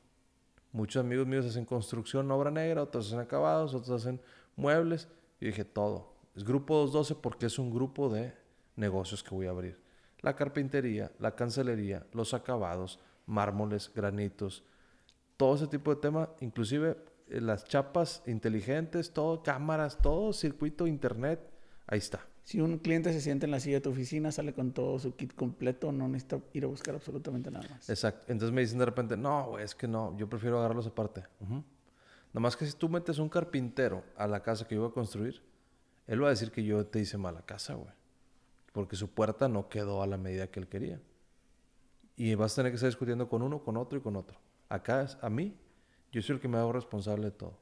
Muchos 0.71 1.03
amigos 1.03 1.27
míos 1.27 1.45
hacen 1.45 1.65
construcción, 1.65 2.31
obra 2.31 2.51
negra, 2.51 2.83
otros 2.83 3.07
hacen 3.07 3.19
acabados, 3.19 3.73
otros 3.73 4.01
hacen 4.01 4.21
muebles. 4.55 5.07
Y 5.39 5.47
dije, 5.47 5.65
todo. 5.65 6.13
Es 6.35 6.43
grupo 6.43 6.75
212 6.75 7.15
porque 7.21 7.47
es 7.47 7.59
un 7.59 7.73
grupo 7.73 8.09
de 8.09 8.33
negocios 8.75 9.23
que 9.23 9.35
voy 9.35 9.47
a 9.47 9.51
abrir. 9.51 9.79
La 10.21 10.35
carpintería, 10.35 11.11
la 11.19 11.35
cancelería, 11.35 12.05
los 12.13 12.33
acabados, 12.33 12.99
mármoles, 13.25 13.91
granitos, 13.93 14.63
todo 15.35 15.55
ese 15.55 15.67
tipo 15.67 15.93
de 15.93 15.99
tema, 15.99 16.29
inclusive 16.39 16.97
eh, 17.27 17.41
las 17.41 17.65
chapas 17.65 18.21
inteligentes, 18.27 19.11
todo, 19.11 19.41
cámaras, 19.41 19.97
todo, 19.97 20.33
circuito, 20.33 20.85
internet, 20.85 21.39
ahí 21.87 21.97
está. 21.97 22.21
Si 22.43 22.59
un 22.59 22.79
cliente 22.79 23.13
se 23.13 23.21
siente 23.21 23.45
en 23.45 23.51
la 23.51 23.59
silla 23.59 23.75
de 23.77 23.81
tu 23.81 23.91
oficina, 23.91 24.31
sale 24.31 24.53
con 24.53 24.71
todo 24.71 24.97
su 24.99 25.15
kit 25.15 25.33
completo, 25.35 25.91
no 25.91 26.07
necesita 26.07 26.39
ir 26.53 26.63
a 26.63 26.67
buscar 26.67 26.95
absolutamente 26.95 27.51
nada 27.51 27.67
más. 27.69 27.89
Exacto. 27.89 28.25
Entonces 28.31 28.53
me 28.53 28.61
dicen 28.61 28.79
de 28.79 28.85
repente, 28.85 29.15
no, 29.15 29.49
güey, 29.49 29.63
es 29.63 29.75
que 29.75 29.87
no, 29.87 30.17
yo 30.17 30.27
prefiero 30.27 30.57
agarrarlos 30.59 30.87
aparte. 30.87 31.23
Ujú. 31.39 31.53
Nada 31.53 32.39
más 32.41 32.57
que 32.57 32.65
si 32.65 32.73
tú 32.73 32.89
metes 32.89 33.19
un 33.19 33.29
carpintero 33.29 34.03
a 34.17 34.25
la 34.27 34.41
casa 34.41 34.67
que 34.67 34.75
yo 34.75 34.81
voy 34.81 34.89
a 34.89 34.93
construir, 34.93 35.41
él 36.07 36.21
va 36.23 36.27
a 36.27 36.29
decir 36.31 36.51
que 36.51 36.63
yo 36.63 36.85
te 36.85 36.99
hice 36.99 37.17
mala 37.17 37.41
casa, 37.43 37.75
güey. 37.75 37.91
Porque 38.73 38.95
su 38.95 39.09
puerta 39.09 39.47
no 39.47 39.69
quedó 39.69 40.01
a 40.01 40.07
la 40.07 40.17
medida 40.17 40.47
que 40.47 40.59
él 40.61 40.67
quería. 40.67 40.99
Y 42.15 42.33
vas 42.35 42.53
a 42.53 42.55
tener 42.57 42.71
que 42.71 42.75
estar 42.75 42.89
discutiendo 42.89 43.29
con 43.29 43.41
uno, 43.41 43.63
con 43.63 43.77
otro 43.77 43.99
y 43.99 44.01
con 44.01 44.15
otro. 44.15 44.37
Acá, 44.69 45.03
es- 45.03 45.17
a 45.21 45.29
mí, 45.29 45.55
yo 46.11 46.21
soy 46.21 46.35
el 46.35 46.41
que 46.41 46.47
me 46.47 46.57
hago 46.57 46.71
responsable 46.73 47.25
de 47.25 47.31
todo. 47.31 47.57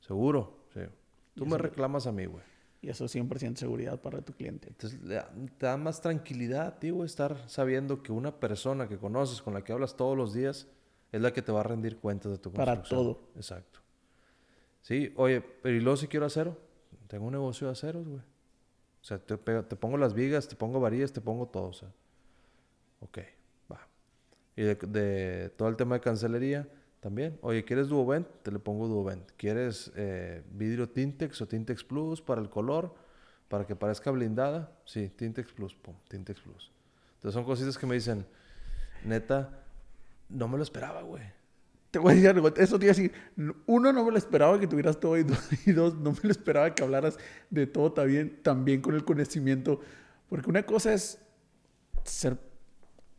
Seguro, 0.00 0.64
sí. 0.74 0.80
Tú 1.34 1.46
me 1.46 1.58
reclamas 1.58 2.06
a 2.06 2.12
mí, 2.12 2.26
güey. 2.26 2.42
Y 2.80 2.88
eso 2.90 3.06
es 3.06 3.14
100% 3.14 3.56
seguridad 3.56 4.00
para 4.00 4.22
tu 4.22 4.32
cliente. 4.32 4.68
Entonces 4.68 5.00
te 5.00 5.66
da 5.66 5.76
más 5.76 6.00
tranquilidad 6.00 6.66
a 6.66 6.78
ti, 6.78 6.90
güey, 6.90 7.06
estar 7.06 7.48
sabiendo 7.48 8.02
que 8.02 8.12
una 8.12 8.38
persona 8.38 8.88
que 8.88 8.98
conoces, 8.98 9.42
con 9.42 9.54
la 9.54 9.64
que 9.64 9.72
hablas 9.72 9.96
todos 9.96 10.16
los 10.16 10.32
días, 10.32 10.68
es 11.10 11.20
la 11.20 11.32
que 11.32 11.42
te 11.42 11.50
va 11.50 11.60
a 11.60 11.64
rendir 11.64 11.98
cuentas 11.98 12.30
de 12.30 12.38
tu 12.38 12.52
Para 12.52 12.76
construcción. 12.76 13.14
todo. 13.14 13.20
Exacto. 13.34 13.80
Sí, 14.82 15.12
oye, 15.16 15.40
pero 15.40 15.74
¿y 15.74 15.80
luego 15.80 15.96
si 15.96 16.06
quiero 16.06 16.26
acero? 16.26 16.56
Tengo 17.08 17.26
un 17.26 17.32
negocio 17.32 17.66
de 17.66 17.72
aceros, 17.72 18.06
güey. 18.06 18.20
O 18.20 19.04
sea, 19.04 19.18
te, 19.18 19.36
pongo 19.36 19.96
las 19.96 20.14
vigas, 20.14 20.48
te 20.48 20.54
pongo 20.54 20.80
varillas, 20.80 21.12
te 21.12 21.20
pongo 21.20 21.46
todo, 21.46 21.68
o 21.68 21.72
sea. 21.72 21.88
Ok, 23.00 23.18
va. 23.72 23.80
Y 24.54 24.62
de, 24.62 24.74
de 24.74 25.50
todo 25.50 25.68
el 25.68 25.76
tema 25.76 25.96
de 25.96 26.00
cancelería, 26.00 26.68
también. 27.00 27.38
Oye, 27.42 27.64
¿quieres 27.64 27.88
Duovent? 27.88 28.26
Te 28.42 28.50
le 28.50 28.58
pongo 28.58 28.88
Duovent. 28.88 29.30
¿Quieres 29.36 29.92
eh, 29.96 30.42
vidrio 30.52 30.88
Tintex 30.88 31.40
o 31.40 31.46
Tintex 31.46 31.84
Plus 31.84 32.20
para 32.20 32.40
el 32.40 32.50
color? 32.50 32.94
Para 33.48 33.66
que 33.66 33.76
parezca 33.76 34.10
blindada. 34.10 34.76
Sí, 34.84 35.08
Tintex 35.08 35.52
Plus, 35.52 35.74
pum, 35.74 35.94
Tintex 36.08 36.40
Plus. 36.40 36.72
Entonces 37.14 37.34
son 37.34 37.44
cositas 37.44 37.78
que 37.78 37.86
me 37.86 37.94
dicen, 37.94 38.26
neta, 39.04 39.64
no 40.28 40.48
me 40.48 40.56
lo 40.56 40.62
esperaba, 40.62 41.02
güey. 41.02 41.22
Te 41.90 41.98
voy 41.98 42.12
a 42.12 42.14
decir 42.16 42.28
algo, 42.28 42.48
eso 42.48 42.78
te 42.78 42.84
iba 42.84 42.92
a 42.92 42.96
decir. 42.96 43.12
Uno, 43.66 43.92
no 43.92 44.04
me 44.04 44.10
lo 44.10 44.18
esperaba 44.18 44.60
que 44.60 44.66
tuvieras 44.66 45.00
todo. 45.00 45.16
Y 45.16 45.22
dos, 45.22 45.48
y 45.66 45.72
dos, 45.72 45.94
no 45.94 46.12
me 46.12 46.18
lo 46.22 46.30
esperaba 46.30 46.74
que 46.74 46.82
hablaras 46.82 47.16
de 47.48 47.66
todo 47.66 47.92
también, 47.92 48.42
también 48.42 48.82
con 48.82 48.94
el 48.94 49.04
conocimiento. 49.04 49.80
Porque 50.28 50.50
una 50.50 50.64
cosa 50.64 50.92
es 50.92 51.18
ser 52.04 52.38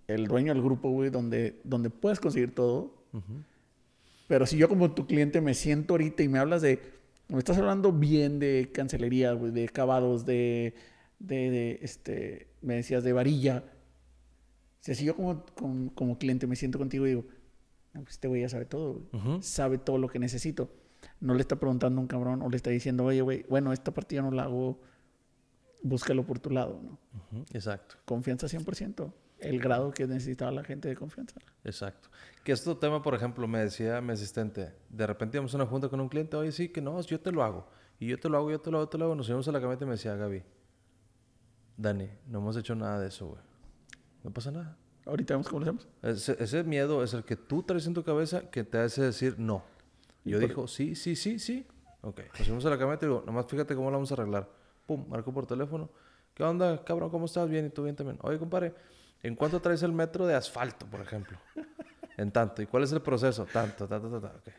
el 0.07 0.27
dueño 0.27 0.53
del 0.53 0.61
grupo, 0.61 0.89
güey, 0.89 1.09
donde, 1.09 1.59
donde 1.63 1.89
puedes 1.89 2.19
conseguir 2.19 2.53
todo. 2.53 2.93
Pero 4.30 4.45
si 4.45 4.57
yo 4.57 4.69
como 4.69 4.91
tu 4.91 5.07
cliente 5.07 5.41
me 5.41 5.55
siento 5.55 5.95
ahorita 5.95 6.21
y 6.21 6.30
me 6.30 6.38
hablas 6.38 6.61
de... 6.61 6.80
Me 7.30 7.39
estás 7.39 7.57
hablando 7.57 7.91
bien 7.91 8.38
de 8.39 8.69
cancelería, 8.71 9.34
de 9.36 9.65
acabados, 9.65 10.23
de, 10.25 10.75
de, 11.17 11.49
de, 11.49 11.80
este... 11.82 12.47
Me 12.61 12.75
decías 12.75 13.03
de 13.03 13.11
varilla. 13.11 13.63
Si 14.82 15.03
yo 15.03 15.15
como, 15.15 15.43
como, 15.55 15.93
como 15.95 16.17
cliente 16.19 16.45
me 16.45 16.55
siento 16.55 16.77
contigo 16.77 17.07
y 17.07 17.09
digo... 17.09 17.25
"No, 17.93 18.01
pues 18.03 18.13
este 18.13 18.27
güey 18.27 18.41
ya 18.41 18.49
sabe 18.49 18.65
todo, 18.65 18.93
güey. 18.93 19.07
Ujú. 19.13 19.41
Sabe 19.41 19.80
todo 19.80 19.97
lo 19.97 20.07
que 20.07 20.19
necesito. 20.19 20.71
No 21.19 21.34
le 21.34 21.41
está 21.41 21.55
preguntando 21.55 21.99
a 21.99 22.01
un 22.03 22.07
cabrón 22.07 22.43
o 22.43 22.49
le 22.49 22.55
está 22.55 22.69
diciendo, 22.69 23.05
oye, 23.05 23.21
güey, 23.21 23.45
bueno, 23.49 23.73
esta 23.73 23.91
partida 23.95 24.21
no 24.21 24.30
la 24.30 24.43
hago. 24.43 24.80
Búscalo 25.82 26.23
por 26.23 26.38
tu 26.38 26.51
lado, 26.51 26.80
¿no? 26.84 26.99
Ujú, 27.39 27.45
Exacto. 27.51 27.95
Confianza 28.05 28.45
100%. 28.47 29.11
El 29.41 29.59
grado 29.59 29.91
que 29.91 30.07
necesitaba 30.07 30.51
la 30.51 30.63
gente 30.63 30.87
de 30.87 30.95
confianza. 30.95 31.39
Exacto. 31.63 32.09
Que 32.43 32.51
este 32.51 32.73
tema, 32.75 33.01
por 33.01 33.15
ejemplo, 33.15 33.47
me 33.47 33.59
decía 33.59 34.01
mi 34.01 34.13
asistente, 34.13 34.73
de 34.89 35.07
repente 35.07 35.37
íbamos 35.37 35.53
a 35.53 35.57
una 35.57 35.65
junta 35.65 35.89
con 35.89 35.99
un 35.99 36.09
cliente, 36.09 36.37
oye, 36.37 36.51
sí, 36.51 36.69
que 36.69 36.81
no, 36.81 36.99
yo 37.01 37.19
te 37.19 37.31
lo 37.31 37.43
hago. 37.43 37.67
Y 37.99 38.07
yo 38.07 38.19
te 38.19 38.29
lo 38.29 38.37
hago, 38.37 38.49
yo 38.49 38.61
te 38.61 38.71
lo 38.71 38.77
hago, 38.77 38.85
yo 38.85 38.89
te 38.89 38.97
lo 38.97 39.05
hago. 39.05 39.15
Nos 39.15 39.25
subimos 39.25 39.47
a 39.47 39.51
la 39.51 39.59
camioneta 39.59 39.83
y 39.83 39.87
me 39.87 39.93
decía, 39.93 40.15
Gaby, 40.15 40.43
Dani, 41.75 42.09
no 42.27 42.39
hemos 42.39 42.55
hecho 42.57 42.75
nada 42.75 42.99
de 42.99 43.07
eso, 43.07 43.27
güey. 43.27 43.41
No 44.23 44.31
pasa 44.31 44.51
nada. 44.51 44.77
Ahorita 45.05 45.33
vemos 45.33 45.47
cómo 45.47 45.59
lo 45.59 45.65
hacemos. 45.65 45.87
Ese, 46.01 46.41
ese 46.41 46.63
miedo 46.63 47.03
es 47.03 47.13
el 47.13 47.23
que 47.23 47.35
tú 47.35 47.63
traes 47.63 47.87
en 47.87 47.93
tu 47.93 48.03
cabeza 48.03 48.49
que 48.49 48.63
te 48.63 48.77
hace 48.77 49.01
decir 49.01 49.35
no. 49.37 49.63
Y 50.23 50.31
Yo 50.31 50.39
dijo, 50.39 50.67
sí, 50.67 50.95
sí, 50.95 51.15
sí, 51.15 51.39
sí. 51.39 51.65
Ok. 52.01 52.21
Nos 52.37 52.47
fuimos 52.47 52.65
a 52.65 52.69
la 52.69 52.77
camioneta 52.77 53.05
y 53.05 53.09
digo, 53.09 53.23
nomás 53.25 53.47
fíjate 53.47 53.75
cómo 53.75 53.89
lo 53.89 53.97
vamos 53.97 54.11
a 54.11 54.13
arreglar. 54.13 54.49
Pum, 54.85 55.05
marco 55.09 55.33
por 55.33 55.45
teléfono. 55.45 55.89
¿Qué 56.33 56.43
onda, 56.43 56.83
cabrón? 56.83 57.09
¿Cómo 57.09 57.25
estás? 57.25 57.49
Bien, 57.49 57.65
y 57.65 57.69
tú 57.69 57.83
bien 57.83 57.95
también. 57.95 58.17
Oye, 58.21 58.37
compadre, 58.39 58.73
¿en 59.24 59.36
cuánto 59.36 59.59
traes 59.61 59.84
el 59.84 59.91
metro 59.91 60.26
de 60.26 60.36
asfalto, 60.36 60.86
por 60.86 61.01
ejemplo? 61.01 61.38
En 62.17 62.32
tanto. 62.32 62.61
¿Y 62.61 62.65
cuál 62.65 62.84
es 62.84 62.91
el 62.91 63.01
proceso? 63.01 63.45
Tanto, 63.45 63.88
ta, 63.88 63.99
ta, 64.01 64.09
ta, 64.09 64.20
ta. 64.20 64.28
Ok. 64.28 64.53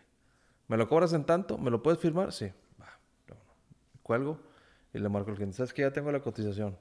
¿Me 0.68 0.76
lo 0.76 0.88
cobras 0.88 1.12
en 1.12 1.24
tanto? 1.24 1.58
¿Me 1.58 1.70
lo 1.70 1.82
puedes 1.82 2.00
firmar? 2.00 2.32
Sí. 2.32 2.46
Va. 2.80 2.86
luego 3.28 3.44
no. 3.44 4.02
Cuelgo 4.02 4.40
y 4.94 4.98
le 4.98 5.08
marco 5.08 5.30
al 5.30 5.36
cliente. 5.36 5.56
¿Sabes 5.56 5.72
que 5.72 5.82
Ya 5.82 5.92
tengo 5.92 6.10
la 6.10 6.20
cotización. 6.20 6.76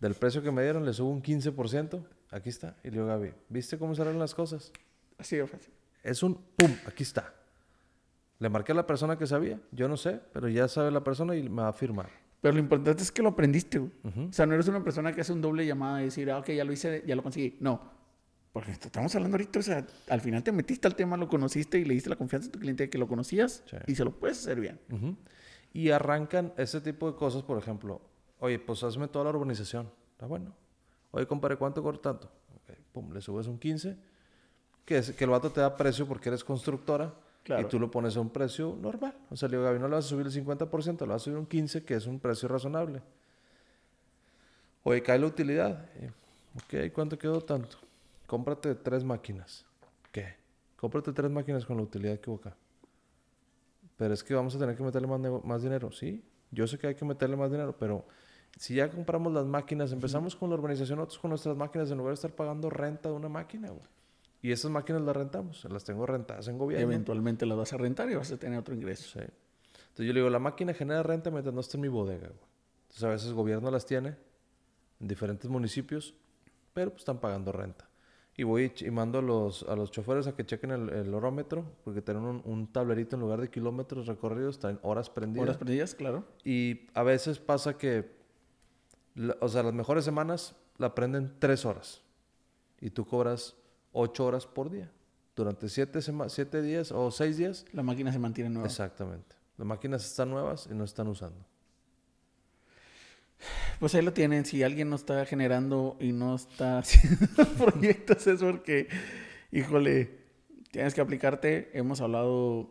Del 0.00 0.14
precio 0.14 0.42
que 0.42 0.50
me 0.50 0.62
dieron, 0.62 0.84
le 0.84 0.92
subo 0.92 1.10
un 1.10 1.22
15%. 1.22 2.04
Aquí 2.32 2.48
está. 2.48 2.76
Y 2.82 2.88
le 2.88 2.96
digo, 2.96 3.06
Gaby, 3.06 3.32
¿viste 3.48 3.78
cómo 3.78 3.94
salen 3.94 4.18
las 4.18 4.34
cosas? 4.34 4.72
Así 5.16 5.36
de 5.36 5.46
fácil. 5.46 5.72
Es 6.02 6.22
un 6.22 6.34
pum, 6.34 6.76
aquí 6.86 7.02
está. 7.02 7.32
Le 8.38 8.48
marqué 8.48 8.72
a 8.72 8.74
la 8.74 8.86
persona 8.86 9.16
que 9.16 9.26
sabía, 9.26 9.58
yo 9.70 9.88
no 9.88 9.96
sé, 9.96 10.20
pero 10.32 10.48
ya 10.48 10.68
sabe 10.68 10.90
la 10.90 11.02
persona 11.02 11.34
y 11.36 11.48
me 11.48 11.62
va 11.62 11.68
a 11.68 11.72
firmar. 11.72 12.10
Pero 12.44 12.52
lo 12.56 12.60
importante 12.60 13.02
es 13.02 13.10
que 13.10 13.22
lo 13.22 13.30
aprendiste, 13.30 13.78
güey. 13.78 13.90
Ujú. 14.04 14.24
O 14.28 14.32
sea, 14.34 14.44
no 14.44 14.52
eres 14.52 14.68
una 14.68 14.84
persona 14.84 15.14
que 15.14 15.22
hace 15.22 15.32
un 15.32 15.40
doble 15.40 15.64
llamada 15.64 16.02
y 16.02 16.04
decir, 16.04 16.30
ah, 16.30 16.36
ok, 16.40 16.50
ya 16.50 16.62
lo 16.62 16.74
hice, 16.74 17.02
ya 17.06 17.16
lo 17.16 17.22
conseguí. 17.22 17.56
No. 17.58 17.80
Porque 18.52 18.72
estamos 18.72 19.14
hablando 19.14 19.36
ahorita, 19.36 19.60
o 19.60 19.62
sea, 19.62 19.86
al 20.10 20.20
final 20.20 20.42
te 20.42 20.52
metiste 20.52 20.86
al 20.86 20.94
tema, 20.94 21.16
lo 21.16 21.26
conociste 21.26 21.78
y 21.78 21.86
le 21.86 21.94
diste 21.94 22.10
la 22.10 22.16
confianza 22.16 22.50
a 22.50 22.52
tu 22.52 22.58
cliente 22.58 22.82
de 22.82 22.90
que 22.90 22.98
lo 22.98 23.08
conocías 23.08 23.62
Sí. 23.64 23.78
y 23.86 23.94
se 23.94 24.04
lo 24.04 24.10
puedes 24.12 24.40
hacer 24.40 24.60
bien. 24.60 24.78
Ujú. 24.92 25.16
Y 25.72 25.88
arrancan 25.88 26.52
ese 26.58 26.82
tipo 26.82 27.10
de 27.10 27.16
cosas, 27.16 27.42
por 27.42 27.56
ejemplo, 27.56 28.02
oye, 28.40 28.58
pues 28.58 28.82
hazme 28.84 29.08
toda 29.08 29.24
la 29.24 29.30
urbanización. 29.30 29.90
Está 30.12 30.26
bueno. 30.26 30.52
Oye, 31.12 31.26
compadre, 31.26 31.56
¿cuánto 31.56 31.82
cobro 31.82 31.98
tanto? 31.98 32.30
Ok, 32.56 32.76
Pum, 32.92 33.10
le 33.14 33.22
subes 33.22 33.46
un 33.46 33.58
15, 33.58 33.96
que, 34.84 34.98
es, 34.98 35.12
que 35.12 35.24
el 35.24 35.30
vato 35.30 35.50
te 35.50 35.62
da 35.62 35.74
precio 35.78 36.06
porque 36.06 36.28
eres 36.28 36.44
constructora 36.44 37.14
Claro. 37.44 37.60
y 37.60 37.68
tú 37.68 37.78
lo 37.78 37.90
pones 37.90 38.16
a 38.16 38.20
un 38.20 38.30
precio 38.30 38.76
normal. 38.80 39.14
O 39.30 39.36
sea, 39.36 39.48
le 39.48 39.58
digo, 39.58 39.64
Gaby, 39.64 39.78
no 39.78 39.86
le 39.86 39.96
vas 39.96 40.06
a 40.06 40.08
subir 40.08 40.26
el 40.26 40.32
50%, 40.32 41.00
le 41.00 41.06
vas 41.06 41.20
a 41.20 41.24
subir 41.24 41.36
un 41.36 41.46
15%, 41.46 41.84
que 41.84 41.94
es 41.94 42.06
un 42.06 42.18
precio 42.18 42.48
razonable. 42.48 43.02
Oye, 44.82 45.02
cae 45.02 45.18
la 45.18 45.26
utilidad. 45.26 45.86
Ok, 46.56 46.90
¿cuánto 46.94 47.18
quedó 47.18 47.42
tanto? 47.42 47.76
Cómprate 48.26 48.74
tres 48.74 49.04
máquinas. 49.04 49.66
¿Qué? 50.10 50.36
Cómprate 50.76 51.12
tres 51.12 51.30
máquinas 51.30 51.66
con 51.66 51.76
la 51.76 51.82
utilidad 51.82 52.14
equivocada. 52.14 52.56
Pero 53.96 54.14
es 54.14 54.24
que 54.24 54.34
vamos 54.34 54.56
a 54.56 54.58
tener 54.58 54.74
que 54.74 54.82
meterle 54.82 55.06
más 55.06 55.62
dinero. 55.62 55.92
Sí, 55.92 56.24
yo 56.50 56.66
sé 56.66 56.78
que 56.78 56.86
hay 56.86 56.94
que 56.94 57.04
meterle 57.04 57.36
más 57.36 57.50
dinero, 57.50 57.76
pero 57.78 58.06
si 58.58 58.74
ya 58.76 58.90
compramos 58.90 59.32
las 59.32 59.44
máquinas, 59.44 59.92
empezamos 59.92 60.34
con 60.34 60.48
la 60.48 60.56
urbanización, 60.56 60.98
nosotros 60.98 61.18
con 61.18 61.28
nuestras 61.28 61.56
máquinas, 61.56 61.90
en 61.90 61.98
lugar 61.98 62.12
de 62.12 62.14
estar 62.14 62.32
pagando 62.32 62.70
renta 62.70 63.08
de 63.08 63.14
una 63.14 63.28
máquina, 63.28 63.68
güey. 63.68 63.86
Y 64.44 64.52
esas 64.52 64.70
máquinas 64.70 65.00
las 65.00 65.16
rentamos, 65.16 65.64
las 65.70 65.84
tengo 65.84 66.04
rentadas 66.04 66.48
en 66.48 66.58
gobierno. 66.58 66.84
Eventualmente 66.84 67.46
las 67.46 67.56
vas 67.56 67.72
a 67.72 67.78
rentar 67.78 68.10
y 68.10 68.14
vas 68.14 68.30
a 68.30 68.36
tener 68.36 68.58
otro 68.58 68.74
ingreso. 68.74 69.18
Sí. 69.18 69.24
Entonces 69.24 70.06
yo 70.06 70.12
le 70.12 70.20
digo, 70.20 70.28
la 70.28 70.38
máquina 70.38 70.74
genera 70.74 71.02
renta 71.02 71.30
mientras 71.30 71.54
no 71.54 71.62
esté 71.62 71.78
en 71.78 71.80
mi 71.80 71.88
bodega, 71.88 72.28
güey. 72.28 72.40
Entonces 72.82 73.04
a 73.04 73.08
veces 73.08 73.28
el 73.28 73.34
gobierno 73.34 73.70
las 73.70 73.86
tiene 73.86 74.16
en 75.00 75.08
diferentes 75.08 75.48
municipios, 75.48 76.14
pero 76.74 76.90
pues 76.90 77.00
están 77.00 77.20
pagando 77.20 77.52
renta. 77.52 77.88
Y 78.36 78.42
voy 78.42 78.70
y 78.80 78.90
mando 78.90 79.20
a 79.20 79.22
los, 79.22 79.62
a 79.62 79.76
los 79.76 79.90
choferes 79.90 80.26
a 80.26 80.36
que 80.36 80.44
chequen 80.44 80.72
el, 80.72 80.90
el 80.90 81.14
horómetro, 81.14 81.64
porque 81.82 82.02
tienen 82.02 82.24
un, 82.24 82.42
un 82.44 82.66
tablerito 82.70 83.16
en 83.16 83.20
lugar 83.22 83.40
de 83.40 83.48
kilómetros 83.48 84.06
recorridos, 84.08 84.58
traen 84.58 84.78
horas 84.82 85.08
prendidas. 85.08 85.44
Horas 85.44 85.56
perdidas, 85.56 85.94
claro. 85.94 86.24
Y 86.44 86.88
a 86.92 87.02
veces 87.02 87.38
pasa 87.38 87.78
que, 87.78 88.10
la- 89.14 89.38
o 89.40 89.48
sea, 89.48 89.62
las 89.62 89.72
mejores 89.72 90.04
semanas 90.04 90.54
la 90.76 90.94
prenden 90.94 91.32
tres 91.38 91.64
horas. 91.64 92.02
Y 92.80 92.90
tú 92.90 93.06
cobras 93.06 93.56
ocho 93.94 94.26
horas 94.26 94.46
por 94.46 94.70
día. 94.70 94.90
Durante 95.34 95.68
siete, 95.68 96.00
siete 96.28 96.62
días 96.62 96.92
o 96.92 97.10
seis 97.10 97.38
días. 97.38 97.64
La 97.72 97.82
máquina 97.82 98.12
se 98.12 98.18
mantiene 98.18 98.50
nueva. 98.50 98.68
Exactamente. 98.68 99.34
Las 99.56 99.66
máquinas 99.66 100.04
están 100.04 100.30
nuevas 100.30 100.68
y 100.70 100.74
no 100.74 100.84
están 100.84 101.08
usando. 101.08 101.44
Pues 103.80 103.94
ahí 103.94 104.02
lo 104.02 104.12
tienen. 104.12 104.44
Si 104.44 104.62
alguien 104.62 104.90
no 104.90 104.96
está 104.96 105.24
generando 105.26 105.96
y 106.00 106.12
no 106.12 106.34
está 106.34 106.78
haciendo 106.80 107.26
proyectos 107.58 108.26
es 108.26 108.40
porque, 108.40 108.88
híjole, 109.50 110.18
tienes 110.70 110.94
que 110.94 111.00
aplicarte. 111.00 111.70
Hemos 111.72 112.00
hablado 112.00 112.70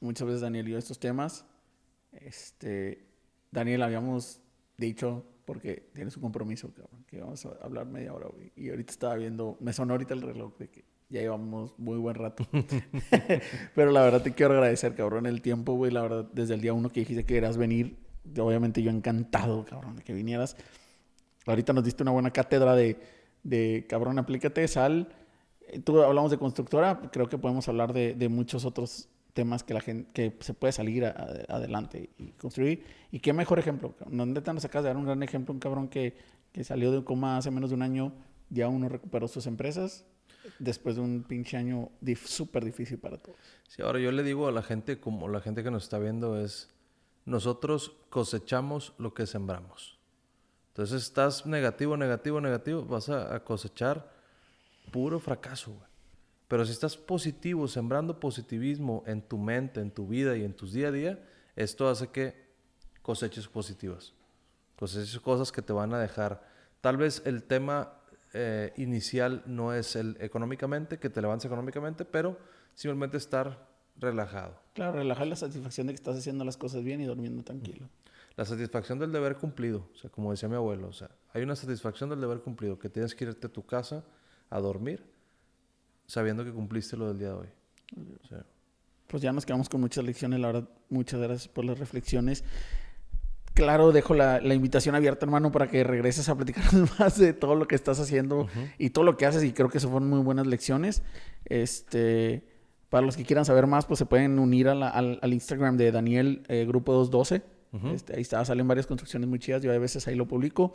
muchas 0.00 0.26
veces, 0.26 0.40
Daniel 0.42 0.68
y 0.68 0.70
yo, 0.70 0.76
de 0.76 0.80
estos 0.80 0.98
temas. 0.98 1.44
Este, 2.12 3.06
Daniel, 3.50 3.82
habíamos 3.82 4.40
dicho, 4.76 5.24
porque 5.48 5.88
tienes 5.94 6.14
un 6.14 6.20
compromiso, 6.20 6.70
cabrón, 6.74 7.06
que 7.06 7.22
vamos 7.22 7.42
a 7.46 7.64
hablar 7.64 7.86
media 7.86 8.12
hora, 8.12 8.28
güey. 8.28 8.52
Y 8.54 8.68
ahorita 8.68 8.92
estaba 8.92 9.14
viendo, 9.14 9.56
me 9.60 9.72
sonó 9.72 9.94
ahorita 9.94 10.12
el 10.12 10.20
reloj 10.20 10.58
de 10.58 10.68
que 10.68 10.84
ya 11.08 11.22
llevamos 11.22 11.78
muy 11.78 11.96
buen 11.96 12.16
rato. 12.16 12.46
Pero 13.74 13.90
la 13.90 14.02
verdad 14.02 14.20
te 14.20 14.34
quiero 14.34 14.52
agradecer, 14.52 14.94
cabrón, 14.94 15.24
el 15.24 15.40
tiempo, 15.40 15.72
güey. 15.72 15.90
La 15.90 16.02
verdad, 16.02 16.28
desde 16.34 16.52
el 16.52 16.60
día 16.60 16.74
uno 16.74 16.90
que 16.90 17.00
dijiste 17.00 17.24
que 17.24 17.32
querías 17.32 17.56
venir, 17.56 17.96
obviamente 18.38 18.82
yo 18.82 18.90
encantado, 18.90 19.64
cabrón, 19.64 19.96
de 19.96 20.02
que 20.02 20.12
vinieras. 20.12 20.54
Ahorita 21.46 21.72
nos 21.72 21.82
diste 21.82 22.02
una 22.02 22.12
buena 22.12 22.30
cátedra 22.30 22.76
de, 22.76 23.00
de 23.42 23.86
cabrón, 23.88 24.18
aplícate, 24.18 24.68
sal. 24.68 25.08
Eh, 25.62 25.78
Tú 25.78 26.02
hablamos 26.02 26.30
de 26.30 26.36
constructora, 26.36 27.00
creo 27.10 27.30
que 27.30 27.38
podemos 27.38 27.66
hablar 27.68 27.94
de, 27.94 28.12
de 28.12 28.28
muchos 28.28 28.66
otros 28.66 29.08
temas 29.34 29.62
que 29.62 29.74
la 29.74 29.80
gente 29.80 30.10
que 30.12 30.36
se 30.40 30.54
puede 30.54 30.72
salir 30.72 31.04
a- 31.04 31.10
a- 31.10 31.56
adelante 31.56 32.10
y 32.18 32.32
construir. 32.32 32.84
Y 33.12 33.20
qué 33.20 33.32
mejor 33.32 33.58
ejemplo. 33.58 33.94
¿dónde 34.10 34.40
te 34.40 34.52
nos 34.52 34.64
acabas 34.64 34.84
de 34.84 34.88
dar 34.90 34.96
un 34.96 35.04
gran 35.04 35.22
ejemplo? 35.22 35.52
Un 35.54 35.60
cabrón 35.60 35.88
que, 35.88 36.16
que 36.52 36.64
salió 36.64 36.90
de 36.92 37.04
coma 37.04 37.36
hace 37.36 37.50
menos 37.50 37.70
de 37.70 37.76
un 37.76 37.82
año, 37.82 38.12
ya 38.50 38.68
uno 38.68 38.88
recuperó 38.88 39.28
sus 39.28 39.46
empresas 39.46 40.04
después 40.58 40.96
de 40.96 41.02
un 41.02 41.22
pinche 41.24 41.56
año 41.56 41.90
dif- 42.02 42.26
súper 42.26 42.64
difícil 42.64 42.98
para 42.98 43.18
todos. 43.18 43.36
Sí, 43.68 43.82
ahora 43.82 43.98
yo 44.00 44.10
le 44.12 44.22
digo 44.22 44.48
a 44.48 44.52
la 44.52 44.62
gente, 44.62 44.98
como 44.98 45.28
la 45.28 45.40
gente 45.40 45.62
que 45.62 45.70
nos 45.70 45.84
está 45.84 45.98
viendo, 45.98 46.40
es, 46.40 46.70
nosotros 47.26 47.92
cosechamos 48.08 48.94
lo 48.98 49.12
que 49.14 49.26
sembramos. 49.26 49.98
Entonces 50.68 51.02
estás 51.02 51.44
negativo, 51.44 51.96
negativo, 51.96 52.40
negativo, 52.40 52.84
vas 52.84 53.08
a, 53.08 53.34
a 53.34 53.44
cosechar 53.44 54.10
puro 54.90 55.18
fracaso, 55.20 55.72
güey. 55.72 55.87
Pero 56.48 56.64
si 56.64 56.72
estás 56.72 56.96
positivo, 56.96 57.68
sembrando 57.68 58.18
positivismo 58.18 59.04
en 59.06 59.20
tu 59.20 59.36
mente, 59.36 59.80
en 59.80 59.90
tu 59.90 60.08
vida 60.08 60.36
y 60.36 60.44
en 60.44 60.54
tus 60.54 60.72
día 60.72 60.88
a 60.88 60.92
día, 60.92 61.24
esto 61.56 61.88
hace 61.88 62.08
que 62.08 62.34
coseches 63.02 63.46
positivas. 63.48 64.14
Coseches 64.76 65.20
cosas 65.20 65.52
que 65.52 65.60
te 65.60 65.74
van 65.74 65.92
a 65.92 65.98
dejar. 65.98 66.42
Tal 66.80 66.96
vez 66.96 67.22
el 67.26 67.42
tema 67.42 68.00
eh, 68.32 68.72
inicial 68.76 69.42
no 69.44 69.74
es 69.74 69.94
el 69.94 70.16
económicamente, 70.20 70.98
que 70.98 71.10
te 71.10 71.20
levantes 71.20 71.44
económicamente, 71.44 72.06
pero 72.06 72.38
simplemente 72.74 73.18
estar 73.18 73.68
relajado. 73.96 74.58
Claro, 74.72 74.92
relajar 74.92 75.26
la 75.26 75.36
satisfacción 75.36 75.86
de 75.86 75.92
que 75.92 75.96
estás 75.96 76.16
haciendo 76.16 76.44
las 76.44 76.56
cosas 76.56 76.82
bien 76.82 77.00
y 77.02 77.04
durmiendo 77.04 77.42
tranquilo. 77.42 77.90
La 78.36 78.44
satisfacción 78.44 78.98
del 78.98 79.12
deber 79.12 79.36
cumplido, 79.36 79.88
o 79.92 79.96
sea, 79.96 80.08
como 80.10 80.30
decía 80.30 80.48
mi 80.48 80.54
abuelo, 80.54 80.88
o 80.88 80.92
sea, 80.92 81.10
hay 81.34 81.42
una 81.42 81.56
satisfacción 81.56 82.08
del 82.08 82.20
deber 82.20 82.38
cumplido, 82.38 82.78
que 82.78 82.88
tienes 82.88 83.14
que 83.14 83.24
irte 83.24 83.48
a 83.48 83.52
tu 83.52 83.66
casa 83.66 84.04
a 84.48 84.60
dormir 84.60 85.17
sabiendo 86.08 86.44
que 86.44 86.50
cumpliste 86.52 86.96
lo 86.96 87.06
del 87.08 87.18
día 87.20 87.28
de 87.28 87.34
hoy. 87.34 87.46
Sí. 88.28 88.34
Pues 89.06 89.22
ya 89.22 89.32
nos 89.32 89.46
quedamos 89.46 89.68
con 89.68 89.80
muchas 89.80 90.04
lecciones, 90.04 90.40
la 90.40 90.48
verdad, 90.48 90.68
muchas 90.90 91.20
gracias 91.20 91.46
por 91.48 91.64
las 91.64 91.78
reflexiones. 91.78 92.42
Claro, 93.54 93.90
dejo 93.90 94.14
la, 94.14 94.40
la 94.40 94.54
invitación 94.54 94.94
abierta, 94.94 95.24
hermano, 95.26 95.50
para 95.50 95.66
que 95.68 95.82
regreses 95.82 96.28
a 96.28 96.36
platicarnos 96.36 96.90
más 97.00 97.18
de 97.18 97.32
todo 97.32 97.54
lo 97.54 97.66
que 97.66 97.74
estás 97.74 97.98
haciendo 98.00 98.46
y 98.78 98.90
todo 98.90 99.04
lo 99.04 99.16
que 99.16 99.26
haces, 99.26 99.42
y 99.44 99.52
creo 99.52 99.68
que 99.68 99.78
eso 99.78 99.88
fueron 99.90 100.08
muy 100.08 100.20
buenas 100.20 100.46
lecciones. 100.46 101.02
Este, 101.44 102.44
para 102.88 103.04
los 103.04 103.16
que 103.16 103.24
quieran 103.24 103.44
saber 103.44 103.66
más, 103.66 103.86
pues 103.86 103.98
se 103.98 104.06
pueden 104.06 104.38
unir 104.38 104.68
a 104.68 104.74
la- 104.74 104.88
al, 104.90 105.18
al 105.22 105.32
Instagram 105.32 105.76
de 105.76 105.90
Daniel 105.92 106.42
eh, 106.48 106.64
Grupo 106.68 106.92
212. 106.92 107.42
Ujú. 107.72 107.88
Este, 107.88 108.14
ahí 108.16 108.22
está, 108.22 108.42
salen 108.44 108.66
varias 108.68 108.86
construcciones 108.86 109.28
muy 109.28 109.38
chidas, 109.38 109.60
yo 109.62 109.72
a 109.72 109.78
veces 109.78 110.06
ahí 110.08 110.14
lo 110.14 110.26
publico. 110.28 110.72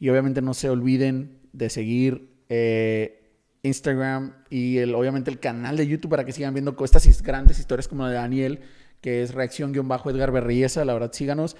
Y 0.00 0.08
obviamente 0.08 0.40
no 0.42 0.54
se 0.54 0.70
olviden 0.70 1.38
de 1.52 1.68
seguir 1.70 2.30
eh, 2.48 3.21
Instagram 3.62 4.34
y 4.50 4.78
el, 4.78 4.94
obviamente 4.94 5.30
el 5.30 5.38
canal 5.38 5.76
de 5.76 5.86
YouTube 5.86 6.10
para 6.10 6.24
que 6.24 6.32
sigan 6.32 6.52
viendo 6.52 6.76
estas 6.82 7.22
grandes 7.22 7.60
historias 7.60 7.86
como 7.86 8.02
la 8.02 8.10
de 8.10 8.16
Daniel, 8.16 8.60
que 9.00 9.22
es 9.22 9.34
reacción-edgar 9.34 10.32
Berriesa. 10.32 10.84
La 10.84 10.94
verdad, 10.94 11.12
síganos. 11.12 11.56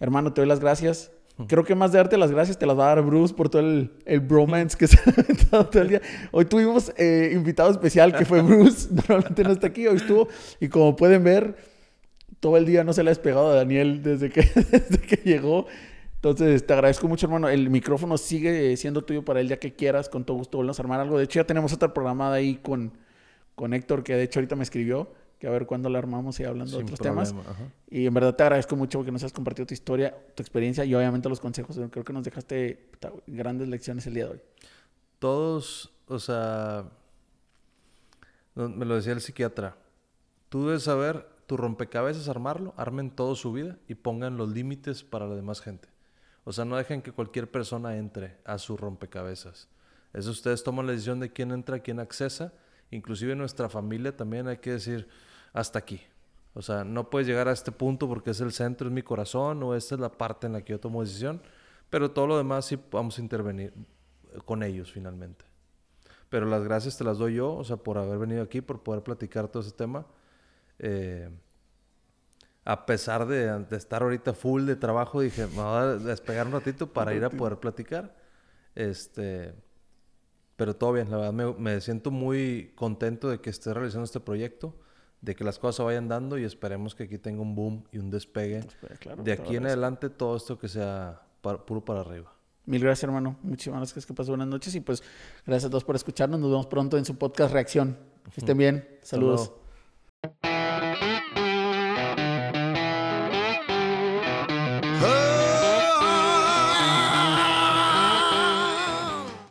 Hermano, 0.00 0.32
te 0.32 0.40
doy 0.40 0.48
las 0.48 0.60
gracias. 0.60 1.12
Creo 1.46 1.64
que 1.64 1.74
más 1.74 1.92
de 1.92 1.98
darte 1.98 2.18
las 2.18 2.32
gracias 2.32 2.58
te 2.58 2.66
las 2.66 2.78
va 2.78 2.90
a 2.90 2.96
dar 2.96 3.04
Bruce 3.04 3.32
por 3.32 3.48
todo 3.48 3.62
el, 3.62 3.92
el 4.04 4.20
bromance 4.20 4.76
que 4.76 4.86
se 4.88 4.98
ha 4.98 5.02
aventado 5.16 5.66
todo 5.66 5.82
el 5.82 5.88
día. 5.88 6.02
Hoy 6.32 6.44
tuvimos 6.44 6.92
eh, 6.96 7.30
invitado 7.32 7.70
especial 7.70 8.14
que 8.14 8.24
fue 8.24 8.42
Bruce. 8.42 8.88
Normalmente 8.90 9.44
no 9.44 9.52
está 9.52 9.68
aquí, 9.68 9.86
hoy 9.86 9.96
estuvo. 9.96 10.28
Y 10.58 10.68
como 10.68 10.96
pueden 10.96 11.22
ver, 11.22 11.56
todo 12.40 12.56
el 12.56 12.66
día 12.66 12.82
no 12.82 12.92
se 12.92 13.04
le 13.04 13.10
ha 13.10 13.12
despegado 13.12 13.52
a 13.52 13.54
Daniel 13.54 14.02
desde 14.02 14.30
que, 14.30 14.40
desde 14.70 14.98
que 14.98 15.16
llegó. 15.16 15.66
Entonces, 16.22 16.66
te 16.66 16.74
agradezco 16.74 17.08
mucho, 17.08 17.26
hermano. 17.26 17.48
El 17.48 17.70
micrófono 17.70 18.18
sigue 18.18 18.76
siendo 18.76 19.02
tuyo 19.02 19.24
para 19.24 19.40
el 19.40 19.48
día 19.48 19.58
que 19.58 19.72
quieras. 19.72 20.10
Con 20.10 20.24
todo 20.24 20.36
gusto 20.36 20.58
volvemos 20.58 20.78
a 20.78 20.82
armar 20.82 21.00
algo. 21.00 21.16
De 21.16 21.24
hecho, 21.24 21.40
ya 21.40 21.46
tenemos 21.46 21.72
otra 21.72 21.94
programada 21.94 22.34
ahí 22.34 22.56
con, 22.56 22.92
con 23.54 23.72
Héctor, 23.72 24.04
que 24.04 24.14
de 24.14 24.24
hecho 24.24 24.38
ahorita 24.38 24.54
me 24.54 24.62
escribió, 24.62 25.10
que 25.38 25.46
a 25.46 25.50
ver 25.50 25.64
cuándo 25.64 25.88
la 25.88 25.98
armamos 25.98 26.38
y 26.38 26.44
hablando 26.44 26.76
de 26.76 26.82
otros 26.82 27.00
temas. 27.00 27.32
problema, 27.32 27.50
ajá. 27.50 27.72
Y 27.88 28.04
en 28.04 28.12
verdad 28.12 28.36
te 28.36 28.42
agradezco 28.42 28.76
mucho 28.76 28.98
porque 28.98 29.10
nos 29.10 29.24
has 29.24 29.32
compartido 29.32 29.64
tu 29.64 29.72
historia, 29.72 30.14
tu 30.34 30.42
experiencia 30.42 30.84
y 30.84 30.94
obviamente 30.94 31.30
los 31.30 31.40
consejos. 31.40 31.80
Creo 31.90 32.04
que 32.04 32.12
nos 32.12 32.22
dejaste 32.22 32.90
grandes 33.26 33.68
lecciones 33.68 34.06
el 34.06 34.12
día 34.12 34.26
de 34.26 34.32
hoy. 34.32 34.40
Todos, 35.20 35.90
o 36.06 36.18
sea, 36.18 36.84
me 38.54 38.84
lo 38.84 38.94
decía 38.94 39.14
el 39.14 39.22
psiquiatra, 39.22 39.74
tú 40.50 40.66
debes 40.66 40.82
saber 40.82 41.26
tu 41.46 41.56
rompecabezas 41.56 42.28
armarlo, 42.28 42.74
armen 42.76 43.10
todo 43.10 43.34
su 43.36 43.52
vida 43.52 43.78
y 43.88 43.94
pongan 43.94 44.36
los 44.36 44.50
límites 44.50 45.02
para 45.02 45.26
la 45.26 45.34
demás 45.34 45.62
gente. 45.62 45.88
O 46.44 46.52
sea, 46.52 46.64
no 46.64 46.76
dejen 46.76 47.02
que 47.02 47.12
cualquier 47.12 47.50
persona 47.50 47.96
entre 47.96 48.38
a 48.44 48.58
su 48.58 48.76
rompecabezas. 48.76 49.68
Eso 50.12 50.30
ustedes 50.30 50.62
toman 50.64 50.86
la 50.86 50.92
decisión 50.92 51.20
de 51.20 51.32
quién 51.32 51.52
entra, 51.52 51.80
quién 51.80 52.00
accesa. 52.00 52.52
Inclusive 52.90 53.36
nuestra 53.36 53.68
familia 53.68 54.16
también 54.16 54.48
hay 54.48 54.58
que 54.58 54.72
decir 54.72 55.08
hasta 55.52 55.78
aquí. 55.78 56.00
O 56.54 56.62
sea, 56.62 56.82
no 56.84 57.10
puedes 57.10 57.28
llegar 57.28 57.46
a 57.46 57.52
este 57.52 57.70
punto 57.70 58.08
porque 58.08 58.30
es 58.30 58.40
el 58.40 58.52
centro, 58.52 58.88
es 58.88 58.92
mi 58.92 59.02
corazón 59.02 59.62
o 59.62 59.74
esta 59.74 59.94
es 59.94 60.00
la 60.00 60.10
parte 60.10 60.46
en 60.46 60.54
la 60.54 60.62
que 60.62 60.72
yo 60.72 60.80
tomo 60.80 61.02
decisión. 61.02 61.40
Pero 61.90 62.10
todo 62.10 62.26
lo 62.26 62.36
demás 62.36 62.66
sí 62.66 62.78
vamos 62.90 63.18
a 63.18 63.20
intervenir 63.20 63.72
con 64.44 64.62
ellos 64.62 64.90
finalmente. 64.90 65.44
Pero 66.28 66.46
las 66.46 66.62
gracias 66.62 66.96
te 66.96 67.04
las 67.04 67.18
doy 67.18 67.34
yo, 67.34 67.52
o 67.54 67.64
sea, 67.64 67.76
por 67.76 67.98
haber 67.98 68.18
venido 68.18 68.42
aquí, 68.42 68.60
por 68.60 68.82
poder 68.82 69.02
platicar 69.02 69.48
todo 69.48 69.62
ese 69.62 69.72
tema. 69.72 70.06
Eh, 70.78 71.28
a 72.72 72.86
pesar 72.86 73.26
de, 73.26 73.64
de 73.64 73.76
estar 73.76 74.02
ahorita 74.02 74.32
full 74.34 74.64
de 74.64 74.76
trabajo, 74.76 75.20
dije, 75.20 75.46
me 75.48 75.54
voy 75.62 75.78
a 75.82 75.86
despegar 75.96 76.46
un 76.46 76.52
ratito 76.52 76.86
para 76.92 77.12
ir 77.14 77.24
a 77.24 77.30
poder 77.30 77.58
platicar. 77.58 78.14
Este, 78.74 79.54
pero 80.56 80.76
todo 80.76 80.92
bien, 80.92 81.10
la 81.10 81.16
verdad 81.16 81.32
me, 81.32 81.52
me 81.54 81.80
siento 81.80 82.10
muy 82.10 82.72
contento 82.76 83.28
de 83.28 83.40
que 83.40 83.50
esté 83.50 83.72
realizando 83.74 84.04
este 84.04 84.20
proyecto, 84.20 84.76
de 85.20 85.34
que 85.34 85.42
las 85.44 85.58
cosas 85.58 85.76
se 85.76 85.82
vayan 85.82 86.08
dando 86.08 86.38
y 86.38 86.44
esperemos 86.44 86.94
que 86.94 87.04
aquí 87.04 87.18
tenga 87.18 87.42
un 87.42 87.54
boom 87.54 87.84
y 87.92 87.98
un 87.98 88.10
despegue. 88.10 88.64
Claro, 89.00 89.22
de 89.22 89.32
aquí 89.32 89.56
en 89.56 89.66
adelante 89.66 90.08
todo 90.08 90.36
esto 90.36 90.58
que 90.58 90.68
sea 90.68 91.22
pa- 91.40 91.64
puro 91.66 91.84
para 91.84 92.00
arriba. 92.00 92.32
Mil 92.66 92.82
gracias, 92.82 93.04
hermano. 93.04 93.36
Muchísimas 93.42 93.80
gracias 93.80 94.06
que 94.06 94.14
pasó 94.14 94.30
buenas 94.32 94.46
noches 94.46 94.74
y 94.74 94.80
pues 94.80 95.02
gracias 95.46 95.66
a 95.66 95.70
todos 95.70 95.84
por 95.84 95.96
escucharnos. 95.96 96.38
Nos 96.38 96.50
vemos 96.50 96.66
pronto 96.66 96.96
en 96.98 97.04
su 97.04 97.16
podcast 97.16 97.52
Reacción. 97.52 97.96
Que 98.32 98.40
estén 98.40 98.56
bien. 98.56 98.88
Saludos. 99.02 99.52